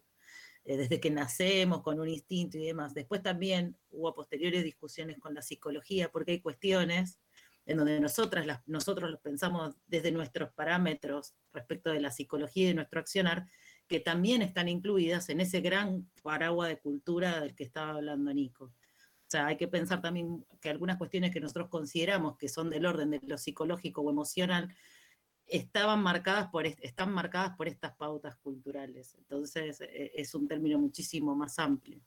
eh, 0.65 0.75
desde 0.75 0.99
que 0.99 1.09
nacemos 1.11 1.81
con 1.81 1.97
un 1.97 2.09
instinto 2.09 2.57
y 2.57 2.65
demás, 2.65 2.93
después 2.93 3.21
también 3.21 3.77
hubo 3.89 4.13
posteriores 4.13 4.65
discusiones 4.65 5.17
con 5.17 5.33
la 5.33 5.41
psicología, 5.41 6.11
porque 6.11 6.33
hay 6.33 6.41
cuestiones 6.41 7.21
en 7.65 7.77
donde 7.77 7.99
nosotras 7.99 8.61
nosotros 8.65 9.09
los 9.09 9.21
pensamos 9.21 9.75
desde 9.87 10.11
nuestros 10.11 10.51
parámetros 10.51 11.35
respecto 11.53 11.89
de 11.89 12.01
la 12.01 12.11
psicología 12.11 12.65
y 12.65 12.67
de 12.67 12.73
nuestro 12.75 12.99
accionar, 12.99 13.47
que 13.87 13.99
también 13.99 14.41
están 14.41 14.67
incluidas 14.67 15.29
en 15.29 15.39
ese 15.39 15.61
gran 15.61 16.09
paraguas 16.21 16.69
de 16.69 16.79
cultura 16.79 17.39
del 17.39 17.55
que 17.55 17.63
estaba 17.63 17.91
hablando 17.91 18.33
Nico. 18.33 18.73
O 19.27 19.31
sea, 19.31 19.47
hay 19.47 19.57
que 19.57 19.67
pensar 19.67 20.01
también 20.01 20.45
que 20.61 20.69
algunas 20.69 20.97
cuestiones 20.97 21.31
que 21.31 21.39
nosotros 21.39 21.69
consideramos 21.69 22.37
que 22.37 22.47
son 22.47 22.69
del 22.69 22.85
orden 22.85 23.09
de 23.09 23.19
lo 23.23 23.39
psicológico 23.39 24.01
o 24.01 24.11
emocional, 24.11 24.75
estaban 25.47 26.01
marcadas 26.01 26.49
por, 26.49 26.65
están 26.65 27.11
marcadas 27.11 27.55
por 27.57 27.67
estas 27.67 27.95
pautas 27.95 28.35
culturales. 28.37 29.15
Entonces, 29.15 29.81
e, 29.81 30.11
es 30.15 30.35
un 30.35 30.47
término 30.47 30.77
muchísimo 30.77 31.35
más 31.35 31.57
amplio. 31.57 31.99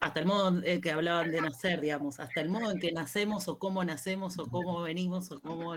Hasta 0.00 0.20
el 0.20 0.26
modo 0.26 0.62
en 0.64 0.80
que 0.80 0.90
hablaban 0.90 1.30
de 1.30 1.40
nacer, 1.40 1.80
digamos, 1.80 2.18
hasta 2.18 2.40
el 2.40 2.48
modo 2.48 2.72
en 2.72 2.80
que 2.80 2.90
nacemos 2.92 3.46
o 3.46 3.58
cómo 3.58 3.84
nacemos 3.84 4.38
o 4.38 4.46
cómo 4.48 4.82
venimos 4.82 5.30
o 5.30 5.40
cómo, 5.40 5.76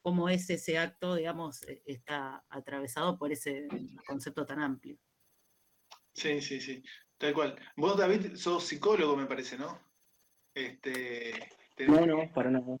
cómo 0.00 0.28
es 0.28 0.48
ese 0.50 0.78
acto, 0.78 1.14
digamos, 1.14 1.62
e, 1.62 1.82
está 1.86 2.44
atravesado 2.48 3.16
por 3.16 3.30
ese 3.30 3.68
concepto 4.06 4.44
tan 4.44 4.60
amplio. 4.60 4.98
Sí, 6.14 6.40
sí, 6.40 6.60
sí. 6.60 6.82
Tal 7.18 7.34
cual. 7.34 7.56
Vos, 7.76 7.96
David, 7.96 8.36
sos 8.36 8.64
psicólogo, 8.64 9.16
me 9.16 9.26
parece, 9.26 9.58
¿no? 9.58 9.80
Este, 10.54 11.32
No, 11.86 12.06
no, 12.06 12.32
para 12.32 12.50
nada. 12.50 12.76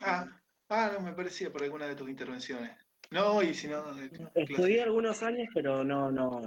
Ah, 0.00 0.26
ah, 0.68 0.90
no, 0.94 1.00
me 1.00 1.12
parecía 1.12 1.50
por 1.50 1.62
alguna 1.62 1.86
de 1.86 1.96
tus 1.96 2.08
intervenciones. 2.08 2.76
No, 3.10 3.42
y 3.42 3.54
si 3.54 3.68
no... 3.68 3.84
Estudié 4.34 4.82
algunos 4.82 5.22
años, 5.22 5.48
pero 5.54 5.82
no, 5.82 6.12
no, 6.12 6.42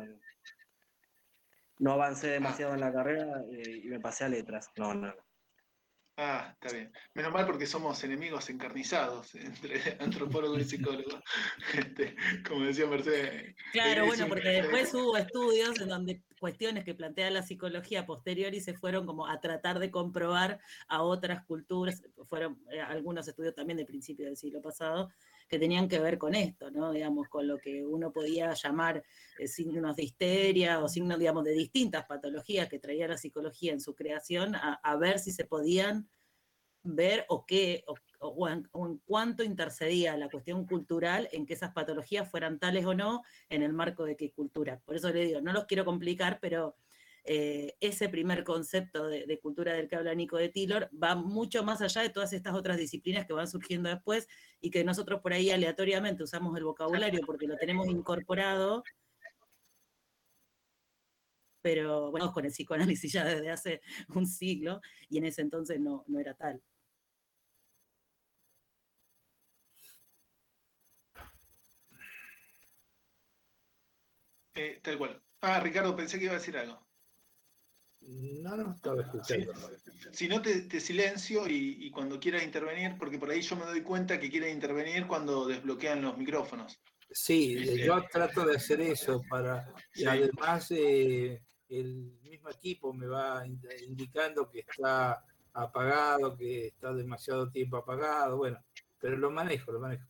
no 1.79 1.91
avancé 1.91 2.27
demasiado 2.27 2.73
en 2.73 2.79
la 2.79 2.93
carrera 2.93 3.43
eh, 3.51 3.81
y 3.83 3.87
me 3.87 3.99
pasé 3.99 4.25
a 4.25 4.29
letras. 4.29 4.71
No, 4.77 4.93
no. 4.93 5.13
Ah, 6.15 6.53
está 6.53 6.75
bien. 6.75 6.91
Menos 7.15 7.33
mal 7.33 7.45
porque 7.47 7.65
somos 7.65 8.03
enemigos 8.03 8.47
encarnizados 8.49 9.33
entre 9.35 9.97
antropólogo 9.99 10.57
y 10.59 10.63
psicólogo. 10.63 11.21
Este, 11.73 12.15
como 12.47 12.65
decía 12.65 12.85
Mercedes. 12.85 13.55
Claro, 13.71 14.05
bueno, 14.05 14.27
porque 14.27 14.49
después 14.49 14.93
hubo 14.93 15.17
estudios 15.17 15.79
en 15.81 15.89
donde 15.89 16.21
cuestiones 16.39 16.83
que 16.83 16.93
plantea 16.93 17.31
la 17.31 17.41
psicología 17.41 18.05
posterior 18.05 18.53
y 18.53 18.61
se 18.61 18.73
fueron 18.75 19.05
como 19.05 19.27
a 19.27 19.39
tratar 19.39 19.79
de 19.79 19.89
comprobar 19.89 20.59
a 20.87 21.01
otras 21.01 21.43
culturas, 21.45 22.03
fueron 22.25 22.61
eh, 22.69 22.81
algunos 22.81 23.27
estudios 23.27 23.55
también 23.55 23.77
de 23.77 23.85
principio 23.85 24.25
del 24.25 24.37
siglo 24.37 24.61
pasado, 24.61 25.09
que 25.47 25.59
tenían 25.59 25.87
que 25.87 25.99
ver 25.99 26.17
con 26.17 26.35
esto, 26.35 26.71
¿no? 26.71 26.91
Digamos, 26.91 27.27
con 27.29 27.47
lo 27.47 27.57
que 27.57 27.85
uno 27.85 28.11
podía 28.11 28.53
llamar 28.53 29.03
eh, 29.39 29.47
signos 29.47 29.95
de 29.95 30.03
histeria 30.03 30.79
o 30.83 30.87
signos, 30.87 31.19
digamos, 31.19 31.43
de 31.43 31.53
distintas 31.53 32.05
patologías 32.05 32.69
que 32.69 32.79
traía 32.79 33.07
la 33.07 33.17
psicología 33.17 33.73
en 33.73 33.81
su 33.81 33.95
creación, 33.95 34.55
a, 34.55 34.95
ver 34.97 35.19
si 35.19 35.31
se 35.31 35.45
podían 35.45 36.09
ver 36.83 37.25
o 37.29 37.45
qué, 37.45 37.83
o, 38.19 38.47
en, 38.47 38.69
cuánto 39.05 39.43
intercedía 39.43 40.17
la 40.17 40.29
cuestión 40.29 40.65
cultural 40.65 41.29
en 41.31 41.45
que 41.45 41.53
esas 41.53 41.73
patologías 41.73 42.29
fueran 42.29 42.59
tales 42.59 42.85
o 42.85 42.93
no 42.93 43.23
en 43.49 43.63
el 43.63 43.73
marco 43.73 44.05
de 44.05 44.15
qué 44.15 44.31
cultura. 44.31 44.81
Por 44.85 44.95
eso 44.95 45.09
le 45.09 45.25
digo, 45.25 45.41
no 45.41 45.53
los 45.53 45.65
quiero 45.65 45.85
complicar, 45.85 46.39
pero 46.41 46.75
eh, 47.25 47.75
ese 47.79 48.09
primer 48.09 48.43
concepto 48.43 49.07
de, 49.07 49.39
cultura 49.39 49.73
del 49.73 49.87
que 49.87 49.95
habla 49.95 50.13
Nico 50.13 50.37
de 50.37 50.49
Tillor 50.49 50.89
va 51.01 51.15
mucho 51.15 51.63
más 51.63 51.81
allá 51.81 52.01
de 52.01 52.09
todas 52.09 52.33
estas 52.33 52.53
otras 52.53 52.77
disciplinas 52.77 53.25
que 53.25 53.33
van 53.33 53.47
surgiendo 53.47 53.89
después 53.89 54.27
y 54.61 54.69
que 54.69 54.83
nosotros 54.83 55.21
por 55.21 55.33
ahí 55.33 55.49
aleatoriamente 55.49 56.23
usamos 56.23 56.57
el 56.57 56.65
vocabulario 56.65 57.21
porque 57.25 57.47
lo 57.47 57.55
tenemos 57.57 57.87
incorporado. 57.87 58.83
pero 61.61 62.11
bueno, 62.11 62.31
con 62.33 62.45
el 62.45 62.51
psicoanálisis 62.51 63.13
ya 63.13 63.23
desde 63.25 63.49
hace 63.49 63.81
un 64.15 64.27
siglo, 64.27 64.81
y 65.09 65.17
en 65.17 65.25
ese 65.25 65.41
entonces 65.41 65.79
no, 65.79 66.03
no 66.07 66.19
era 66.19 66.33
tal. 66.35 66.61
Eh, 74.55 74.79
tal 74.83 74.97
cual. 74.97 75.21
Ah, 75.41 75.59
Ricardo, 75.59 75.95
pensé 75.95 76.17
que 76.17 76.25
iba 76.25 76.33
a 76.33 76.37
decir 76.37 76.57
algo. 76.57 76.79
No, 78.05 78.57
no, 78.57 78.73
estaba 78.73 79.01
escuchando. 79.01 79.53
Si 80.11 80.27
no, 80.27 80.41
te, 80.41 80.61
te 80.63 80.79
silencio 80.79 81.47
y, 81.47 81.77
y 81.85 81.91
cuando 81.91 82.19
quieras 82.19 82.43
intervenir, 82.43 82.95
porque 82.97 83.17
por 83.17 83.29
ahí 83.29 83.41
yo 83.41 83.55
me 83.55 83.65
doy 83.65 83.81
cuenta 83.81 84.19
que 84.19 84.29
quieren 84.29 84.53
intervenir 84.55 85.07
cuando 85.07 85.47
desbloquean 85.47 86.01
los 86.01 86.17
micrófonos. 86.17 86.79
Sí, 87.09 87.55
Este, 87.57 87.85
yo 87.85 88.03
trato 88.11 88.45
de 88.45 88.55
hacer 88.55 88.81
eso 88.81 89.23
para 89.29 89.71
y 89.93 89.99
Sí. 90.01 90.05
además 90.07 90.67
eh, 90.71 91.41
el 91.69 92.19
mismo 92.23 92.49
equipo 92.49 92.93
me 92.93 93.07
va 93.07 93.45
ind- 93.45 93.67
indicando 93.87 94.49
que 94.49 94.59
está 94.61 95.23
apagado, 95.53 96.35
que 96.35 96.67
está 96.67 96.93
demasiado 96.93 97.49
tiempo 97.51 97.77
apagado, 97.77 98.37
bueno, 98.37 98.59
pero 98.99 99.17
lo 99.17 99.29
manejo, 99.31 99.71
lo 99.71 99.79
manejo. 99.79 100.05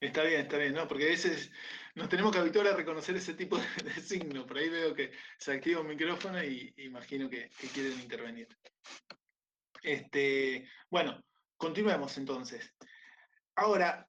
Está 0.00 0.22
bien, 0.24 0.42
está 0.42 0.58
bien, 0.58 0.74
¿no? 0.74 0.86
Porque 0.86 1.04
a 1.04 1.08
veces 1.08 1.50
nos 1.94 2.08
tenemos 2.08 2.30
que 2.30 2.38
habituar 2.38 2.66
a 2.66 2.76
reconocer 2.76 3.16
ese 3.16 3.34
tipo 3.34 3.56
de, 3.56 3.64
de 3.84 4.00
signo. 4.00 4.46
Por 4.46 4.58
ahí 4.58 4.68
veo 4.68 4.94
que 4.94 5.12
se 5.38 5.52
activa 5.52 5.80
un 5.80 5.88
micrófono 5.88 6.42
y 6.44 6.74
imagino 6.78 7.28
que, 7.30 7.50
que 7.58 7.68
quieren 7.68 7.98
intervenir. 8.00 8.48
Este, 9.82 10.68
bueno, 10.90 11.24
continuemos 11.56 12.18
entonces. 12.18 12.74
Ahora, 13.54 14.06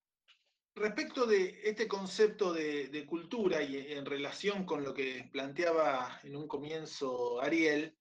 respecto 0.75 1.25
de 1.25 1.61
este 1.63 1.87
concepto 1.87 2.51
de, 2.51 2.89
de 2.89 3.05
cultura 3.05 3.61
y 3.61 3.93
en 3.93 4.05
relación 4.05 4.65
con 4.65 4.83
lo 4.83 4.93
que 4.93 5.29
planteaba 5.31 6.19
en 6.23 6.35
un 6.35 6.47
comienzo 6.47 7.41
Ariel, 7.41 7.97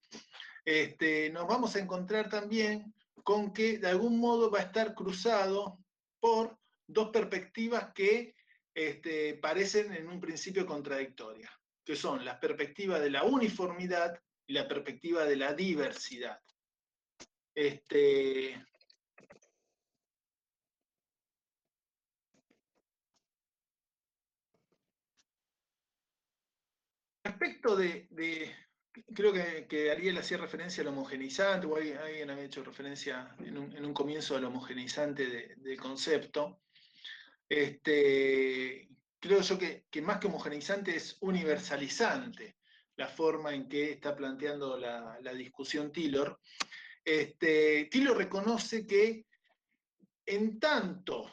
este, 0.64 1.30
nos 1.30 1.46
vamos 1.46 1.76
a 1.76 1.78
encontrar 1.78 2.28
también 2.28 2.92
con 3.22 3.52
que 3.52 3.78
de 3.78 3.88
algún 3.88 4.18
modo 4.18 4.50
va 4.50 4.58
a 4.58 4.62
estar 4.62 4.94
cruzado 4.94 5.78
por 6.18 6.58
dos 6.86 7.10
perspectivas 7.10 7.92
que 7.94 8.34
este, 8.74 9.34
parecen 9.34 9.92
en 9.94 10.08
un 10.08 10.20
principio 10.20 10.66
contradictorias, 10.66 11.50
que 11.84 11.96
son 11.96 12.24
la 12.24 12.38
perspectiva 12.38 13.00
de 13.00 13.10
la 13.10 13.24
uniformidad 13.24 14.20
y 14.46 14.52
la 14.52 14.68
perspectiva 14.68 15.24
de 15.24 15.36
la 15.36 15.54
diversidad. 15.54 16.40
Este, 17.54 18.62
respecto 27.24 27.76
de, 27.76 28.08
creo 29.14 29.32
que, 29.32 29.66
que 29.66 29.90
Ariel 29.90 30.18
hacía 30.18 30.38
referencia 30.38 30.82
al 30.82 30.88
homogeneizante, 30.88 31.66
o 31.66 31.76
alguien, 31.76 31.98
había 32.30 32.44
hecho 32.44 32.62
referencia 32.62 33.34
en 33.40 33.58
un, 33.58 33.76
en 33.76 33.84
un 33.84 33.94
comienzo 33.94 34.36
al 34.36 34.44
homogeneizante 34.44 35.26
de- 35.26 35.54
del 35.56 35.80
concepto. 35.80 36.65
Este, 37.48 38.88
creo 39.20 39.40
yo 39.40 39.58
que, 39.58 40.02
más 40.02 40.18
que 40.18 40.26
homogeneizante 40.26 40.96
es 40.96 41.16
universalizante 41.20 42.56
la 42.96 43.08
forma 43.08 43.54
en 43.54 43.68
que 43.68 43.92
está 43.92 44.16
planteando 44.16 44.78
la, 44.78 45.18
discusión 45.34 45.92
Taylor. 45.92 46.40
Este, 47.04 47.88
reconoce 48.14 48.86
que 48.86 49.26
en 50.24 50.58
tanto 50.58 51.30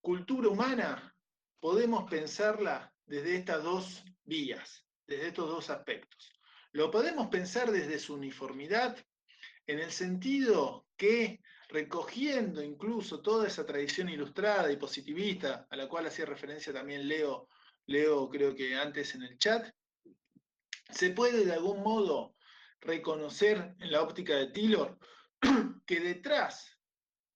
cultura 0.00 0.48
humana 0.48 1.14
podemos 1.58 2.10
pensarla 2.10 2.92
desde 3.06 3.36
estas 3.36 3.62
dos 3.62 4.04
vías, 4.24 4.84
desde 5.06 5.28
estos 5.28 5.48
dos 5.48 5.70
aspectos. 5.70 6.32
Lo 6.72 6.90
podemos 6.90 7.28
pensar 7.28 7.70
desde 7.70 7.98
su 7.98 8.14
uniformidad, 8.14 8.96
en 9.70 9.78
el 9.78 9.92
sentido 9.92 10.88
que 10.96 11.40
recogiendo 11.68 12.60
incluso 12.60 13.20
toda 13.20 13.46
esa 13.46 13.64
tradición 13.64 14.08
ilustrada 14.08 14.70
y 14.72 14.76
positivista, 14.76 15.68
a 15.70 15.76
la 15.76 15.88
cual 15.88 16.06
hacía 16.06 16.26
referencia 16.26 16.72
también 16.72 17.06
Leo, 17.06 17.48
Leo 17.86 18.28
creo 18.28 18.54
que 18.56 18.74
antes 18.74 19.14
en 19.14 19.22
el 19.22 19.38
chat, 19.38 19.72
se 20.90 21.10
puede 21.10 21.44
de 21.44 21.52
algún 21.52 21.84
modo 21.84 22.34
reconocer 22.80 23.76
en 23.78 23.92
la 23.92 24.02
óptica 24.02 24.34
de 24.34 24.48
Taylor 24.48 24.98
que 25.86 26.00
detrás 26.00 26.76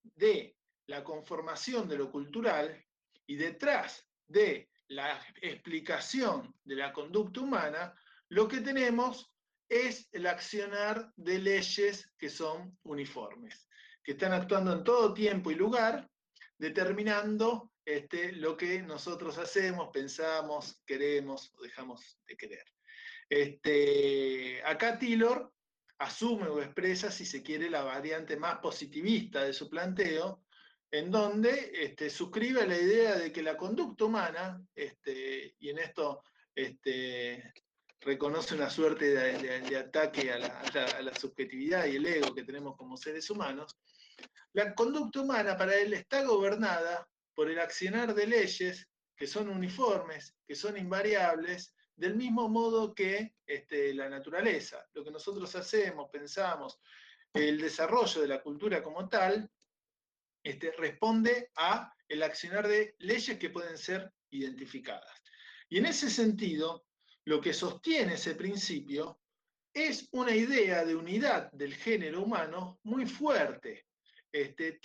de 0.03 0.57
la 0.87 1.05
conformación 1.05 1.89
de 1.89 1.99
lo 1.99 2.11
cultural 2.11 2.85
y 3.27 3.37
detrás 3.37 4.09
de 4.27 4.71
la 4.89 5.25
explicación 5.41 6.53
de 6.65 6.75
la 6.75 6.93
conducta 6.93 7.41
humana, 7.41 7.95
lo 8.29 8.49
que 8.49 8.61
tenemos 8.61 9.34
es 9.69 10.09
el 10.13 10.27
accionar 10.27 11.13
de 11.17 11.39
leyes 11.39 12.11
que 12.19 12.29
son 12.29 12.79
uniformes, 12.83 13.67
que 14.03 14.13
están 14.13 14.33
actuando 14.33 14.73
en 14.73 14.85
todo 14.85 15.15
tiempo 15.15 15.51
y 15.51 15.55
lugar, 15.55 16.09
determinando 16.59 17.73
este, 17.85 18.33
lo 18.33 18.57
que 18.57 18.83
nosotros 18.83 19.39
hacemos, 19.39 19.91
pensamos, 19.93 20.81
queremos 20.87 21.53
o 21.57 21.63
dejamos 21.63 22.19
de 22.27 22.37
querer. 22.37 22.65
Este, 23.29 24.63
acá 24.65 24.99
Taylor 24.99 25.53
asume 25.99 26.49
o 26.49 26.63
expresa, 26.63 27.11
si 27.11 27.25
se 27.25 27.43
quiere, 27.43 27.71
la 27.71 27.83
variante 27.83 28.37
más 28.37 28.59
positivista 28.59 29.45
de 29.45 29.53
su 29.53 29.69
planteo, 29.69 30.45
en 30.91 31.11
donde 31.11 31.73
este, 31.75 32.09
suscribe 32.09 32.67
la 32.67 32.79
idea 32.79 33.17
de 33.17 33.33
que 33.33 33.43
la 33.43 33.57
conducta 33.57 34.05
humana, 34.05 34.65
este, 34.75 35.57
y 35.59 35.71
en 35.71 35.79
esto 35.79 36.23
este, 36.55 37.53
reconoce 38.05 38.55
una 38.55 38.71
suerte 38.71 39.15
de, 39.15 39.77
ataque 39.77 40.33
a 40.33 40.39
la, 40.39 40.61
a 40.61 41.15
subjetividad 41.19 41.87
y 41.87 41.97
el 41.97 42.07
ego 42.07 42.35
que 42.35 42.45
tenemos 42.45 42.77
como 42.77 42.97
seres 42.97 43.29
humanos, 43.31 43.77
la 44.53 44.75
conducta 44.75 45.21
humana 45.21 45.57
para 45.57 45.75
él 45.77 45.95
está 45.95 46.23
gobernada 46.23 47.09
por 47.35 47.51
el 47.51 47.59
accionar 47.59 48.15
de 48.15 48.27
leyes 48.27 48.89
que 49.17 49.27
son 49.27 49.49
uniformes, 49.49 50.35
que 50.47 50.55
son 50.55 50.77
invariables, 50.77 51.75
del 51.97 52.17
mismo 52.17 52.49
modo 52.49 52.95
que 52.95 53.35
este, 53.47 53.95
la 53.95 54.09
naturaleza. 54.09 54.85
Lo 54.93 55.05
que 55.05 55.11
nosotros 55.11 55.55
hacemos, 55.55 56.11
pensamos, 56.11 56.81
el 57.33 57.61
desarrollo 57.61 58.21
de 58.21 58.29
la 58.29 58.43
cultura 58.43 58.83
como 58.83 59.09
tal, 59.09 59.49
este, 60.43 60.73
responde 60.73 61.51
a 61.57 61.93
el 62.09 62.23
accionar 62.23 62.69
de 62.69 62.95
leyes 62.99 63.39
que 63.39 63.51
pueden 63.51 63.79
ser 63.79 64.13
identificadas. 64.31 65.23
Y 65.69 65.79
en 65.79 65.87
ese 65.87 66.11
sentido, 66.11 66.85
lo 67.27 67.41
que 67.41 67.53
sostiene 67.53 68.15
ese 68.15 68.35
principio 68.35 69.21
es 69.73 70.09
una 70.13 70.35
idea 70.35 70.85
de 70.85 70.95
unidad 70.95 71.51
del 71.53 71.75
género 71.75 72.23
humano 72.23 72.79
muy 72.85 73.07
fuerte. 73.07 73.87
Este, 74.31 74.79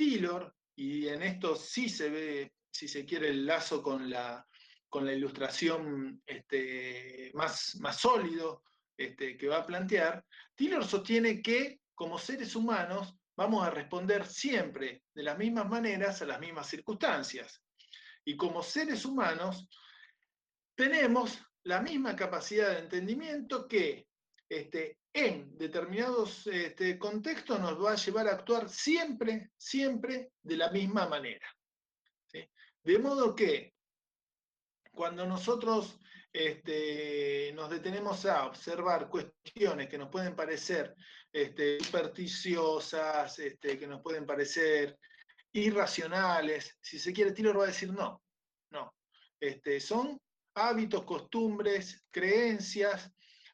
y 0.76 1.08
en 1.08 1.22
esto 1.24 1.56
sí 1.56 1.90
se 1.90 2.10
ve, 2.10 2.54
si 2.72 2.88
se 2.88 3.06
quiere, 3.06 3.30
el 3.30 3.46
lazo 3.46 3.84
con 3.84 4.10
la, 4.10 4.46
con 4.88 5.06
la 5.06 5.14
ilustración 5.14 6.22
este, 6.26 7.32
más, 7.34 7.76
más 7.80 8.00
sólido 8.00 8.64
este, 8.98 9.38
que 9.38 9.48
va 9.48 9.58
a 9.58 9.66
plantear, 9.66 10.26
Taylor 10.56 10.86
sostiene 10.86 11.42
que 11.42 11.82
como 11.94 12.18
seres 12.18 12.56
humanos 12.56 13.16
vamos 13.36 13.66
a 13.66 13.70
responder 13.70 14.26
siempre 14.26 15.04
de 15.14 15.24
las 15.24 15.38
mismas 15.38 15.68
maneras 15.70 16.22
a 16.22 16.26
las 16.26 16.40
mismas 16.40 16.68
circunstancias. 16.68 17.62
Y 18.26 18.36
como 18.36 18.64
seres 18.64 19.06
humanos 19.06 19.68
tenemos 20.76 21.40
la 21.64 21.82
misma 21.82 22.16
capacidad 22.16 22.70
de 22.72 22.80
entendimiento 22.80 23.68
que 23.68 24.08
este, 24.48 25.00
en 25.14 25.58
determinados 25.58 26.48
este, 26.48 26.98
contextos 26.98 27.60
nos 27.60 27.84
va 27.84 27.92
a 27.92 27.96
llevar 27.96 28.28
a 28.28 28.34
actuar 28.34 28.70
siempre, 28.70 29.52
siempre 29.58 30.32
de 30.42 30.58
la 30.58 30.70
misma 30.72 31.08
manera. 31.08 31.48
De 32.82 32.98
modo 32.98 33.36
que 33.36 33.74
cuando 34.92 35.26
nosotros 35.26 36.00
este, 36.32 37.52
nos 37.54 37.70
detenemos 37.70 38.26
a 38.26 38.46
observar 38.46 39.10
cuestiones 39.10 39.90
que 39.90 39.98
nos 39.98 40.10
pueden 40.10 40.36
parecer 40.36 40.96
este, 41.32 41.80
supersticiosas, 41.84 43.38
este, 43.40 43.78
que 43.78 43.88
nos 43.88 44.02
pueden 44.02 44.26
parecer 44.26 44.98
irracionales, 45.52 46.78
si 46.82 47.00
se 47.00 47.12
quiere, 47.12 47.34
Taylor 47.34 47.60
va 47.60 47.64
a 47.66 47.68
decir 47.68 47.92
no, 47.92 48.24
no. 48.72 48.96
Son 49.80 50.20
hábitos, 50.60 51.04
costumbres, 51.04 52.04
creencias 52.12 53.12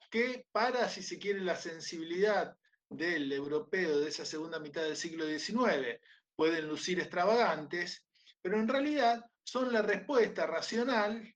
que 0.09 0.45
para, 0.51 0.87
si 0.89 1.03
se 1.03 1.19
quiere, 1.19 1.41
la 1.41 1.55
sensibilidad 1.55 2.55
del 2.89 3.31
europeo 3.31 3.99
de 3.99 4.09
esa 4.09 4.25
segunda 4.25 4.59
mitad 4.59 4.83
del 4.83 4.95
siglo 4.95 5.25
XIX 5.25 5.99
pueden 6.35 6.67
lucir 6.67 6.99
extravagantes, 6.99 8.05
pero 8.41 8.59
en 8.59 8.67
realidad 8.67 9.25
son 9.43 9.71
la 9.71 9.81
respuesta 9.81 10.45
racional 10.45 11.33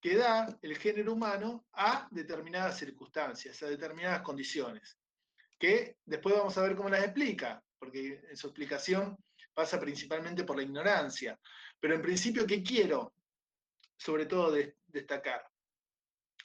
que 0.00 0.16
da 0.16 0.58
el 0.62 0.78
género 0.78 1.12
humano 1.12 1.66
a 1.72 2.08
determinadas 2.10 2.78
circunstancias, 2.78 3.62
a 3.62 3.68
determinadas 3.68 4.22
condiciones, 4.22 4.98
que 5.58 5.98
después 6.04 6.34
vamos 6.34 6.56
a 6.56 6.62
ver 6.62 6.74
cómo 6.74 6.88
las 6.88 7.04
explica, 7.04 7.62
porque 7.78 8.20
en 8.28 8.36
su 8.36 8.46
explicación 8.46 9.16
pasa 9.52 9.78
principalmente 9.78 10.44
por 10.44 10.56
la 10.56 10.62
ignorancia. 10.62 11.38
Pero 11.78 11.94
en 11.94 12.02
principio, 12.02 12.46
¿qué 12.46 12.62
quiero 12.62 13.12
sobre 14.00 14.26
todo 14.26 14.50
de- 14.50 14.78
destacar? 14.86 15.46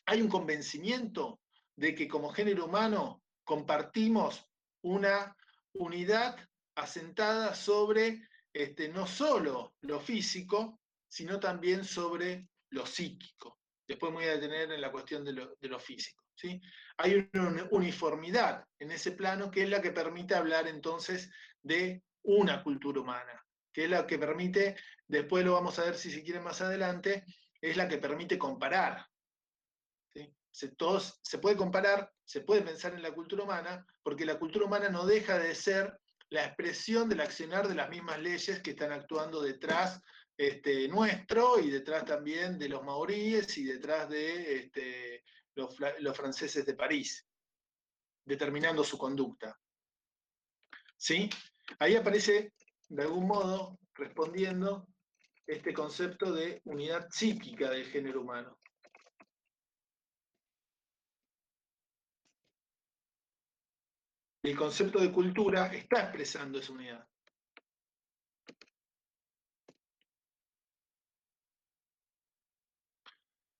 Hay 0.05 0.21
un 0.21 0.27
convencimiento 0.27 1.39
de 1.75 1.95
que 1.95 2.07
como 2.07 2.29
género 2.29 2.65
humano 2.65 3.23
compartimos 3.43 4.45
una 4.81 5.35
unidad 5.73 6.37
asentada 6.75 7.55
sobre 7.55 8.27
este, 8.53 8.89
no 8.89 9.07
solo 9.07 9.75
lo 9.81 9.99
físico, 9.99 10.79
sino 11.07 11.39
también 11.39 11.83
sobre 11.83 12.47
lo 12.71 12.85
psíquico. 12.85 13.59
Después 13.87 14.11
me 14.11 14.19
voy 14.19 14.27
a 14.27 14.35
detener 14.35 14.71
en 14.71 14.81
la 14.81 14.91
cuestión 14.91 15.23
de 15.23 15.33
lo, 15.33 15.79
físico. 15.79 16.23
¿sí? 16.35 16.59
Hay 16.97 17.29
una 17.33 17.67
uniformidad 17.71 18.65
en 18.79 18.91
ese 18.91 19.11
plano 19.11 19.51
que 19.51 19.63
es 19.63 19.69
la 19.69 19.81
que 19.81 19.91
permite 19.91 20.35
hablar 20.35 20.67
entonces 20.67 21.29
de 21.61 22.03
una 22.23 22.63
cultura 22.63 23.01
humana, 23.01 23.45
que 23.71 23.85
es 23.85 23.89
la 23.89 24.07
que 24.07 24.17
permite, 24.17 24.75
después 25.07 25.45
lo 25.45 25.53
vamos 25.53 25.77
a 25.77 25.83
ver 25.83 25.95
si 25.95 26.11
se 26.11 26.23
quiere 26.23 26.39
más 26.39 26.61
adelante, 26.61 27.23
es 27.69 27.77
la 27.77 27.87
que 27.87 27.97
permite 27.97 28.37
comparar. 28.37 29.07
Se, 30.51 30.69
todos, 30.69 31.19
se 31.21 31.39
puede 31.39 31.57
comparar, 31.57 32.13
se 32.23 32.41
puede 32.41 32.61
pensar 32.61 32.93
en 32.93 33.01
la 33.01 33.13
cultura 33.13 33.43
humana, 33.43 33.85
porque 34.03 34.23
la 34.23 34.39
cultura 34.39 34.65
humana 34.65 34.87
no 34.87 35.05
deja 35.05 35.37
de 35.37 35.53
ser 35.53 35.99
la 36.29 36.45
expresión 36.45 37.09
del 37.09 37.21
accionar 37.21 37.67
de 37.67 37.75
las 37.75 37.89
mismas 37.89 38.19
leyes 38.19 38.61
que 38.61 38.71
están 38.71 38.93
actuando 38.93 39.41
detrás 39.41 39.99
este, 40.37 40.87
nuestro 40.87 41.59
y 41.59 41.69
detrás 41.69 42.05
también 42.05 42.57
de 42.57 42.69
los 42.69 42.83
maoríes 42.83 43.57
y 43.57 43.65
detrás 43.65 44.07
de 44.09 44.57
este, 44.57 45.23
los, 45.55 45.75
los, 45.99 46.15
franceses 46.15 46.65
de 46.65 46.73
París, 46.73 47.27
determinando 48.23 48.83
su 48.83 48.97
conducta. 48.97 49.59
¿Sí? 50.95 51.29
Ahí 51.79 51.95
aparece, 51.95 52.53
de 52.87 53.03
algún 53.03 53.27
modo, 53.27 53.77
respondiendo 53.93 54.87
este 55.47 55.73
concepto 55.73 56.31
de 56.33 56.61
unidad 56.65 57.07
psíquica 57.09 57.69
del 57.69 57.85
género 57.85 58.21
humano. 58.21 58.57
El 64.43 64.55
concepto 64.55 64.99
de 64.99 65.11
cultura 65.11 65.67
está 65.73 66.03
expresando 66.03 66.59
esa 66.59 66.71
unidad. 66.71 67.07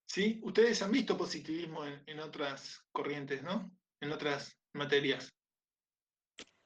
¿Sí? 0.07 0.39
Ustedes 0.43 0.81
han 0.81 0.91
visto 0.91 1.17
positivismo 1.17 1.85
en, 1.85 2.19
otras 2.19 2.85
corrientes, 2.91 3.43
¿no? 3.43 3.69
En 3.99 4.11
otras 4.11 4.57
materias. 4.73 5.35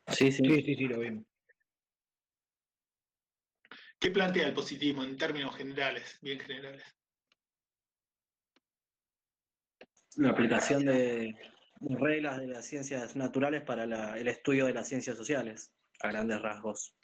Sí, 0.07 0.31
sí, 0.31 0.43
sí, 0.43 0.75
sí, 0.75 0.87
lo 0.87 0.99
vimos. 0.99 1.28
¿Qué 3.99 4.11
plantea 4.11 4.47
el 4.47 4.53
positivismo 4.53 5.03
en 5.03 5.17
términos 5.17 5.55
generales, 5.57 6.17
bien 6.21 6.39
generales? 6.39 6.83
La 10.15 10.29
aplicación 10.29 10.85
de 10.85 11.35
reglas 11.81 12.37
de 12.39 12.47
las 12.47 12.65
ciencias 12.65 13.15
naturales 13.17 13.61
para 13.63 13.83
el 14.17 14.27
estudio 14.27 14.65
de 14.65 14.73
las 14.73 14.87
ciencias 14.87 15.17
sociales, 15.17 15.73
a 16.01 16.07
grandes 16.07 16.41
rasgos. 16.41 16.95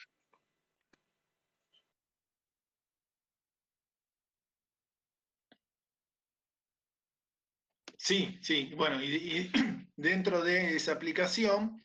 Sí, 7.98 8.38
sí, 8.40 8.72
bueno, 8.74 9.02
y, 9.02 9.50
dentro 9.96 10.42
de 10.42 10.76
esa 10.76 10.92
aplicación 10.92 11.82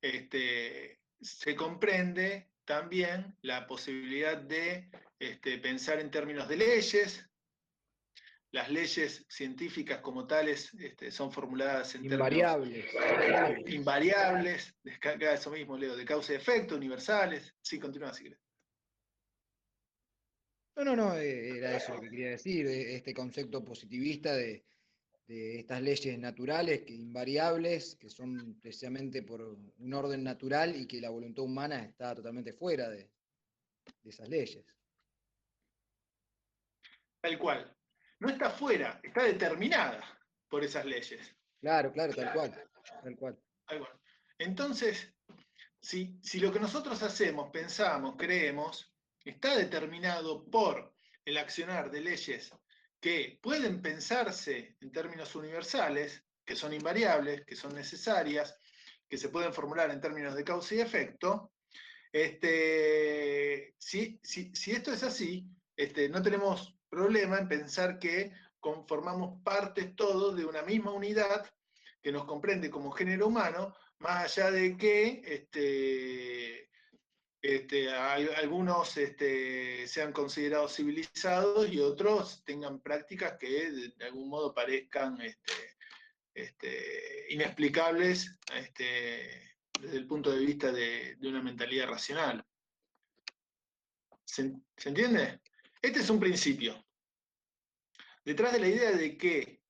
este, 0.00 1.00
se 1.20 1.54
comprende 1.54 2.51
también 2.64 3.36
la 3.42 3.66
posibilidad 3.66 4.36
de 4.36 4.88
este, 5.18 5.58
pensar 5.58 6.00
en 6.00 6.10
términos 6.10 6.48
de 6.48 6.56
leyes. 6.56 7.28
Las 8.50 8.70
leyes 8.70 9.24
científicas 9.28 10.00
como 10.00 10.26
tales 10.26 10.74
este, 10.74 11.10
son 11.10 11.32
formuladas 11.32 11.94
en 11.94 12.04
invariables. 12.04 12.86
términos 12.92 13.72
invariables, 13.72 14.74
descarga 14.82 15.32
eso 15.32 15.50
mismo, 15.50 15.78
Leo, 15.78 15.96
de 15.96 16.04
causa 16.04 16.34
y 16.34 16.36
efecto, 16.36 16.76
universales. 16.76 17.54
Sí, 17.62 17.78
continúa 17.78 18.12
si 18.12 18.28
No, 20.76 20.84
no, 20.84 20.96
no, 20.96 21.16
eh, 21.16 21.56
era 21.58 21.76
eso 21.76 21.94
lo 21.94 22.00
que 22.02 22.10
quería 22.10 22.30
decir, 22.30 22.66
eh, 22.66 22.96
este 22.96 23.14
concepto 23.14 23.64
positivista 23.64 24.34
de, 24.34 24.64
de 25.26 25.60
estas 25.60 25.80
leyes 25.80 26.18
naturales, 26.18 26.82
que 26.82 26.94
invariables, 26.94 27.96
que 27.96 28.08
son 28.08 28.58
precisamente 28.60 29.22
por 29.22 29.40
un 29.42 29.94
orden 29.94 30.22
natural 30.22 30.74
y 30.76 30.86
que 30.86 31.00
la 31.00 31.10
voluntad 31.10 31.44
humana 31.44 31.82
está 31.84 32.14
totalmente 32.14 32.52
fuera 32.52 32.88
de, 32.88 33.10
esas 34.04 34.28
leyes. 34.28 34.64
Tal 37.20 37.38
cual. 37.38 37.76
No 38.18 38.28
está 38.28 38.50
fuera, 38.50 39.00
está 39.02 39.24
determinada 39.24 40.02
por 40.48 40.64
esas 40.64 40.84
leyes. 40.84 41.34
Claro, 41.60 41.92
claro, 41.92 42.14
tal 42.14 42.32
cual. 42.32 42.68
Tal 43.02 43.16
cual. 43.16 43.38
Entonces, 44.38 45.12
si, 45.80 46.18
si 46.22 46.40
lo 46.40 46.52
que 46.52 46.60
nosotros 46.60 47.02
hacemos, 47.02 47.50
pensamos, 47.50 48.16
creemos, 48.16 48.92
está 49.24 49.56
determinado 49.56 50.44
por 50.50 50.94
el 51.24 51.38
accionar 51.38 51.90
de 51.90 52.00
leyes 52.00 52.52
que 53.02 53.40
pueden 53.42 53.82
pensarse 53.82 54.76
en 54.80 54.92
términos 54.92 55.34
universales, 55.34 56.24
que 56.44 56.54
son 56.54 56.72
invariables, 56.72 57.44
que 57.44 57.56
son 57.56 57.74
necesarias, 57.74 58.56
que 59.08 59.18
se 59.18 59.28
pueden 59.28 59.52
formular 59.52 59.90
en 59.90 60.00
términos 60.00 60.36
de 60.36 60.44
causa 60.44 60.76
y 60.76 60.80
efecto, 60.80 61.52
este, 62.12 63.74
si, 63.76 64.20
esto 64.22 64.92
es 64.92 65.02
así, 65.02 65.44
este, 65.74 66.08
no 66.08 66.22
tenemos 66.22 66.76
problema 66.88 67.38
en 67.38 67.48
pensar 67.48 67.98
que 67.98 68.32
conformamos 68.60 69.42
partes 69.42 69.96
todos 69.96 70.36
de 70.36 70.44
una 70.44 70.62
misma 70.62 70.92
unidad 70.92 71.44
que 72.00 72.12
nos 72.12 72.24
comprende 72.24 72.70
como 72.70 72.92
género 72.92 73.26
humano, 73.26 73.74
más 73.98 74.38
allá 74.38 74.52
de 74.52 74.76
que 74.76 75.22
este, 75.24 76.70
este, 77.42 77.90
algunos 77.90 78.96
este, 78.96 79.88
sean 79.88 80.12
considerados 80.12 80.76
civilizados 80.76 81.68
y 81.68 81.80
otros 81.80 82.44
tengan 82.44 82.80
prácticas 82.80 83.36
que 83.36 83.72
de, 83.72 84.04
algún 84.04 84.28
modo 84.28 84.54
parezcan 84.54 85.18
este, 86.32 87.26
inexplicables 87.30 88.38
desde 89.80 89.96
el 89.96 90.06
punto 90.06 90.30
de 90.30 90.38
vista 90.38 90.70
de, 90.70 91.18
una 91.22 91.42
mentalidad 91.42 91.88
racional. 91.88 92.46
¿Se, 94.24 94.52
¿Se, 94.76 94.90
entiende? 94.90 95.40
Este 95.82 95.98
es 95.98 96.10
un 96.10 96.20
principio. 96.20 96.86
Detrás 98.24 98.52
de 98.52 98.60
la 98.60 98.68
idea 98.68 98.92
de 98.92 99.16
que 99.18 99.60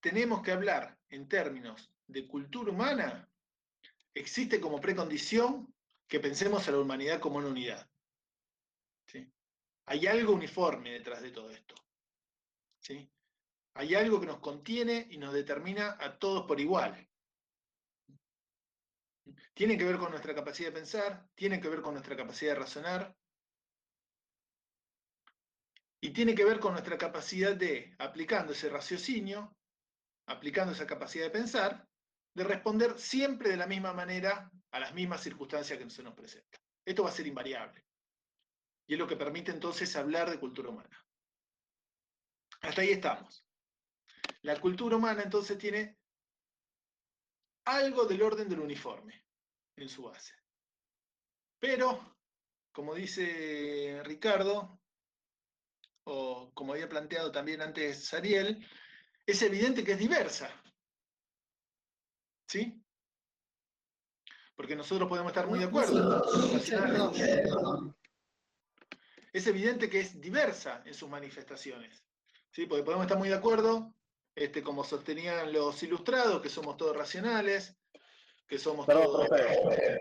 tenemos 0.00 0.42
que 0.42 0.50
hablar 0.50 0.98
en 1.08 1.28
términos 1.28 1.92
de 2.08 2.26
cultura 2.26 2.72
humana, 2.72 3.30
existe 4.16 4.60
como 4.60 4.80
precondición 4.80 5.72
que 6.08 6.20
pensemos 6.20 6.66
a 6.66 6.72
la 6.72 6.78
humanidad 6.78 7.20
como 7.20 7.38
una 7.38 7.48
unidad. 7.48 7.88
Hay 9.88 10.06
algo 10.08 10.32
uniforme 10.32 10.90
detrás 10.90 11.22
de 11.22 11.30
todo 11.30 11.48
esto. 11.50 11.76
¿sí? 12.80 13.08
Hay 13.74 13.94
algo 13.94 14.18
que 14.20 14.26
nos 14.26 14.40
contiene 14.40 15.06
y 15.10 15.18
nos 15.18 15.32
determina 15.32 15.96
a 16.00 16.18
todos 16.18 16.44
por 16.44 16.58
igual. 16.60 17.08
Tiene 19.54 19.78
que 19.78 19.84
ver 19.84 19.98
con 19.98 20.10
nuestra 20.10 20.34
capacidad 20.34 20.70
de 20.70 20.74
pensar, 20.80 21.28
tiene 21.36 21.60
que 21.60 21.68
ver 21.68 21.82
con 21.82 21.94
nuestra 21.94 22.16
capacidad 22.16 22.52
de 22.54 22.58
razonar, 22.58 23.16
y 26.00 26.10
tiene 26.10 26.34
que 26.34 26.44
ver 26.44 26.60
con 26.60 26.72
nuestra 26.72 26.98
capacidad 26.98 27.56
de, 27.56 27.94
aplicando 27.98 28.52
ese 28.52 28.68
raciocinio, 28.68 29.56
aplicando 30.26 30.72
esa 30.72 30.86
capacidad 30.86 31.24
de 31.24 31.30
pensar, 31.30 31.88
de 32.36 32.44
responder 32.44 32.98
siempre 32.98 33.48
de 33.48 33.56
la 33.56 33.66
misma 33.66 33.94
manera 33.94 34.50
a 34.70 34.78
las 34.78 34.92
mismas 34.92 35.22
circunstancias 35.22 35.78
que 35.78 35.88
se 35.88 36.02
nos 36.02 36.12
presentan. 36.12 36.60
Esto 36.84 37.02
va 37.02 37.08
a 37.08 37.12
ser 37.12 37.26
invariable. 37.26 37.82
Y 38.86 38.92
es 38.92 38.98
lo 38.98 39.06
que 39.06 39.16
permite 39.16 39.52
entonces 39.52 39.96
hablar 39.96 40.30
de 40.30 40.38
cultura 40.38 40.68
humana. 40.68 41.02
Hasta 42.60 42.82
ahí 42.82 42.90
estamos. 42.90 43.42
La 44.42 44.60
cultura 44.60 44.96
humana 44.96 45.22
entonces 45.22 45.56
tiene 45.56 45.98
algo 47.64 48.04
del 48.04 48.20
orden 48.20 48.50
del 48.50 48.60
uniforme 48.60 49.24
en 49.74 49.88
su 49.88 50.02
base. 50.02 50.34
Pero, 51.58 52.18
como 52.70 52.94
dice 52.94 54.02
Ricardo, 54.04 54.78
o 56.04 56.52
como 56.52 56.74
había 56.74 56.88
planteado 56.88 57.32
también 57.32 57.62
antes 57.62 58.12
Ariel, 58.12 58.62
es 59.24 59.40
evidente 59.40 59.82
que 59.82 59.92
es 59.92 59.98
diversa. 59.98 60.50
¿Sí? 62.46 62.82
Porque 64.54 64.76
nosotros 64.76 65.08
podemos 65.08 65.30
estar 65.30 65.46
muy 65.46 65.58
de 65.58 65.66
acuerdo. 65.66 66.22
Es 69.32 69.46
evidente 69.46 69.90
que 69.90 70.00
es 70.00 70.20
diversa 70.20 70.82
en 70.86 70.94
sus 70.94 71.10
manifestaciones. 71.10 72.04
¿Sí? 72.50 72.66
Porque 72.66 72.84
podemos 72.84 73.04
estar 73.04 73.18
muy 73.18 73.28
de 73.28 73.34
acuerdo, 73.34 73.92
este, 74.34 74.62
como 74.62 74.82
sostenían 74.82 75.52
los 75.52 75.82
ilustrados, 75.82 76.40
que 76.40 76.48
somos 76.48 76.76
todos 76.76 76.96
racionales, 76.96 77.76
que 78.46 78.58
somos 78.58 78.86
todos 78.86 79.28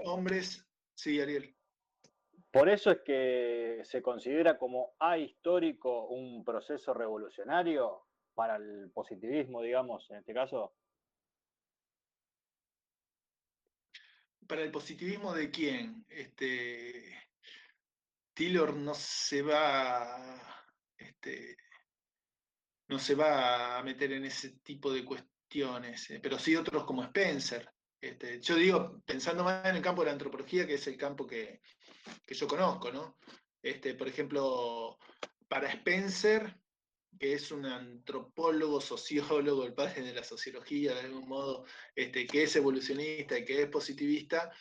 hombres. 0.05 0.65
Sí, 0.93 1.19
Ariel. 1.19 1.53
Por 2.51 2.69
eso 2.69 2.91
es 2.91 2.99
que 3.01 3.81
se 3.83 4.01
considera 4.01 4.57
como 4.57 4.95
ahistórico 4.99 6.07
un 6.07 6.45
proceso 6.45 6.93
revolucionario 6.93 8.05
para 8.33 8.55
el 8.55 8.91
positivismo, 8.93 9.61
digamos, 9.61 10.09
en 10.11 10.17
este 10.17 10.33
caso? 10.33 10.73
¿Para 14.47 14.61
el 14.63 14.71
positivismo 14.71 15.33
de 15.33 15.49
quién? 15.49 16.05
Este, 16.07 17.29
Taylor 18.33 18.75
no 18.75 18.93
se 18.93 19.41
va, 19.41 20.63
este, 20.97 21.57
no 22.87 22.99
se 22.99 23.15
va 23.15 23.77
a 23.77 23.83
meter 23.83 24.11
en 24.11 24.25
ese 24.25 24.59
tipo 24.59 24.93
de 24.93 25.03
cuestiones, 25.03 26.09
eh, 26.11 26.19
pero 26.21 26.37
sí 26.37 26.55
otros 26.55 26.83
como 26.83 27.03
Spencer. 27.03 27.71
Este, 27.99 28.39
yo 28.41 28.55
digo, 28.55 29.01
pensando 29.05 29.43
más 29.43 29.65
en 29.65 29.77
el 29.77 29.81
campo 29.81 30.01
de 30.01 30.07
la 30.07 30.11
antropología, 30.13 30.67
que 30.67 30.75
es 30.75 30.85
el 30.87 30.97
campo 30.97 31.25
que, 31.25 31.61
yo 32.27 32.47
conozco, 32.47 32.91
¿no? 32.91 33.17
Este, 33.61 33.95
por 33.95 34.07
ejemplo, 34.07 34.97
para 35.47 35.71
Spencer, 35.71 36.55
que 37.19 37.33
es 37.33 37.51
un 37.51 37.65
antropólogo, 37.65 38.81
sociólogo, 38.81 39.65
el 39.65 39.73
padre 39.73 40.01
de 40.01 40.13
la 40.13 40.23
sociología, 40.23 40.93
de 40.93 41.01
algún 41.01 41.27
modo, 41.27 41.65
este, 41.95 42.27
que 42.27 42.43
es 42.43 42.55
evolucionista 42.55 43.37
y 43.37 43.45
que 43.45 43.63
es 43.63 43.69
positivista, 43.69 44.51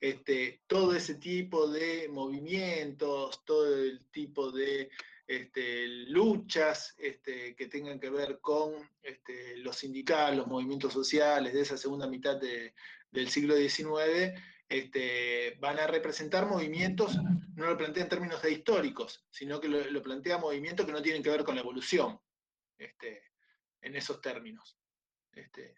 este, 0.00 0.62
todo 0.66 0.94
ese 0.94 1.14
tipo 1.14 1.68
de 1.68 2.08
movimientos, 2.08 3.44
todo 3.44 3.72
el 3.74 4.04
tipo 4.10 4.50
de 4.50 4.90
este, 5.26 5.86
luchas 6.08 6.94
este, 6.98 7.54
que 7.54 7.68
tengan 7.68 8.00
que 8.00 8.10
ver 8.10 8.40
con 8.40 8.74
este, 9.02 9.56
los 9.58 9.76
sindicatos, 9.76 10.36
los 10.36 10.46
movimientos 10.48 10.92
sociales 10.92 11.54
de 11.54 11.60
esa 11.60 11.76
segunda 11.76 12.08
mitad 12.08 12.36
del 12.36 13.28
siglo 13.28 13.56
XIX, 13.56 14.34
este, 14.72 15.58
van 15.60 15.78
a 15.78 15.86
representar 15.86 16.46
movimientos, 16.46 17.18
no 17.54 17.66
lo 17.66 17.76
plantea 17.76 18.04
en 18.04 18.08
términos 18.08 18.40
de 18.40 18.52
históricos, 18.52 19.26
sino 19.30 19.60
que 19.60 19.68
lo, 19.68 20.02
plantea 20.02 20.38
movimientos 20.38 20.86
que 20.86 20.92
no 20.92 21.02
tienen 21.02 21.22
que 21.22 21.28
ver 21.28 21.44
con 21.44 21.54
la 21.54 21.60
evolución, 21.60 22.18
este, 22.78 23.32
en 23.82 23.96
esos 23.96 24.22
términos. 24.22 24.78
Este, 25.30 25.74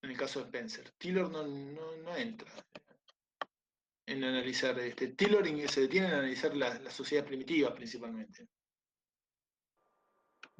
en 0.00 0.10
el 0.10 0.16
caso 0.16 0.40
de 0.40 0.46
Spencer. 0.46 0.90
Taylor 0.96 1.30
no, 1.30 2.16
entra 2.16 2.50
en 4.06 4.24
analizar, 4.24 4.78
este, 4.78 5.08
Taylor 5.08 5.46
se 5.68 5.82
detiene 5.82 6.06
en 6.06 6.14
analizar 6.14 6.56
la, 6.56 6.78
la 6.78 6.90
sociedad 6.90 7.26
primitiva 7.26 7.74
principalmente. 7.74 8.48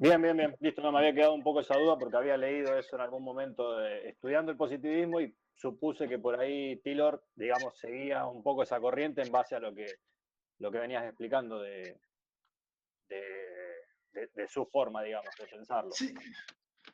Bien, 0.01 0.21
bien, 0.21 0.37
bien. 0.37 0.55
Listo, 0.61 0.81
no 0.81 0.93
me 0.93 0.99
había 0.99 1.13
quedado 1.13 1.33
un 1.33 1.43
poco 1.43 1.59
esa 1.59 1.77
duda 1.77 1.97
porque 1.97 2.15
había 2.15 2.37
leído 2.37 2.77
eso 2.77 2.95
en 2.95 3.01
algún 3.01 3.21
momento 3.21 3.85
estudiando 3.85 4.49
el 4.49 4.57
positivismo 4.57 5.19
y 5.19 5.35
supuse 5.55 6.07
que 6.07 6.17
por 6.17 6.39
ahí 6.39 6.77
Taylor, 6.77 7.21
digamos, 7.35 7.77
seguía 7.77 8.25
un 8.25 8.41
poco 8.41 8.63
esa 8.63 8.79
corriente 8.79 9.21
en 9.21 9.29
base 9.29 9.55
a 9.55 9.59
lo 9.59 9.75
que, 9.75 9.87
lo 10.59 10.71
que 10.71 10.79
venías 10.79 11.03
explicando 11.03 11.59
de, 11.59 11.99
de, 13.09 14.47
su 14.47 14.65
forma, 14.67 15.03
digamos, 15.03 15.35
de 15.37 15.47
pensarlo. 15.47 15.91
Sí, 15.91 16.13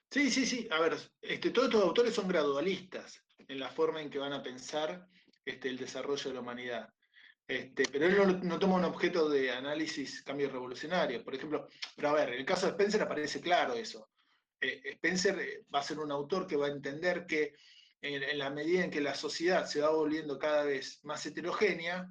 sí, 0.09 0.31
sí. 0.31 0.45
sí. 0.47 0.67
A 0.71 0.79
ver, 0.79 0.93
este, 1.21 1.51
todos 1.51 1.67
estos 1.67 1.83
autores 1.83 2.15
son 2.15 2.27
gradualistas 2.27 3.23
en 3.37 3.59
la 3.59 3.69
forma 3.69 4.01
en 4.01 4.09
que 4.09 4.17
van 4.17 4.33
a 4.33 4.41
pensar 4.41 5.07
este, 5.45 5.69
el 5.69 5.77
desarrollo 5.77 6.29
de 6.29 6.33
la 6.33 6.41
humanidad. 6.41 6.89
Este, 7.47 7.85
pero 7.91 8.07
él 8.07 8.39
no, 8.43 8.57
toma 8.57 8.75
un 8.75 8.85
objeto 8.85 9.29
de 9.29 9.51
análisis 9.51 10.23
cambio 10.23 10.49
revolucionario. 10.49 11.23
Por 11.23 11.35
ejemplo, 11.35 11.67
pero 11.95 12.09
a 12.09 12.13
ver, 12.13 12.29
en 12.29 12.39
el 12.39 12.45
caso 12.45 12.65
de 12.65 12.71
Spencer 12.71 13.01
aparece 13.01 13.39
claro 13.39 13.73
eso. 13.73 14.09
Eh, 14.59 14.81
Spencer 14.93 15.39
eh, 15.39 15.65
va 15.73 15.79
a 15.79 15.83
ser 15.83 15.99
un 15.99 16.11
autor 16.11 16.47
que 16.47 16.55
va 16.55 16.67
a 16.67 16.71
entender 16.71 17.25
que 17.27 17.53
en, 18.01 18.37
la 18.37 18.49
medida 18.49 18.83
en 18.83 18.91
que 18.91 19.01
la 19.01 19.15
sociedad 19.15 19.65
se 19.65 19.81
va 19.81 19.89
volviendo 19.89 20.39
cada 20.39 20.63
vez 20.63 20.99
más 21.03 21.25
heterogénea, 21.25 22.07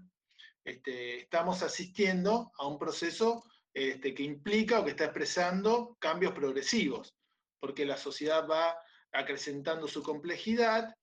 este, 0.64 1.20
estamos 1.22 1.62
asistiendo 1.62 2.53
a 2.57 2.66
un 2.66 2.78
proceso 2.78 3.45
este, 3.72 4.14
que 4.14 4.22
implica 4.22 4.80
o 4.80 4.85
que 4.85 4.91
está 4.91 5.05
expresando 5.05 5.97
cambios 6.01 6.32
progresivos, 6.32 7.14
porque 7.61 7.85
la 7.85 7.97
sociedad 7.97 8.49
va 8.49 8.76
acrecentando 9.12 9.87
su 9.89 10.03
complejidad, 10.03 10.95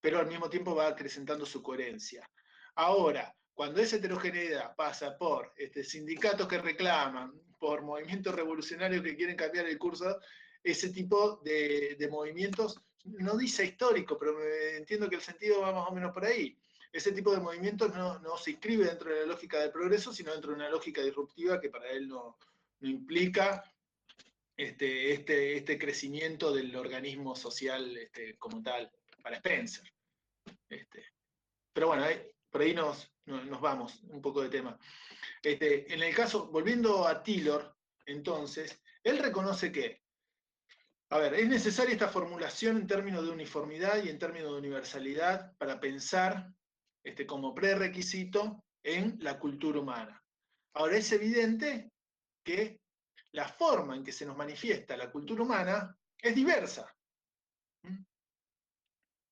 pero 0.00 0.18
al 0.18 0.26
mismo 0.26 0.48
tiempo 0.48 0.74
va 0.74 0.88
acrecentando 0.88 1.44
su 1.44 1.62
coherencia. 1.62 2.28
Ahora, 2.74 3.34
cuando 3.60 3.82
esa 3.82 3.96
heterogeneidad 3.96 4.74
pasa 4.74 5.18
por 5.18 5.52
este, 5.54 5.84
sindicatos 5.84 6.48
que 6.48 6.56
reclaman, 6.56 7.30
por 7.58 7.82
movimientos 7.82 8.34
revolucionarios 8.34 9.02
que 9.04 9.14
quieren 9.14 9.36
cambiar 9.36 9.66
el 9.66 9.76
curso, 9.76 10.18
ese 10.64 10.88
tipo 10.88 11.42
de, 11.44 12.08
movimientos 12.10 12.80
no 13.04 13.36
dice 13.36 13.66
histórico, 13.66 14.16
pero 14.16 14.34
entiendo 14.78 15.10
que 15.10 15.16
el 15.16 15.20
sentido 15.20 15.60
va 15.60 15.74
más 15.74 15.90
o 15.90 15.94
menos 15.94 16.10
por 16.10 16.24
ahí. 16.24 16.58
Ese 16.90 17.12
tipo 17.12 17.32
de 17.32 17.40
movimientos 17.40 17.94
no, 17.94 18.38
se 18.38 18.52
inscribe 18.52 18.86
dentro 18.86 19.10
de 19.10 19.20
la 19.20 19.26
lógica 19.26 19.58
del 19.60 19.72
progreso, 19.72 20.10
sino 20.10 20.32
dentro 20.32 20.52
de 20.52 20.56
una 20.56 20.70
lógica 20.70 21.02
disruptiva 21.02 21.60
que 21.60 21.68
para 21.68 21.90
él 21.90 22.08
no, 22.08 22.38
implica 22.80 23.62
este, 24.56 25.12
este, 25.12 25.58
este, 25.58 25.78
crecimiento 25.78 26.50
del 26.50 26.74
organismo 26.74 27.36
social 27.36 28.08
como 28.38 28.62
tal, 28.62 28.90
para 29.22 29.36
Spencer. 29.36 29.84
Pero 31.74 31.88
bueno, 31.88 32.06
por 32.50 32.62
ahí 32.62 32.74
nos, 32.74 33.10
nos, 33.30 33.60
vamos 33.60 34.02
un 34.08 34.20
poco 34.20 34.42
de 34.42 34.48
tema. 34.48 34.78
Este, 35.42 35.92
en 35.92 36.02
el 36.02 36.14
caso, 36.14 36.48
volviendo 36.48 37.06
a 37.06 37.22
Taylor, 37.22 37.76
entonces, 38.06 38.80
él 39.02 39.18
reconoce 39.18 39.70
que 39.70 40.02
a 41.12 41.18
ver, 41.18 41.34
es 41.34 41.48
necesaria 41.48 41.92
esta 41.92 42.08
formulación 42.08 42.76
en 42.76 42.86
términos 42.86 43.24
de 43.24 43.32
uniformidad 43.32 44.02
y 44.02 44.08
en 44.10 44.18
términos 44.18 44.52
de 44.52 44.58
universalidad 44.58 45.56
para 45.58 45.80
pensar 45.80 46.52
este, 47.02 47.26
como 47.26 47.52
prerequisito 47.52 48.64
en 48.84 49.18
la 49.20 49.36
cultura 49.40 49.80
humana. 49.80 50.22
Ahora, 50.74 50.96
es 50.96 51.10
evidente 51.10 51.90
que 52.44 52.80
la 53.32 53.48
forma 53.48 53.96
en 53.96 54.04
que 54.04 54.12
se 54.12 54.24
nos 54.24 54.36
manifiesta 54.36 54.96
la 54.96 55.10
cultura 55.10 55.42
humana 55.42 55.98
es 56.16 56.32
diversa. 56.32 56.94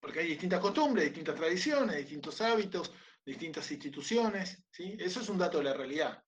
Porque 0.00 0.20
hay 0.20 0.28
distintas 0.28 0.60
costumbres, 0.60 1.04
distintas 1.04 1.36
tradiciones, 1.36 1.96
distintos 1.96 2.40
hábitos, 2.40 2.92
distintas 3.28 3.70
instituciones. 3.70 4.64
¿sí? 4.70 4.96
Eso 4.98 5.20
es 5.20 5.28
un 5.28 5.38
dato 5.38 5.58
de 5.58 5.64
la 5.64 5.74
realidad. 5.74 6.22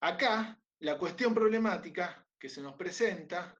Acá, 0.00 0.60
la 0.80 0.98
cuestión 0.98 1.34
problemática 1.34 2.24
que 2.38 2.50
se 2.50 2.60
nos 2.60 2.74
presenta 2.74 3.58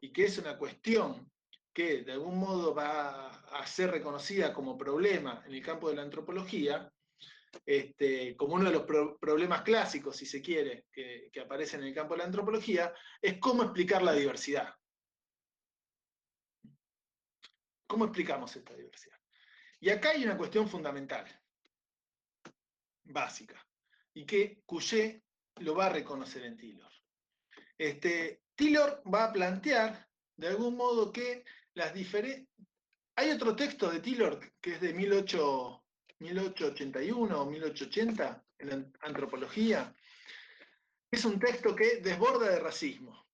y 0.00 0.12
que 0.12 0.24
es 0.24 0.38
una 0.38 0.56
cuestión 0.56 1.30
que 1.72 2.04
de 2.04 2.12
algún 2.12 2.38
modo 2.38 2.72
va 2.72 3.30
a 3.30 3.66
ser 3.66 3.90
reconocida 3.90 4.54
como 4.54 4.78
problema 4.78 5.42
en 5.44 5.54
el 5.54 5.62
campo 5.62 5.90
de 5.90 5.96
la 5.96 6.02
antropología, 6.02 6.88
este, 7.66 8.36
como 8.36 8.54
uno 8.54 8.70
de 8.70 8.76
los 8.78 9.18
problemas 9.18 9.62
clásicos, 9.62 10.16
si 10.16 10.26
se 10.26 10.40
quiere, 10.40 10.86
que, 10.92 11.30
que 11.32 11.40
aparecen 11.40 11.80
en 11.80 11.88
el 11.88 11.94
campo 11.94 12.14
de 12.14 12.18
la 12.18 12.24
antropología, 12.26 12.94
es 13.20 13.38
cómo 13.38 13.64
explicar 13.64 14.02
la 14.02 14.12
diversidad. 14.12 14.72
¿Cómo 17.88 18.04
explicamos 18.04 18.54
esta 18.54 18.74
diversidad? 18.74 19.23
Y 19.84 19.90
acá 19.90 20.10
hay 20.12 20.24
una 20.24 20.38
cuestión 20.38 20.66
fundamental, 20.66 21.26
básica, 23.04 23.62
y 24.14 24.24
que 24.24 24.62
Couchet 24.64 25.22
lo 25.56 25.74
va 25.74 25.84
a 25.84 25.90
reconocer 25.90 26.42
en 26.42 26.56
Taylor. 26.56 26.90
Este, 27.76 28.44
Taylor 28.54 29.02
va 29.12 29.24
a 29.24 29.32
plantear, 29.34 30.08
de 30.38 30.46
algún 30.46 30.78
modo, 30.78 31.12
que 31.12 31.44
las 31.74 31.92
diferentes... 31.92 32.48
Hay 33.14 33.30
otro 33.30 33.54
texto 33.54 33.90
de 33.90 34.00
Taylor 34.00 34.40
que 34.58 34.72
es 34.72 34.80
de 34.80 34.94
1881 34.94 37.42
o 37.42 37.44
1880 37.44 38.42
en 38.60 38.90
antropología. 39.02 39.94
Es 41.10 41.26
un 41.26 41.38
texto 41.38 41.76
que 41.76 41.96
desborda 41.96 42.48
de 42.48 42.58
racismo. 42.58 43.26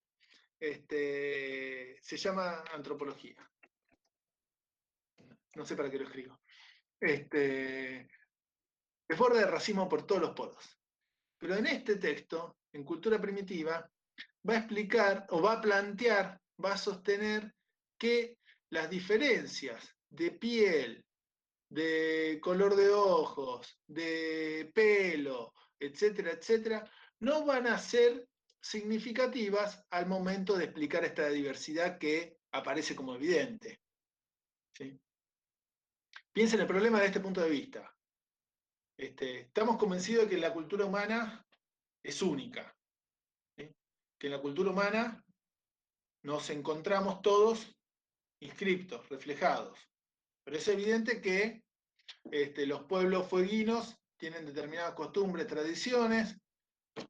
Este, 0.58 1.96
se 2.02 2.16
llama 2.16 2.64
Antropología. 2.72 3.49
No 5.54 5.64
sé 5.64 5.76
para 5.76 5.90
qué 5.90 5.98
lo 5.98 6.04
escribo. 6.04 6.40
Este, 7.00 8.08
desborda 9.08 9.40
de 9.40 9.46
racismo 9.46 9.88
por 9.88 10.06
todos 10.06 10.20
los 10.20 10.30
poros. 10.30 10.78
Pero 11.38 11.56
en 11.56 11.66
este 11.66 11.96
texto, 11.96 12.58
en 12.72 12.84
Cultura 12.84 13.20
Primitiva, 13.20 13.90
va 14.48 14.54
a 14.54 14.58
explicar 14.58 15.26
o 15.30 15.42
va 15.42 15.54
a 15.54 15.60
plantear, 15.60 16.40
va 16.62 16.74
a 16.74 16.78
sostener 16.78 17.54
que 17.98 18.38
las 18.70 18.88
diferencias 18.88 19.96
de 20.08 20.32
piel, 20.32 21.04
de 21.68 22.38
color 22.42 22.76
de 22.76 22.90
ojos, 22.90 23.80
de 23.86 24.70
pelo, 24.74 25.54
etcétera, 25.78 26.32
etcétera, 26.32 26.90
no 27.20 27.44
van 27.44 27.66
a 27.66 27.78
ser 27.78 28.26
significativas 28.60 29.84
al 29.90 30.06
momento 30.06 30.56
de 30.56 30.64
explicar 30.64 31.04
esta 31.04 31.28
diversidad 31.28 31.98
que 31.98 32.36
aparece 32.52 32.94
como 32.94 33.14
evidente. 33.14 33.80
Piensen 36.32 36.60
el 36.60 36.66
problema 36.66 37.00
de 37.00 37.06
este 37.06 37.20
punto 37.20 37.40
de 37.40 37.50
vista. 37.50 37.92
Este, 38.96 39.40
estamos 39.40 39.76
convencidos 39.78 40.24
de 40.24 40.30
que 40.30 40.40
la 40.40 40.52
cultura 40.52 40.84
humana 40.84 41.44
es 42.02 42.22
única, 42.22 42.76
que 43.56 44.26
en 44.26 44.30
la 44.32 44.40
cultura 44.40 44.70
humana 44.70 45.24
nos 46.22 46.50
encontramos 46.50 47.20
todos 47.22 47.74
inscriptos, 48.40 49.08
reflejados. 49.08 49.78
Pero 50.44 50.56
es 50.56 50.68
evidente 50.68 51.20
que 51.20 51.64
este, 52.30 52.66
los 52.66 52.84
pueblos 52.84 53.28
fueguinos 53.28 53.96
tienen 54.16 54.46
determinadas 54.46 54.94
costumbres, 54.94 55.46
tradiciones, 55.46 56.36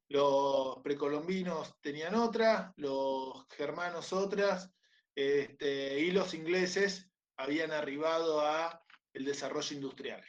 Los 0.08 0.78
precolombinos 0.82 1.74
tenían 1.80 2.14
otra, 2.14 2.72
los 2.76 3.46
germanos 3.50 4.12
otras, 4.12 4.70
este, 5.14 5.98
y 6.00 6.10
los 6.10 6.34
ingleses 6.34 7.10
habían 7.36 7.72
arribado 7.72 8.40
a 8.40 8.84
el 9.12 9.24
desarrollo 9.24 9.74
industrial. 9.74 10.24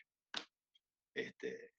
Este, 1.14 1.74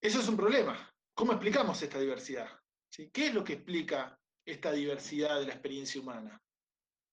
eso 0.00 0.20
es 0.20 0.28
un 0.28 0.36
problema. 0.36 0.92
¿Cómo 1.14 1.32
explicamos 1.32 1.80
esta 1.82 1.98
diversidad? 1.98 2.48
¿Qué 2.90 3.26
es 3.26 3.34
lo 3.34 3.42
que 3.42 3.54
explica 3.54 4.18
esta 4.44 4.72
diversidad 4.72 5.40
de 5.40 5.46
la 5.46 5.54
experiencia 5.54 6.00
humana? 6.00 6.40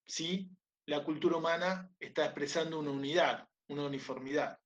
Si 0.05 0.49
la 0.85 1.03
cultura 1.03 1.37
humana 1.37 1.89
está 1.99 2.25
expresando 2.25 2.79
una 2.79 2.91
unidad, 2.91 3.47
una 3.67 3.85
uniformidad. 3.85 4.59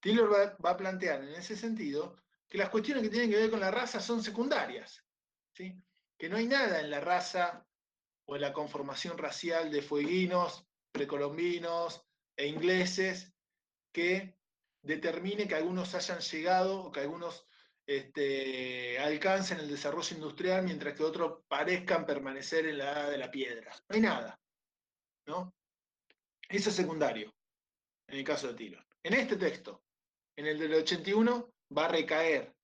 Taylor 0.00 0.56
va, 0.64 0.70
a 0.70 0.76
plantear 0.76 1.22
en 1.22 1.34
ese 1.34 1.56
sentido 1.56 2.22
que 2.48 2.58
las 2.58 2.70
cuestiones 2.70 3.02
que 3.02 3.10
tienen 3.10 3.30
que 3.30 3.36
ver 3.36 3.50
con 3.50 3.60
la 3.60 3.70
raza 3.70 4.00
son 4.00 4.22
secundarias, 4.22 5.04
¿sí? 5.54 5.80
que 6.16 6.28
no 6.28 6.36
hay 6.36 6.46
nada 6.46 6.80
en 6.80 6.90
la 6.90 7.00
raza 7.00 7.66
o 8.26 8.36
en 8.36 8.42
la 8.42 8.52
conformación 8.52 9.18
racial 9.18 9.70
de 9.70 9.82
fueguinos, 9.82 10.67
precolombinos 10.92 12.04
e 12.36 12.46
ingleses 12.46 13.32
que 13.92 14.36
determine 14.82 15.48
que 15.48 15.54
algunos 15.54 15.94
hayan 15.94 16.20
llegado 16.20 16.84
o 16.84 16.92
que 16.92 17.00
algunos 17.00 17.46
este, 17.86 18.98
alcancen 18.98 19.60
el 19.60 19.68
desarrollo 19.68 20.14
industrial 20.14 20.62
mientras 20.64 20.94
que 20.94 21.02
otros 21.02 21.42
parezcan 21.48 22.04
permanecer 22.04 22.66
en 22.66 22.78
la 22.78 22.92
edad 22.92 23.10
de 23.10 23.18
la 23.18 23.30
piedra. 23.30 23.72
No 23.88 23.94
hay 23.96 24.00
nada. 24.02 24.40
¿no? 25.28 25.54
Eso 26.48 26.70
es 26.70 26.76
secundario, 26.76 27.34
en 28.08 28.18
el 28.18 28.24
caso 28.24 28.48
de 28.48 28.54
Tilo. 28.54 28.82
En 29.02 29.14
este 29.14 29.36
texto, 29.36 29.84
en 30.36 30.46
el 30.46 30.58
del 30.58 30.74
81, 30.74 31.54
va 31.76 31.84
a 31.84 31.88
recaer, 31.88 32.54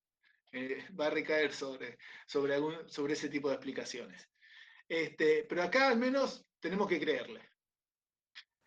eh, 0.52 0.86
va 0.98 1.06
a 1.06 1.10
recaer 1.10 1.52
sobre, 1.52 1.98
sobre, 2.26 2.54
algún, 2.54 2.88
sobre 2.88 3.12
ese 3.12 3.28
tipo 3.28 3.48
de 3.48 3.54
explicaciones. 3.54 4.28
Este, 4.88 5.44
pero 5.44 5.62
acá 5.62 5.88
al 5.88 5.98
menos 5.98 6.46
tenemos 6.58 6.88
que 6.88 7.00
creerle. 7.00 7.53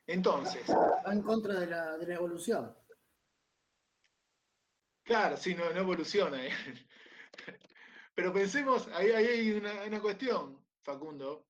Entonces. 0.08 0.68
Va 0.70 1.14
en 1.14 1.22
contra 1.22 1.60
de 1.60 1.68
la, 1.68 1.98
de 1.98 2.08
la 2.08 2.16
evolución. 2.16 2.76
Claro, 5.04 5.38
sí, 5.38 5.56
no, 5.56 5.70
no 5.72 5.80
evoluciona. 5.80 6.46
¿eh? 6.46 6.52
Pero 8.16 8.34
pensemos, 8.34 8.88
ahí, 8.94 9.12
hay 9.12 9.52
una, 9.52 9.84
una, 9.84 10.02
cuestión, 10.02 10.66
Facundo. 10.84 11.48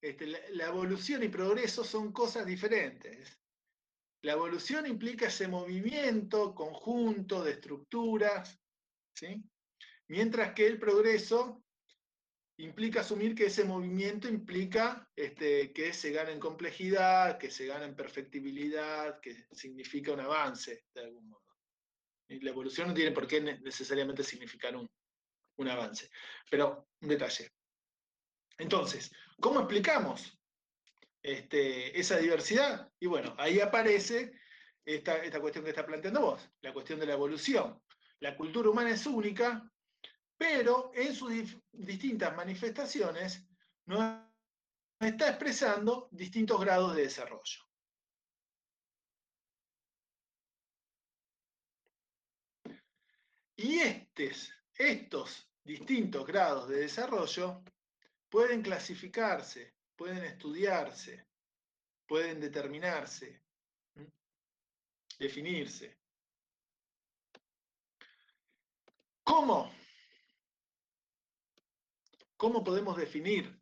Este, 0.00 0.26
la, 0.26 0.66
evolución 0.66 1.22
y 1.22 1.28
progreso 1.28 1.82
son 1.82 2.12
cosas 2.12 2.44
diferentes. 2.44 3.40
La 4.22 4.32
evolución 4.32 4.86
implica 4.86 5.26
ese 5.26 5.48
movimiento 5.48 6.54
conjunto 6.54 7.42
de 7.42 7.52
estructuras, 7.52 8.60
¿sí? 9.14 9.42
mientras 10.08 10.52
que 10.52 10.66
el 10.66 10.78
progreso 10.78 11.63
implica 12.58 13.00
asumir 13.00 13.34
que 13.34 13.46
ese 13.46 13.64
movimiento 13.64 14.28
implica 14.28 15.08
este, 15.16 15.72
que 15.72 15.92
se 15.92 16.12
gana 16.12 16.30
en 16.30 16.38
complejidad, 16.38 17.38
que 17.38 17.50
se 17.50 17.66
gana 17.66 17.84
en 17.84 17.96
perfectibilidad, 17.96 19.20
que 19.20 19.46
significa 19.52 20.12
un 20.12 20.20
avance 20.20 20.84
de 20.94 21.00
algún 21.00 21.28
modo. 21.28 21.42
la 22.28 22.50
evolución 22.50 22.88
no 22.88 22.94
tiene 22.94 23.12
por 23.12 23.26
qué 23.26 23.40
necesariamente 23.40 24.22
significar 24.22 24.76
un, 24.76 24.88
un 25.56 25.68
avance. 25.68 26.10
Pero 26.50 26.88
un 27.00 27.08
detalle. 27.08 27.50
Entonces, 28.58 29.12
¿cómo 29.40 29.60
explicamos 29.60 30.38
este, 31.22 31.98
esa 31.98 32.18
diversidad? 32.18 32.88
Y 33.00 33.06
bueno, 33.06 33.34
ahí 33.38 33.60
aparece 33.60 34.32
esta, 34.84 35.16
esta 35.24 35.40
cuestión 35.40 35.64
que 35.64 35.70
está 35.70 35.84
planteando 35.84 36.20
vos, 36.20 36.50
la 36.60 36.72
cuestión 36.72 37.00
de 37.00 37.06
la 37.06 37.14
evolución. 37.14 37.82
La 38.20 38.36
cultura 38.36 38.70
humana 38.70 38.90
es 38.90 39.06
única, 39.06 39.68
pero 40.36 40.90
en 40.94 41.14
sus 41.14 41.32
distintas 41.72 42.34
manifestaciones 42.36 43.46
nos 43.86 44.20
está 45.00 45.28
expresando 45.28 46.08
distintos 46.10 46.60
grados 46.60 46.96
de 46.96 47.02
desarrollo. 47.02 47.64
Y 53.56 53.78
estos, 53.78 54.52
estos 54.74 55.50
distintos 55.62 56.26
grados 56.26 56.68
de 56.68 56.80
desarrollo 56.80 57.62
pueden 58.28 58.62
clasificarse, 58.62 59.74
pueden 59.96 60.24
estudiarse, 60.24 61.26
pueden 62.06 62.40
determinarse, 62.40 63.42
definirse. 65.18 65.98
¿Cómo? 69.22 69.83
¿Cómo 72.36 72.64
podemos 72.64 72.96
definir, 72.96 73.58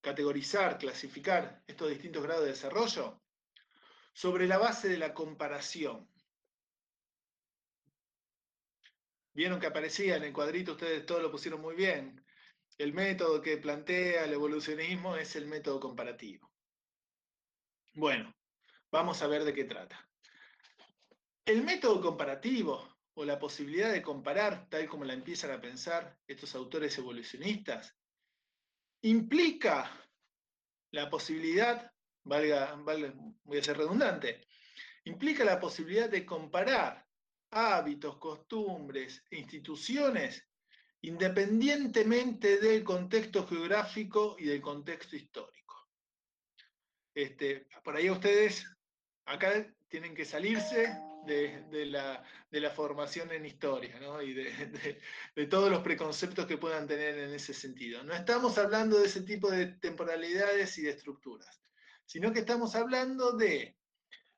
categorizar, 0.00 0.78
clasificar 0.78 1.62
estos 1.66 1.90
distintos 1.90 2.22
grados 2.22 2.44
de 2.44 2.50
desarrollo? 2.50 3.22
Sobre 4.12 4.46
la 4.46 4.58
base 4.58 4.88
de 4.88 4.98
la 4.98 5.14
comparación. 5.14 6.08
Vieron 9.32 9.58
que 9.58 9.66
aparecía 9.66 10.16
en 10.16 10.24
el 10.24 10.32
cuadrito, 10.32 10.72
ustedes 10.72 11.04
todos 11.06 11.22
lo 11.22 11.30
pusieron 11.30 11.60
muy 11.60 11.74
bien. 11.74 12.24
El 12.78 12.92
método 12.92 13.40
que 13.40 13.56
plantea 13.56 14.24
el 14.24 14.32
evolucionismo 14.32 15.16
es 15.16 15.34
el 15.36 15.46
método 15.46 15.80
comparativo. 15.80 16.52
Bueno, 17.94 18.34
vamos 18.90 19.22
a 19.22 19.26
ver 19.26 19.44
de 19.44 19.54
qué 19.54 19.64
trata. 19.64 20.08
El 21.44 21.62
método 21.62 22.00
comparativo 22.00 22.93
o 23.14 23.24
la 23.24 23.38
posibilidad 23.38 23.92
de 23.92 24.02
comparar, 24.02 24.68
tal 24.68 24.88
como 24.88 25.04
la 25.04 25.14
empiezan 25.14 25.52
a 25.52 25.60
pensar 25.60 26.18
estos 26.26 26.54
autores 26.54 26.96
evolucionistas, 26.98 27.96
implica 29.02 29.90
la 30.90 31.08
posibilidad, 31.08 31.90
valga, 32.24 32.74
voy 33.44 33.58
a 33.58 33.62
ser 33.62 33.76
redundante, 33.76 34.46
implica 35.04 35.44
la 35.44 35.60
posibilidad 35.60 36.08
de 36.08 36.26
comparar 36.26 37.06
hábitos, 37.50 38.18
costumbres 38.18 39.22
e 39.30 39.38
instituciones 39.38 40.48
independientemente 41.02 42.58
del 42.58 42.82
contexto 42.82 43.46
geográfico 43.46 44.36
y 44.38 44.46
del 44.46 44.62
contexto 44.62 45.16
histórico. 45.16 45.88
Este, 47.14 47.68
por 47.84 47.94
ahí 47.94 48.08
ustedes 48.08 48.66
acá 49.26 49.70
tienen 49.88 50.14
que 50.14 50.24
salirse 50.24 50.98
de, 51.26 51.86
la, 51.86 52.70
formación 52.70 53.30
en 53.32 53.46
historia 53.46 53.98
y 54.22 54.32
de, 54.32 55.00
de, 55.34 55.46
todos 55.46 55.70
los 55.70 55.82
preconceptos 55.82 56.46
que 56.46 56.58
puedan 56.58 56.86
tener 56.86 57.18
en 57.18 57.34
ese 57.34 57.54
sentido. 57.54 58.02
No 58.02 58.14
estamos 58.14 58.58
hablando 58.58 58.98
de 58.98 59.06
ese 59.06 59.22
tipo 59.22 59.50
de 59.50 59.66
temporalidades 59.66 60.76
y 60.78 60.82
de 60.82 60.90
estructuras, 60.90 61.60
sino 62.04 62.32
que 62.32 62.40
estamos 62.40 62.74
hablando 62.74 63.32
de 63.32 63.76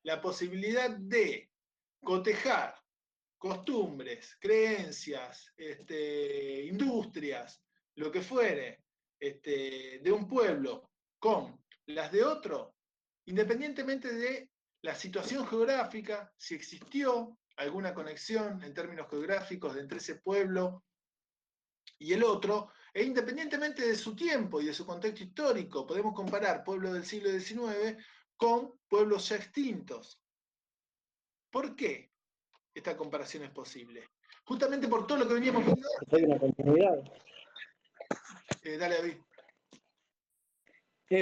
la 0.02 0.20
posibilidad 0.20 0.90
de 0.90 1.50
cotejar 2.02 2.74
costumbres, 3.38 4.36
creencias, 4.40 5.52
este, 5.56 6.64
industrias, 6.64 7.62
lo 7.96 8.10
que 8.10 8.20
fuere, 8.20 8.84
este, 9.18 10.00
de 10.02 10.12
un 10.12 10.28
pueblo 10.28 10.90
con 11.18 11.60
las 11.86 12.12
de 12.12 12.24
otro, 12.24 12.74
independientemente 13.26 14.12
de 14.12 14.50
la 14.86 14.94
situación 14.94 15.46
geográfica, 15.46 16.32
si 16.38 16.54
existió 16.54 17.36
alguna 17.56 17.92
conexión 17.92 18.62
en 18.62 18.72
términos 18.72 19.08
geográficos 19.10 19.76
entre 19.76 19.98
ese 19.98 20.16
pueblo 20.16 20.84
y 21.98 22.12
el 22.12 22.22
otro, 22.22 22.70
e 22.94 23.02
independientemente 23.02 23.84
de 23.84 23.96
su 23.96 24.14
tiempo 24.14 24.60
y 24.60 24.66
de 24.66 24.72
su 24.72 24.86
contexto 24.86 25.24
histórico, 25.24 25.86
podemos 25.86 26.14
comparar 26.14 26.62
pueblos 26.62 26.92
del 26.92 27.04
siglo 27.04 27.30
XIX 27.30 27.96
con 28.36 28.78
pueblos 28.88 29.28
ya 29.28 29.36
extintos. 29.36 30.22
¿Por 31.50 31.74
qué? 31.74 32.12
esta 32.76 32.96
comparación 32.96 33.42
es 33.42 33.50
posible. 33.50 34.10
Justamente 34.44 34.86
por 34.86 35.06
todo 35.06 35.18
lo 35.18 35.26
que 35.26 35.34
veníamos 35.34 35.64
viendo. 35.64 35.88
Hay 36.12 36.24
una 36.24 36.38
continuidad. 36.38 37.12
Eh, 38.62 38.76
dale, 38.76 38.96
David. 38.96 39.16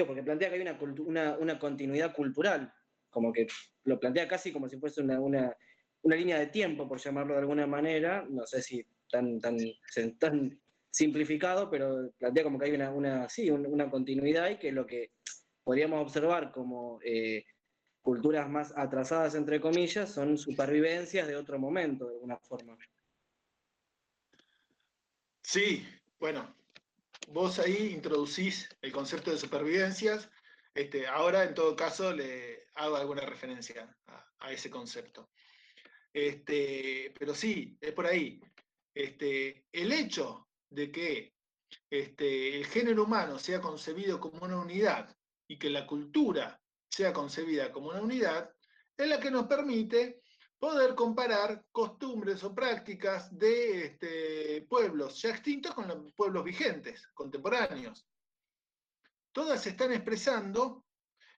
porque 0.06 0.22
plantea 0.22 0.48
que 0.50 0.56
hay 0.56 0.62
una, 1.06 1.36
una, 1.38 1.58
continuidad 1.58 2.12
cultural, 2.12 2.74
como 3.14 3.32
que 3.32 3.46
lo 3.84 3.98
plantea 3.98 4.28
casi 4.28 4.52
como 4.52 4.68
si 4.68 4.76
fuese 4.76 5.00
una, 5.00 5.18
una, 5.20 5.56
línea 6.02 6.38
de 6.38 6.48
tiempo, 6.48 6.86
por 6.86 7.00
llamarlo 7.00 7.32
de 7.32 7.40
alguna 7.40 7.66
manera, 7.66 8.26
no 8.28 8.44
sé 8.46 8.60
si 8.60 8.84
tan, 9.10 9.40
tan, 9.40 10.60
simplificado, 10.90 11.70
pero 11.70 12.12
plantea 12.18 12.44
como 12.44 12.58
que 12.58 12.66
hay 12.66 12.72
una, 12.72 12.90
una, 12.90 13.28
sí, 13.28 13.50
una 13.50 13.90
continuidad 13.90 14.50
y 14.50 14.58
que 14.58 14.70
lo 14.70 14.86
que 14.86 15.12
podríamos 15.64 16.00
observar 16.02 16.52
como 16.52 17.00
eh, 17.02 17.44
culturas 18.02 18.48
más 18.48 18.72
atrasadas, 18.76 19.34
entre 19.34 19.60
comillas, 19.60 20.10
son 20.10 20.36
supervivencias 20.36 21.26
de 21.26 21.36
otro 21.36 21.58
momento, 21.58 22.06
de 22.06 22.14
alguna 22.14 22.38
forma. 22.38 22.76
Sí, 25.42 25.84
bueno, 26.20 26.54
vos 27.28 27.58
ahí 27.58 27.92
introducís 27.92 28.68
el 28.82 28.92
concepto 28.92 29.30
de 29.30 29.38
supervivencias. 29.38 30.28
Este, 30.74 31.06
ahora, 31.06 31.44
en 31.44 31.55
todo 31.55 31.76
caso, 31.76 32.12
le 32.12 32.66
hago 32.74 32.96
alguna 32.96 33.22
referencia 33.22 33.96
a, 34.06 34.52
ese 34.52 34.68
concepto. 34.68 35.30
Este, 36.12 37.14
pero 37.18 37.34
sí, 37.34 37.78
es 37.80 37.92
por 37.92 38.06
ahí. 38.06 38.40
Este, 38.92 39.66
el 39.72 39.92
hecho 39.92 40.48
de 40.68 40.90
que 40.90 41.34
el 41.88 42.66
género 42.66 43.05
humano 43.05 43.38
sea 43.38 43.60
concebido 43.60 44.20
como 44.20 44.44
una 44.44 44.59
unidad 44.59 45.16
y 45.48 45.59
que 45.59 45.70
la 45.70 45.86
cultura 45.86 46.60
sea 46.90 47.12
concebida 47.12 47.72
como 47.72 47.88
una 47.88 48.02
unidad, 48.02 48.51
es 48.96 49.09
la 49.09 49.18
que 49.18 49.30
nos 49.30 49.46
permite 49.46 50.20
poder 50.59 50.94
comparar 50.94 51.64
costumbres 51.72 52.42
o 52.44 52.55
prácticas 52.55 53.36
de 53.36 53.86
este, 53.86 54.62
pueblos 54.68 55.20
ya 55.20 55.30
extintos 55.30 55.74
con 55.74 55.88
los 55.88 56.12
pueblos 56.14 56.44
vigentes, 56.44 57.06
contemporáneos. 57.14 58.06
Todas 59.35 59.66
están 59.66 59.93
expresando 59.93 60.86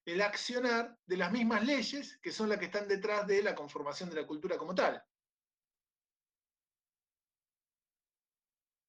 el 0.05 0.20
accionar 0.20 0.98
de 1.06 1.16
las 1.16 1.32
mismas 1.32 1.64
leyes 1.64 2.18
que 2.18 2.31
son 2.31 2.51
las 2.51 2.59
que 2.59 2.66
están 2.66 2.86
detrás 2.86 3.27
de 3.27 3.43
la 3.43 3.55
conformación 3.55 4.10
de 4.10 4.16
la 4.16 4.27
cultura 4.27 4.59
como 4.59 4.74
tal. 4.74 5.02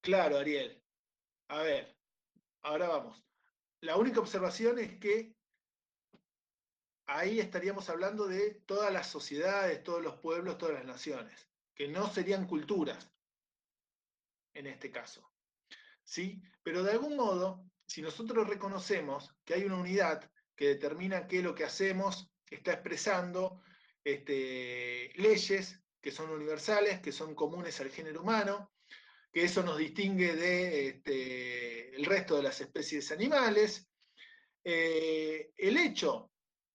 Claro, 0.02 0.36
Ariel. 0.36 0.84
A 1.48 1.62
ver, 1.62 1.96
ahora 2.60 2.88
vamos. 2.88 3.24
La 3.80 3.96
única 3.96 4.20
observación 4.20 4.78
es 4.78 4.98
que 4.98 5.34
ahí 7.06 7.40
estaríamos 7.40 7.88
hablando 7.88 8.26
de 8.26 8.60
todas 8.66 8.92
las 8.92 9.06
sociedades, 9.06 9.82
todos 9.82 10.02
los 10.02 10.20
pueblos, 10.20 10.58
todas 10.58 10.74
las 10.74 10.84
naciones, 10.84 11.48
que 11.74 11.88
no 11.88 12.10
serían 12.10 12.46
culturas 12.46 13.10
en 14.52 14.66
este 14.66 14.90
caso. 14.90 15.32
¿Sí? 16.04 16.42
Pero 16.62 16.82
de 16.82 16.92
algún 16.92 17.16
modo, 17.16 17.64
si 17.88 18.02
nosotros 18.02 18.46
reconocemos 18.46 19.34
que 19.44 19.54
hay 19.54 19.64
una 19.64 19.78
unidad 19.78 20.30
que 20.54 20.68
determina 20.68 21.26
que 21.26 21.42
lo 21.42 21.54
que 21.54 21.64
hacemos 21.64 22.30
está 22.50 22.74
expresando 22.74 23.62
este, 24.04 25.10
leyes 25.16 25.80
que 26.00 26.12
son 26.12 26.30
universales, 26.30 27.00
que 27.00 27.12
son 27.12 27.34
comunes 27.34 27.80
al 27.80 27.90
género 27.90 28.20
humano, 28.20 28.72
que 29.32 29.44
eso 29.44 29.62
nos 29.62 29.78
distingue 29.78 30.36
del 30.36 30.96
este, 30.96 31.92
resto 32.04 32.36
de 32.36 32.42
las 32.42 32.60
especies 32.60 33.10
animales. 33.10 33.88
Eh, 34.62 35.52
el 35.56 35.76
hecho 35.78 36.30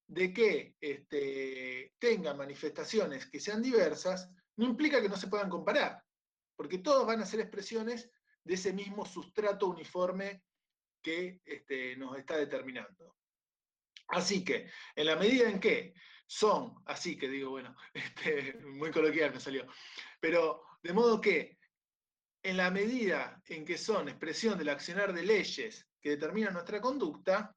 de 0.08 0.34
que 0.34 0.76
este, 0.82 1.94
tengan 2.00 2.38
manifestaciones 2.38 3.28
que 3.28 3.40
sean 3.40 3.62
diversas 3.62 4.30
no 4.58 4.66
implica 4.66 5.00
que 5.00 5.10
no 5.10 5.18
se 5.18 5.28
puedan 5.28 5.50
comparar, 5.50 6.04
porque 6.56 6.80
todos 6.80 7.06
van 7.06 7.22
a 7.22 7.26
ser 7.26 7.40
expresiones 7.40 8.10
de 8.44 8.56
ese 8.56 8.74
mismo 8.74 9.06
sustrato 9.06 9.68
uniforme 9.68 10.44
que 11.04 11.42
este, 11.46 11.96
nos 11.98 12.18
está 12.18 12.38
determinando. 12.38 13.16
Así 14.08 14.44
que, 14.44 14.70
en 14.96 15.06
la 15.06 15.16
medida 15.16 15.50
en 15.50 15.60
que 15.60 15.94
son, 16.26 16.76
así 16.86 17.18
que 17.18 17.30
digo, 17.30 17.52
bueno, 17.52 17.76
este, 17.94 18.56
muy 18.62 18.90
coloquial 18.90 19.34
me 19.34 19.40
salió, 19.40 19.68
pero 20.20 20.64
de 20.82 20.94
modo 20.94 21.22
que 21.22 21.60
en 22.42 22.58
la 22.58 22.72
medida 22.72 23.42
en 23.48 23.64
que 23.64 23.78
son 23.78 24.10
expresión 24.10 24.58
del 24.58 24.70
accionar 24.70 25.14
de 25.14 25.24
leyes 25.24 25.88
que 26.02 26.12
determinan 26.12 26.54
nuestra 26.54 26.82
conducta, 26.82 27.56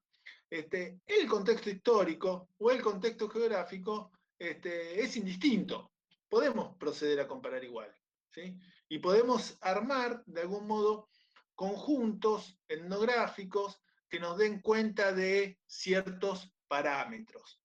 este, 0.49 1.01
el 1.05 1.27
contexto 1.27 1.69
histórico 1.69 2.49
o 2.57 2.71
el 2.71 2.81
contexto 2.81 3.29
geográfico 3.29 4.11
este, 4.39 5.01
es 5.01 5.17
indistinto. 5.17 5.91
Podemos 6.29 6.77
proceder 6.77 7.19
a 7.19 7.27
comparar 7.27 7.63
igual. 7.63 7.93
¿sí? 8.31 8.57
Y 8.87 8.99
podemos 8.99 9.57
armar, 9.61 10.23
de 10.25 10.41
algún 10.41 10.65
modo, 10.67 11.09
conjuntos 11.57 12.61
etnográficos 12.67 13.81
que 14.07 14.19
nos 14.19 14.37
den 14.37 14.61
cuenta 14.61 15.11
de 15.11 15.59
ciertos 15.65 16.53
parámetros. 16.67 17.59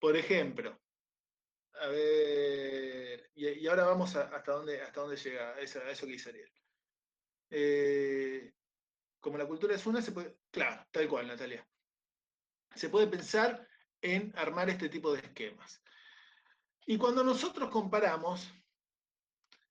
Por 0.00 0.16
ejemplo, 0.16 0.76
a 1.80 1.86
ver, 1.86 3.30
y, 3.36 3.66
ahora 3.68 3.84
vamos 3.84 4.16
hasta, 4.16 4.52
dónde, 4.52 4.82
hasta 4.82 5.00
dónde 5.00 5.16
llega 5.16 5.50
a 5.54 5.60
eso, 5.60 5.80
que 5.80 6.12
dice 6.12 6.30
Ariel. 6.30 6.52
Eh, 7.50 8.52
como 9.20 9.38
la 9.38 9.46
cultura 9.46 9.76
es 9.76 9.86
una, 9.86 10.02
se 10.02 10.10
puede, 10.10 10.36
claro, 10.50 10.84
tal 10.90 11.08
cual, 11.08 11.28
Natalia. 11.28 11.64
Se 12.74 12.88
puede 12.88 13.06
pensar 13.06 13.68
en 14.02 14.32
armar 14.36 14.68
este 14.68 14.88
tipo 14.88 15.12
de 15.12 15.20
esquemas. 15.20 15.80
Y 16.86 16.98
cuando 16.98 17.22
nosotros 17.22 17.70
comparamos, 17.70 18.52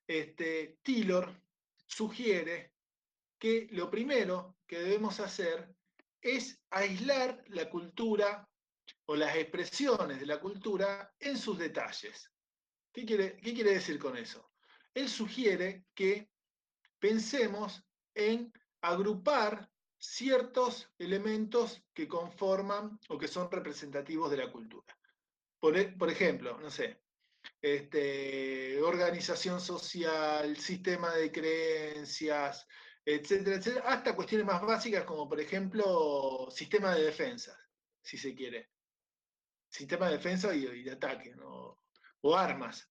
este, 0.07 0.79
Taylor 0.83 1.37
sugiere 1.85 2.76
que 3.39 3.67
lo 3.71 3.89
primero 3.89 4.57
que 4.65 4.79
debemos 4.79 5.19
hacer 5.19 5.73
es 6.21 6.59
aislar 6.69 7.43
la 7.47 7.69
cultura 7.69 8.47
o 9.05 9.15
las 9.15 9.35
expresiones 9.35 10.19
de 10.19 10.25
la 10.25 10.39
cultura 10.39 11.13
en 11.19 11.37
sus 11.37 11.57
detalles. 11.57 12.31
¿Qué 12.91 13.05
quiere, 13.05 13.37
qué 13.37 13.53
quiere 13.53 13.73
decir 13.73 13.99
con 13.99 14.17
eso? 14.17 14.51
Él 14.93 15.07
sugiere 15.07 15.85
que 15.93 16.29
pensemos 16.99 17.83
en 18.15 18.51
agrupar 18.81 19.69
ciertos 19.99 20.89
elementos 20.97 21.83
que 21.93 22.07
conforman 22.07 22.99
o 23.09 23.17
que 23.17 23.27
son 23.27 23.49
representativos 23.51 24.31
de 24.31 24.37
la 24.37 24.51
cultura. 24.51 24.97
Por, 25.59 25.77
e, 25.77 25.95
ejemplo, 26.09 26.59
no 26.59 26.69
sé, 26.69 27.01
este, 27.61 28.81
organización 28.81 29.59
social, 29.59 30.55
sistema 30.57 31.13
de 31.15 31.31
creencias, 31.31 32.67
etcétera, 33.09 33.55
etcétera, 33.55 33.85
hasta 33.87 34.13
cuestiones 34.13 34.45
más 34.45 34.61
básicas 34.61 35.05
como, 35.05 35.29
por 35.29 35.39
ejemplo, 35.39 36.49
sistema 36.51 36.93
de 36.93 37.05
defensa, 37.05 37.57
si 38.01 38.17
se 38.17 38.35
quiere. 38.35 38.71
Sistema 39.69 40.07
de 40.07 40.17
defensa 40.17 40.53
y, 40.53 40.83
de 40.83 40.91
ataque, 40.91 41.33
o 41.41 42.35
armas, 42.35 42.89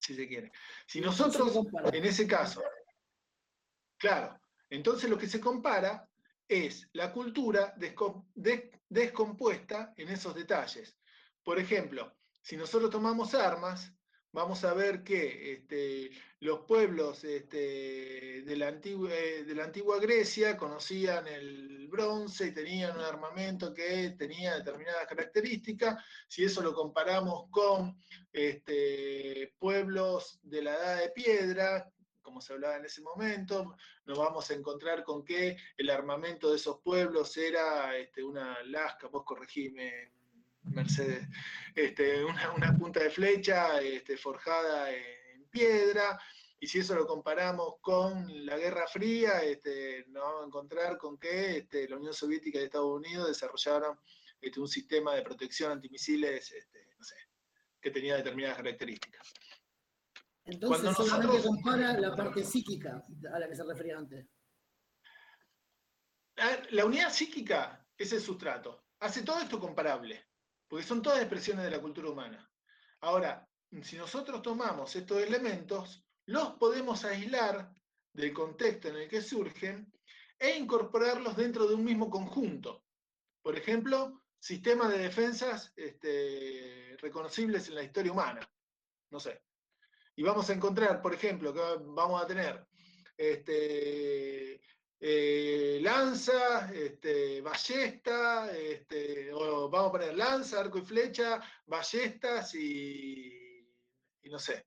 si 0.00 0.16
se 0.16 0.26
quiere. 0.26 0.50
Si 0.88 1.00
nosotros, 1.00 1.56
en 1.92 2.04
ese 2.04 2.26
caso, 2.26 2.64
claro, 3.96 4.40
entonces 4.70 5.08
lo 5.08 5.16
que 5.16 5.28
se 5.28 5.40
compara 5.40 6.08
es 6.48 6.88
la 6.92 7.12
cultura 7.12 7.76
descompuesta 8.88 9.92
en 9.96 10.08
esos 10.08 10.34
detalles. 10.34 10.98
Por 11.44 11.60
ejemplo, 11.60 12.16
si 12.42 12.56
nosotros 12.56 12.90
tomamos 12.90 13.34
armas, 13.34 13.92
vamos 14.36 14.64
a 14.64 14.74
ver 14.74 15.02
que 15.02 15.54
este, 15.54 16.10
los 16.40 16.60
pueblos 16.66 17.24
este, 17.24 18.42
de, 18.42 18.56
la 18.56 18.68
antigua, 18.68 19.08
eh, 19.10 19.44
de, 19.44 19.54
la 19.54 19.64
antigua, 19.64 19.98
Grecia 19.98 20.58
conocían 20.58 21.26
el 21.26 21.88
bronce 21.88 22.48
y 22.48 22.52
tenían 22.52 22.98
un 22.98 23.02
armamento 23.02 23.72
que 23.72 24.10
tenía 24.10 24.56
determinadas 24.56 25.06
características. 25.06 26.04
Si 26.28 26.44
eso 26.44 26.60
lo 26.60 26.74
comparamos 26.74 27.48
con 27.50 27.98
este, 28.30 29.54
pueblos 29.58 30.38
de 30.42 30.62
la 30.62 30.74
edad 30.74 31.00
de 31.00 31.08
piedra, 31.08 31.90
como 32.20 32.42
se 32.42 32.52
hablaba 32.52 32.76
en 32.76 32.84
ese 32.84 33.00
momento, 33.00 33.74
nos 34.04 34.18
vamos 34.18 34.50
a 34.50 34.54
encontrar 34.54 35.02
con 35.02 35.24
que 35.24 35.56
el 35.78 35.88
armamento 35.88 36.50
de 36.50 36.56
esos 36.56 36.80
pueblos 36.82 37.34
era 37.38 37.90
una 38.22 38.62
lasca, 38.64 39.08
vos 39.08 39.24
corregime, 39.24 40.12
Mercedes, 40.66 41.28
este, 41.74 42.24
una, 42.24 42.76
punta 42.76 43.00
de 43.00 43.10
flecha 43.10 43.80
este, 43.80 44.16
forjada 44.16 44.90
en 44.92 45.48
piedra, 45.50 46.18
y 46.58 46.66
si 46.66 46.78
eso 46.78 46.94
lo 46.94 47.06
comparamos 47.06 47.74
con 47.80 48.46
la 48.46 48.56
Guerra 48.56 48.86
Fría, 48.86 49.42
este, 49.42 50.04
nos 50.08 50.22
vamos 50.22 50.42
a 50.42 50.46
encontrar 50.46 50.96
con 50.96 51.18
que 51.18 51.58
este, 51.58 51.88
la 51.88 51.96
Unión 51.96 52.14
Soviética 52.14 52.58
y 52.58 52.64
Estados 52.64 52.96
Unidos 52.96 53.28
desarrollaron 53.28 53.98
este, 54.40 54.60
un 54.60 54.68
sistema 54.68 55.14
de 55.14 55.22
protección 55.22 55.72
antimisiles 55.72 56.54
no 56.98 57.04
sé, 57.04 57.16
que 57.80 57.90
tenía 57.90 58.16
determinadas 58.16 58.56
características. 58.56 59.32
Entonces 60.44 60.96
solamente 60.96 61.42
compara 61.42 61.98
la 61.98 62.14
parte 62.14 62.44
psíquica 62.44 63.04
a 63.32 63.38
la 63.38 63.48
que 63.48 63.56
se 63.56 63.64
refería 63.64 63.98
antes. 63.98 64.26
La 66.70 66.84
unidad 66.84 67.12
psíquica 67.12 67.84
es 67.96 68.12
el 68.12 68.20
sustrato. 68.20 68.86
Hace 69.00 69.22
todo 69.22 69.40
esto 69.40 69.58
comparable 69.58 70.26
porque 70.68 70.84
son 70.84 71.02
todas 71.02 71.20
expresiones 71.20 71.64
de 71.64 71.70
la 71.70 71.80
cultura 71.80 72.10
humana. 72.10 72.50
Ahora, 73.00 73.46
si 73.82 73.96
nosotros 73.96 74.42
tomamos 74.42 74.94
estos 74.96 75.22
elementos, 75.22 76.04
los 76.26 76.52
podemos 76.54 77.04
aislar 77.04 77.72
del 78.12 78.32
contexto 78.32 78.88
en 78.88 78.96
el 78.96 79.08
que 79.08 79.20
surgen 79.20 79.92
e 80.38 80.56
incorporarlos 80.56 81.36
dentro 81.36 81.66
de 81.66 81.74
un 81.74 81.84
mismo 81.84 82.10
conjunto. 82.10 82.84
Por 83.42 83.56
ejemplo, 83.56 84.22
sistemas 84.38 84.90
de 84.90 84.98
defensas 84.98 85.72
este, 85.76 86.96
reconocibles 87.00 87.68
en 87.68 87.74
la 87.76 87.82
historia 87.82 88.12
humana. 88.12 88.40
No 89.10 89.20
sé. 89.20 89.42
Y 90.16 90.22
vamos 90.22 90.48
a 90.48 90.54
encontrar, 90.54 91.02
por 91.02 91.14
ejemplo, 91.14 91.52
que 91.52 91.60
vamos 91.84 92.22
a 92.22 92.26
tener 92.26 92.66
este, 93.16 94.60
eh, 94.98 95.78
lanza, 95.82 96.72
este, 96.72 97.40
ballesta, 97.40 98.56
este, 98.56 99.32
o 99.32 99.68
vamos 99.68 99.88
a 99.88 99.92
poner 99.92 100.16
lanza, 100.16 100.60
arco 100.60 100.78
y 100.78 100.82
flecha, 100.82 101.40
ballestas 101.66 102.54
y, 102.54 103.68
no 104.24 104.38
sé, 104.38 104.66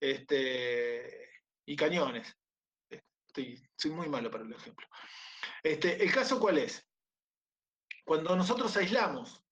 este, 0.00 1.30
y 1.66 1.76
cañones. 1.76 2.34
Estoy, 2.88 3.62
soy 3.76 3.90
muy 3.90 4.08
malo 4.08 4.30
para 4.30 4.44
el 4.44 4.52
ejemplo. 4.52 4.86
Este, 5.62 6.02
¿El 6.02 6.12
caso 6.12 6.40
cuál 6.40 6.58
es? 6.58 6.88
Cuando 8.04 8.34
nosotros 8.34 8.74
aislamos 8.76 9.42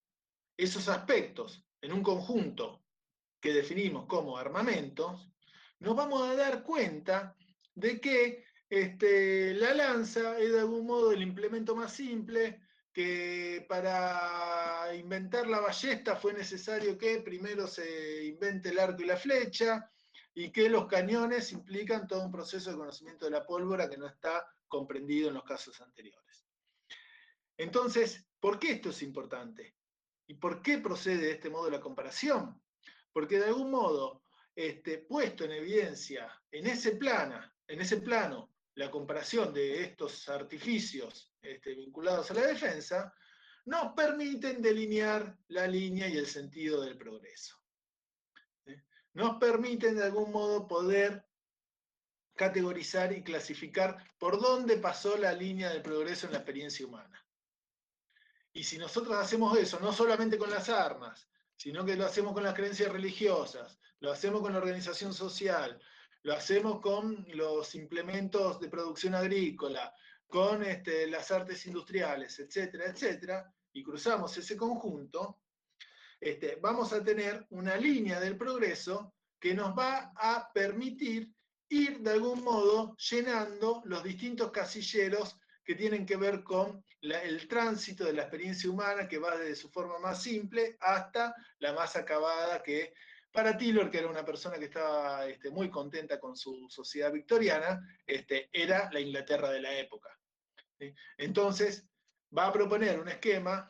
esos 0.56 0.88
aspectos 0.88 1.64
en 1.82 1.92
un 1.92 2.02
conjunto 2.02 2.84
que 3.40 3.52
definimos 3.52 4.06
como 4.06 4.38
armamentos, 4.38 5.28
nos 5.80 5.94
vamos 5.94 6.22
a 6.22 6.34
dar 6.34 6.62
cuenta 6.62 7.36
de 7.74 8.01
que 8.01 8.44
este, 8.74 9.55
la 9.55 9.72
lanza 9.72 10.36
es 10.36 10.52
de 10.52 10.59
algún 10.59 10.84
modo 10.84 11.12
el 11.12 11.22
implemento 11.22 11.76
más 11.76 11.92
simple, 11.92 12.60
que 12.92 13.64
para 13.68 14.90
inventar 14.96 15.46
la 15.46 15.60
ballesta 15.60 16.16
fue 16.16 16.32
necesario 16.32 16.98
que 16.98 17.20
primero 17.20 17.68
se 17.68 18.24
invente 18.24 18.70
el 18.70 18.80
arco 18.80 19.02
y 19.02 19.06
la 19.06 19.16
flecha, 19.16 19.88
y 20.34 20.51
que 20.51 20.68
los 20.68 20.88
cañones 20.88 21.52
implican 21.52 22.09
todo 22.09 22.24
un 22.24 22.32
proceso 22.32 22.70
de 22.70 22.76
conocimiento 22.76 23.26
de 23.26 23.30
la 23.30 23.46
pólvora 23.46 23.88
que 23.88 23.96
no 23.96 24.09
está 24.09 24.44
comprendido 24.66 25.28
en 25.28 25.34
los 25.34 25.44
casos 25.44 25.80
anteriores. 25.80 26.44
Entonces, 27.56 28.26
¿por 28.40 28.59
qué 28.59 28.72
esto 28.72 28.90
es 28.90 29.02
importante? 29.02 29.76
¿Y 30.26 30.34
por 30.34 30.62
qué 30.62 30.78
procede 30.78 31.26
de 31.26 31.30
este 31.30 31.48
modo 31.48 31.70
la 31.70 31.80
comparación? 31.80 32.60
Porque 33.12 33.38
de 33.38 33.46
algún 33.46 33.70
modo, 33.70 34.24
este, 34.56 34.98
puesto 34.98 35.44
en 35.44 35.52
evidencia 35.52 36.28
en 36.51 36.66
ese, 36.66 36.98
en 37.68 37.80
ese 37.80 37.98
plano 37.98 38.53
la 38.74 38.90
comparación 38.90 39.55
de 39.55 39.82
estos 39.82 40.28
artificios 40.28 41.32
este, 41.40 41.74
vinculados 41.74 42.30
a 42.30 42.34
la 42.34 42.46
defensa, 42.46 43.14
nos 43.66 43.92
permiten 43.94 44.60
delinear 44.60 45.38
la 45.48 45.66
línea 45.66 46.09
y 46.09 46.16
el 46.18 46.26
sentido 46.26 46.82
del 46.82 46.96
progreso. 46.96 47.56
Nos 49.14 49.38
permiten 49.38 49.96
de 49.96 50.05
algún 50.05 50.32
modo 50.32 50.66
poder 50.66 51.24
categorizar 52.34 53.12
y 53.12 53.22
clasificar 53.22 54.12
por 54.18 54.40
dónde 54.40 54.76
pasó 54.78 55.16
la 55.16 55.32
línea 55.32 55.70
del 55.70 55.82
progreso 55.82 56.26
en 56.26 56.32
la 56.32 56.38
experiencia 56.38 56.84
humana. 56.84 57.24
Y 58.52 58.64
si 58.64 58.76
nosotros 58.76 59.16
hacemos 59.16 59.56
eso, 59.56 59.78
no 59.80 59.92
solamente 59.92 60.36
con 60.36 60.51
las 60.51 60.68
armas, 60.68 61.28
sino 61.56 61.84
que 61.84 61.96
lo 61.96 62.05
hacemos 62.06 62.32
con 62.32 62.42
las 62.42 62.55
creencias 62.55 62.92
religiosas, 62.92 63.78
lo 64.01 64.10
hacemos 64.10 64.40
con 64.40 64.52
la 64.52 64.59
organización 64.59 65.14
social, 65.14 65.80
lo 66.24 66.34
hacemos 66.34 66.80
con 66.80 67.26
los 67.34 67.74
implementos 67.74 68.59
de 68.59 68.68
producción 68.68 69.14
agrícola, 69.14 69.94
con 70.26 70.64
este, 70.64 71.06
las 71.06 71.30
artes 71.30 71.66
industriales, 71.66 72.38
etcétera, 72.40 72.86
etcétera, 72.86 73.55
y 73.72 73.82
cruzamos 73.82 74.36
ese 74.36 74.56
conjunto, 74.56 75.40
este, 76.18 76.56
vamos 76.56 76.92
a 76.94 77.05
tener 77.05 77.46
una 77.51 77.76
línea 77.76 78.18
del 78.20 78.38
progreso 78.38 79.14
que 79.38 79.55
nos 79.55 79.76
va 79.78 80.12
a 80.16 80.51
permitir 80.52 81.30
ir 81.68 82.01
de 82.01 82.12
algún 82.12 82.42
modo 82.42 82.96
llenando 82.96 83.82
los 83.84 84.02
distintos 84.02 84.51
casilleros 84.51 85.36
que 85.62 85.74
tienen 85.74 86.06
que 86.06 86.16
ver 86.16 86.42
con 86.42 86.82
el 87.02 87.46
tránsito 87.48 88.05
de 88.05 88.14
la 88.14 88.22
experiencia 88.22 88.70
humana 88.70 89.06
que 89.06 89.18
va 89.18 89.36
desde 89.36 89.56
su 89.56 89.68
forma 89.68 89.98
más 89.98 90.22
simple 90.22 90.78
hasta 90.80 91.34
la 91.59 91.74
más 91.74 91.96
acabada 91.96 92.62
que 92.62 92.94
para 93.35 93.59
Taylor, 93.59 93.90
que 93.90 93.98
era 93.98 94.06
una 94.06 94.24
persona 94.24 94.61
que 94.61 94.66
estaba 94.66 95.27
este, 95.27 95.51
muy 95.51 95.69
contenta 95.69 96.20
con 96.20 96.36
su 96.36 96.69
sociedad 96.70 97.11
victoriana, 97.11 97.85
este, 98.06 98.48
era 98.52 98.89
la 98.93 99.01
Inglaterra 99.01 99.51
de 99.51 99.61
la 99.61 99.77
época. 99.77 100.16
Entonces, 101.19 101.85
va 102.36 102.47
a 102.47 102.52
proponer 102.52 103.01
un 103.01 103.09
esquema 103.09 103.69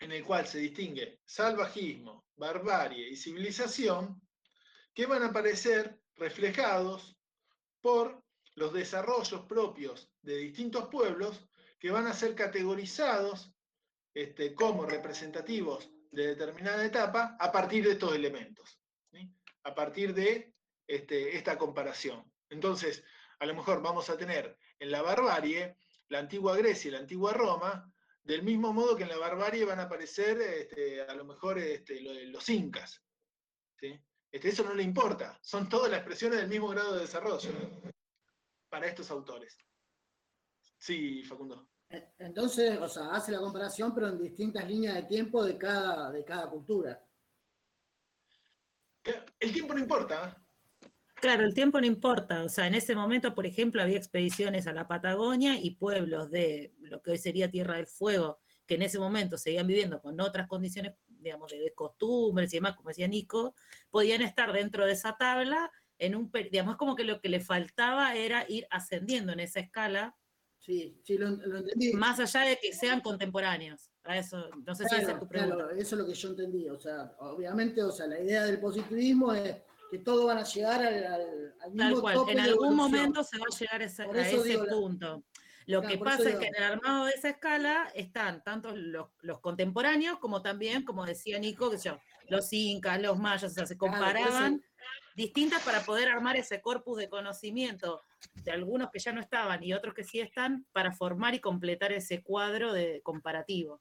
en 0.00 0.10
el 0.10 0.24
cual 0.24 0.46
se 0.46 0.58
distingue 0.58 1.20
salvajismo, 1.26 2.28
barbarie 2.34 3.10
y 3.10 3.16
civilización, 3.16 4.22
que 4.94 5.04
van 5.04 5.22
a 5.22 5.26
aparecer 5.26 6.00
reflejados 6.14 7.14
por 7.82 8.24
los 8.54 8.72
desarrollos 8.72 9.42
propios 9.42 10.10
de 10.22 10.38
distintos 10.38 10.88
pueblos 10.88 11.46
que 11.78 11.90
van 11.90 12.06
a 12.06 12.14
ser 12.14 12.34
categorizados 12.34 13.52
este, 14.14 14.54
como 14.54 14.86
representativos 14.86 15.90
de 16.10 16.28
determinada 16.28 16.84
etapa 16.84 17.36
a 17.38 17.52
partir 17.52 17.84
de 17.84 17.92
estos 17.92 18.14
elementos, 18.14 18.80
a 19.64 19.74
partir 19.74 20.14
de 20.14 20.54
este, 20.86 21.36
esta 21.36 21.58
comparación. 21.58 22.30
Entonces, 22.48 23.02
a 23.38 23.46
lo 23.46 23.54
mejor 23.54 23.82
vamos 23.82 24.08
a 24.10 24.16
tener 24.16 24.56
en 24.78 24.90
la 24.90 25.02
barbarie 25.02 25.76
la 26.08 26.20
antigua 26.20 26.56
Grecia 26.56 26.88
y 26.88 26.92
la 26.92 26.98
antigua 26.98 27.32
Roma, 27.32 27.92
del 28.22 28.42
mismo 28.42 28.72
modo 28.72 28.96
que 28.96 29.04
en 29.04 29.08
la 29.08 29.18
barbarie 29.18 29.64
van 29.64 29.80
a 29.80 29.84
aparecer 29.84 30.40
este, 30.40 31.02
a 31.02 31.14
lo 31.14 31.24
mejor 31.24 31.58
este, 31.58 32.00
los 32.26 32.48
incas. 32.48 33.02
eso 34.30 34.64
no 34.64 34.74
le 34.74 34.82
importa, 34.82 35.38
son 35.42 35.68
todas 35.68 35.90
las 35.90 36.00
expresiones 36.00 36.38
del 36.38 36.48
mismo 36.48 36.68
grado 36.68 36.94
de 36.94 37.00
desarrollo 37.00 37.50
para 38.68 38.86
estos 38.86 39.10
autores. 39.10 39.56
Sí, 40.78 41.22
Facundo. 41.24 41.68
Entonces, 42.18 42.78
o 42.80 42.88
sea, 42.88 43.10
hace 43.12 43.32
la 43.32 43.38
comparación, 43.38 43.94
pero 43.94 44.08
en 44.08 44.18
distintas 44.18 44.68
líneas 44.68 44.94
de 44.94 45.02
tiempo 45.04 45.44
de 45.44 45.56
cada, 45.56 46.10
de 46.10 46.24
cada 46.24 46.48
cultura. 46.50 47.02
El 49.38 49.52
tiempo 49.52 49.74
no 49.74 49.80
importa. 49.80 50.36
Claro, 51.14 51.44
el 51.44 51.54
tiempo 51.54 51.80
no 51.80 51.86
importa. 51.86 52.42
O 52.42 52.48
sea, 52.48 52.66
en 52.66 52.74
ese 52.74 52.94
momento, 52.94 53.34
por 53.34 53.46
ejemplo, 53.46 53.82
había 53.82 53.96
expediciones 53.96 54.66
a 54.66 54.72
la 54.72 54.86
Patagonia 54.86 55.58
y 55.58 55.76
pueblos 55.76 56.30
de 56.30 56.74
lo 56.80 57.00
que 57.02 57.12
hoy 57.12 57.18
sería 57.18 57.50
Tierra 57.50 57.76
del 57.76 57.86
Fuego, 57.86 58.38
que 58.66 58.74
en 58.74 58.82
ese 58.82 58.98
momento 58.98 59.38
seguían 59.38 59.66
viviendo 59.66 60.00
con 60.00 60.20
otras 60.20 60.46
condiciones, 60.48 60.94
digamos, 61.06 61.52
de 61.52 61.72
costumbres 61.74 62.52
y 62.52 62.56
demás, 62.56 62.76
como 62.76 62.88
decía 62.88 63.08
Nico, 63.08 63.54
podían 63.90 64.22
estar 64.22 64.52
dentro 64.52 64.84
de 64.84 64.92
esa 64.92 65.16
tabla 65.16 65.70
en 65.98 66.16
un, 66.16 66.30
digamos, 66.50 66.76
como 66.76 66.94
que 66.96 67.04
lo 67.04 67.20
que 67.20 67.28
le 67.28 67.40
faltaba 67.40 68.14
era 68.14 68.44
ir 68.48 68.66
ascendiendo 68.70 69.32
en 69.32 69.40
esa 69.40 69.60
escala 69.60 70.16
Sí, 70.66 71.00
sí, 71.04 71.16
lo, 71.16 71.28
entendí. 71.28 71.92
Más 71.92 72.18
allá 72.18 72.40
de 72.40 72.58
que 72.58 72.72
sean 72.72 73.00
contemporáneos. 73.00 73.88
A 74.02 74.18
eso, 74.18 74.50
no 74.64 74.74
sé 74.74 74.84
si 74.88 74.96
es 74.96 75.18
tu 75.18 75.28
pregunta. 75.28 75.54
Claro, 75.54 75.70
eso 75.70 75.94
es 75.94 76.00
lo 76.00 76.06
que 76.06 76.14
yo 76.14 76.28
entendí. 76.30 76.68
O 76.68 76.78
sea, 76.78 77.14
obviamente, 77.20 77.82
o 77.84 77.92
sea, 77.92 78.08
la 78.08 78.18
idea 78.18 78.44
del 78.44 78.58
positivismo 78.58 79.32
es 79.32 79.56
que 79.92 79.98
todos 79.98 80.26
van 80.26 80.38
a 80.38 80.42
llegar 80.42 80.84
al, 80.84 81.54
al, 81.60 81.70
mismo 81.70 81.90
Tal 81.90 82.00
cual. 82.00 82.30
en 82.30 82.40
algún 82.40 82.74
momento 82.74 83.22
se 83.22 83.38
va 83.38 83.44
a 83.48 83.56
llegar 83.56 83.82
a 83.82 83.84
ese 83.84 84.58
punto. 84.58 85.22
Lo 85.66 85.82
que 85.82 85.98
pasa 85.98 86.30
es 86.30 86.36
que 86.36 86.46
en 86.46 86.56
el 86.56 86.62
armado 86.64 87.06
de 87.06 87.12
esa 87.12 87.28
escala 87.28 87.88
están 87.94 88.42
tanto 88.42 88.74
los, 88.74 89.08
los 89.22 89.40
contemporáneos 89.40 90.18
como 90.18 90.42
también, 90.42 90.84
como 90.84 91.06
decía 91.06 91.38
Nico, 91.38 91.70
que 91.70 91.78
yo, 91.78 91.98
los 92.28 92.52
incas, 92.52 93.00
los 93.00 93.18
mayas, 93.18 93.52
o 93.52 93.54
sea, 93.54 93.66
se 93.66 93.76
comparaban 93.76 94.62
distintas 95.16 95.64
para 95.64 95.80
poder 95.80 96.08
armar 96.08 96.36
ese 96.36 96.60
corpus 96.60 96.98
de 96.98 97.08
conocimiento 97.08 98.02
de 98.44 98.52
algunos 98.52 98.90
que 98.90 98.98
ya 98.98 99.12
no 99.12 99.20
estaban 99.20 99.64
y 99.64 99.72
otros 99.72 99.94
que 99.94 100.04
sí 100.04 100.20
están 100.20 100.66
para 100.72 100.92
formar 100.92 101.34
y 101.34 101.40
completar 101.40 101.90
ese 101.92 102.22
cuadro 102.22 102.72
de 102.74 103.00
comparativo. 103.02 103.80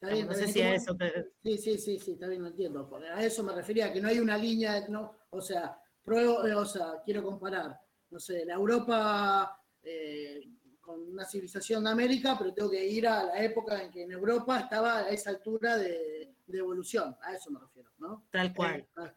no 0.00 0.32
sé 0.32 0.46
si 0.46 0.62
a 0.62 0.74
eso 0.74 0.96
Sí, 1.42 1.58
sí, 1.58 1.78
sí, 1.78 1.98
sí, 1.98 2.12
está 2.12 2.28
bien, 2.28 2.42
lo 2.42 2.48
entiendo. 2.48 2.88
A 3.12 3.24
eso 3.24 3.42
me 3.42 3.52
refería, 3.52 3.92
que 3.92 4.00
no 4.00 4.08
hay 4.08 4.20
una 4.20 4.38
línea, 4.38 4.86
no, 4.88 5.12
o 5.30 5.40
sea, 5.40 5.76
pruebo, 6.04 6.46
eh, 6.46 6.54
o 6.54 6.64
sea, 6.64 7.02
quiero 7.04 7.24
comparar, 7.24 7.76
no 8.10 8.20
sé, 8.20 8.44
la 8.44 8.54
Europa 8.54 9.60
eh, 9.82 10.40
con 10.86 11.02
una 11.02 11.24
civilización 11.24 11.82
de 11.82 11.90
América, 11.90 12.36
pero 12.38 12.54
tengo 12.54 12.70
que 12.70 12.86
ir 12.86 13.08
a 13.08 13.24
la 13.24 13.42
época 13.42 13.82
en 13.82 13.90
que 13.90 14.04
en 14.04 14.12
Europa 14.12 14.60
estaba 14.60 14.98
a 14.98 15.08
esa 15.08 15.30
altura 15.30 15.76
de, 15.76 16.32
evolución, 16.48 17.16
a 17.22 17.34
eso 17.34 17.50
me 17.50 17.58
refiero, 17.58 17.90
¿no? 17.98 18.24
Tal 18.30 18.54
cual. 18.54 18.86
Ah, 18.96 19.12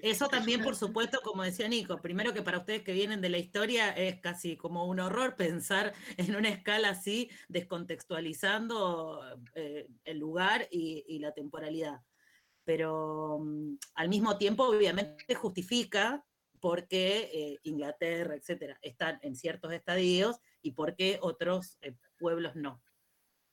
eso 0.00 0.26
también, 0.26 0.64
por 0.64 0.74
supuesto, 0.74 1.20
como 1.22 1.42
decía 1.42 1.68
Nico, 1.68 2.00
primero 2.00 2.32
que 2.32 2.40
para 2.40 2.58
ustedes 2.58 2.82
que 2.82 2.94
vienen 2.94 3.20
de 3.20 3.28
la 3.28 3.36
historia 3.36 3.90
es 3.90 4.20
casi 4.20 4.56
como 4.56 4.86
un 4.86 4.98
horror 4.98 5.36
pensar 5.36 5.92
en 6.16 6.34
una 6.34 6.48
escala 6.48 6.88
así, 6.88 7.30
descontextualizando 7.48 9.20
eh, 9.54 9.86
el 10.04 10.18
lugar 10.18 10.66
y, 10.70 11.18
la 11.18 11.32
temporalidad. 11.32 12.00
Pero 12.64 13.38
mm, 13.40 13.76
al 13.94 14.08
mismo 14.08 14.38
tiempo, 14.38 14.64
obviamente, 14.64 15.34
justifica 15.34 16.24
porque 16.58 17.28
eh, 17.32 17.58
Inglaterra, 17.64 18.34
etcétera, 18.34 18.78
están 18.80 19.18
en 19.22 19.36
ciertos 19.36 19.72
estadios 19.72 20.40
y 20.62 20.72
por 20.72 20.94
qué 20.94 21.18
otros 21.20 21.78
eh, 21.82 21.94
pueblos 22.18 22.56
no. 22.56 22.82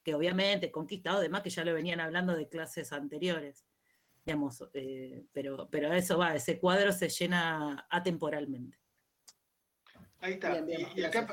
Que 0.02 0.14
obviamente 0.14 0.70
conquistado, 0.70 1.18
además 1.18 1.42
que 1.42 1.50
ya 1.50 1.64
lo 1.64 1.74
venían 1.74 2.00
hablando 2.00 2.34
de 2.34 2.48
clases 2.48 2.92
anteriores. 2.92 3.66
Digamos, 4.24 4.64
eh, 4.74 5.24
pero, 5.32 5.68
pero 5.70 5.92
eso 5.92 6.18
va, 6.18 6.34
ese 6.34 6.58
cuadro 6.58 6.92
se 6.92 7.08
llena 7.08 7.86
atemporalmente. 7.90 8.78
Ahí 10.20 10.34
está. 10.34 10.62
y, 10.94 11.02
acá 11.02 11.26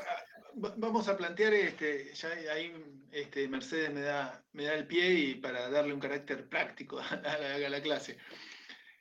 vamos 0.54 1.08
a 1.08 1.16
plantear, 1.16 1.54
este, 1.54 2.12
ya 2.14 2.28
ahí 2.52 2.72
este, 3.12 3.46
Mercedes 3.48 3.92
me 3.92 4.00
da, 4.00 4.44
me 4.52 4.64
da 4.64 4.74
el 4.74 4.86
pie 4.86 5.12
y 5.12 5.34
para 5.36 5.68
darle 5.70 5.92
un 5.92 6.00
carácter 6.00 6.48
práctico 6.48 6.98
a 6.98 7.68
la 7.68 7.82
clase. 7.82 8.18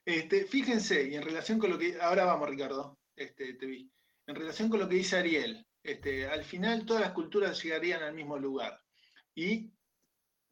Este, 0.07 0.45
fíjense, 0.45 1.03
y 1.03 1.15
en 1.15 1.21
relación 1.21 1.59
con 1.59 1.69
lo 1.69 1.77
que. 1.77 1.99
Ahora 1.99 2.23
vamos, 2.23 2.49
Ricardo, 2.49 2.97
este, 3.13 3.55
te 3.55 3.65
vi. 3.65 3.91
En 4.25 4.35
relación 4.35 4.69
con 4.69 4.79
lo 4.79 4.87
que 4.87 4.95
dice 4.95 5.17
Ariel, 5.17 5.66
este, 5.83 6.27
al 6.27 6.43
final 6.43 6.85
todas 6.85 7.01
las 7.01 7.11
culturas 7.11 7.61
llegarían 7.63 8.03
al 8.03 8.13
mismo 8.13 8.37
lugar. 8.37 8.81
Y 9.35 9.71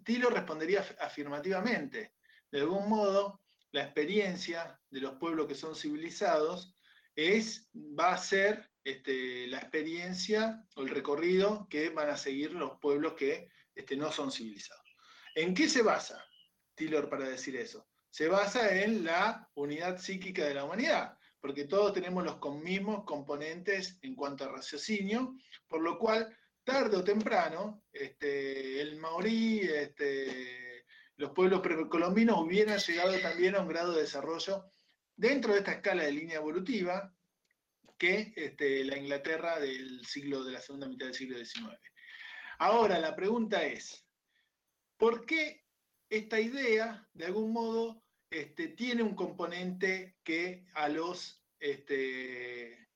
Tilo 0.03 0.30
respondería 0.30 0.85
afirmativamente. 0.99 2.14
De 2.52 2.61
algún 2.61 2.88
modo, 2.89 3.41
la 3.72 3.84
experiencia 3.84 4.80
de 4.89 5.02
los 5.02 5.15
pueblos 5.15 5.47
que 5.47 5.56
son 5.56 5.76
civilizados 5.76 6.76
es, 7.15 7.69
va 7.73 8.14
a 8.14 8.18
ser 8.18 8.69
este, 8.84 9.47
la 9.47 9.57
experiencia 9.57 10.64
o 10.76 10.81
el 10.84 10.89
recorrido 10.89 11.68
que 11.69 11.89
van 11.89 12.10
a 12.10 12.18
seguir 12.18 12.53
los 12.53 12.80
pueblos 12.80 13.14
que 13.14 13.49
este, 13.73 13.95
no 13.97 14.11
son 14.11 14.31
civilizados. 14.31 14.95
¿En 15.34 15.53
qué 15.53 15.68
se 15.68 15.81
basa 15.81 16.23
Tillor 16.76 17.10
para 17.10 17.27
decir 17.27 17.56
eso? 17.56 17.88
se 18.15 18.30
basa 18.30 18.73
en 18.81 19.03
la 19.03 19.45
unidad 19.56 19.97
psíquica 19.97 20.45
de 20.45 20.53
la 20.53 20.64
humanidad, 20.64 21.18
porque 21.46 21.66
todos 21.66 21.94
tenemos 21.94 22.24
los 22.24 22.40
mismos 22.56 23.04
componentes 23.04 24.00
en 24.02 24.16
cuanto 24.16 24.46
a 24.46 24.52
raciocinio, 24.52 25.38
por 25.68 25.80
lo 25.80 26.00
cual 26.00 26.36
tarde 26.64 26.98
o 26.98 27.04
temprano 27.04 27.84
este, 27.94 28.82
el 28.82 28.96
maorí, 28.96 29.60
este, 29.60 30.86
los 31.18 31.34
pueblos 31.34 31.62
precolombinos 31.62 32.40
hubieran 32.40 32.80
llegado 32.80 33.20
también 33.20 33.54
a 33.54 33.62
un 33.62 33.68
grado 33.68 33.94
de 33.94 34.02
desarrollo 34.02 34.72
dentro 35.16 35.54
de 35.54 35.60
esta 35.60 35.74
escala 35.74 36.06
de 36.06 36.14
línea 36.14 36.38
evolutiva 36.38 37.16
que 37.96 38.34
este, 38.36 38.84
la 38.84 38.98
Inglaterra 38.98 39.60
del 39.60 40.04
siglo, 40.04 40.44
de 40.44 40.54
la 40.54 40.62
segunda 40.62 40.88
mitad 40.88 41.06
del 41.06 41.14
siglo 41.14 41.38
XIX. 41.38 41.78
Ahora, 42.58 42.98
la 42.98 43.16
pregunta 43.16 43.64
es, 43.64 44.04
¿por 44.98 45.28
qué 45.28 45.64
esta 46.10 46.40
idea, 46.40 47.08
de 47.14 47.26
algún 47.28 47.54
modo, 47.54 48.04
este, 48.36 48.68
tiene 48.68 49.02
un 49.02 49.16
componente 49.16 50.18
que 50.22 50.66
a 50.74 50.90
los 50.90 51.41
este, 51.57 52.90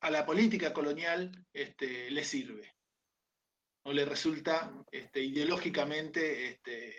a 0.00 0.10
la 0.10 0.26
política 0.26 0.74
colonial 0.74 1.32
este, 1.50 2.10
le 2.10 2.22
sirve 2.22 2.74
o 3.84 3.92
le 3.92 4.04
resulta 4.04 4.70
este, 4.90 5.22
ideológicamente 5.22 6.48
este, 6.48 6.94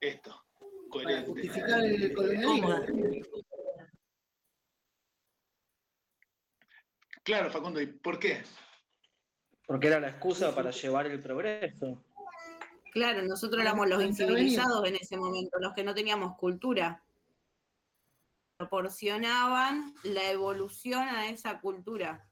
esto, 0.00 0.44
coherente. 0.90 1.30
justificar 1.30 1.84
el 1.84 2.12
colonialismo. 2.12 2.84
Claro, 7.22 7.50
Facundo, 7.50 7.80
¿y 7.80 7.86
por 7.86 8.18
qué? 8.18 8.42
Porque 9.64 9.86
era 9.86 10.00
la 10.00 10.08
excusa 10.08 10.52
para 10.52 10.72
llevar 10.72 11.06
el 11.06 11.20
progreso. 11.20 12.04
Claro, 12.96 13.22
nosotros 13.24 13.60
éramos 13.60 13.90
los 13.90 14.02
incivilizados 14.02 14.86
en 14.86 14.96
ese 14.96 15.18
momento, 15.18 15.58
los 15.60 15.74
que 15.74 15.84
no 15.84 15.94
teníamos 15.94 16.34
cultura. 16.38 17.04
Proporcionaban 18.56 19.94
la 20.02 20.30
evolución 20.30 21.02
a 21.02 21.28
esa 21.28 21.60
cultura. 21.60 22.26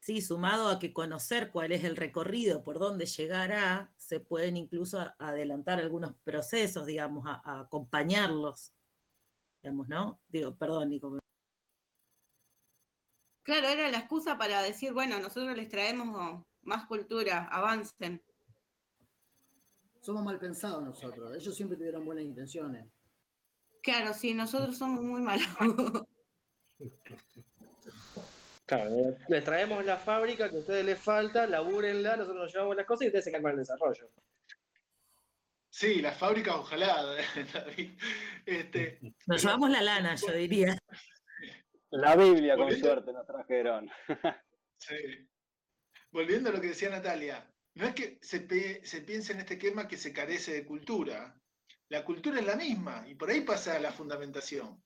Sí, 0.00 0.20
sumado 0.20 0.68
a 0.68 0.80
que 0.80 0.92
conocer 0.92 1.52
cuál 1.52 1.70
es 1.70 1.84
el 1.84 1.94
recorrido, 1.94 2.64
por 2.64 2.80
dónde 2.80 3.06
llegará, 3.06 3.92
se 3.96 4.18
pueden 4.18 4.56
incluso 4.56 4.98
adelantar 5.20 5.78
algunos 5.78 6.14
procesos, 6.24 6.86
digamos, 6.86 7.24
a, 7.24 7.60
acompañarlos. 7.60 8.74
Digamos, 9.62 9.86
¿no? 9.86 10.20
Digo, 10.26 10.56
perdón, 10.56 10.88
Nico. 10.88 11.20
Claro, 13.44 13.68
era 13.68 13.88
la 13.92 13.98
excusa 13.98 14.36
para 14.36 14.60
decir, 14.60 14.92
bueno, 14.92 15.20
nosotros 15.20 15.56
les 15.56 15.68
traemos 15.68 16.47
más 16.68 16.86
cultura, 16.86 17.48
avancen. 17.50 18.22
Somos 20.00 20.22
mal 20.22 20.38
pensados 20.38 20.84
nosotros, 20.84 21.34
ellos 21.36 21.56
siempre 21.56 21.76
tuvieron 21.76 22.04
buenas 22.04 22.24
intenciones. 22.24 22.86
Claro, 23.82 24.14
sí, 24.14 24.34
nosotros 24.34 24.76
somos 24.76 25.02
muy 25.02 25.20
malos. 25.20 25.46
Claro, 28.66 29.16
les 29.28 29.44
traemos 29.44 29.84
la 29.84 29.96
fábrica 29.96 30.50
que 30.50 30.56
a 30.56 30.60
ustedes 30.60 30.84
les 30.84 31.00
falta, 31.00 31.46
labúrenla, 31.46 32.16
nosotros 32.16 32.44
nos 32.44 32.52
llevamos 32.52 32.76
las 32.76 32.86
cosas 32.86 33.04
y 33.04 33.06
ustedes 33.06 33.24
se 33.24 33.32
calman 33.32 33.52
el 33.52 33.58
desarrollo. 33.60 34.10
Sí, 35.70 36.02
la 36.02 36.12
fábrica 36.12 36.56
ojalá, 36.56 37.16
Este, 38.46 38.98
nos 39.26 39.42
llevamos 39.42 39.70
la 39.70 39.82
lana, 39.82 40.14
yo 40.16 40.32
diría. 40.32 40.76
La 41.90 42.14
Biblia, 42.14 42.56
con 42.56 42.70
suerte, 42.76 43.12
nos 43.12 43.26
trajeron. 43.26 43.90
Sí. 44.80 44.94
Volviendo 46.10 46.48
a 46.48 46.52
lo 46.52 46.60
que 46.60 46.68
decía 46.68 46.90
Natalia, 46.90 47.46
no 47.74 47.86
es 47.86 47.94
que 47.94 48.18
se, 48.22 48.40
piense 48.40 49.32
en 49.32 49.38
este 49.38 49.54
esquema 49.54 49.86
que 49.86 49.96
se 49.96 50.12
carece 50.12 50.52
de 50.52 50.66
cultura. 50.66 51.40
La 51.90 52.04
cultura 52.04 52.40
es 52.40 52.46
la 52.46 52.56
misma 52.56 53.04
y 53.06 53.14
por 53.14 53.30
ahí 53.30 53.42
pasa 53.42 53.78
la 53.78 53.92
fundamentación. 53.92 54.82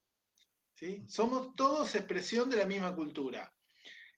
Somos 1.06 1.54
todos 1.54 1.94
expresión 1.94 2.50
de 2.50 2.56
la 2.56 2.66
misma 2.66 2.94
cultura. 2.94 3.54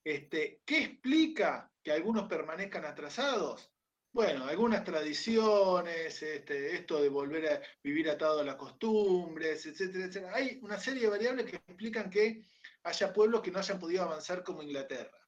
Este, 0.03 0.61
¿Qué 0.65 0.83
explica 0.83 1.71
que 1.83 1.91
algunos 1.91 2.27
permanezcan 2.27 2.85
atrasados? 2.85 3.71
Bueno, 4.11 4.45
algunas 4.45 4.83
tradiciones, 4.83 6.23
este, 6.23 6.73
esto 6.73 7.01
de 7.01 7.09
volver 7.09 7.47
a 7.51 7.61
vivir 7.83 8.09
atado 8.09 8.39
a 8.39 8.43
las 8.43 8.55
costumbres, 8.55 9.65
etcétera, 9.65 10.05
etcétera. 10.05 10.35
Hay 10.35 10.59
una 10.63 10.79
serie 10.79 11.03
de 11.03 11.09
variables 11.09 11.45
que 11.45 11.57
explican 11.57 12.09
que 12.09 12.47
haya 12.83 13.13
pueblos 13.13 13.41
que 13.41 13.51
no 13.51 13.59
hayan 13.59 13.79
podido 13.79 14.03
avanzar 14.03 14.43
como 14.43 14.63
Inglaterra. 14.63 15.24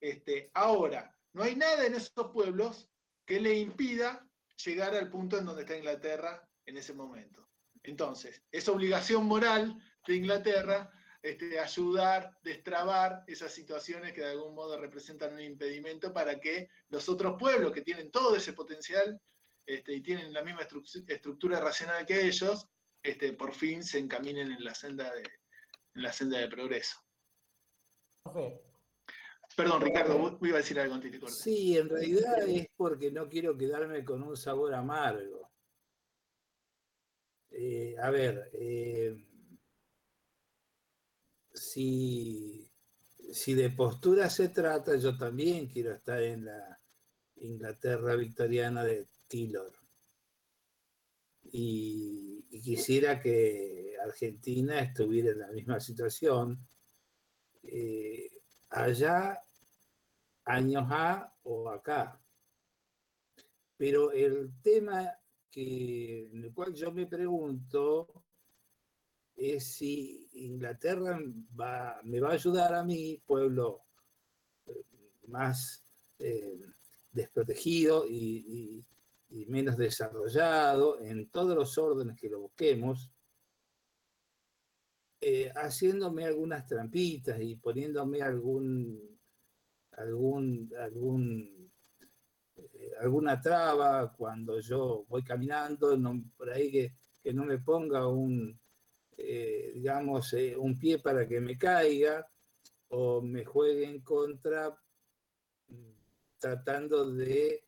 Este, 0.00 0.50
ahora, 0.54 1.14
no 1.32 1.42
hay 1.42 1.56
nada 1.56 1.86
en 1.86 1.94
esos 1.94 2.30
pueblos 2.32 2.88
que 3.24 3.40
le 3.40 3.54
impida 3.54 4.26
llegar 4.64 4.94
al 4.94 5.10
punto 5.10 5.38
en 5.38 5.44
donde 5.44 5.62
está 5.62 5.76
Inglaterra 5.76 6.48
en 6.64 6.76
ese 6.76 6.94
momento. 6.94 7.48
Entonces, 7.82 8.42
es 8.50 8.68
obligación 8.68 9.26
moral 9.26 9.76
de 10.06 10.16
Inglaterra 10.16 10.90
este, 11.22 11.58
ayudar, 11.58 12.38
destrabar 12.42 13.24
esas 13.26 13.52
situaciones 13.52 14.12
que 14.12 14.20
de 14.20 14.30
algún 14.30 14.54
modo 14.54 14.78
representan 14.80 15.34
un 15.34 15.40
impedimento 15.40 16.12
para 16.12 16.38
que 16.38 16.68
los 16.88 17.08
otros 17.08 17.36
pueblos 17.38 17.72
que 17.72 17.82
tienen 17.82 18.10
todo 18.10 18.36
ese 18.36 18.52
potencial 18.52 19.20
este, 19.66 19.94
y 19.94 20.02
tienen 20.02 20.32
la 20.32 20.42
misma 20.42 20.62
estructura 21.08 21.58
racional 21.60 22.06
que 22.06 22.26
ellos, 22.26 22.68
este, 23.02 23.32
por 23.32 23.54
fin 23.54 23.82
se 23.82 23.98
encaminen 23.98 24.52
en 24.52 24.64
la 24.64 24.74
senda 24.74 25.12
de, 25.12 25.22
en 25.22 26.02
la 26.02 26.12
senda 26.12 26.38
de 26.38 26.48
progreso. 26.48 26.96
Perdón, 29.56 29.80
Ricardo, 29.80 30.18
vos 30.18 30.34
iba 30.42 30.58
a 30.58 30.60
decir 30.60 30.78
algo 30.78 30.94
antes 30.94 31.10
de 31.10 31.28
Sí, 31.28 31.78
en 31.78 31.88
realidad 31.88 32.46
es 32.46 32.68
porque 32.76 33.10
no 33.10 33.26
quiero 33.28 33.56
quedarme 33.56 34.04
con 34.04 34.22
un 34.22 34.36
sabor 34.36 34.74
amargo. 34.74 35.50
Eh, 37.50 37.96
a 37.98 38.10
ver, 38.10 38.50
eh, 38.52 39.16
si, 41.54 42.70
si 43.32 43.54
de 43.54 43.70
postura 43.70 44.28
se 44.28 44.50
trata, 44.50 44.96
yo 44.96 45.16
también 45.16 45.68
quiero 45.68 45.92
estar 45.94 46.22
en 46.22 46.44
la 46.44 46.78
Inglaterra 47.36 48.14
victoriana 48.14 48.84
de 48.84 49.08
Taylor. 49.26 49.72
y 51.50 52.60
quisiera 52.60 53.20
que 53.20 53.96
Argentina 54.04 54.80
estuviera 54.80 55.30
en 55.30 55.38
la 55.38 55.48
misma 55.48 55.80
situación, 55.80 56.66
eh, 57.62 58.30
allá, 58.70 59.45
años 60.46 60.84
A 60.90 61.32
o 61.42 61.68
acá. 61.68 62.20
Pero 63.76 64.10
el 64.10 64.52
tema 64.62 65.12
que, 65.50 66.30
en 66.32 66.44
el 66.44 66.54
cual 66.54 66.72
yo 66.74 66.90
me 66.92 67.06
pregunto 67.06 68.24
es 69.36 69.74
si 69.74 70.28
Inglaterra 70.32 71.20
me 71.20 72.20
va 72.20 72.30
a 72.30 72.32
ayudar 72.32 72.74
a 72.74 72.82
mi 72.82 73.18
pueblo 73.26 73.82
eh, 74.66 74.84
más 75.26 75.84
eh, 76.18 76.64
desprotegido 77.12 78.06
y, 78.08 78.84
menos 79.48 79.76
desarrollado 79.76 80.98
en 81.00 81.28
todos 81.28 81.54
los 81.54 81.76
órdenes 81.76 82.16
que 82.18 82.30
lo 82.30 82.40
busquemos, 82.40 83.10
eh, 85.20 85.52
haciéndome 85.54 86.24
algunas 86.24 86.66
trampitas 86.66 87.38
y 87.40 87.56
poniéndome 87.56 88.22
algún, 88.22 89.15
algún, 89.96 90.72
algún 90.78 91.70
eh, 92.56 92.92
alguna 93.00 93.40
traba 93.40 94.12
cuando 94.12 94.60
yo 94.60 95.04
voy 95.08 95.22
caminando, 95.22 95.98
por 96.36 96.50
ahí 96.50 96.70
que, 96.70 96.92
no 97.32 97.44
me 97.44 97.58
ponga 97.58 98.06
un, 98.06 98.56
eh, 99.16 99.72
digamos, 99.74 100.32
un 100.58 100.78
pie 100.78 101.00
para 101.00 101.26
que 101.26 101.40
me 101.40 101.58
caiga 101.58 102.24
o 102.88 103.20
me 103.20 103.44
juegue 103.44 103.84
en 103.84 104.00
contra 104.02 104.78
tratando 106.38 107.10
de 107.12 107.64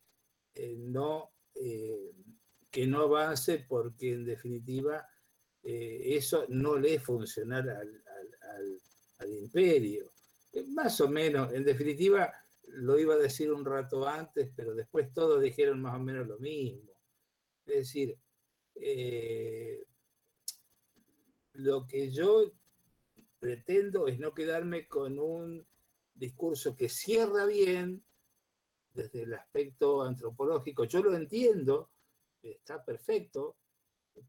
no, 0.77 1.33
que 1.53 2.87
no 2.87 3.01
avance 3.01 3.65
porque 3.67 4.13
en 4.13 4.23
definitiva 4.23 5.05
eh, 5.63 6.15
eso 6.15 6.45
no 6.49 6.77
le 6.77 6.95
es 6.95 7.03
funcionar 7.03 7.69
al, 7.69 8.03
imperio. 9.27 10.13
Eh, 10.51 10.63
más 10.63 10.99
o 11.01 11.09
menos, 11.09 11.53
en 11.53 11.63
definitiva, 11.63 12.33
lo 12.67 12.99
iba 12.99 13.15
a 13.15 13.17
decir 13.17 13.51
un 13.51 13.65
rato 13.65 14.07
antes, 14.07 14.51
pero 14.55 14.73
después 14.73 15.13
todos 15.13 15.41
dijeron 15.41 15.81
más 15.81 15.95
o 15.95 15.99
menos 15.99 16.27
lo 16.27 16.37
mismo. 16.39 16.91
Es 17.65 17.75
decir, 17.75 18.17
eh, 18.75 19.85
lo 21.53 21.85
que 21.87 22.11
yo 22.11 22.51
pretendo 23.39 24.07
es 24.07 24.19
no 24.19 24.33
quedarme 24.33 24.87
con 24.87 25.19
un 25.19 25.65
discurso 26.13 26.75
que 26.75 26.89
cierra 26.89 27.45
bien 27.45 28.03
desde 28.93 29.23
el 29.23 29.33
aspecto 29.33 30.01
antropológico. 30.01 30.83
Yo 30.83 31.01
lo 31.01 31.15
entiendo, 31.15 31.89
está 32.41 32.83
perfecto, 32.83 33.55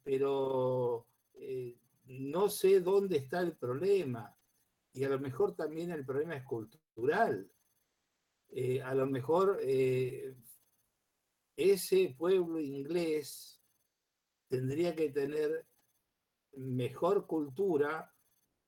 pero 0.02 1.06
eh, 1.34 1.76
no 2.06 2.48
sé 2.48 2.80
dónde 2.80 3.18
está 3.18 3.40
el 3.40 3.56
problema. 3.56 4.36
Y 4.92 5.04
a 5.04 5.08
lo 5.08 5.18
mejor 5.18 5.54
también 5.54 5.90
el 5.90 6.04
problema 6.04 6.36
es 6.36 6.44
cultural. 6.44 7.50
Eh, 8.52 8.82
a 8.82 8.94
lo 8.94 9.06
mejor 9.06 9.58
eh, 9.62 10.34
ese 11.56 12.14
pueblo 12.18 12.58
inglés 12.58 13.60
tendría 14.48 14.96
que 14.96 15.10
tener 15.10 15.66
mejor 16.56 17.26
cultura, 17.26 18.12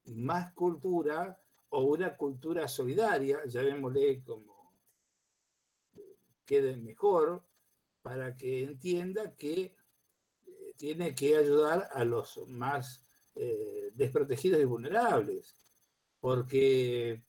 más 0.04 0.52
cultura 0.52 1.36
o 1.70 1.82
una 1.82 2.16
cultura 2.16 2.68
solidaria, 2.68 3.44
llamémosle 3.46 4.22
como 4.22 4.72
quede 6.44 6.76
mejor, 6.76 7.42
para 8.02 8.36
que 8.36 8.62
entienda 8.62 9.34
que 9.34 9.74
eh, 10.46 10.74
tiene 10.76 11.14
que 11.14 11.36
ayudar 11.36 11.88
a 11.92 12.04
los 12.04 12.40
más 12.46 13.04
desprotegidos 13.94 14.60
y 14.60 14.64
vulnerables. 14.66 15.56
Porque, 16.22 17.20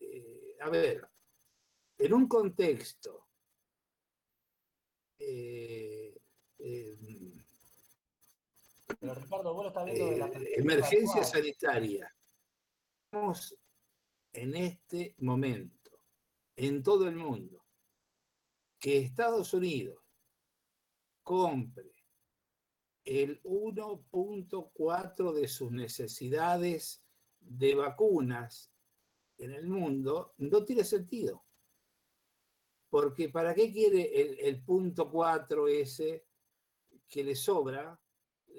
eh, 0.00 0.56
a 0.62 0.70
ver, 0.70 1.06
en 1.98 2.14
un 2.14 2.26
contexto 2.26 3.28
emergencia 10.56 11.22
sanitaria, 11.22 12.10
estamos 13.04 13.54
en 14.32 14.56
este 14.56 15.14
momento, 15.18 16.00
en 16.56 16.82
todo 16.82 17.06
el 17.06 17.16
mundo, 17.16 17.62
que 18.78 19.00
Estados 19.00 19.52
Unidos 19.52 20.02
compre 21.22 21.92
el 23.04 23.42
1.4 23.42 25.34
de 25.34 25.46
sus 25.46 25.70
necesidades 25.70 27.03
de 27.46 27.74
vacunas 27.74 28.72
en 29.38 29.52
el 29.52 29.66
mundo, 29.66 30.34
no 30.38 30.64
tiene 30.64 30.84
sentido. 30.84 31.44
Porque 32.88 33.28
¿para 33.28 33.54
qué 33.54 33.72
quiere 33.72 34.48
el, 34.48 34.62
punto 34.62 35.10
4 35.10 35.66
ese 35.68 36.26
que 37.08 37.24
le 37.24 37.34
sobra 37.34 38.00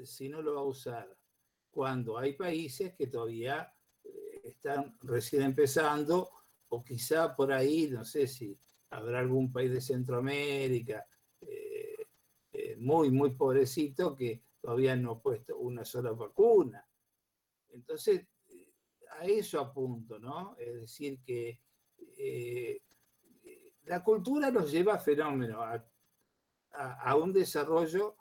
si 0.03 0.27
no 0.27 0.41
lo 0.41 0.55
va 0.55 0.61
a 0.61 0.65
usar? 0.65 1.17
Cuando 1.71 2.17
hay 2.17 2.33
países 2.33 2.93
que 2.95 3.07
todavía 3.07 3.73
eh, 4.03 4.41
están 4.43 4.97
recién 5.01 5.43
empezando 5.43 6.29
o 6.69 6.83
quizá 6.83 7.35
por 7.35 7.51
ahí, 7.51 7.87
no 7.89 8.03
sé 8.03 8.27
si 8.27 8.57
habrá 8.89 9.19
algún 9.19 9.51
país 9.51 9.71
de 9.71 9.81
Centroamérica 9.81 11.05
eh, 11.41 12.07
eh, 12.51 12.75
muy, 12.77 13.11
muy 13.11 13.31
pobrecito 13.31 14.15
que 14.15 14.41
todavía 14.59 14.95
no 14.95 15.11
ha 15.11 15.21
puesto 15.21 15.57
una 15.57 15.85
sola 15.85 16.11
vacuna. 16.11 16.85
Entonces, 17.69 18.27
a 19.19 19.25
eso 19.25 19.59
apunto, 19.59 20.19
¿no? 20.19 20.55
Es 20.57 20.73
decir, 20.81 21.21
que 21.23 21.59
eh, 22.17 22.81
la 23.83 24.03
cultura 24.03 24.51
nos 24.51 24.71
lleva 24.71 24.95
a 24.95 24.99
fenómenos, 24.99 25.63
a, 26.71 27.15
un 27.15 27.31
desarrollo 27.31 28.17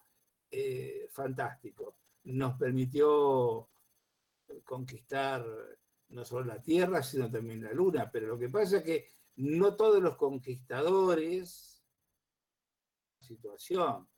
fantástico. 1.10 1.96
Nos 2.24 2.56
permitió 2.56 3.68
conquistar 4.62 5.44
no 6.10 6.24
solo 6.24 6.44
la 6.44 6.62
Tierra, 6.62 7.02
sino 7.02 7.28
también 7.28 7.64
la 7.64 7.72
Luna, 7.72 8.08
pero 8.12 8.28
lo 8.28 8.38
que 8.38 8.48
pasa 8.48 8.76
es 8.76 8.84
que 8.84 9.08
no 9.36 9.74
todos 9.74 10.00
los 10.00 10.16
conquistadores 10.16 11.74
situación. 13.24 14.08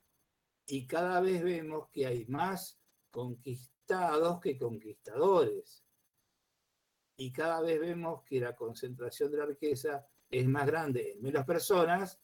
Y 0.67 0.85
cada 0.85 1.21
vez 1.21 1.43
vemos 1.43 1.89
que 1.89 2.05
hay 2.05 2.25
más 2.25 2.79
conquistados 3.09 4.39
que 4.41 4.57
conquistadores. 4.57 5.83
Y 7.17 7.31
cada 7.31 7.61
vez 7.61 7.79
vemos 7.79 8.23
que 8.23 8.39
la 8.39 8.55
concentración 8.55 9.31
de 9.31 9.37
la 9.37 9.45
riqueza 9.45 10.07
es 10.29 10.47
más 10.47 10.65
grande 10.65 11.13
en 11.13 11.21
menos 11.21 11.45
personas 11.45 12.19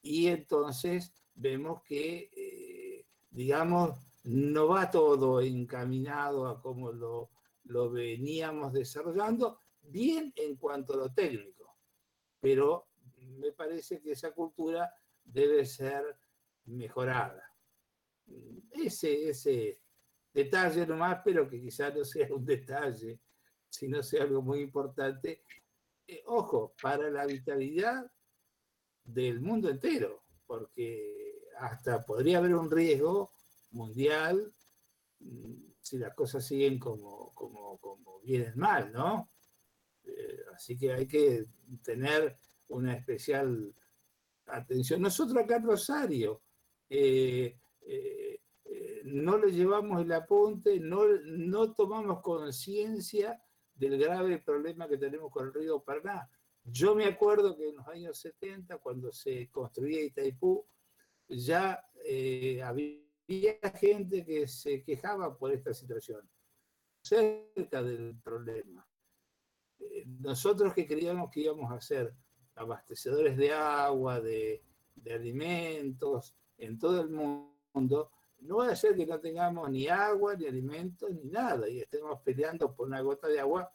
y 0.00 0.28
entonces 0.28 1.12
vemos 1.34 1.82
que, 1.82 2.30
eh, 2.34 3.06
digamos, 3.30 3.98
no 4.24 4.68
va 4.68 4.90
todo 4.90 5.40
encaminado 5.40 6.46
a 6.46 6.60
como 6.60 6.92
lo, 6.92 7.30
lo 7.64 7.90
veníamos 7.90 8.72
desarrollando, 8.72 9.58
bien 9.82 10.32
en 10.36 10.56
cuanto 10.56 10.94
a 10.94 10.96
lo 10.96 11.12
técnico 11.12 11.58
pero 12.40 12.88
me 13.38 13.52
parece 13.52 14.00
que 14.00 14.12
esa 14.12 14.32
cultura 14.32 14.92
debe 15.24 15.64
ser 15.64 16.16
mejorada. 16.66 17.44
Ese, 18.70 19.28
ese 19.30 19.80
detalle 20.32 20.86
nomás, 20.86 21.20
pero 21.24 21.48
que 21.48 21.60
quizás 21.60 21.94
no 21.94 22.04
sea 22.04 22.28
un 22.32 22.44
detalle, 22.44 23.20
sino 23.68 24.02
sea 24.02 24.24
algo 24.24 24.42
muy 24.42 24.60
importante. 24.60 25.44
Eh, 26.06 26.22
ojo, 26.26 26.74
para 26.80 27.10
la 27.10 27.26
vitalidad 27.26 28.10
del 29.04 29.40
mundo 29.40 29.68
entero, 29.68 30.24
porque 30.46 31.42
hasta 31.58 32.04
podría 32.04 32.38
haber 32.38 32.54
un 32.54 32.70
riesgo 32.70 33.32
mundial 33.72 34.52
mm, 35.20 35.54
si 35.80 35.98
las 35.98 36.14
cosas 36.14 36.46
siguen 36.46 36.78
como, 36.78 37.32
como, 37.34 37.78
como 37.78 38.20
vienen 38.20 38.58
mal, 38.58 38.92
¿no? 38.92 39.30
Eh, 40.04 40.40
así 40.54 40.76
que 40.76 40.92
hay 40.92 41.06
que 41.06 41.46
tener 41.82 42.38
una 42.68 42.94
especial 42.94 43.74
atención. 44.46 45.02
Nosotros 45.02 45.36
acá 45.42 45.56
en 45.56 45.64
Rosario 45.64 46.42
eh, 46.88 47.58
no 49.04 49.38
le 49.38 49.52
llevamos 49.52 50.02
el 50.02 50.12
apunte, 50.12 50.78
no, 50.80 51.06
no 51.24 51.72
tomamos 51.72 52.20
conciencia 52.20 53.42
del 53.78 53.98
grave 53.98 54.38
problema 54.38 54.88
que 54.88 54.98
tenemos 54.98 55.30
con 55.30 55.46
el 55.46 55.54
río 55.54 55.80
Paraná. 55.80 56.28
Yo 56.64 56.94
me 56.94 57.06
acuerdo 57.06 57.56
que 57.56 57.70
en 57.70 57.76
los 57.76 57.88
años 57.88 58.18
70, 58.18 58.78
cuando 58.78 59.10
se 59.12 59.48
construía 59.50 60.02
Itaipú, 60.02 60.66
ya 61.28 61.82
había 62.64 63.00
gente 63.78 64.24
que 64.24 64.46
se 64.46 64.82
quejaba 64.82 65.36
por 65.36 65.52
esta 65.52 65.72
situación, 65.72 66.28
cerca 67.02 67.82
del 67.82 68.16
problema 68.22 68.86
nosotros 70.20 70.74
que 70.74 70.86
creíamos 70.86 71.30
que 71.30 71.40
íbamos 71.40 71.70
a 71.70 71.80
ser 71.80 72.14
abastecedores 72.54 73.36
de 73.36 73.52
agua, 73.52 74.20
de, 74.20 74.62
alimentos 75.10 76.34
en 76.58 76.78
todo 76.78 77.00
el 77.00 77.08
mundo, 77.08 78.10
no 78.40 78.58
va 78.58 78.70
a 78.70 78.76
ser 78.76 78.96
que 78.96 79.06
no 79.06 79.20
tengamos 79.20 79.70
ni 79.70 79.88
agua, 79.88 80.34
ni 80.36 80.46
alimentos, 80.46 81.10
ni 81.10 81.24
nada, 81.24 81.68
y 81.68 81.80
estemos 81.80 82.20
peleando 82.22 82.74
por 82.74 82.86
una 82.86 83.00
gota 83.00 83.28
de 83.28 83.40
agua 83.40 83.70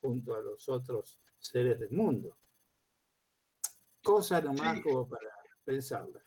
junto 0.00 0.34
a 0.34 0.40
los 0.40 0.68
otros 0.68 1.18
seres 1.38 1.78
del 1.78 1.90
mundo. 1.90 2.36
Cosa 4.02 4.40
nomás 4.40 4.80
como 4.80 5.08
para 5.08 5.30
pensarlas. 5.64 6.22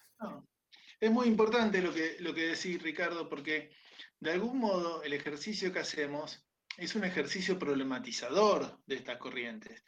Es 1.00 1.12
muy 1.12 1.28
importante 1.28 1.82
lo 1.82 1.94
que, 1.94 2.18
lo 2.20 2.34
que 2.34 2.48
decís, 2.48 2.82
Ricardo, 2.82 3.28
porque 3.28 3.72
de 4.20 4.32
algún 4.32 4.60
modo 4.60 5.04
el 5.04 5.14
ejercicio 5.14 5.72
que 5.74 5.80
hacemos 5.80 6.46
es 6.78 6.96
un 6.96 7.04
ejercicio 7.04 7.60
problematizador 7.60 8.80
de 8.86 8.96
estas 8.96 9.18
corrientes. 9.18 9.84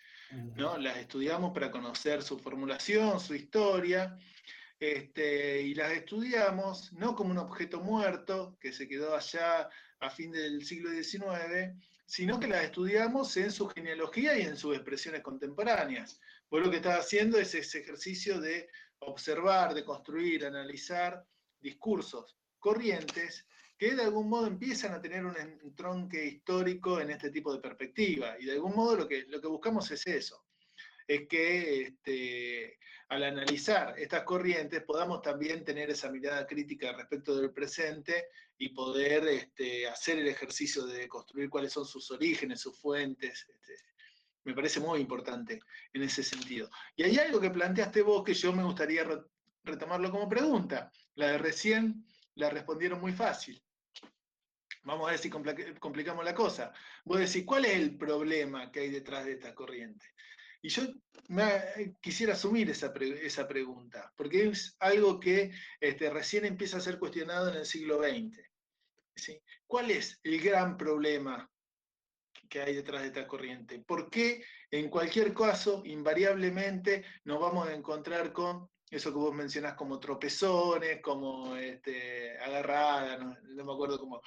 ¿no? 0.56 0.78
Las 0.78 0.98
estudiamos 0.98 1.54
para 1.54 1.72
conocer 1.72 2.22
su 2.22 2.38
formulación, 2.38 3.20
su 3.20 3.34
historia, 3.34 4.18
este, 4.80 5.62
y 5.62 5.74
las 5.74 5.92
estudiamos 5.92 6.94
no 6.94 7.16
como 7.16 7.32
un 7.32 7.38
objeto 7.38 7.80
muerto 7.80 8.58
que 8.60 8.72
se 8.72 8.88
quedó 8.88 9.16
allá 9.16 9.70
a 10.00 10.10
fin 10.10 10.32
del 10.32 10.64
siglo 10.66 10.92
XIX, 10.92 11.74
sino 12.06 12.40
que 12.40 12.48
las 12.48 12.64
estudiamos 12.64 13.36
en 13.38 13.52
su 13.52 13.68
genealogía 13.68 14.38
y 14.38 14.44
en 14.44 14.56
sus 14.56 14.76
expresiones 14.76 15.22
contemporáneas. 15.22 16.20
Vos 16.50 16.62
lo 16.64 16.70
que 16.70 16.78
estás 16.78 17.00
haciendo 17.00 17.38
es 17.38 17.54
ese 17.56 17.80
ejercicio 17.80 18.40
de 18.40 18.70
observar, 19.00 19.74
de 19.74 19.84
construir, 19.84 20.46
analizar 20.46 21.26
discursos, 21.60 22.38
corrientes 22.60 23.46
que 23.78 23.94
de 23.94 24.04
algún 24.04 24.30
modo 24.30 24.48
empiezan 24.48 24.94
a 24.94 25.02
tener 25.02 25.26
un 25.26 25.38
entronque 25.38 26.26
histórico 26.26 27.00
en 27.00 27.12
este 27.12 27.30
tipo 27.30 27.54
de 27.54 27.60
perspectiva. 27.60 28.36
Y 28.40 28.46
de 28.46 28.54
algún 28.54 28.76
modo 28.76 28.96
lo 28.96 29.08
que, 29.08 29.26
lo 29.28 29.40
que 29.40 29.48
buscamos 29.48 29.92
es 29.92 30.06
eso, 30.08 30.47
es 31.08 31.28
que 31.28 31.82
este, 31.84 32.80
al 33.10 33.24
analizar 33.24 33.98
estas 33.98 34.24
corrientes 34.24 34.84
podamos 34.84 35.22
también 35.22 35.64
tener 35.64 35.90
esa 35.90 36.12
mirada 36.12 36.46
crítica 36.46 36.92
respecto 36.92 37.36
del 37.38 37.52
presente 37.52 38.28
y 38.58 38.70
poder 38.70 39.28
este, 39.28 39.88
hacer 39.88 40.20
el 40.20 40.28
ejercicio 40.28 40.86
de 40.86 41.08
construir 41.08 41.50
cuáles 41.50 41.72
son 41.72 41.86
sus 41.86 42.12
orígenes, 42.12 42.60
sus 42.60 42.78
fuentes. 42.78 43.48
Este, 43.48 43.74
me 44.44 44.54
parece 44.54 44.80
muy 44.80 45.00
importante 45.00 45.60
en 45.94 46.04
ese 46.04 46.24
sentido. 46.24 46.70
Y 46.96 47.04
hay 47.04 47.18
algo 47.18 47.40
que 47.40 47.50
planteaste 47.50 48.02
vos 48.02 48.24
que 48.24 48.34
yo 48.34 48.52
me 48.54 48.64
gustaría 48.64 49.06
retomarlo 49.64 50.12
como 50.12 50.28
pregunta. 50.28 50.92
La 51.16 51.32
de 51.32 51.38
recién 51.38 52.06
la 52.36 52.50
respondieron 52.50 53.00
muy 53.00 53.12
fácil. 53.12 53.62
Vamos 54.84 55.08
a 55.08 55.12
ver 55.12 55.20
si 55.20 55.30
complicamos 55.30 56.24
la 56.24 56.34
cosa. 56.34 56.72
Vos 57.04 57.20
decís, 57.20 57.44
¿cuál 57.46 57.66
es 57.66 57.76
el 57.76 57.98
problema 57.98 58.72
que 58.72 58.80
hay 58.82 58.90
detrás 58.90 59.26
de 59.26 59.34
esta 59.34 59.54
corriente? 59.54 60.06
Y 60.62 60.70
yo 60.70 60.84
quisiera 62.02 62.34
asumir 62.34 62.70
esa, 62.70 62.94
pregunta, 62.94 64.14
porque 64.16 64.48
es 64.48 64.76
algo 64.80 65.20
que 65.20 65.52
este, 65.80 66.10
recién 66.10 66.46
empieza 66.46 66.78
a 66.78 66.82
ser 66.82 67.00
cuestionado 67.00 67.50
en 67.50 67.58
el 67.58 67.66
siglo 67.66 68.00
XX. 68.00 68.40
¿Cuál 69.66 69.92
es 69.92 70.20
el 70.24 70.42
gran 70.42 70.78
problema 70.78 71.50
que 72.50 72.62
hay 72.62 72.76
detrás 72.76 73.02
de 73.02 73.08
esta 73.08 73.28
corriente? 73.28 73.80
¿Por 73.80 74.10
qué 74.10 74.44
en 74.72 74.90
cualquier 74.90 75.34
caso, 75.34 75.82
invariablemente, 75.86 77.06
nos 77.24 77.40
vamos 77.40 77.68
a 77.68 77.74
encontrar 77.74 78.34
con 78.34 78.70
eso 78.90 79.12
que 79.12 79.18
vos 79.18 79.34
mencionás 79.34 79.76
como 79.76 80.00
tropezones, 80.00 81.02
como 81.02 81.56
este, 81.56 82.38
agarrada, 82.38 83.18
no, 83.18 83.36
me 83.66 83.74
acuerdo 83.74 84.00
como 84.00 84.22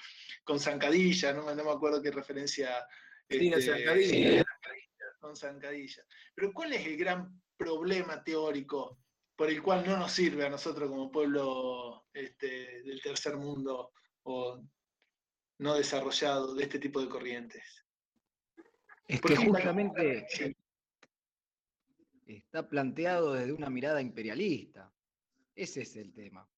con 0.45 0.61
zancadilla, 0.61 1.33
no, 1.33 1.55
me 1.55 1.71
acuerdo 1.71 2.03
qué 2.03 2.11
referencia. 2.11 2.87
Sí, 3.29 3.49
este, 3.49 3.63
zancadilla. 3.63 4.45
Con 5.21 5.37
zancadilla. 5.37 6.03
Pero 6.35 6.53
¿cuál 6.53 6.73
es 6.73 6.87
el 6.87 6.97
gran 6.97 7.41
problema 7.57 8.25
teórico 8.25 8.99
por 9.37 9.51
el 9.51 9.63
cual 9.63 9.87
no 9.87 9.97
nos 9.99 10.13
sirve 10.13 10.47
a 10.47 10.51
nosotros 10.51 10.89
como 10.89 11.11
pueblo 11.11 12.07
este, 12.13 12.83
del 12.83 13.01
tercer 13.03 13.37
mundo 13.37 13.93
o 14.25 14.63
no 15.59 15.75
desarrollado 15.75 16.55
de 16.55 16.63
este 16.65 16.79
tipo 16.79 17.01
de 17.01 17.09
corrientes? 17.09 17.85
Es 19.07 19.21
que 19.21 19.37
justamente 19.37 20.27
está 22.27 22.69
planteado 22.69 23.35
desde 23.35 23.53
una 23.53 23.69
mirada 23.69 24.01
imperialista. 24.01 24.93
Ese 25.55 25.83
es 25.83 25.97
el 25.97 26.13
tema. 26.13 26.49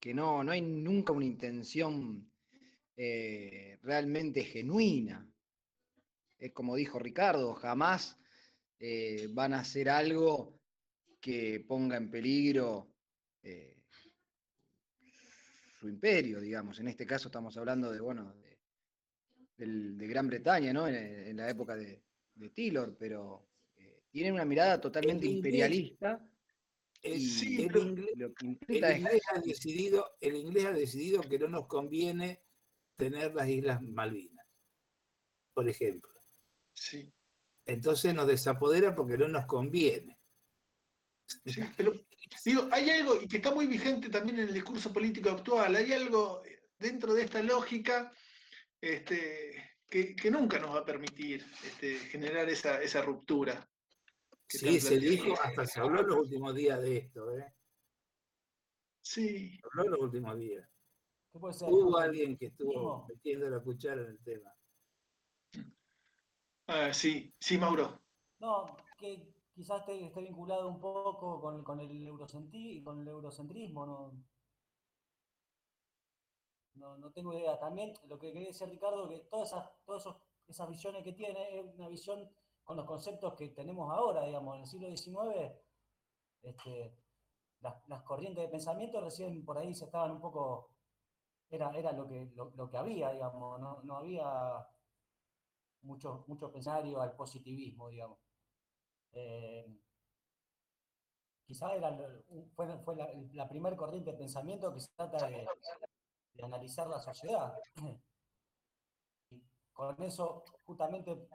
Que 0.00 0.14
no, 0.14 0.42
no 0.42 0.52
hay 0.52 0.62
nunca 0.62 1.12
una 1.12 1.26
intención 1.26 2.30
eh, 2.96 3.78
realmente 3.82 4.44
genuina. 4.44 5.28
Es 6.42 6.52
como 6.52 6.74
dijo 6.74 6.98
Ricardo, 6.98 7.54
jamás 7.54 8.18
eh, 8.80 9.28
van 9.30 9.54
a 9.54 9.60
hacer 9.60 9.88
algo 9.88 10.60
que 11.20 11.64
ponga 11.68 11.96
en 11.96 12.10
peligro 12.10 12.96
eh, 13.44 13.84
su 15.78 15.88
imperio, 15.88 16.40
digamos. 16.40 16.80
En 16.80 16.88
este 16.88 17.06
caso 17.06 17.28
estamos 17.28 17.56
hablando 17.56 17.92
de, 17.92 18.00
bueno, 18.00 18.34
de, 19.56 20.08
Gran 20.08 20.26
Bretaña, 20.26 20.72
¿no? 20.72 20.88
En, 20.88 21.36
la 21.36 21.48
época 21.48 21.76
de, 21.76 22.02
de 22.34 22.50
Taylor, 22.50 22.96
pero 22.98 23.48
tienen 24.10 24.34
una 24.34 24.44
mirada 24.44 24.80
totalmente 24.80 25.28
imperialista. 25.28 26.28
el, 27.02 27.20
inglés, 28.42 29.22
ha 29.32 29.40
decidido, 29.40 30.16
el 30.20 30.34
inglés 30.34 30.64
ha 30.64 30.72
decidido 30.72 31.20
que 31.22 31.38
no 31.38 31.46
nos 31.46 31.68
conviene 31.68 32.42
tener 32.96 33.32
las 33.32 33.48
Islas 33.48 33.80
Malvinas, 33.80 34.44
por 35.54 35.68
ejemplo. 35.68 36.11
Sí. 36.74 37.12
Entonces 37.66 38.14
nos 38.14 38.26
desapodera 38.26 38.94
porque 38.94 39.16
no 39.16 39.28
nos 39.28 39.46
conviene. 39.46 40.18
pero 41.76 41.92
digo, 42.44 42.68
hay 42.72 42.90
algo 42.90 43.18
que 43.28 43.36
está 43.36 43.54
muy 43.54 43.66
vigente 43.66 44.08
también 44.08 44.40
en 44.40 44.48
el 44.48 44.54
discurso 44.54 44.92
político 44.92 45.30
actual, 45.30 45.76
hay 45.76 45.92
algo 45.92 46.42
dentro 46.78 47.14
de 47.14 47.22
esta 47.22 47.42
lógica 47.42 48.12
este, 48.80 49.76
que, 49.88 50.30
nunca 50.30 50.58
nos 50.58 50.74
va 50.74 50.80
a 50.80 50.84
permitir 50.84 51.44
este, 51.64 51.96
generar 51.98 52.48
esa, 52.48 52.82
esa 52.82 53.02
ruptura. 53.02 53.68
Sí, 54.48 54.80
se 54.80 54.98
dijo, 54.98 55.34
hasta 55.40 55.66
se 55.66 55.80
habló 55.80 56.02
los 56.02 56.18
últimos 56.18 56.54
días 56.54 56.80
de 56.82 56.96
esto, 56.98 57.38
¿eh? 57.38 57.54
Sí. 59.00 59.56
Se 59.56 59.60
habló 59.64 59.90
los 59.92 60.00
últimos 60.00 60.38
días. 60.38 60.68
Hubo 61.32 61.96
alguien 61.96 62.36
que 62.36 62.46
estuvo 62.46 63.06
metiendo 63.08 63.48
la 63.48 63.60
cuchara 63.60 64.02
en 64.02 64.08
el 64.08 64.18
tema. 64.22 64.54
Ah, 66.66 66.92
sí, 66.92 67.34
sí, 67.38 67.58
Mauro. 67.58 68.00
No, 68.38 68.76
que 68.98 69.34
quizás 69.52 69.80
esté, 69.80 70.20
vinculado 70.20 70.68
un 70.68 70.80
poco 70.80 71.40
con, 71.40 71.62
con 71.62 71.80
el 71.80 72.06
eurocentri, 72.06 72.82
con 72.82 73.00
el 73.00 73.08
eurocentrismo, 73.08 73.86
¿no? 73.86 74.12
No, 76.74 76.96
no 76.96 77.10
tengo 77.12 77.34
idea. 77.34 77.58
También 77.58 77.92
lo 78.08 78.18
que 78.18 78.32
quería 78.32 78.48
decir 78.48 78.68
Ricardo, 78.68 79.08
que 79.08 79.20
todas 79.30 79.48
esas, 79.48 79.70
todas 79.84 80.06
esas 80.48 80.68
visiones 80.68 81.04
que 81.04 81.12
tiene 81.12 81.58
es 81.58 81.74
una 81.74 81.88
visión 81.88 82.30
con 82.64 82.76
los 82.76 82.86
conceptos 82.86 83.34
que 83.34 83.48
tenemos 83.48 83.90
ahora, 83.90 84.24
digamos, 84.24 84.56
en 84.56 84.62
el 84.62 84.66
siglo 84.66 84.88
XIX, 84.88 85.52
este, 86.42 86.96
las, 87.60 88.02
corrientes 88.02 88.44
de 88.44 88.50
pensamiento 88.50 89.00
recién 89.00 89.44
por 89.44 89.58
ahí 89.58 89.74
se 89.74 89.84
estaban 89.84 90.12
un 90.12 90.20
poco, 90.20 90.70
era, 91.50 91.70
era 91.70 91.92
lo, 91.92 92.08
que, 92.08 92.32
lo, 92.34 92.68
que 92.68 92.76
había, 92.76 93.10
digamos, 93.10 93.60
no, 93.60 93.96
había 93.96 94.66
mucho, 95.82 96.24
mucho 96.26 96.50
pensario 96.50 97.00
al 97.00 97.14
positivismo, 97.14 97.88
digamos. 97.88 98.18
Eh, 99.12 99.66
quizá 101.44 101.70
fue, 102.54 102.78
fue 102.78 102.96
la, 103.32 103.48
primera 103.48 103.76
corriente 103.76 104.12
de 104.12 104.18
pensamiento 104.18 104.72
que 104.72 104.80
se 104.80 104.88
trata 104.96 105.28
de, 105.28 105.46
analizar 106.42 106.88
la 106.88 106.98
sociedad. 106.98 107.54
Y 109.30 109.42
con 109.72 110.02
eso, 110.02 110.44
justamente 110.64 111.28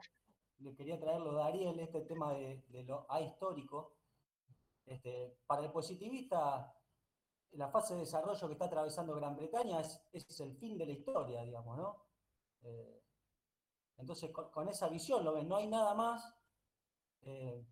le 0.58 0.74
quería 0.74 0.98
traerlo 0.98 1.34
de 1.34 1.42
Ariel, 1.42 1.80
este 1.80 2.02
tema 2.02 2.32
de, 2.34 2.84
lo 2.84 3.06
ahistórico. 3.08 3.94
Este, 4.86 5.36
para 5.46 5.64
el 5.64 5.70
positivista, 5.70 6.74
la 7.52 7.68
fase 7.68 7.94
de 7.94 8.00
desarrollo 8.00 8.46
que 8.46 8.54
está 8.54 8.64
atravesando 8.64 9.14
Gran 9.14 9.36
Bretaña 9.36 9.80
es, 9.80 10.40
el 10.40 10.56
fin 10.56 10.78
de 10.78 10.86
la 10.86 10.92
historia, 10.92 11.42
digamos, 11.42 11.76
¿no? 11.76 12.04
Eh, 12.62 13.02
entonces, 13.98 14.30
con, 14.30 14.68
esa 14.68 14.88
visión, 14.88 15.24
lo 15.24 15.34
ven, 15.34 15.48
no 15.48 15.56
hay 15.56 15.66
nada 15.66 15.94
más 15.94 16.34
eh, 17.22 17.66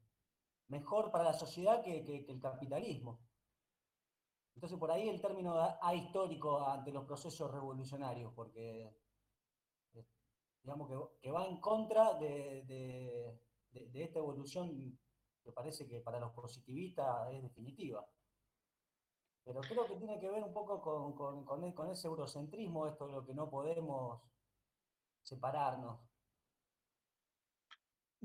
mejor 0.68 1.10
para 1.10 1.24
la 1.24 1.32
sociedad 1.32 1.82
que, 1.82 2.26
el 2.28 2.40
capitalismo. 2.40 3.20
Entonces, 4.54 4.78
por 4.78 4.90
ahí 4.90 5.08
el 5.08 5.20
término 5.20 5.54
ahistórico 5.80 6.66
ante 6.66 6.90
los 6.90 7.04
procesos 7.04 7.50
revolucionarios, 7.50 8.32
porque 8.34 8.92
digamos, 10.66 10.88
que, 11.22 11.30
va 11.30 11.46
en 11.46 11.60
contra 11.60 12.14
de, 12.14 13.38
esta 13.94 14.18
evolución 14.18 14.98
que 15.44 15.52
parece 15.52 15.86
que 15.86 16.00
para 16.00 16.18
los 16.18 16.32
positivistas 16.32 17.32
es 17.32 17.42
definitiva. 17.42 18.04
Pero 19.44 19.60
creo 19.60 19.86
que 19.86 19.94
tiene 19.94 20.18
que 20.18 20.28
ver 20.28 20.42
un 20.42 20.52
poco 20.52 20.82
con, 20.82 21.90
ese 21.92 22.08
eurocentrismo, 22.08 22.88
esto 22.88 23.06
de 23.06 23.12
lo 23.12 23.24
que 23.24 23.32
no 23.32 23.48
podemos 23.48 24.20
separarnos. 25.22 26.00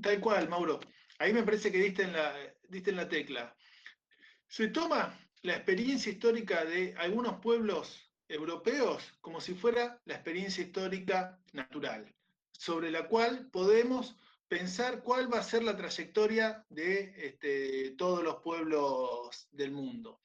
Tal 0.02 0.20
cual, 0.20 0.48
Mauro. 0.48 0.80
Ahí 1.18 1.32
me 1.32 1.42
parece 1.42 1.70
que 1.70 1.78
diste 1.78 2.02
en 2.02 2.12
la, 2.12 2.34
diste 2.68 2.90
en 2.90 2.96
la 2.96 3.08
tecla. 3.08 3.56
Se 4.48 4.68
toma 4.68 5.18
la 5.42 5.54
experiencia 5.54 6.12
histórica 6.12 6.64
de 6.64 6.94
algunos 6.98 7.40
pueblos 7.40 8.12
europeos 8.28 9.14
como 9.20 9.40
si 9.40 9.54
fuera 9.54 10.00
la 10.04 10.14
experiencia 10.14 10.64
histórica 10.64 11.38
natural 11.52 12.12
sobre 12.62 12.92
la 12.92 13.08
cual 13.08 13.48
podemos 13.50 14.16
pensar 14.46 15.02
cuál 15.02 15.32
va 15.32 15.40
a 15.40 15.42
ser 15.42 15.64
la 15.64 15.76
trayectoria 15.76 16.64
de 16.68 17.12
este, 17.16 17.90
todos 17.98 18.22
los 18.22 18.36
pueblos 18.36 19.48
del 19.50 19.72
mundo. 19.72 20.20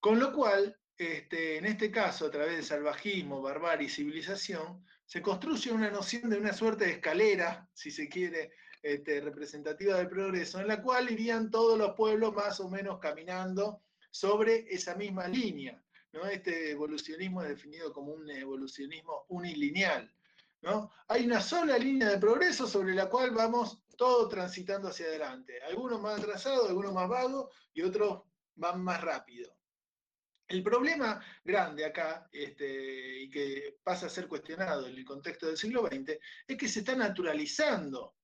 Con 0.00 0.18
lo 0.18 0.32
cual, 0.32 0.74
este, 0.96 1.58
en 1.58 1.66
este 1.66 1.90
caso, 1.90 2.26
a 2.26 2.30
través 2.30 2.56
de 2.56 2.62
salvajismo, 2.62 3.42
barbarie 3.42 3.88
y 3.88 3.90
civilización, 3.90 4.86
se 5.04 5.20
construye 5.20 5.70
una 5.70 5.90
noción 5.90 6.30
de 6.30 6.38
una 6.38 6.54
suerte 6.54 6.86
de 6.86 6.92
escalera, 6.92 7.68
si 7.74 7.90
se 7.90 8.08
quiere, 8.08 8.52
este, 8.82 9.20
representativa 9.20 9.96
del 9.96 10.08
progreso, 10.08 10.60
en 10.60 10.68
la 10.68 10.82
cual 10.82 11.10
irían 11.10 11.50
todos 11.50 11.78
los 11.78 11.94
pueblos 11.94 12.34
más 12.34 12.60
o 12.60 12.68
menos 12.68 12.98
caminando 12.98 13.82
sobre 14.10 14.66
esa 14.72 14.94
misma 14.94 15.28
línea. 15.28 15.82
¿no? 16.12 16.26
Este 16.26 16.72
evolucionismo 16.72 17.42
es 17.42 17.50
definido 17.50 17.92
como 17.92 18.12
un 18.12 18.28
evolucionismo 18.30 19.24
unilineal, 19.28 20.10
hay 21.08 21.24
una 21.24 21.40
sola 21.40 21.78
línea 21.78 22.10
de 22.10 22.18
progreso 22.18 22.66
sobre 22.66 22.94
la 22.94 23.08
cual 23.08 23.30
vamos 23.30 23.82
todos 23.96 24.28
transitando 24.28 24.88
hacia 24.88 25.06
adelante. 25.06 25.60
Algunos 25.62 26.00
más 26.00 26.18
atrasados, 26.18 26.68
algunos 26.68 26.92
más 26.92 27.08
vagos 27.08 27.54
y 27.72 27.82
otros 27.82 28.22
van 28.56 28.82
más 28.82 29.00
rápido. 29.00 29.56
El 30.46 30.62
problema 30.62 31.24
grande 31.44 31.84
acá, 31.84 32.28
este, 32.32 33.22
y 33.22 33.30
que 33.30 33.78
pasa 33.82 34.06
a 34.06 34.10
ser 34.10 34.26
cuestionado 34.26 34.86
en 34.86 34.96
el 34.96 35.04
contexto 35.04 35.46
del 35.46 35.56
siglo 35.56 35.86
XX, 35.86 36.18
es 36.46 36.56
que 36.56 36.68
se 36.68 36.80
está 36.80 36.94
naturalizando 36.96 38.16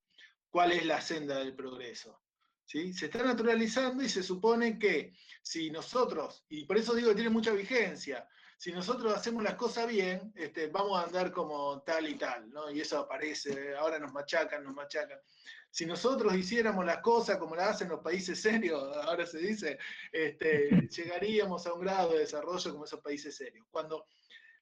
cuál 0.51 0.73
es 0.73 0.85
la 0.85 1.01
senda 1.01 1.39
del 1.39 1.55
progreso. 1.55 2.21
¿sí? 2.65 2.93
Se 2.93 3.07
está 3.07 3.23
naturalizando 3.23 4.03
y 4.03 4.09
se 4.09 4.23
supone 4.23 4.79
que 4.79 5.15
si 5.43 5.71
nosotros, 5.71 6.45
y 6.49 6.65
por 6.65 6.77
eso 6.77 6.95
digo 6.95 7.09
que 7.11 7.17
tiene 7.17 7.31
mucha 7.31 7.53
vigencia, 7.53 8.29
si 8.59 8.73
nosotros 8.73 9.15
hacemos 9.15 9.43
las 9.43 9.55
cosas 9.55 9.87
bien, 9.87 10.33
este, 10.35 10.69
vamos 10.69 10.99
a 10.99 11.05
andar 11.05 11.31
como 11.31 11.83
tal 11.83 12.09
y 12.09 12.15
tal, 12.15 12.51
¿no? 12.51 12.71
Y 12.71 12.81
eso 12.81 12.99
aparece, 12.99 13.75
ahora 13.77 13.99
nos 13.99 14.13
machacan, 14.13 14.65
nos 14.65 14.75
machacan. 14.75 15.19
Si 15.71 15.85
nosotros 15.85 16.35
hiciéramos 16.35 16.87
las 16.87 16.99
cosas 16.99 17.37
como 17.37 17.55
las 17.55 17.69
hacen 17.69 17.91
los 17.91 18.01
países 18.01 18.41
serios, 18.41 18.81
ahora 19.07 19.27
se 19.27 19.39
dice, 19.39 19.79
este, 20.11 20.71
llegaríamos 20.91 21.67
a 21.67 21.75
un 21.75 21.83
grado 21.83 22.15
de 22.15 22.21
desarrollo 22.21 22.73
como 22.73 22.87
esos 22.87 23.01
países 23.01 23.37
serios. 23.37 23.67
Cuando 23.71 24.07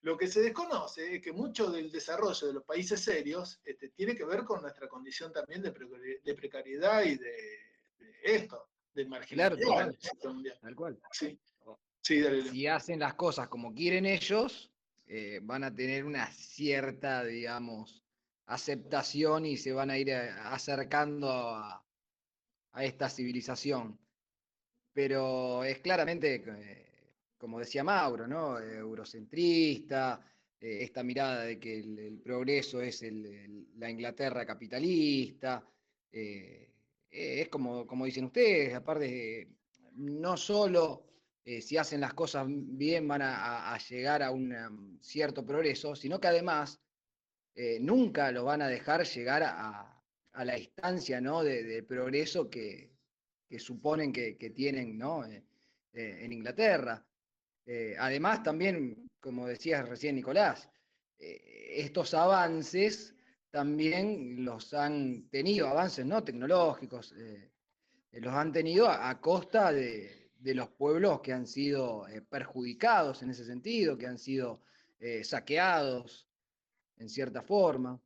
lo 0.05 0.17
que 0.17 0.27
se 0.27 0.41
desconoce 0.41 1.15
es 1.15 1.21
que 1.21 1.31
mucho 1.31 1.69
del 1.69 1.91
desarrollo 1.91 2.47
de 2.47 2.53
los 2.53 2.63
países 2.63 3.01
serios 3.01 3.59
este, 3.63 3.89
tiene 3.89 4.15
que 4.15 4.25
ver 4.25 4.43
con 4.43 4.61
nuestra 4.61 4.87
condición 4.87 5.33
también 5.33 5.61
de, 5.61 5.71
precariedad 6.35 7.03
y 7.03 7.17
de, 7.17 7.59
esto, 8.23 8.69
de 8.93 9.05
marginalidad. 9.05 9.93
Claro, 10.19 10.33
tal 10.61 10.75
cual. 10.75 10.99
Sí 11.11 11.39
si 12.05 12.67
hacen 12.67 12.99
las 12.99 13.15
cosas 13.15 13.47
como 13.47 13.73
quieren 13.73 14.05
ellos, 14.05 14.71
eh, 15.07 15.39
van 15.41 15.63
a 15.63 15.73
tener 15.73 16.05
una 16.05 16.31
cierta, 16.31 17.23
digamos, 17.23 18.03
aceptación 18.45 19.45
y 19.45 19.57
se 19.57 19.73
van 19.73 19.89
a 19.89 19.97
ir 19.97 20.09
eh, 20.09 20.29
acercando 20.43 21.31
a, 21.31 21.81
esta 22.77 23.09
civilización. 23.09 23.97
Pero 24.93 25.63
es 25.63 25.79
claramente, 25.79 26.43
eh, 26.45 26.84
como 27.45 27.59
decía 27.59 27.83
Mauro, 27.83 28.27
¿no? 28.27 28.59
eurocentrista, 28.59 30.19
esta 30.59 31.03
mirada 31.03 31.43
de 31.43 31.59
que 31.59 31.77
el, 31.77 32.19
progreso 32.23 32.81
es 32.81 33.05
la 33.77 33.87
Inglaterra 33.87 34.47
capitalista. 34.47 35.63
es 36.11 37.47
como, 37.49 37.85
dicen 38.03 38.25
ustedes, 38.25 38.73
aparte, 38.73 39.47
no 39.97 40.35
solo 40.37 41.05
si 41.61 41.77
hacen 41.77 42.01
las 42.01 42.15
cosas 42.15 42.47
bien 42.49 43.07
van 43.07 43.21
a 43.21 43.77
llegar 43.77 44.23
a 44.23 44.31
un 44.31 44.97
cierto 45.01 45.45
progreso, 45.45 45.95
sino 45.95 46.19
que 46.19 46.29
además 46.29 46.81
eh, 47.55 47.79
nunca 47.79 48.31
lo 48.31 48.43
van 48.43 48.61
a 48.61 48.67
dejar 48.67 49.05
llegar 49.05 49.43
a, 49.43 49.91
la 50.43 50.57
instancia 50.57 51.21
¿no? 51.21 51.41
de, 51.41 51.81
progreso 51.83 52.49
que, 52.49 52.91
suponen 53.57 54.11
que, 54.11 54.51
tienen. 54.53 54.99
Eh, 55.01 55.43
eh, 55.93 56.19
en 56.25 56.33
Inglaterra. 56.33 57.05
Además, 57.99 58.43
también, 58.43 59.09
como 59.19 59.47
decías 59.47 59.87
recién 59.87 60.15
Nicolás, 60.15 60.69
estos 61.17 62.13
avances 62.13 63.15
también 63.49 64.43
los 64.45 64.73
han 64.73 65.29
tenido, 65.29 65.67
avances 65.67 66.05
¿no? 66.05 66.23
tecnológicos, 66.23 67.13
los 68.11 68.33
han 68.33 68.51
tenido 68.51 68.89
a, 68.89 69.19
costa 69.19 69.71
de, 69.71 70.31
de, 70.37 70.53
los 70.53 70.69
pueblos 70.69 71.21
que 71.21 71.33
han 71.33 71.47
sido 71.47 72.05
perjudicados 72.29 73.23
en 73.23 73.31
ese 73.31 73.45
sentido, 73.45 73.97
que 73.97 74.07
han 74.07 74.19
sido 74.19 74.61
saqueados, 75.23 76.27
en 76.97 77.09
cierta 77.09 77.41
forma. 77.41 77.99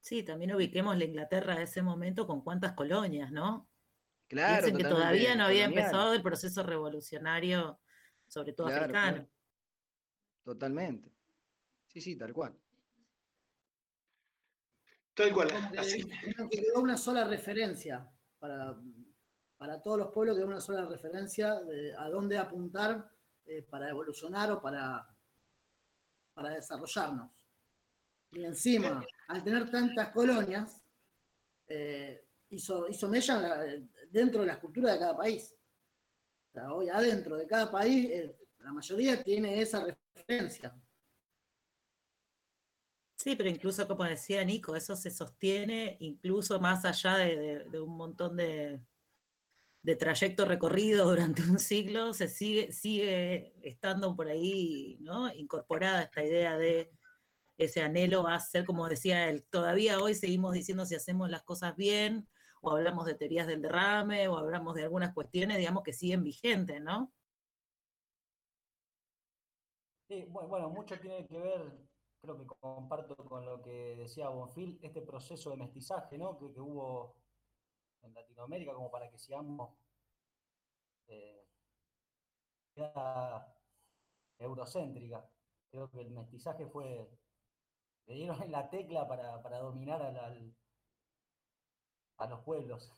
Sí, 0.00 0.22
también 0.22 0.54
ubiquemos 0.54 0.96
la 0.96 1.04
Inglaterra 1.04 1.56
de 1.56 1.64
ese 1.64 1.82
momento 1.82 2.26
con 2.26 2.42
cuántas 2.42 2.72
colonias, 2.72 3.32
¿no? 3.32 3.68
Claro. 4.28 4.64
Piensen 4.64 4.76
que 4.76 4.88
todavía 4.88 5.34
no 5.34 5.44
había 5.44 5.66
empezado 5.66 6.12
el 6.12 6.22
proceso 6.22 6.62
revolucionario, 6.62 7.80
sobre 8.26 8.52
todo 8.52 8.68
africano. 8.68 9.28
Totalmente. 10.42 11.12
Sí, 11.86 12.00
sí, 12.00 12.16
tal 12.16 12.32
cual. 12.32 12.54
Tal 15.14 15.32
cual. 15.32 15.48
Que 16.50 16.60
quedó 16.60 16.80
una 16.80 16.96
sola 16.96 17.24
referencia 17.24 18.06
para, 18.38 18.76
para 19.56 19.80
todos 19.80 19.98
los 19.98 20.12
pueblos, 20.12 20.36
quedó 20.36 20.46
una 20.46 20.60
sola 20.60 20.84
referencia 20.86 21.54
de 21.60 21.94
a 21.96 22.08
dónde 22.08 22.36
apuntar 22.36 23.10
eh, 23.46 23.62
para 23.62 23.88
evolucionar 23.88 24.50
o 24.52 24.60
para 24.60 25.06
para 26.36 26.50
desarrollarnos. 26.50 27.30
Y 28.32 28.44
encima, 28.44 29.02
al 29.28 29.42
tener 29.42 29.70
tantas 29.70 30.10
colonias, 30.10 30.82
eh, 31.66 32.26
hizo, 32.50 32.86
hizo 32.88 33.08
mella 33.08 33.64
dentro 34.16 34.40
de 34.40 34.46
la 34.46 34.60
cultura 34.60 34.92
de 34.92 34.98
cada 34.98 35.16
país. 35.16 35.54
O 36.48 36.52
sea, 36.52 36.72
hoy 36.72 36.88
adentro 36.88 37.36
de 37.36 37.46
cada 37.46 37.70
país, 37.70 38.10
eh, 38.10 38.36
la 38.58 38.72
mayoría 38.72 39.22
tiene 39.22 39.60
esa 39.60 39.84
referencia. 40.14 40.74
Sí, 43.16 43.34
pero 43.36 43.48
incluso 43.48 43.86
como 43.88 44.04
decía 44.04 44.44
Nico, 44.44 44.76
eso 44.76 44.94
se 44.94 45.10
sostiene 45.10 45.96
incluso 46.00 46.60
más 46.60 46.84
allá 46.84 47.16
de 47.16 47.80
un 47.80 47.96
montón 47.96 48.36
de, 48.36 48.80
de 49.86 49.94
trayecto 49.94 50.44
recorrido 50.44 51.08
durante 51.08 51.42
un 51.42 51.60
siglo, 51.60 52.12
se 52.12 52.26
sigue, 52.26 52.72
sigue 52.72 53.54
estando 53.62 54.16
por 54.16 54.26
ahí, 54.26 54.98
¿no? 55.00 55.32
Incorporada 55.32 56.02
esta 56.02 56.24
idea 56.24 56.58
de 56.58 56.90
ese 57.56 57.82
anhelo 57.82 58.26
a 58.26 58.40
ser, 58.40 58.64
como 58.64 58.88
decía 58.88 59.28
él, 59.28 59.44
todavía 59.48 60.00
hoy 60.00 60.16
seguimos 60.16 60.54
diciendo 60.54 60.84
si 60.86 60.96
hacemos 60.96 61.30
las 61.30 61.44
cosas 61.44 61.76
bien, 61.76 62.28
o 62.66 62.72
hablamos 62.72 63.06
de 63.06 63.14
teorías 63.14 63.46
del 63.46 63.62
derrame, 63.62 64.26
o 64.26 64.36
hablamos 64.36 64.74
de 64.74 64.82
algunas 64.82 65.14
cuestiones, 65.14 65.56
digamos, 65.56 65.84
que 65.84 65.92
siguen 65.92 66.24
vigentes, 66.24 66.80
¿no? 66.82 67.12
Sí, 70.08 70.24
bueno, 70.24 70.68
mucho 70.68 70.98
tiene 70.98 71.24
que 71.28 71.38
ver, 71.38 71.78
creo 72.20 72.36
que 72.36 72.46
comparto 72.46 73.14
con 73.16 73.44
lo 73.44 73.62
que 73.62 73.94
decía 73.96 74.30
Bonfil, 74.30 74.80
este 74.82 75.00
proceso 75.00 75.50
de 75.50 75.58
mestizaje, 75.58 76.18
¿no? 76.18 76.36
Que, 76.36 76.52
que 76.52 76.60
hubo 76.60 77.14
en 78.02 78.14
Latinoamérica 78.14 78.74
como 78.74 78.90
para 78.90 79.08
que 79.10 79.18
sigamos 79.18 79.72
eh, 81.06 81.46
eurocéntrica. 84.38 85.24
Creo 85.70 85.88
que 85.88 86.00
el 86.00 86.10
mestizaje 86.10 86.66
fue, 86.66 87.08
le 88.06 88.14
dieron 88.14 88.42
en 88.42 88.50
la 88.50 88.68
tecla 88.68 89.06
para, 89.06 89.58
dominar 89.58 90.02
a 92.18 92.26
los 92.28 92.40
pueblos. 92.40 92.92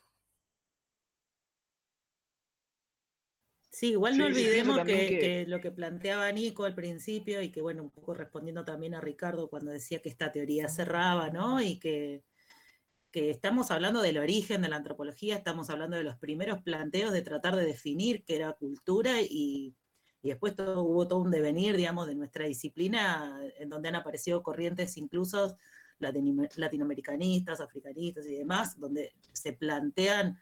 Sí, 3.71 3.93
igual 3.93 4.19
no 4.19 4.27
olvidemos 4.27 4.85
que, 4.85 5.45
lo 5.47 5.61
que 5.61 5.71
planteaba 5.71 6.33
Nico 6.33 6.65
al 6.65 6.75
principio 6.75 7.41
y 7.43 7.51
que, 7.51 7.63
bueno, 7.63 7.85
un 7.85 7.91
poco 7.91 8.13
respondiendo 8.13 8.65
también 8.65 8.95
a 8.95 9.01
Ricardo 9.01 9.49
cuando 9.49 9.71
decía 9.71 10.01
que 10.01 10.09
esta 10.09 10.33
teoría 10.33 10.69
cerraba, 10.69 11.31
¿no? 11.31 11.61
Y 11.61 11.79
que 11.79 12.25
que 13.11 13.31
estamos 13.31 13.71
hablando 13.71 14.03
del 14.03 14.19
origen 14.19 14.63
de 14.63 14.69
la 14.69 14.77
antropología, 14.77 15.37
estamos 15.37 15.71
hablando 15.71 15.97
de 15.97 16.05
los 16.05 16.17
primeros 16.17 16.63
planteos 16.63 17.13
de 17.13 17.23
tratar 17.23 17.57
de 17.57 17.65
definir 17.65 18.25
qué 18.25 18.37
era 18.37 18.53
cultura 18.53 19.23
y, 19.23 19.75
después 20.23 20.55
hubo 20.59 21.09
todo 21.09 21.21
un 21.21 21.31
devenir, 21.31 21.77
digamos, 21.77 22.07
de 22.07 22.15
nuestra 22.15 22.45
disciplina 22.45 23.41
en 23.59 23.71
donde 23.71 23.89
han 23.89 23.95
aparecido 23.95 24.43
corrientes 24.43 24.99
incluso 24.99 25.57
latinoamericanistas, 25.99 27.61
africanistas 27.61 28.27
y 28.27 28.37
demás, 28.37 28.79
donde 28.79 29.13
se 29.33 29.53
plantean, 29.53 30.39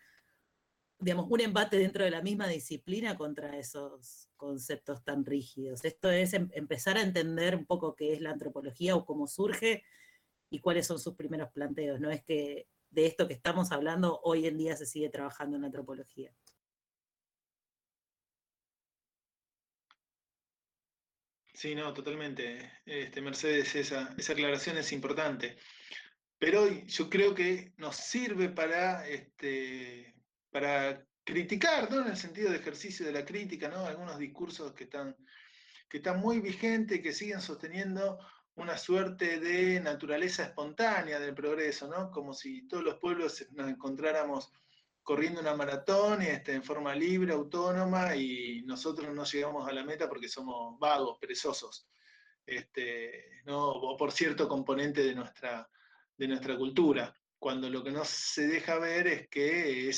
digamos, 0.99 1.27
un 1.29 1.41
embate 1.41 1.79
dentro 1.79 2.05
de 2.05 2.11
la 2.11 2.23
misma 2.23 2.49
disciplina 2.49 3.17
contra 3.17 3.57
esos 3.59 4.29
conceptos 4.37 5.05
tan 5.05 5.25
rígidos. 5.25 5.85
Esto 5.85 6.11
es 6.11 6.35
em, 6.35 6.49
empezar 6.53 6.97
a 6.97 7.03
entender 7.03 7.57
un 7.57 7.67
poco 7.67 7.95
qué 7.95 8.13
es 8.13 8.21
la 8.21 8.31
antropología 8.31 8.97
o 8.97 9.05
cómo 9.05 9.27
surge 9.27 9.83
y 10.51 10.61
cuáles 10.61 10.87
son 10.87 10.99
sus 10.99 11.15
primeros 11.15 11.51
planteos. 11.51 12.01
No 12.01 12.11
es 12.11 12.23
que 12.23 12.69
de 12.91 13.07
esto 13.07 13.27
que 13.29 13.35
estamos 13.35 13.73
hablando 13.73 14.21
hoy 14.23 14.47
en 14.47 14.57
día 14.59 14.77
se 14.77 14.87
sigue 14.87 15.09
trabajando 15.09 15.57
en 15.57 15.65
antropología. 15.65 16.33
Sí, 21.57 21.75
no, 21.75 21.95
totalmente. 21.95 22.71
Este, 22.85 23.23
Mercedes, 23.23 23.75
esa, 23.75 24.15
esa 24.19 24.33
aclaración 24.35 24.77
es 24.77 24.93
importante. 24.93 25.57
Pero 26.39 26.69
yo 26.69 27.09
creo 27.09 27.35
que 27.35 27.73
nos 27.79 27.97
sirve 27.97 28.51
para, 28.51 29.09
este, 29.09 30.15
para 30.51 31.03
criticar, 31.25 31.91
¿no? 31.91 32.03
En 32.03 32.09
el 32.09 32.17
sentido 32.19 32.51
de 32.51 32.59
ejercicio 32.59 33.07
de 33.07 33.13
la 33.13 33.25
crítica, 33.25 33.69
¿no? 33.69 33.87
Algunos 33.87 34.19
discursos 34.19 34.75
que 34.75 34.85
están, 34.85 35.17
que 35.89 35.97
están 35.97 36.21
muy 36.21 36.41
vigentes, 36.41 37.01
que 37.01 37.15
siguen 37.15 37.41
sosteniendo 37.41 38.19
una 38.57 38.77
suerte 38.77 39.41
de 39.41 39.81
naturaleza 39.81 40.45
espontánea 40.45 41.19
del 41.19 41.35
progreso, 41.35 41.89
¿no? 41.89 42.11
Como 42.11 42.35
si 42.35 42.69
todos 42.69 42.85
los 42.85 42.97
pueblos 42.97 43.47
nos 43.53 43.71
encontráramos 43.71 44.53
corriendo 45.07 45.41
una 45.41 45.55
maratón 45.55 46.21
este, 46.23 46.53
en 46.53 46.65
forma 46.65 46.93
libre, 46.93 47.33
autónoma, 47.33 48.17
y 48.17 48.63
nosotros 48.63 49.15
no 49.15 49.25
llegamos 49.25 49.69
a 49.69 49.73
la 49.73 49.85
meta 49.85 50.09
porque 50.09 50.29
somos 50.29 50.77
vagos, 50.81 51.17
perezosos, 51.21 51.89
este, 52.45 53.41
¿no? 53.45 53.69
o 53.69 53.97
por 53.97 54.11
cierto 54.11 54.49
componente 54.49 55.05
de 55.05 55.15
nuestra, 55.15 55.71
de 56.17 56.27
nuestra 56.27 56.57
cultura, 56.57 57.17
cuando 57.39 57.71
lo 57.71 57.85
que 57.85 57.93
no 57.93 58.05
se 58.05 58.49
deja 58.49 58.81
ver 58.81 59.07
es 59.07 59.29
que 59.29 59.89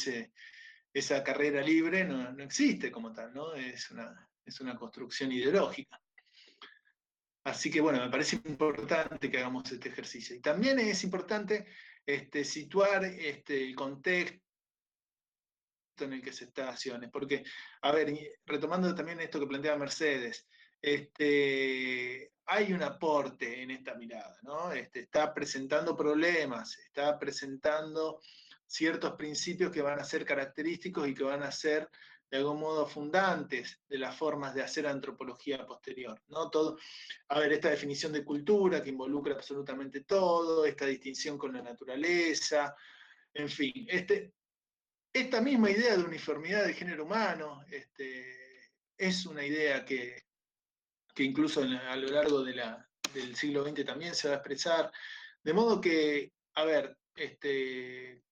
esa 0.92 1.24
carrera 1.24 1.62
libre 1.62 2.04
no, 2.04 2.30
no 2.30 2.44
existe 2.44 2.90
como 2.90 3.10
tal, 3.10 3.32
¿no? 3.32 3.54
es, 3.54 3.90
una, 3.90 4.28
es 4.44 4.60
una 4.60 4.76
construcción 4.76 5.32
ideológica. 5.32 5.98
Así 7.44 7.70
que 7.70 7.80
bueno, 7.80 7.98
me 7.98 8.10
parece 8.10 8.36
importante 8.44 9.30
que 9.30 9.38
hagamos 9.38 9.72
este 9.72 9.88
ejercicio. 9.88 10.36
Y 10.36 10.40
también 10.40 10.78
es 10.80 11.02
importante 11.02 11.64
este, 12.04 12.44
situar 12.44 13.06
este, 13.06 13.64
el 13.64 13.74
contexto 13.74 14.47
en 16.04 16.14
el 16.14 16.22
que 16.22 16.32
se 16.32 16.44
está 16.44 16.70
haciendo. 16.70 17.10
Porque, 17.10 17.44
a 17.82 17.92
ver, 17.92 18.12
retomando 18.46 18.94
también 18.94 19.20
esto 19.20 19.40
que 19.40 19.46
planteaba 19.46 19.78
Mercedes, 19.78 20.46
este, 20.80 22.32
hay 22.46 22.72
un 22.72 22.82
aporte 22.82 23.62
en 23.62 23.70
esta 23.70 23.94
mirada, 23.94 24.38
¿no? 24.42 24.72
Este, 24.72 25.00
está 25.00 25.34
presentando 25.34 25.96
problemas, 25.96 26.78
está 26.78 27.18
presentando 27.18 28.20
ciertos 28.66 29.14
principios 29.14 29.72
que 29.72 29.82
van 29.82 29.98
a 29.98 30.04
ser 30.04 30.24
característicos 30.24 31.08
y 31.08 31.14
que 31.14 31.24
van 31.24 31.42
a 31.42 31.52
ser 31.52 31.88
de 32.30 32.36
algún 32.36 32.60
modo 32.60 32.86
fundantes 32.86 33.80
de 33.88 33.98
las 33.98 34.14
formas 34.16 34.54
de 34.54 34.62
hacer 34.62 34.86
antropología 34.86 35.66
posterior. 35.66 36.20
¿no? 36.28 36.50
Todo, 36.50 36.78
a 37.28 37.40
ver, 37.40 37.52
esta 37.52 37.70
definición 37.70 38.12
de 38.12 38.24
cultura 38.24 38.82
que 38.82 38.90
involucra 38.90 39.34
absolutamente 39.34 40.02
todo, 40.02 40.66
esta 40.66 40.86
distinción 40.86 41.38
con 41.38 41.54
la 41.54 41.62
naturaleza, 41.62 42.74
en 43.32 43.48
fin, 43.48 43.86
este, 43.88 44.34
esta 45.12 45.40
misma 45.40 45.70
idea 45.70 45.96
de 45.96 46.04
uniformidad 46.04 46.66
de 46.66 46.74
género 46.74 47.04
humano 47.04 47.64
este, 47.70 48.70
es 48.96 49.26
una 49.26 49.44
idea 49.44 49.84
que, 49.84 50.22
incluso 51.16 51.62
a 51.62 51.96
lo 51.96 52.08
largo 52.08 52.42
de 52.42 52.54
la, 52.54 52.88
del 53.12 53.34
siglo 53.34 53.64
XX 53.64 53.84
también 53.84 54.14
se 54.14 54.28
va 54.28 54.34
a 54.34 54.36
expresar. 54.38 54.92
De 55.42 55.52
modo 55.52 55.80
que, 55.80 56.32
a 56.54 56.64
ver, 56.64 56.96
este, 57.14 58.22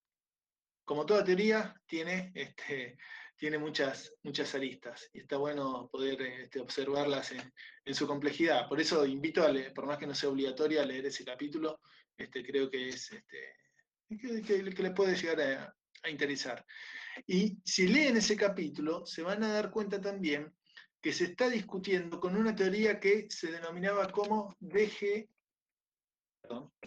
como 0.85 1.05
toda 1.05 1.23
teoría, 1.23 1.73
tiene, 1.85 2.31
este, 2.33 2.97
tiene 3.35 3.57
muchas, 3.57 4.13
muchas 4.23 4.53
aristas 4.55 5.09
y 5.13 5.19
está 5.19 5.37
bueno 5.37 5.89
poder 5.91 6.21
este, 6.21 6.59
observarlas 6.59 7.31
en, 7.31 7.93
su 7.93 8.07
complejidad. 8.07 8.67
Por 8.67 8.81
eso 8.81 9.05
invito 9.05 9.43
a 9.43 9.49
leer, 9.49 9.73
por 9.73 9.85
más 9.85 9.97
que 9.97 10.07
no 10.07 10.15
sea 10.15 10.29
obligatoria, 10.29 10.81
a 10.81 10.85
leer 10.85 11.05
ese 11.05 11.23
capítulo, 11.23 11.79
creo 12.17 12.69
que 12.69 12.89
es 12.89 13.11
este, 13.11 13.55
que, 14.45 14.63
le 14.63 14.91
puede 14.91 15.15
llegar 15.15 15.41
a, 15.41 15.76
a 16.03 16.09
interesar. 16.09 16.65
Y 17.25 17.59
si 17.65 17.87
leen 17.87 18.17
ese 18.17 18.35
capítulo, 18.35 19.05
se 19.05 19.21
van 19.23 19.43
a 19.43 19.53
dar 19.53 19.71
cuenta 19.71 19.99
también 19.99 20.53
que 21.01 21.13
se 21.13 21.25
está 21.25 21.49
discutiendo 21.49 22.19
con 22.19 22.35
una 22.35 22.55
teoría 22.55 22.99
que 22.99 23.27
se 23.29 23.51
denominaba 23.51 24.11
como 24.11 24.55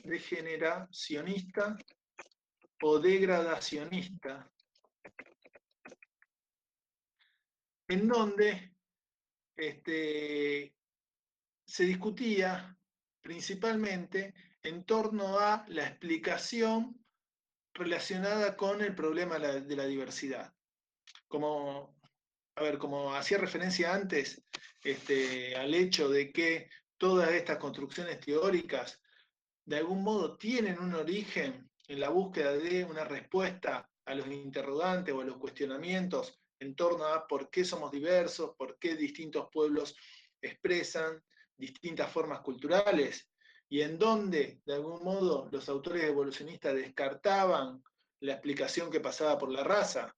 degeneracionista 0.02 1.76
o 2.82 2.98
degradacionista, 2.98 4.50
en 7.88 8.08
donde 8.08 8.74
este, 9.56 10.74
se 11.64 11.84
discutía 11.84 12.76
principalmente 13.20 14.34
en 14.62 14.84
torno 14.84 15.38
a 15.38 15.64
la 15.68 15.86
explicación 15.86 16.99
relacionada 17.74 18.56
con 18.56 18.80
el 18.82 18.94
problema 18.94 19.38
de 19.38 19.76
la 19.76 19.86
diversidad. 19.86 20.52
Como, 21.28 21.96
a 22.56 22.62
ver, 22.62 22.78
como 22.78 23.14
hacía 23.14 23.38
referencia 23.38 23.94
antes 23.94 24.42
este, 24.82 25.56
al 25.56 25.74
hecho 25.74 26.08
de 26.08 26.32
que 26.32 26.68
todas 26.98 27.30
estas 27.30 27.58
construcciones 27.58 28.20
teóricas 28.20 29.00
de 29.64 29.76
algún 29.76 30.02
modo 30.02 30.36
tienen 30.36 30.78
un 30.78 30.94
origen 30.94 31.70
en 31.86 32.00
la 32.00 32.08
búsqueda 32.08 32.52
de 32.52 32.84
una 32.84 33.04
respuesta 33.04 33.88
a 34.04 34.14
los 34.14 34.26
interrogantes 34.26 35.14
o 35.14 35.20
a 35.20 35.24
los 35.24 35.36
cuestionamientos 35.36 36.40
en 36.58 36.74
torno 36.74 37.04
a 37.06 37.26
por 37.26 37.50
qué 37.50 37.64
somos 37.64 37.90
diversos, 37.90 38.54
por 38.56 38.78
qué 38.78 38.96
distintos 38.96 39.48
pueblos 39.52 39.96
expresan 40.42 41.22
distintas 41.56 42.10
formas 42.10 42.40
culturales 42.40 43.29
y 43.72 43.82
en 43.82 43.98
donde, 43.98 44.60
de 44.66 44.74
algún 44.74 45.02
modo, 45.04 45.48
los 45.52 45.68
autores 45.68 46.02
evolucionistas 46.02 46.74
descartaban 46.74 47.82
la 48.18 48.32
explicación 48.32 48.90
que 48.90 48.98
pasaba 48.98 49.38
por 49.38 49.50
la 49.50 49.62
raza, 49.62 50.14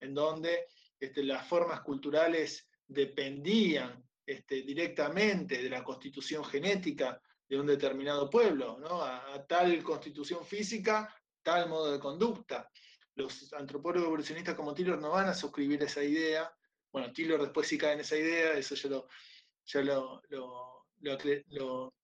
en 0.00 0.14
donde 0.14 0.68
este, 0.98 1.22
las 1.22 1.46
formas 1.46 1.82
culturales 1.82 2.66
dependían 2.86 4.02
este, 4.24 4.62
directamente 4.62 5.62
de 5.62 5.68
la 5.68 5.84
constitución 5.84 6.42
genética 6.46 7.20
de 7.46 7.60
un 7.60 7.66
determinado 7.66 8.30
pueblo, 8.30 8.78
a, 9.02 9.44
tal 9.46 9.82
constitución 9.82 10.42
física, 10.42 11.14
tal 11.42 11.68
modo 11.68 11.92
de 11.92 12.00
conducta. 12.00 12.70
Los 13.16 13.52
antropólogos 13.52 14.06
evolucionistas 14.06 14.54
como 14.54 14.72
Taylor 14.72 14.98
no 14.98 15.10
van 15.10 15.28
a 15.28 15.34
suscribir 15.34 15.82
esa 15.82 16.02
idea. 16.02 16.50
Bueno, 16.90 17.12
Taylor 17.12 17.42
después 17.42 17.68
sí 17.68 17.76
cae 17.76 17.92
en 17.92 18.00
esa 18.00 18.16
idea, 18.16 18.54
eso 18.54 18.74
yo 18.76 19.82
lo, 19.82 20.22
lo, 20.30 20.86
lo 21.00 21.94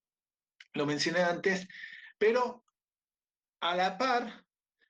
mencioné 0.85 1.21
antes, 1.21 1.67
pero 2.17 2.63
a 3.61 3.75
la 3.75 3.97
par 3.97 4.45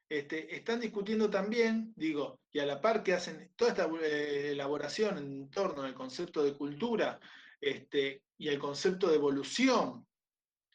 este, 0.09 0.55
están 0.55 0.79
discutiendo 0.79 1.29
también, 1.29 1.93
digo, 1.95 2.41
y 2.51 2.59
a 2.59 2.65
la 2.65 2.81
par 2.81 3.03
que 3.03 3.13
hacen 3.13 3.51
toda 3.55 3.71
esta 3.71 3.89
eh, 4.01 4.51
elaboración 4.51 5.17
en 5.17 5.49
torno 5.49 5.83
al 5.83 5.93
concepto 5.93 6.43
de 6.43 6.53
cultura 6.53 7.19
este, 7.61 8.23
y 8.37 8.49
al 8.49 8.57
concepto 8.57 9.07
de 9.07 9.15
evolución 9.15 10.05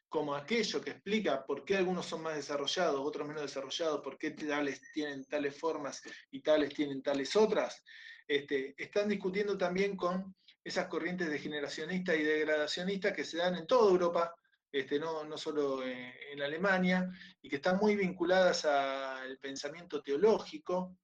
como 0.09 0.37
aquello 0.37 0.81
que 0.81 0.91
explica 0.91 1.45
por 1.45 1.65
qué 1.65 1.77
algunos 1.77 2.07
son 2.07 2.23
más 2.23 2.37
desarrollados, 2.37 3.01
otros 3.01 3.27
menos 3.27 3.43
desarrollados, 3.43 4.01
por 4.01 4.17
qué 4.17 4.31
tales 4.31 4.81
tienen 4.93 5.25
tales 5.25 5.59
formas 5.59 6.01
y 6.31 6.41
tales 6.41 6.73
tienen 6.73 7.03
tales 7.03 7.35
otras, 7.35 7.83
este, 8.29 8.77
están 8.79 9.09
discutiendo 9.09 9.59
también 9.59 9.97
con 9.97 10.37
esas 10.63 10.87
corrientes 10.87 11.29
degeneracionistas 11.29 12.17
y 12.17 12.23
degradacionistas 12.23 13.13
que 13.13 13.25
se 13.25 13.39
dan 13.39 13.57
en 13.57 13.67
toda 13.67 13.91
Europa, 13.91 14.33
este, 14.75 14.99
no, 14.99 15.39
solo 15.39 15.85
en, 15.87 16.43
Alemania, 16.43 17.09
y 17.41 17.49
que 17.49 17.57
están 17.57 17.79
muy 17.79 17.95
vinculadas 17.95 18.65
al 18.65 19.39
pensamiento 19.39 20.03
teológico, 20.03 20.99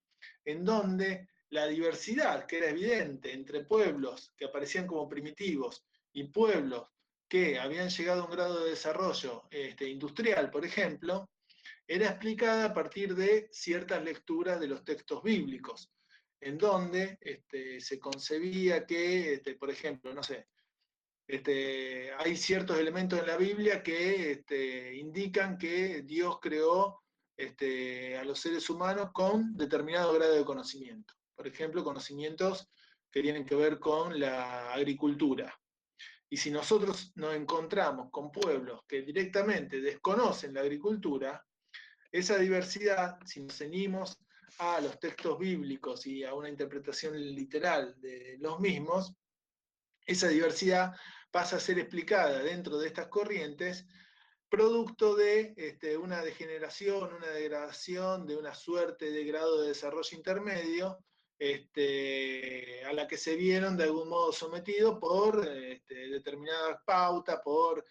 en 0.44 0.64
donde 0.64 1.28
la 1.50 1.68
diversidad 1.68 2.46
que 2.46 2.58
era 2.58 2.70
evidente 2.70 3.32
entre 3.32 3.64
pueblos 3.64 4.34
que 4.36 4.46
aparecían 4.46 4.88
como 4.88 5.08
primitivos 5.08 5.86
y 6.12 6.24
pueblos 6.24 6.88
que 7.28 7.60
habían 7.60 7.88
llegado 7.90 8.22
a 8.22 8.24
un 8.24 8.32
grado 8.32 8.64
de 8.64 8.70
desarrollo 8.70 9.44
este, 9.52 9.88
industrial, 9.88 10.50
por 10.50 10.64
ejemplo, 10.64 11.30
era 11.86 12.08
explicada 12.08 12.64
a 12.64 12.74
partir 12.74 13.14
de 13.14 13.48
ciertas 13.52 14.02
lecturas 14.02 14.58
de 14.58 14.66
los 14.66 14.84
textos 14.84 15.22
bíblicos, 15.22 15.92
en 16.40 16.58
donde 16.58 17.18
este, 17.20 17.80
se 17.80 18.00
concebía 18.00 18.84
que, 18.84 19.40
por 19.60 19.70
ejemplo, 19.70 20.12
no 20.12 20.24
sé, 20.24 20.48
este, 21.30 22.12
hay 22.18 22.36
ciertos 22.36 22.76
elementos 22.76 23.20
en 23.20 23.28
la 23.28 23.36
Biblia 23.36 23.84
que 23.84 24.32
este, 24.32 24.96
indican 24.96 25.58
que 25.58 26.02
Dios 26.02 26.40
creó 26.40 27.04
este, 27.36 28.18
a 28.18 28.24
los 28.24 28.40
seres 28.40 28.68
humanos 28.68 29.10
con 29.12 29.56
determinado 29.56 30.12
grado 30.12 30.34
de 30.34 30.44
conocimiento. 30.44 31.14
Por 31.36 31.46
ejemplo, 31.46 31.84
conocimientos 31.84 32.68
que 33.12 33.22
tienen 33.22 33.46
que 33.46 33.54
ver 33.54 33.78
con 33.78 34.18
la 34.18 34.72
agricultura. 34.72 35.56
Y 36.28 36.36
si 36.36 36.50
nosotros 36.50 37.12
nos 37.14 37.36
encontramos 37.36 38.08
con 38.10 38.32
pueblos 38.32 38.80
que 38.88 39.02
directamente 39.02 39.80
desconocen 39.80 40.54
la 40.54 40.62
agricultura, 40.62 41.46
esa 42.10 42.38
diversidad, 42.38 43.18
si 43.24 43.40
nos 43.40 43.56
ceñimos 43.56 44.18
a 44.58 44.80
los 44.80 44.98
textos 44.98 45.38
bíblicos 45.38 46.08
y 46.08 46.24
a 46.24 46.34
una 46.34 46.48
interpretación 46.48 47.16
literal 47.16 47.94
de 48.00 48.36
los 48.40 48.58
mismos, 48.58 49.14
esa 50.04 50.26
diversidad 50.26 50.92
pasa 51.30 51.56
a 51.56 51.60
ser 51.60 51.78
explicada 51.78 52.42
dentro 52.42 52.78
de 52.78 52.88
estas 52.88 53.08
corrientes 53.08 53.86
producto 54.50 55.14
de 55.14 55.54
este, 55.56 55.96
una 55.96 56.22
degeneración, 56.22 57.14
una 57.14 57.28
degradación, 57.28 58.26
de 58.26 58.36
una 58.36 58.52
suerte 58.52 59.12
de 59.12 59.24
grado 59.24 59.62
de 59.62 59.68
desarrollo 59.68 60.16
intermedio, 60.16 60.98
este, 61.38 62.84
a 62.84 62.92
la 62.92 63.06
que 63.06 63.16
se 63.16 63.36
vieron 63.36 63.76
de 63.76 63.84
algún 63.84 64.08
modo 64.08 64.32
sometidos 64.32 64.98
por 64.98 65.46
este, 65.46 66.08
determinadas 66.08 66.80
pautas, 66.84 67.40
por 67.42 67.84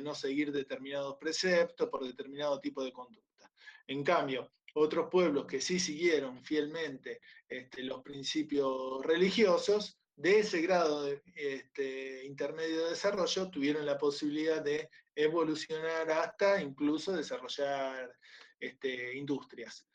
no 0.00 0.14
seguir 0.14 0.52
determinados 0.52 1.16
preceptos, 1.18 1.90
por 1.90 2.06
determinado 2.06 2.58
tipo 2.60 2.82
de 2.82 2.92
conducta. 2.92 3.50
En 3.86 4.02
cambio, 4.02 4.52
otros 4.74 5.08
pueblos 5.10 5.44
que 5.44 5.60
sí 5.60 5.78
siguieron 5.78 6.42
fielmente 6.42 7.20
los 7.78 8.02
principios 8.02 9.04
religiosos, 9.04 9.98
de 10.16 10.40
ese 10.40 10.62
grado 10.62 11.04
de, 11.04 11.22
este, 11.34 12.24
intermedio 12.24 12.84
de 12.84 12.90
desarrollo 12.90 13.50
tuvieron 13.50 13.84
la 13.84 13.98
posibilidad 13.98 14.62
de 14.62 14.88
evolucionar 15.14 16.10
hasta 16.10 16.60
incluso 16.60 17.12
desarrollar 17.12 18.10
este, 18.58 19.16
industrias. 19.16 19.86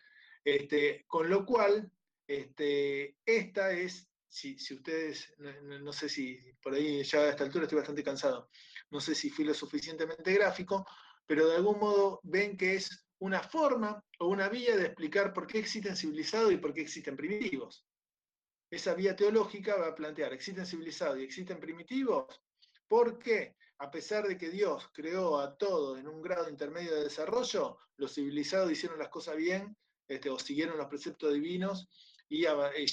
Este, 0.43 1.03
con 1.07 1.29
lo 1.29 1.45
cual, 1.45 1.91
esta 2.27 3.71
es, 3.71 4.07
si, 4.29 4.55
ustedes, 4.55 5.33
no, 5.37 5.91
sé 5.91 6.07
si 6.07 6.39
por 6.61 6.73
ahí 6.73 7.03
ya 7.03 7.19
a 7.19 7.29
esta 7.29 7.43
altura 7.43 7.65
estoy 7.65 7.79
bastante 7.79 8.03
cansado, 8.03 8.49
no 8.89 9.01
sé 9.01 9.15
si 9.15 9.29
fui 9.29 9.43
lo 9.43 9.53
suficientemente 9.53 10.33
gráfico, 10.33 10.85
pero 11.25 11.47
de 11.47 11.55
algún 11.55 11.79
modo 11.79 12.21
ven 12.23 12.55
que 12.55 12.75
es 12.75 13.05
una 13.19 13.41
forma 13.41 14.03
o 14.19 14.27
una 14.27 14.49
vía 14.49 14.77
de 14.77 14.85
explicar 14.85 15.33
por 15.33 15.47
qué 15.47 15.59
existen 15.59 15.95
civilizados 15.95 16.51
y 16.51 16.57
por 16.57 16.73
qué 16.73 16.81
existen 16.81 17.15
primitivos 17.15 17.85
esa 18.71 18.93
vía 18.93 19.15
teológica 19.15 19.75
va 19.75 19.87
a 19.87 19.95
plantear, 19.95 20.31
existen 20.33 20.65
civilizados 20.65 21.19
y 21.19 21.23
existen 21.23 21.59
primitivos, 21.59 22.41
porque 22.87 23.55
a 23.79 23.91
pesar 23.91 24.25
de 24.27 24.37
que 24.37 24.49
Dios 24.49 24.89
creó 24.93 25.39
a 25.39 25.57
todos 25.57 25.99
en 25.99 26.07
un 26.07 26.21
grado 26.21 26.49
intermedio 26.49 26.95
de 26.95 27.03
desarrollo, 27.03 27.77
los 27.97 28.13
civilizados 28.13 28.71
hicieron 28.71 28.97
las 28.97 29.09
cosas 29.09 29.35
bien, 29.35 29.75
este, 30.07 30.29
o 30.29 30.39
siguieron 30.39 30.77
los 30.77 30.87
preceptos 30.87 31.33
divinos 31.33 31.89
y, 32.29 32.45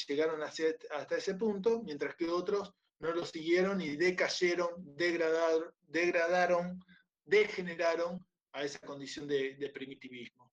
llegaron 0.09 0.43
hasta 0.43 1.17
ese 1.17 1.35
punto, 1.35 1.81
mientras 1.83 2.17
que 2.17 2.29
otros 2.29 2.75
no 2.99 3.13
lo 3.13 3.25
siguieron 3.25 3.81
y 3.81 3.97
decayeron, 3.97 4.71
degradaron, 4.97 5.73
degradaron 5.83 6.85
degeneraron 7.25 8.27
a 8.53 8.65
esa 8.65 8.81
condición 8.81 9.29
de 9.29 9.71
primitivismo. 9.73 10.51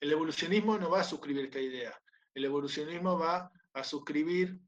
El 0.00 0.12
evolucionismo 0.12 0.78
no 0.78 0.90
va 0.90 1.00
a 1.00 1.04
suscribir 1.04 1.46
esta 1.46 1.60
idea. 1.60 1.98
El 2.34 2.44
evolucionismo 2.44 3.18
va 3.18 3.50
a 3.74 3.84
suscribir, 3.84 4.58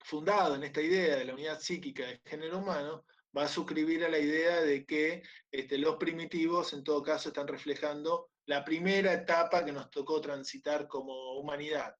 fundado 0.00 0.54
en 0.54 0.64
esta 0.64 0.80
idea 0.80 1.16
de 1.16 1.24
la 1.24 1.34
unidad 1.34 1.60
psíquica 1.60 2.06
del 2.06 2.20
género 2.24 2.58
humano, 2.58 3.04
va 3.36 3.44
a 3.44 3.48
suscribir 3.48 4.04
a 4.04 4.08
la 4.08 4.18
idea 4.18 4.60
de 4.62 4.84
que 4.84 5.22
este, 5.50 5.78
los 5.78 5.96
primitivos 5.96 6.72
en 6.72 6.82
todo 6.82 7.02
caso 7.02 7.28
están 7.28 7.46
reflejando 7.46 8.30
la 8.46 8.64
primera 8.64 9.12
etapa 9.12 9.64
que 9.64 9.72
nos 9.72 9.90
tocó 9.90 10.20
transitar 10.20 10.88
como 10.88 11.38
humanidad, 11.38 11.94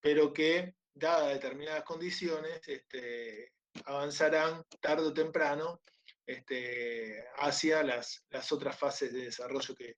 pero 0.00 0.32
que, 0.32 0.74
dadas 0.92 1.34
determinadas 1.34 1.84
condiciones, 1.84 2.60
este, 2.66 3.52
avanzarán 3.84 4.64
tarde 4.80 5.06
o 5.06 5.14
temprano 5.14 5.80
este, 6.26 7.24
hacia 7.36 7.82
las, 7.82 8.24
otras 8.50 8.78
fases 8.78 9.12
de 9.12 9.24
desarrollo 9.24 9.74
que 9.74 9.96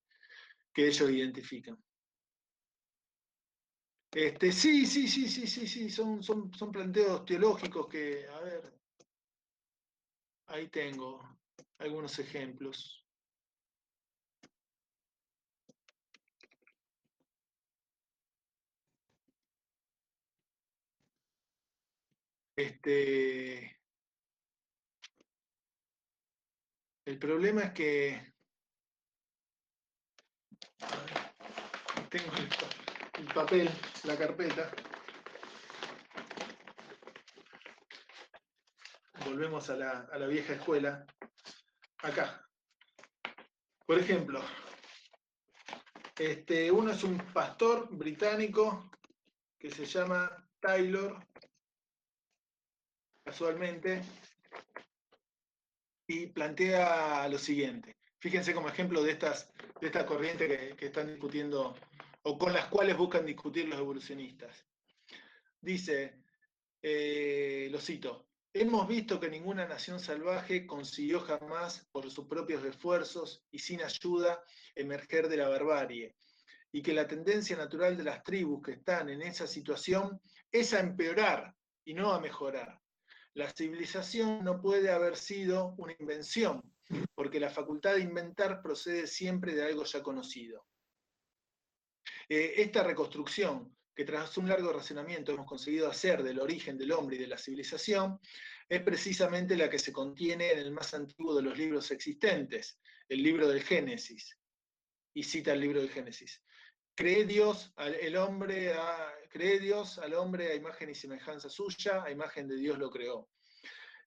ellos 0.87 1.11
identifican. 1.11 1.79
Este, 4.15 4.53
sí, 4.53 4.85
sí, 4.85 5.09
sí, 5.09 5.27
sí, 5.27 5.47
sí, 5.47 5.67
sí, 5.67 5.89
son, 5.89 6.23
son, 6.23 6.53
son 6.53 6.71
planteos 6.71 7.25
teológicos 7.25 7.89
que, 7.89 8.27
a 8.29 8.41
ver, 8.41 8.79
ahí 10.49 10.69
tengo 10.69 11.39
algunos 11.79 12.19
ejemplos. 12.19 13.07
Este, 22.55 23.81
el 27.07 27.19
problema 27.19 27.63
es 27.63 27.73
que. 27.73 28.33
Tengo 32.11 32.82
el, 33.23 33.35
papel, 33.35 33.70
la 34.05 34.16
carpeta. 34.16 34.70
Volvemos 39.24 39.70
a 39.70 39.77
la, 39.77 40.09
a 40.12 40.19
la 40.19 40.27
vieja 40.27 40.55
escuela. 40.55 41.07
Acá. 42.03 42.44
Por 43.86 43.99
ejemplo, 43.99 44.40
este, 46.19 46.70
uno 46.70 46.90
es 46.90 47.03
un 47.05 47.19
pastor 47.32 47.89
británico 47.90 48.90
que 49.59 49.70
se 49.70 49.85
llama 49.85 50.31
Taylor 50.61 51.19
casualmente, 53.24 54.03
y 56.07 56.27
plantea 56.27 57.28
lo 57.28 57.39
siguiente. 57.39 57.97
Fíjense 58.19 58.55
como 58.55 58.69
ejemplo 58.69 59.03
de 59.03 59.12
estas, 59.12 59.53
de 59.81 59.86
esta 59.86 60.07
corriente 60.07 60.77
que, 60.77 60.86
están 60.86 61.09
discutiendo 61.09 61.74
o 62.23 62.39
con 62.39 62.53
las 62.53 62.66
cuales 62.66 62.97
buscan 62.97 63.27
discutir 63.27 63.69
los 63.69 63.78
evolucionistas. 63.78 64.66
Dice, 65.61 66.23
eh, 66.81 67.69
lo 67.70 67.78
cito, 67.78 68.28
hemos 68.53 68.86
visto 68.86 69.19
que 69.19 69.31
ninguna 69.31 69.66
nación 69.66 70.01
salvaje 70.01 70.66
consiguió 70.66 71.20
jamás 71.20 71.89
por 71.93 72.11
sus 72.11 72.27
propios 72.27 72.65
esfuerzos 72.65 73.44
y 73.51 73.59
sin 73.59 73.82
ayuda 73.82 74.43
emerger 74.74 75.28
de 75.28 75.36
la 75.36 75.49
barbarie, 75.49 76.16
y 76.73 76.82
que 76.82 76.94
la 76.94 77.07
tendencia 77.07 77.57
natural 77.57 77.97
de 77.97 78.05
las 78.05 78.23
tribus 78.23 78.62
que 78.62 78.73
están 78.73 79.09
en 79.09 79.23
esa 79.23 79.47
situación 79.47 80.20
es 80.51 80.73
a 80.74 80.81
empeorar 80.81 81.55
y 81.85 81.94
no 81.94 82.12
a 82.12 82.20
mejorar. 82.20 82.81
La 83.35 83.51
civilización 83.51 84.44
no 84.44 84.61
puede 84.61 84.90
haber 84.90 85.16
sido 85.16 85.74
una 85.78 85.94
invención, 85.99 86.62
porque 87.15 87.40
la 87.40 87.51
facultad 87.51 87.94
de 87.94 88.03
inventar 88.03 88.62
procede 88.62 89.07
siempre 89.07 89.55
de 89.55 89.65
algo 89.65 89.85
ya 89.85 90.03
conocido. 90.03 90.66
Eh, 92.28 92.55
esta 92.57 92.82
reconstrucción, 92.82 93.77
que 93.94 94.05
tras 94.05 94.36
un 94.39 94.49
largo 94.49 94.73
razonamiento 94.73 95.32
hemos 95.32 95.47
conseguido 95.47 95.89
hacer 95.89 96.23
del 96.23 96.40
origen 96.40 96.78
del 96.78 96.93
hombre 96.93 97.16
y 97.16 97.19
de 97.19 97.27
la 97.27 97.39
civilización, 97.39 98.19
es 98.69 98.82
precisamente 98.82 99.57
la 99.57 99.69
que 99.69 99.78
se 99.78 99.93
contiene 99.93 100.51
en 100.51 100.59
el 100.59 100.70
más 100.70 100.94
antiguo 100.94 101.35
de 101.35 101.43
los 101.43 101.59
libros 101.59 101.90
existentes, 101.90 102.78
el 103.09 103.23
libro 103.23 103.49
del 103.49 103.62
Génesis. 103.62 104.39
Y 105.15 105.24
cita 105.24 105.53
el 105.53 105.61
libro 105.61 105.81
del 105.81 105.90
Génesis. 105.90 106.43
Cree 106.94 107.24
Dios, 107.24 107.73
el 107.78 108.16
hombre 108.16 108.73
a, 108.73 109.12
Dios 109.35 109.99
al 109.99 110.15
hombre 110.15 110.53
a 110.53 110.55
imagen 110.55 110.90
y 110.90 110.94
semejanza 110.94 111.49
suya, 111.49 112.03
a 112.03 112.11
imagen 112.11 112.49
de 112.49 112.57
Dios 112.57 112.78
lo 112.78 112.90
creó. 112.90 113.28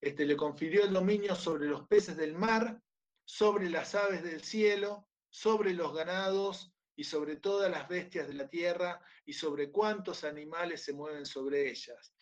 Este, 0.02 0.26
le 0.26 0.36
confirió 0.36 0.84
el 0.84 0.94
dominio 0.94 1.36
sobre 1.36 1.68
los 1.68 1.88
peces 1.88 2.16
del 2.18 2.34
mar, 2.34 2.80
sobre 3.24 3.70
las 3.70 3.96
aves 3.96 4.24
del 4.24 4.44
cielo, 4.44 5.08
sobre 5.30 5.74
los 5.74 5.96
ganados 5.96 6.75
y 6.96 7.04
sobre 7.04 7.38
todas 7.38 7.70
las 7.70 7.88
bestias 7.88 8.28
de 8.28 8.34
la 8.34 8.48
tierra 8.48 9.02
y 9.26 9.34
sobre 9.34 9.72
cuántos 9.72 10.24
animales 10.24 10.84
se 10.84 10.94
mueven 10.94 11.26
sobre 11.26 11.70
ellas. 11.70 12.14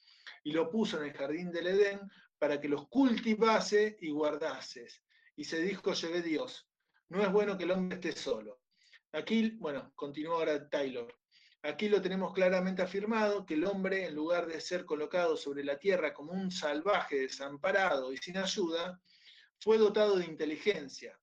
Y 0.44 0.52
lo 0.52 0.70
puso 0.70 0.98
en 0.98 1.10
el 1.10 1.14
jardín 1.14 1.52
del 1.52 1.68
Edén 1.68 2.02
para 2.38 2.60
que 2.60 2.68
los 2.68 2.88
cultivase 2.90 3.98
y 4.02 4.10
guardases. 4.10 5.02
Y 5.36 5.45
se 5.45 5.62
dijo, 5.62 5.94
llevé 5.94 6.22
Dios, 6.22 6.70
no 7.10 7.22
es 7.22 7.32
bueno 7.32 7.58
que 7.58 7.64
el 7.64 7.72
hombre 7.72 7.95
esté 7.95 8.12
solo 8.14 8.64
Aquí, 9.16 9.52
bueno, 9.60 9.94
continúa 9.95 10.38
ahora 10.38 10.68
Taylor. 10.68 11.16
Aquí 11.62 11.88
lo 11.88 12.02
tenemos 12.02 12.34
claramente 12.34 12.82
afirmado, 12.82 13.45
que 13.45 13.54
el 13.54 13.64
hombre, 13.66 14.08
en 14.08 14.16
lugar 14.16 14.48
de 14.48 14.60
ser 14.60 14.86
colocado 14.86 15.38
sobre 15.38 15.64
la 15.64 15.78
tierra 15.78 16.16
como 16.16 16.34
un 16.34 16.50
salvaje 16.50 17.20
desamparado 17.20 18.12
y 18.12 18.18
sin 18.18 18.38
ayuda, 18.38 19.00
fue 19.60 19.78
dotado 19.78 20.18
de 20.18 20.26
inteligencia, 20.26 21.18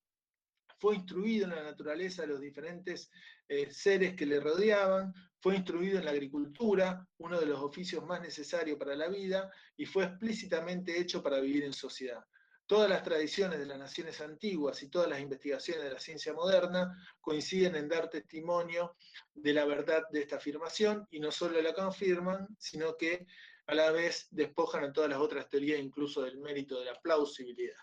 fue 0.78 0.94
instruido 0.94 1.46
en 1.46 1.56
la 1.56 1.64
naturaleza 1.64 2.22
de 2.22 2.28
los 2.28 2.40
diferentes 2.40 3.10
eh, 3.50 3.68
seres 3.72 4.14
que 4.14 4.26
le 4.26 4.38
rodeaban, 4.38 5.12
fue 5.40 5.56
instruido 5.56 5.98
en 5.98 6.04
la 6.04 6.12
agricultura, 6.12 7.04
uno 7.18 7.40
de 7.40 7.46
los 7.46 7.58
oficios 7.58 8.04
más 8.04 8.20
necesarios 8.20 8.78
para 8.78 8.94
la 8.94 9.08
vida, 9.08 9.50
y 9.76 9.86
fue 9.86 10.04
explícitamente 10.04 11.00
hecho 11.00 11.20
para 11.20 11.40
vivir 11.40 11.64
en 11.64 11.72
sociedad. 11.72 12.24
Todas 12.64 12.88
las 12.88 13.02
tradiciones 13.02 13.58
de 13.58 13.66
las 13.66 13.76
naciones 13.76 14.20
antiguas 14.20 14.80
y 14.84 14.88
todas 14.88 15.10
las 15.10 15.18
investigaciones 15.18 15.82
de 15.82 15.90
la 15.90 15.98
ciencia 15.98 16.32
moderna 16.32 16.96
coinciden 17.20 17.74
en 17.74 17.88
dar 17.88 18.08
testimonio 18.08 18.94
de 19.34 19.52
la 19.52 19.64
verdad 19.64 20.04
de 20.12 20.20
esta 20.20 20.36
afirmación 20.36 21.08
y 21.10 21.18
no 21.18 21.32
solo 21.32 21.60
la 21.60 21.74
confirman, 21.74 22.46
sino 22.56 22.96
que 22.96 23.26
a 23.66 23.74
la 23.74 23.90
vez 23.90 24.28
despojan 24.30 24.84
a 24.84 24.92
todas 24.92 25.10
las 25.10 25.18
otras 25.18 25.48
teorías, 25.48 25.80
incluso 25.80 26.22
del 26.22 26.38
mérito 26.38 26.78
de 26.78 26.84
la 26.84 26.94
plausibilidad. 27.00 27.82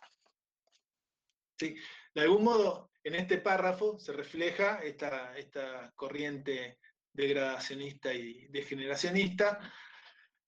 ¿Sí? 1.60 1.76
De 2.16 2.22
algún 2.22 2.46
modo, 2.46 2.90
en 3.08 3.16
este 3.16 3.38
párrafo 3.38 3.98
se 3.98 4.12
refleja 4.12 4.82
esta, 4.84 5.94
corriente 5.96 6.78
degradacionista 7.14 8.14
y 8.14 8.48
degeneracionista 8.50 9.60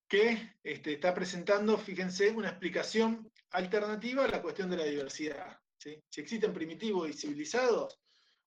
que 0.09 0.57
este, 0.61 0.93
está 0.93 1.13
presentando, 1.13 1.77
fíjense, 1.77 2.31
una 2.31 2.49
explicación 2.49 3.31
alternativa 3.51 4.25
a 4.25 4.27
la 4.27 4.41
cuestión 4.41 4.69
de 4.69 4.75
la 4.75 4.83
diversidad. 4.83 5.57
Si 5.77 6.03
existen 6.17 6.51
primitivos 6.51 7.09
y 7.09 7.13
civilizados, 7.13 7.97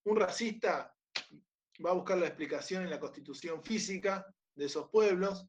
un 0.05 0.19
racista 0.19 0.95
va 1.85 1.91
a 1.91 1.95
buscar 1.95 2.19
la 2.19 2.27
explicación 2.27 2.83
en 2.83 2.91
la 2.91 3.01
constitución 3.01 3.65
física 3.65 4.27
de 4.55 4.67
esos 4.67 4.91
pueblos, 4.91 5.47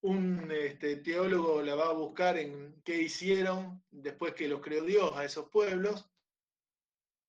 un 0.00 0.50
este, 0.50 0.96
teólogo 0.96 1.60
la 1.60 1.74
va 1.74 1.90
a 1.90 1.92
buscar 1.92 2.38
en 2.38 2.80
qué 2.84 3.02
hicieron 3.02 3.84
después 3.90 4.32
que 4.32 4.48
los 4.48 4.62
creó 4.62 4.82
Dios 4.82 5.12
a 5.14 5.26
esos 5.26 5.50
pueblos, 5.50 6.11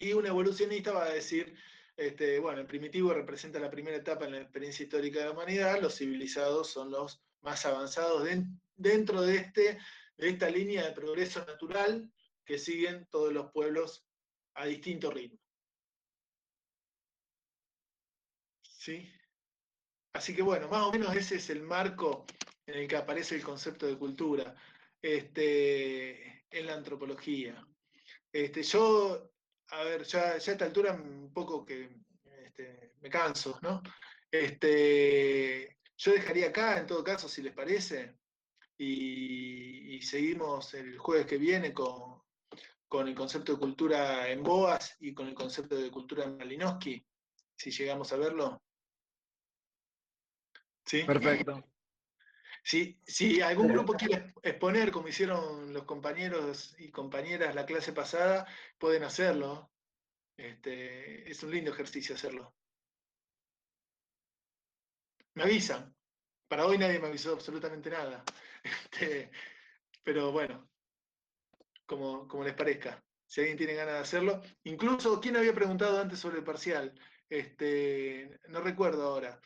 y 0.04 0.14
un 0.14 0.26
evolucionista 0.26 0.92
va 0.92 1.06
a 1.06 1.14
decir, 1.14 1.56
este, 1.96 2.40
bueno, 2.40 2.62
el 2.62 2.68
primitivo 2.68 3.14
representa 3.14 3.60
la 3.60 3.70
primera 3.70 3.98
etapa 3.98 4.26
en 4.26 4.34
la 4.34 4.42
experiencia 4.42 4.84
histórica 4.84 5.20
de 5.20 5.26
la 5.26 5.32
humanidad, 5.32 5.82
los 5.82 5.96
civilizados 5.96 6.70
son 6.70 6.92
los 6.92 7.22
más 7.42 7.66
avanzados 7.66 8.28
dentro 8.76 9.22
de 9.22 9.36
este 9.38 9.80
de 10.18 10.30
esta 10.30 10.50
línea 10.50 10.86
de 10.86 10.92
progreso 10.92 11.44
natural 11.46 12.12
que 12.46 12.58
siguen 12.58 13.08
todos 13.10 13.34
los 13.34 13.52
pueblos 13.52 14.06
a 14.56 14.66
distinto 14.66 15.10
ritmo. 15.12 15.40
¿Sí? 18.62 19.10
Así 20.14 20.36
que 20.36 20.42
bueno, 20.42 20.68
más 20.68 20.84
o 20.84 20.92
menos 20.92 21.16
ese 21.16 21.36
es 21.36 21.50
el 21.50 21.64
marco 21.64 22.26
en 22.66 22.76
el 22.76 22.88
que 22.88 22.98
aparece 22.98 23.36
el 23.36 23.44
concepto 23.44 23.88
de 23.88 23.98
cultura 23.98 24.56
este, 25.02 26.46
en 26.50 26.66
la 26.68 26.76
antropología. 26.76 27.66
Este, 28.32 28.62
yo, 28.64 29.33
a 29.74 29.84
ver, 29.84 30.04
ya, 30.04 30.32
a 30.32 30.38
esta 30.38 30.66
altura 30.66 30.94
un 30.94 31.32
poco 31.34 31.66
que 31.66 31.90
este, 32.45 32.94
me 33.02 33.10
canso, 33.10 33.60
¿no? 33.62 33.82
Este, 34.30 35.78
yo 35.98 36.12
dejaría 36.12 36.48
acá, 36.48 36.80
en 36.80 36.88
todo 36.88 37.04
caso, 37.04 37.28
si 37.28 37.41
les 37.41 37.54
parece, 37.54 38.18
y, 38.78 40.02
seguimos 40.02 40.74
el 40.74 40.98
jueves 40.98 41.26
que 41.26 41.38
viene 41.38 41.74
con, 41.74 42.22
el 43.08 43.16
concepto 43.16 43.54
de 43.54 43.60
cultura 43.60 44.30
en 44.30 44.44
Boas 44.44 44.98
y 45.00 45.14
con 45.14 45.28
el 45.28 45.34
concepto 45.34 45.76
de 45.76 45.90
cultura 45.90 46.26
en 46.26 46.38
Malinowski, 46.38 47.04
si 47.56 47.72
llegamos 47.72 48.12
a 48.14 48.18
verlo. 48.18 48.62
¿Sí? 50.86 51.04
Perfecto. 51.04 51.64
Si, 52.64 52.98
si 53.06 53.41
algún 53.41 53.68
grupo 53.68 53.94
quiere 53.94 54.34
exponer, 54.41 54.90
como 54.90 55.10
hicieron 55.10 55.73
los 55.73 55.84
compañeros 55.84 56.76
y 56.80 56.90
compañeras 56.91 57.53
la 57.53 57.65
clase 57.65 57.91
pasada, 57.91 58.48
pueden 58.77 59.03
hacerlo. 59.03 59.69
Este, 60.38 61.30
es 61.30 61.44
un 61.44 61.52
lindo 61.52 61.72
ejercicio 61.72 62.15
hacerlo. 62.15 62.56
Me 65.35 65.44
avisan. 65.44 65.94
Para 66.48 66.65
hoy 66.65 66.77
nadie 66.77 66.99
me 66.99 67.07
avisó 67.07 67.34
absolutamente 67.34 67.90
nada. 67.90 68.23
Este, 68.64 69.30
pero 70.03 70.31
bueno, 70.31 70.69
como, 71.85 72.26
como 72.30 72.45
les 72.45 72.53
parezca. 72.53 73.03
Si 73.26 73.41
alguien 73.41 73.57
tiene 73.57 73.73
ganas 73.73 73.95
de 73.95 73.99
hacerlo. 73.99 74.41
Incluso, 74.64 75.19
¿quién 75.19 75.35
había 75.35 75.53
preguntado 75.53 75.99
antes 75.99 76.19
sobre 76.19 76.38
el 76.38 76.45
parcial? 76.45 76.94
Este, 77.27 78.40
no 78.48 78.61
recuerdo 78.61 79.03
ahora. 79.03 79.41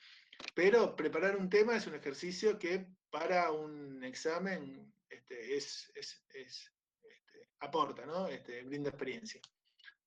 Pero 0.56 0.96
preparar 0.96 1.36
un 1.36 1.50
tema 1.50 1.76
es 1.76 1.88
un 1.88 1.96
ejercicio 1.96 2.58
que 2.58 2.88
para 3.10 3.52
un 3.52 4.04
examen 4.04 4.94
este, 5.10 5.56
es, 5.58 5.92
es, 5.96 6.26
este, 6.34 7.50
aporta, 7.60 8.06
¿no? 8.06 8.28
Este, 8.28 8.64
brinda 8.64 8.90
experiencia. 8.90 9.42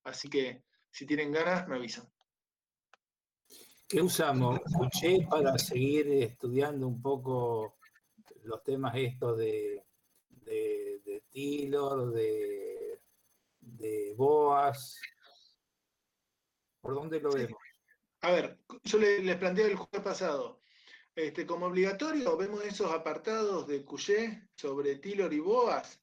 Así 0.03 0.29
que 0.29 0.63
si 0.89 1.05
tienen 1.05 1.31
ganas, 1.31 1.67
me 1.67 1.75
avisan. 1.75 2.11
¿Qué 3.87 4.01
usamos? 4.01 4.59
Escuché 4.65 5.27
para 5.29 5.57
seguir 5.57 6.07
estudiando 6.07 6.87
un 6.87 7.01
poco 7.01 7.77
los 8.43 8.63
temas 8.63 8.93
estos 8.95 9.37
de, 9.37 9.85
de, 10.29 11.01
de 11.05 11.23
Taylor, 11.31 12.11
de, 12.11 13.01
de 13.59 14.13
Boas. 14.15 14.99
¿Por 16.79 16.95
dónde 16.95 17.19
lo 17.19 17.31
vemos? 17.31 17.59
A 18.21 18.31
ver, 18.31 18.59
yo 18.83 18.97
le- 18.99 19.19
les 19.23 19.35
planteé 19.37 19.65
el 19.67 19.75
jueves 19.75 20.01
pasado. 20.03 20.61
Este, 21.15 21.45
como 21.45 21.65
obligatorio, 21.65 22.37
vemos 22.37 22.63
esos 22.63 22.91
apartados 22.91 23.67
de 23.67 23.83
Cuyé 23.83 24.47
sobre 24.55 24.95
Taylor 24.97 25.33
y 25.33 25.39
Boas. 25.39 25.99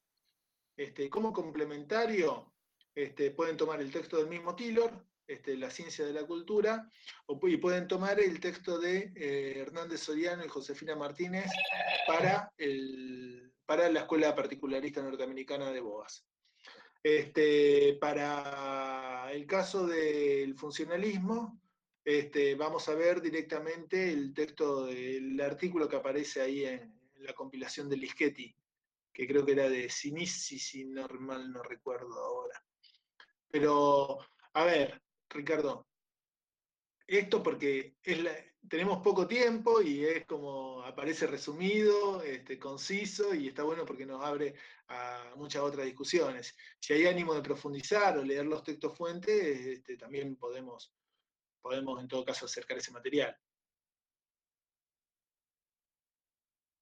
Este, 0.76 1.08
como 1.08 1.32
complementario, 1.32 2.52
este, 2.94 3.30
pueden 3.30 3.56
tomar 3.56 3.80
el 3.80 3.90
texto 3.90 4.16
del 4.18 4.28
mismo 4.28 4.54
Taylor, 4.54 5.04
La 5.46 5.70
ciencia 5.70 6.06
de 6.06 6.14
la 6.14 6.24
cultura, 6.26 6.90
y 7.42 7.56
pueden 7.58 7.86
tomar 7.86 8.18
el 8.18 8.40
texto 8.40 8.78
de 8.78 9.12
eh, 9.14 9.58
Hernández 9.58 10.00
Soriano 10.00 10.42
y 10.42 10.48
Josefina 10.48 10.96
Martínez 10.96 11.50
para, 12.06 12.50
el, 12.56 13.52
para 13.66 13.90
la 13.90 14.00
Escuela 14.00 14.34
Particularista 14.34 15.02
Norteamericana 15.02 15.70
de 15.70 15.80
Boas. 15.80 16.24
Para 18.00 19.30
el 19.32 19.46
caso 19.46 19.86
del 19.86 20.54
funcionalismo, 20.54 21.60
este, 22.08 22.54
vamos 22.54 22.88
a 22.88 22.94
ver 22.94 23.20
directamente 23.20 24.10
el 24.10 24.32
texto 24.32 24.86
del 24.86 25.38
artículo 25.42 25.86
que 25.86 25.96
aparece 25.96 26.40
ahí 26.40 26.64
en, 26.64 26.98
la 27.16 27.34
compilación 27.34 27.90
de 27.90 27.98
Lischetti, 27.98 28.56
que 29.12 29.26
creo 29.26 29.44
que 29.44 29.52
era 29.52 29.68
de 29.68 29.90
Sinisi, 29.90 30.58
si 30.58 30.86
normal 30.86 31.52
no 31.52 31.62
recuerdo 31.62 32.18
ahora. 32.18 32.64
Pero, 33.50 34.20
a 34.54 34.64
ver, 34.64 35.02
Ricardo, 35.28 35.86
esto 37.06 37.42
porque 37.42 37.96
tenemos 38.66 39.02
poco 39.02 39.26
tiempo 39.26 39.82
y 39.82 40.06
es 40.06 40.24
como 40.24 40.82
aparece 40.84 41.26
resumido, 41.26 42.22
este, 42.22 42.58
conciso 42.58 43.34
y 43.34 43.48
está 43.48 43.64
bueno 43.64 43.84
porque 43.84 44.06
nos 44.06 44.24
abre 44.24 44.54
a 44.86 45.34
muchas 45.36 45.60
otras 45.62 45.84
discusiones. 45.84 46.56
Si 46.80 46.94
hay 46.94 47.04
ánimo 47.04 47.34
de 47.34 47.42
profundizar 47.42 48.16
o 48.16 48.24
leer 48.24 48.46
los 48.46 48.62
textos 48.62 48.96
fuentes, 48.96 49.66
este, 49.66 49.98
también 49.98 50.36
podemos, 50.36 50.94
podemos 51.60 52.00
en 52.00 52.08
todo 52.08 52.24
caso 52.24 52.46
acercar 52.46 52.78
ese 52.78 52.92
material. 52.92 53.36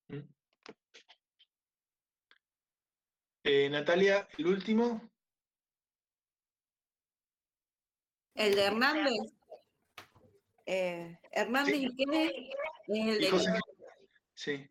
¿Mm? 0.08 0.20
Eh, 3.44 3.70
Natalia, 3.70 4.28
el 4.38 4.46
último. 4.46 5.10
El 8.34 8.54
de 8.54 8.62
Hernández. 8.64 9.32
Eh, 10.66 11.18
Hernández 11.30 11.76
y 11.76 11.96
qué 11.96 12.04
es 12.04 12.32
el 12.88 13.16
Y 13.16 13.18
de 13.18 13.30
Josefina- 13.30 13.60
Sí. 14.34 14.68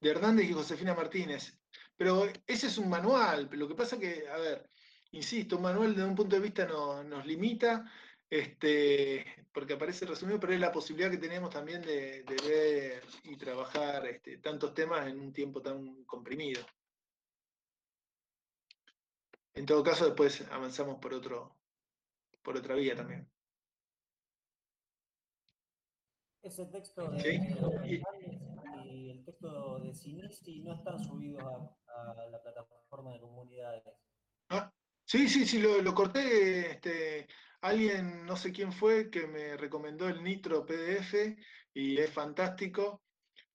De 0.00 0.10
Hernández 0.10 0.46
y 0.48 0.52
Josefina 0.52 0.94
Martínez. 0.94 1.58
Pero 1.96 2.26
ese 2.46 2.68
es 2.68 2.78
un 2.78 2.88
manual. 2.88 3.48
Lo 3.52 3.66
que 3.66 3.74
pasa 3.74 3.98
que, 3.98 4.28
a 4.28 4.36
ver, 4.36 4.70
insisto, 5.12 5.56
un 5.56 5.62
manual 5.62 5.94
desde 5.94 6.08
un 6.08 6.14
punto 6.14 6.36
de 6.36 6.42
vista 6.42 6.66
no- 6.66 7.02
nos 7.04 7.26
limita, 7.26 7.90
este, 8.30 9.46
porque 9.52 9.74
aparece 9.74 10.06
resumido, 10.06 10.38
pero 10.38 10.52
es 10.52 10.60
la 10.60 10.72
posibilidad 10.72 11.10
que 11.10 11.18
tenemos 11.18 11.50
también 11.50 11.80
de, 11.82 12.22
de 12.24 12.36
ver 12.46 13.02
y 13.24 13.36
trabajar 13.36 14.06
este, 14.06 14.38
tantos 14.38 14.74
temas 14.74 15.06
en 15.08 15.20
un 15.20 15.32
tiempo 15.32 15.62
tan 15.62 16.04
comprimido. 16.04 16.62
En 19.54 19.66
todo 19.66 19.82
caso, 19.82 20.04
después 20.04 20.46
avanzamos 20.50 20.98
por 21.00 21.14
otro, 21.14 21.56
por 22.42 22.56
otra 22.56 22.74
vía 22.74 22.94
también. 22.94 23.28
Ese 26.42 26.66
texto 26.66 27.10
de 27.10 27.20
Sí. 27.20 28.02
Y 28.84 29.10
el 29.10 29.24
texto 29.24 29.80
de 29.80 29.92
Sinisi 29.92 30.60
no 30.60 30.74
están 30.74 30.98
subidos 31.02 31.42
a, 31.42 32.12
a 32.12 32.26
la 32.26 32.40
plataforma 32.42 33.12
de 33.14 33.20
comunidades. 33.20 33.82
Ah, 34.48 34.72
sí, 35.08 35.28
sí, 35.28 35.46
sí, 35.46 35.58
lo, 35.58 35.80
lo 35.82 35.94
corté. 35.94 36.72
Este, 36.72 37.26
alguien, 37.62 38.26
no 38.26 38.36
sé 38.36 38.52
quién 38.52 38.72
fue, 38.72 39.10
que 39.10 39.26
me 39.26 39.56
recomendó 39.56 40.08
el 40.08 40.22
Nitro 40.22 40.66
PDF 40.66 41.14
y 41.72 41.98
es 41.98 42.12
fantástico. 42.12 43.02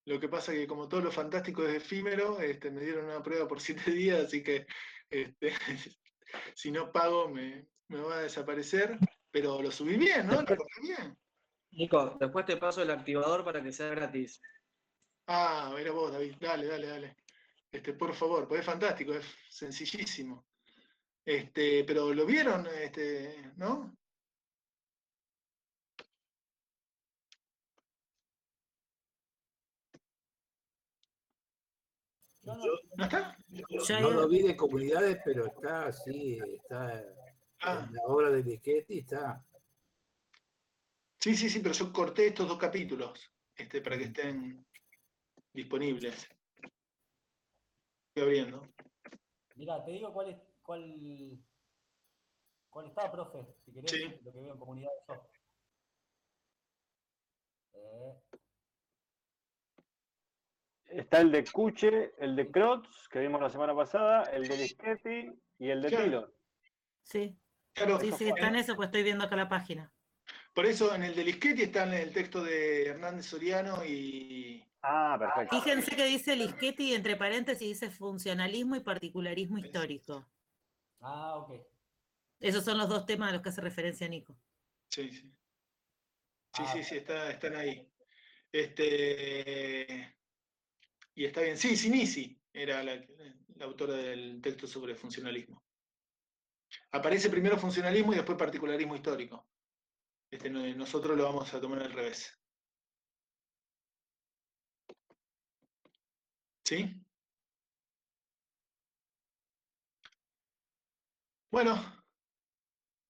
Lo 0.05 0.19
que 0.19 0.27
pasa 0.27 0.51
que 0.51 0.67
como 0.67 0.87
todo 0.89 1.01
lo 1.01 1.11
fantástico 1.11 1.63
es 1.65 1.75
efímero, 1.75 2.39
este, 2.41 2.71
me 2.71 2.81
dieron 2.81 3.05
una 3.05 3.21
prueba 3.23 3.47
por 3.47 3.61
siete 3.61 3.91
días, 3.91 4.25
así 4.25 4.43
que 4.43 4.65
este, 5.09 5.53
si 6.55 6.71
no 6.71 6.91
pago 6.91 7.29
me, 7.29 7.67
me 7.87 8.01
va 8.01 8.17
a 8.17 8.21
desaparecer. 8.23 8.97
Pero 9.31 9.61
lo 9.61 9.71
subí 9.71 9.97
bien, 9.97 10.27
¿no? 10.27 10.41
Lo 10.41 10.45
corté 10.45 10.81
bien. 10.81 11.17
Nico, 11.71 12.17
después 12.19 12.45
te 12.45 12.57
paso 12.57 12.83
el 12.83 12.91
activador 12.91 13.43
para 13.43 13.63
que 13.63 13.71
sea 13.71 13.87
gratis. 13.89 14.39
Ah, 15.25 15.75
era 15.79 15.91
vos, 15.91 16.11
David. 16.11 16.35
Dale, 16.39 16.67
dale, 16.67 16.87
dale. 16.87 17.15
Este, 17.71 17.93
por 17.93 18.13
favor, 18.13 18.47
pues 18.47 18.59
es 18.59 18.65
fantástico, 18.65 19.13
es 19.13 19.25
sencillísimo. 19.49 20.45
Este, 21.25 21.83
pero 21.85 22.13
lo 22.13 22.25
vieron, 22.25 22.67
este, 22.67 23.51
¿no? 23.57 23.95
¿No 32.43 33.03
está? 33.05 33.37
No 34.01 34.11
lo 34.11 34.27
vi 34.27 34.41
de 34.41 34.55
comunidades, 34.57 35.19
pero 35.23 35.45
está 35.45 35.87
así, 35.87 36.39
está 36.55 37.03
Ah. 37.61 37.85
en 37.87 37.95
la 37.95 38.03
obra 38.03 38.29
de 38.29 38.43
Lischetti, 38.43 38.99
está. 38.99 39.41
Sí, 41.19 41.35
sí, 41.37 41.49
sí, 41.49 41.59
pero 41.61 41.73
yo 41.73 41.93
corté 41.93 42.27
estos 42.27 42.47
dos 42.49 42.57
capítulos 42.57 43.31
este, 43.55 43.81
para 43.81 43.97
que 43.97 44.03
estén 44.05 44.65
disponibles. 45.53 46.27
Estoy 48.09 48.23
abriendo. 48.23 48.67
Mira, 49.55 49.83
te 49.85 49.91
digo 49.91 50.11
cuál 50.11 50.31
es, 50.31 50.37
cuál, 50.63 51.37
cuál 52.69 52.87
está, 52.87 53.11
profe, 53.11 53.39
si 53.63 53.71
querés, 53.73 53.91
Sí. 53.91 54.19
lo 54.23 54.31
que 54.33 54.39
veo 54.39 54.53
en 54.53 54.59
comunidades 54.59 54.99
yo. 55.07 55.29
Eh, 57.73 58.13
Está 60.85 61.21
el 61.21 61.31
de 61.31 61.43
Cuche, 61.45 62.13
el 62.19 62.35
de 62.35 62.51
Krotz, 62.51 63.07
que 63.09 63.17
vimos 63.19 63.41
la 63.41 63.49
semana 63.49 63.75
pasada, 63.75 64.23
el 64.25 64.47
de 64.47 64.57
Lischetti 64.57 65.31
y 65.57 65.69
el 65.69 65.81
de 65.81 65.89
Claro. 65.89 66.03
Tilo. 66.05 66.33
Sí. 67.01 67.35
Claro, 67.73 67.99
Sí, 67.99 68.11
sí, 68.11 68.25
está 68.29 68.47
en 68.49 68.55
eso, 68.57 68.75
pues 68.75 68.87
estoy 68.87 69.01
viendo 69.01 69.23
acá 69.23 69.35
la 69.35 69.49
página. 69.49 69.91
por 70.53 70.67
eso 70.67 70.93
en 70.93 71.01
el 71.01 71.15
de 71.15 71.23
Lischetti 71.23 71.63
está 71.63 71.85
en 71.87 71.93
el 71.93 72.13
texto 72.13 72.43
de 72.43 72.85
Hernández 72.89 73.25
Soriano 73.25 73.83
y. 73.83 74.63
Ah, 74.83 75.15
perfecto. 75.17 75.59
Fíjense 75.61 75.95
que 75.95 76.05
dice 76.05 76.35
Lischetti 76.35 76.91
y 76.91 76.93
entre 76.93 77.15
paréntesis 77.15 77.67
dice 77.67 77.89
funcionalismo 77.89 78.75
y 78.75 78.81
particularismo 78.81 79.57
histórico. 79.57 80.27
Ah, 81.03 81.37
ok. 81.37 81.61
Esos 82.39 82.65
son 82.65 82.77
los 82.77 82.89
dos 82.89 83.05
temas 83.05 83.29
a 83.29 83.33
los 83.33 83.41
que 83.41 83.49
hace 83.49 83.61
referencia 83.61 84.07
Nico. 84.07 84.35
Sí, 84.89 85.09
sí. 85.11 85.31
Sí, 86.55 86.63
sí, 86.71 86.83
sí, 86.83 86.97
está- 86.97 87.31
están 87.31 87.55
ahí. 87.55 87.91
Este. 88.51 90.17
Y 91.15 91.25
está 91.25 91.41
bien. 91.41 91.57
Sí, 91.57 91.75
Sinisi 91.75 92.39
era 92.51 92.83
la, 92.83 92.95
la 93.55 93.65
autora 93.65 93.93
del 93.95 94.41
texto 94.41 94.67
sobre 94.67 94.95
funcionalismo. 94.95 95.63
Aparece 96.91 97.29
primero 97.29 97.57
funcionalismo 97.57 98.13
y 98.13 98.17
después 98.17 98.37
particularismo 98.37 98.95
histórico. 98.95 99.49
Este, 100.29 100.49
no- 100.49 100.65
nosotros 100.75 101.17
lo 101.17 101.23
vamos 101.23 101.53
a 101.53 101.61
tomar 101.61 101.81
al 101.81 101.93
revés. 101.93 102.39
¿Sí? 106.65 107.02
Bueno, 111.53 111.75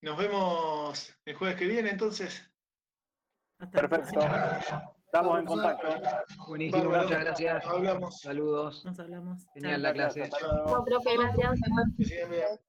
nos 0.02 0.18
vemos 0.18 1.16
el 1.24 1.34
jueves 1.34 1.56
que 1.56 1.66
viene 1.66 1.92
entonces. 1.92 2.44
Perfecto. 3.72 4.20
Estamos 5.06 5.40
en 5.40 5.46
contacto. 5.46 5.88
Buenísimo, 6.50 6.84
Bárbaro. 6.84 7.04
muchas 7.04 7.24
gracias. 7.24 7.66
Hablamos. 7.66 8.20
Saludos. 8.20 8.84
Nos 8.84 9.00
hablamos. 9.00 9.48
Genial 9.54 9.82
la 9.82 9.94
clase. 9.94 10.30
No, 10.42 10.84
profe, 10.84 11.16
gracias. 11.16 11.62
Que 11.98 12.04
sigan 12.04 12.32
bien. 12.32 12.60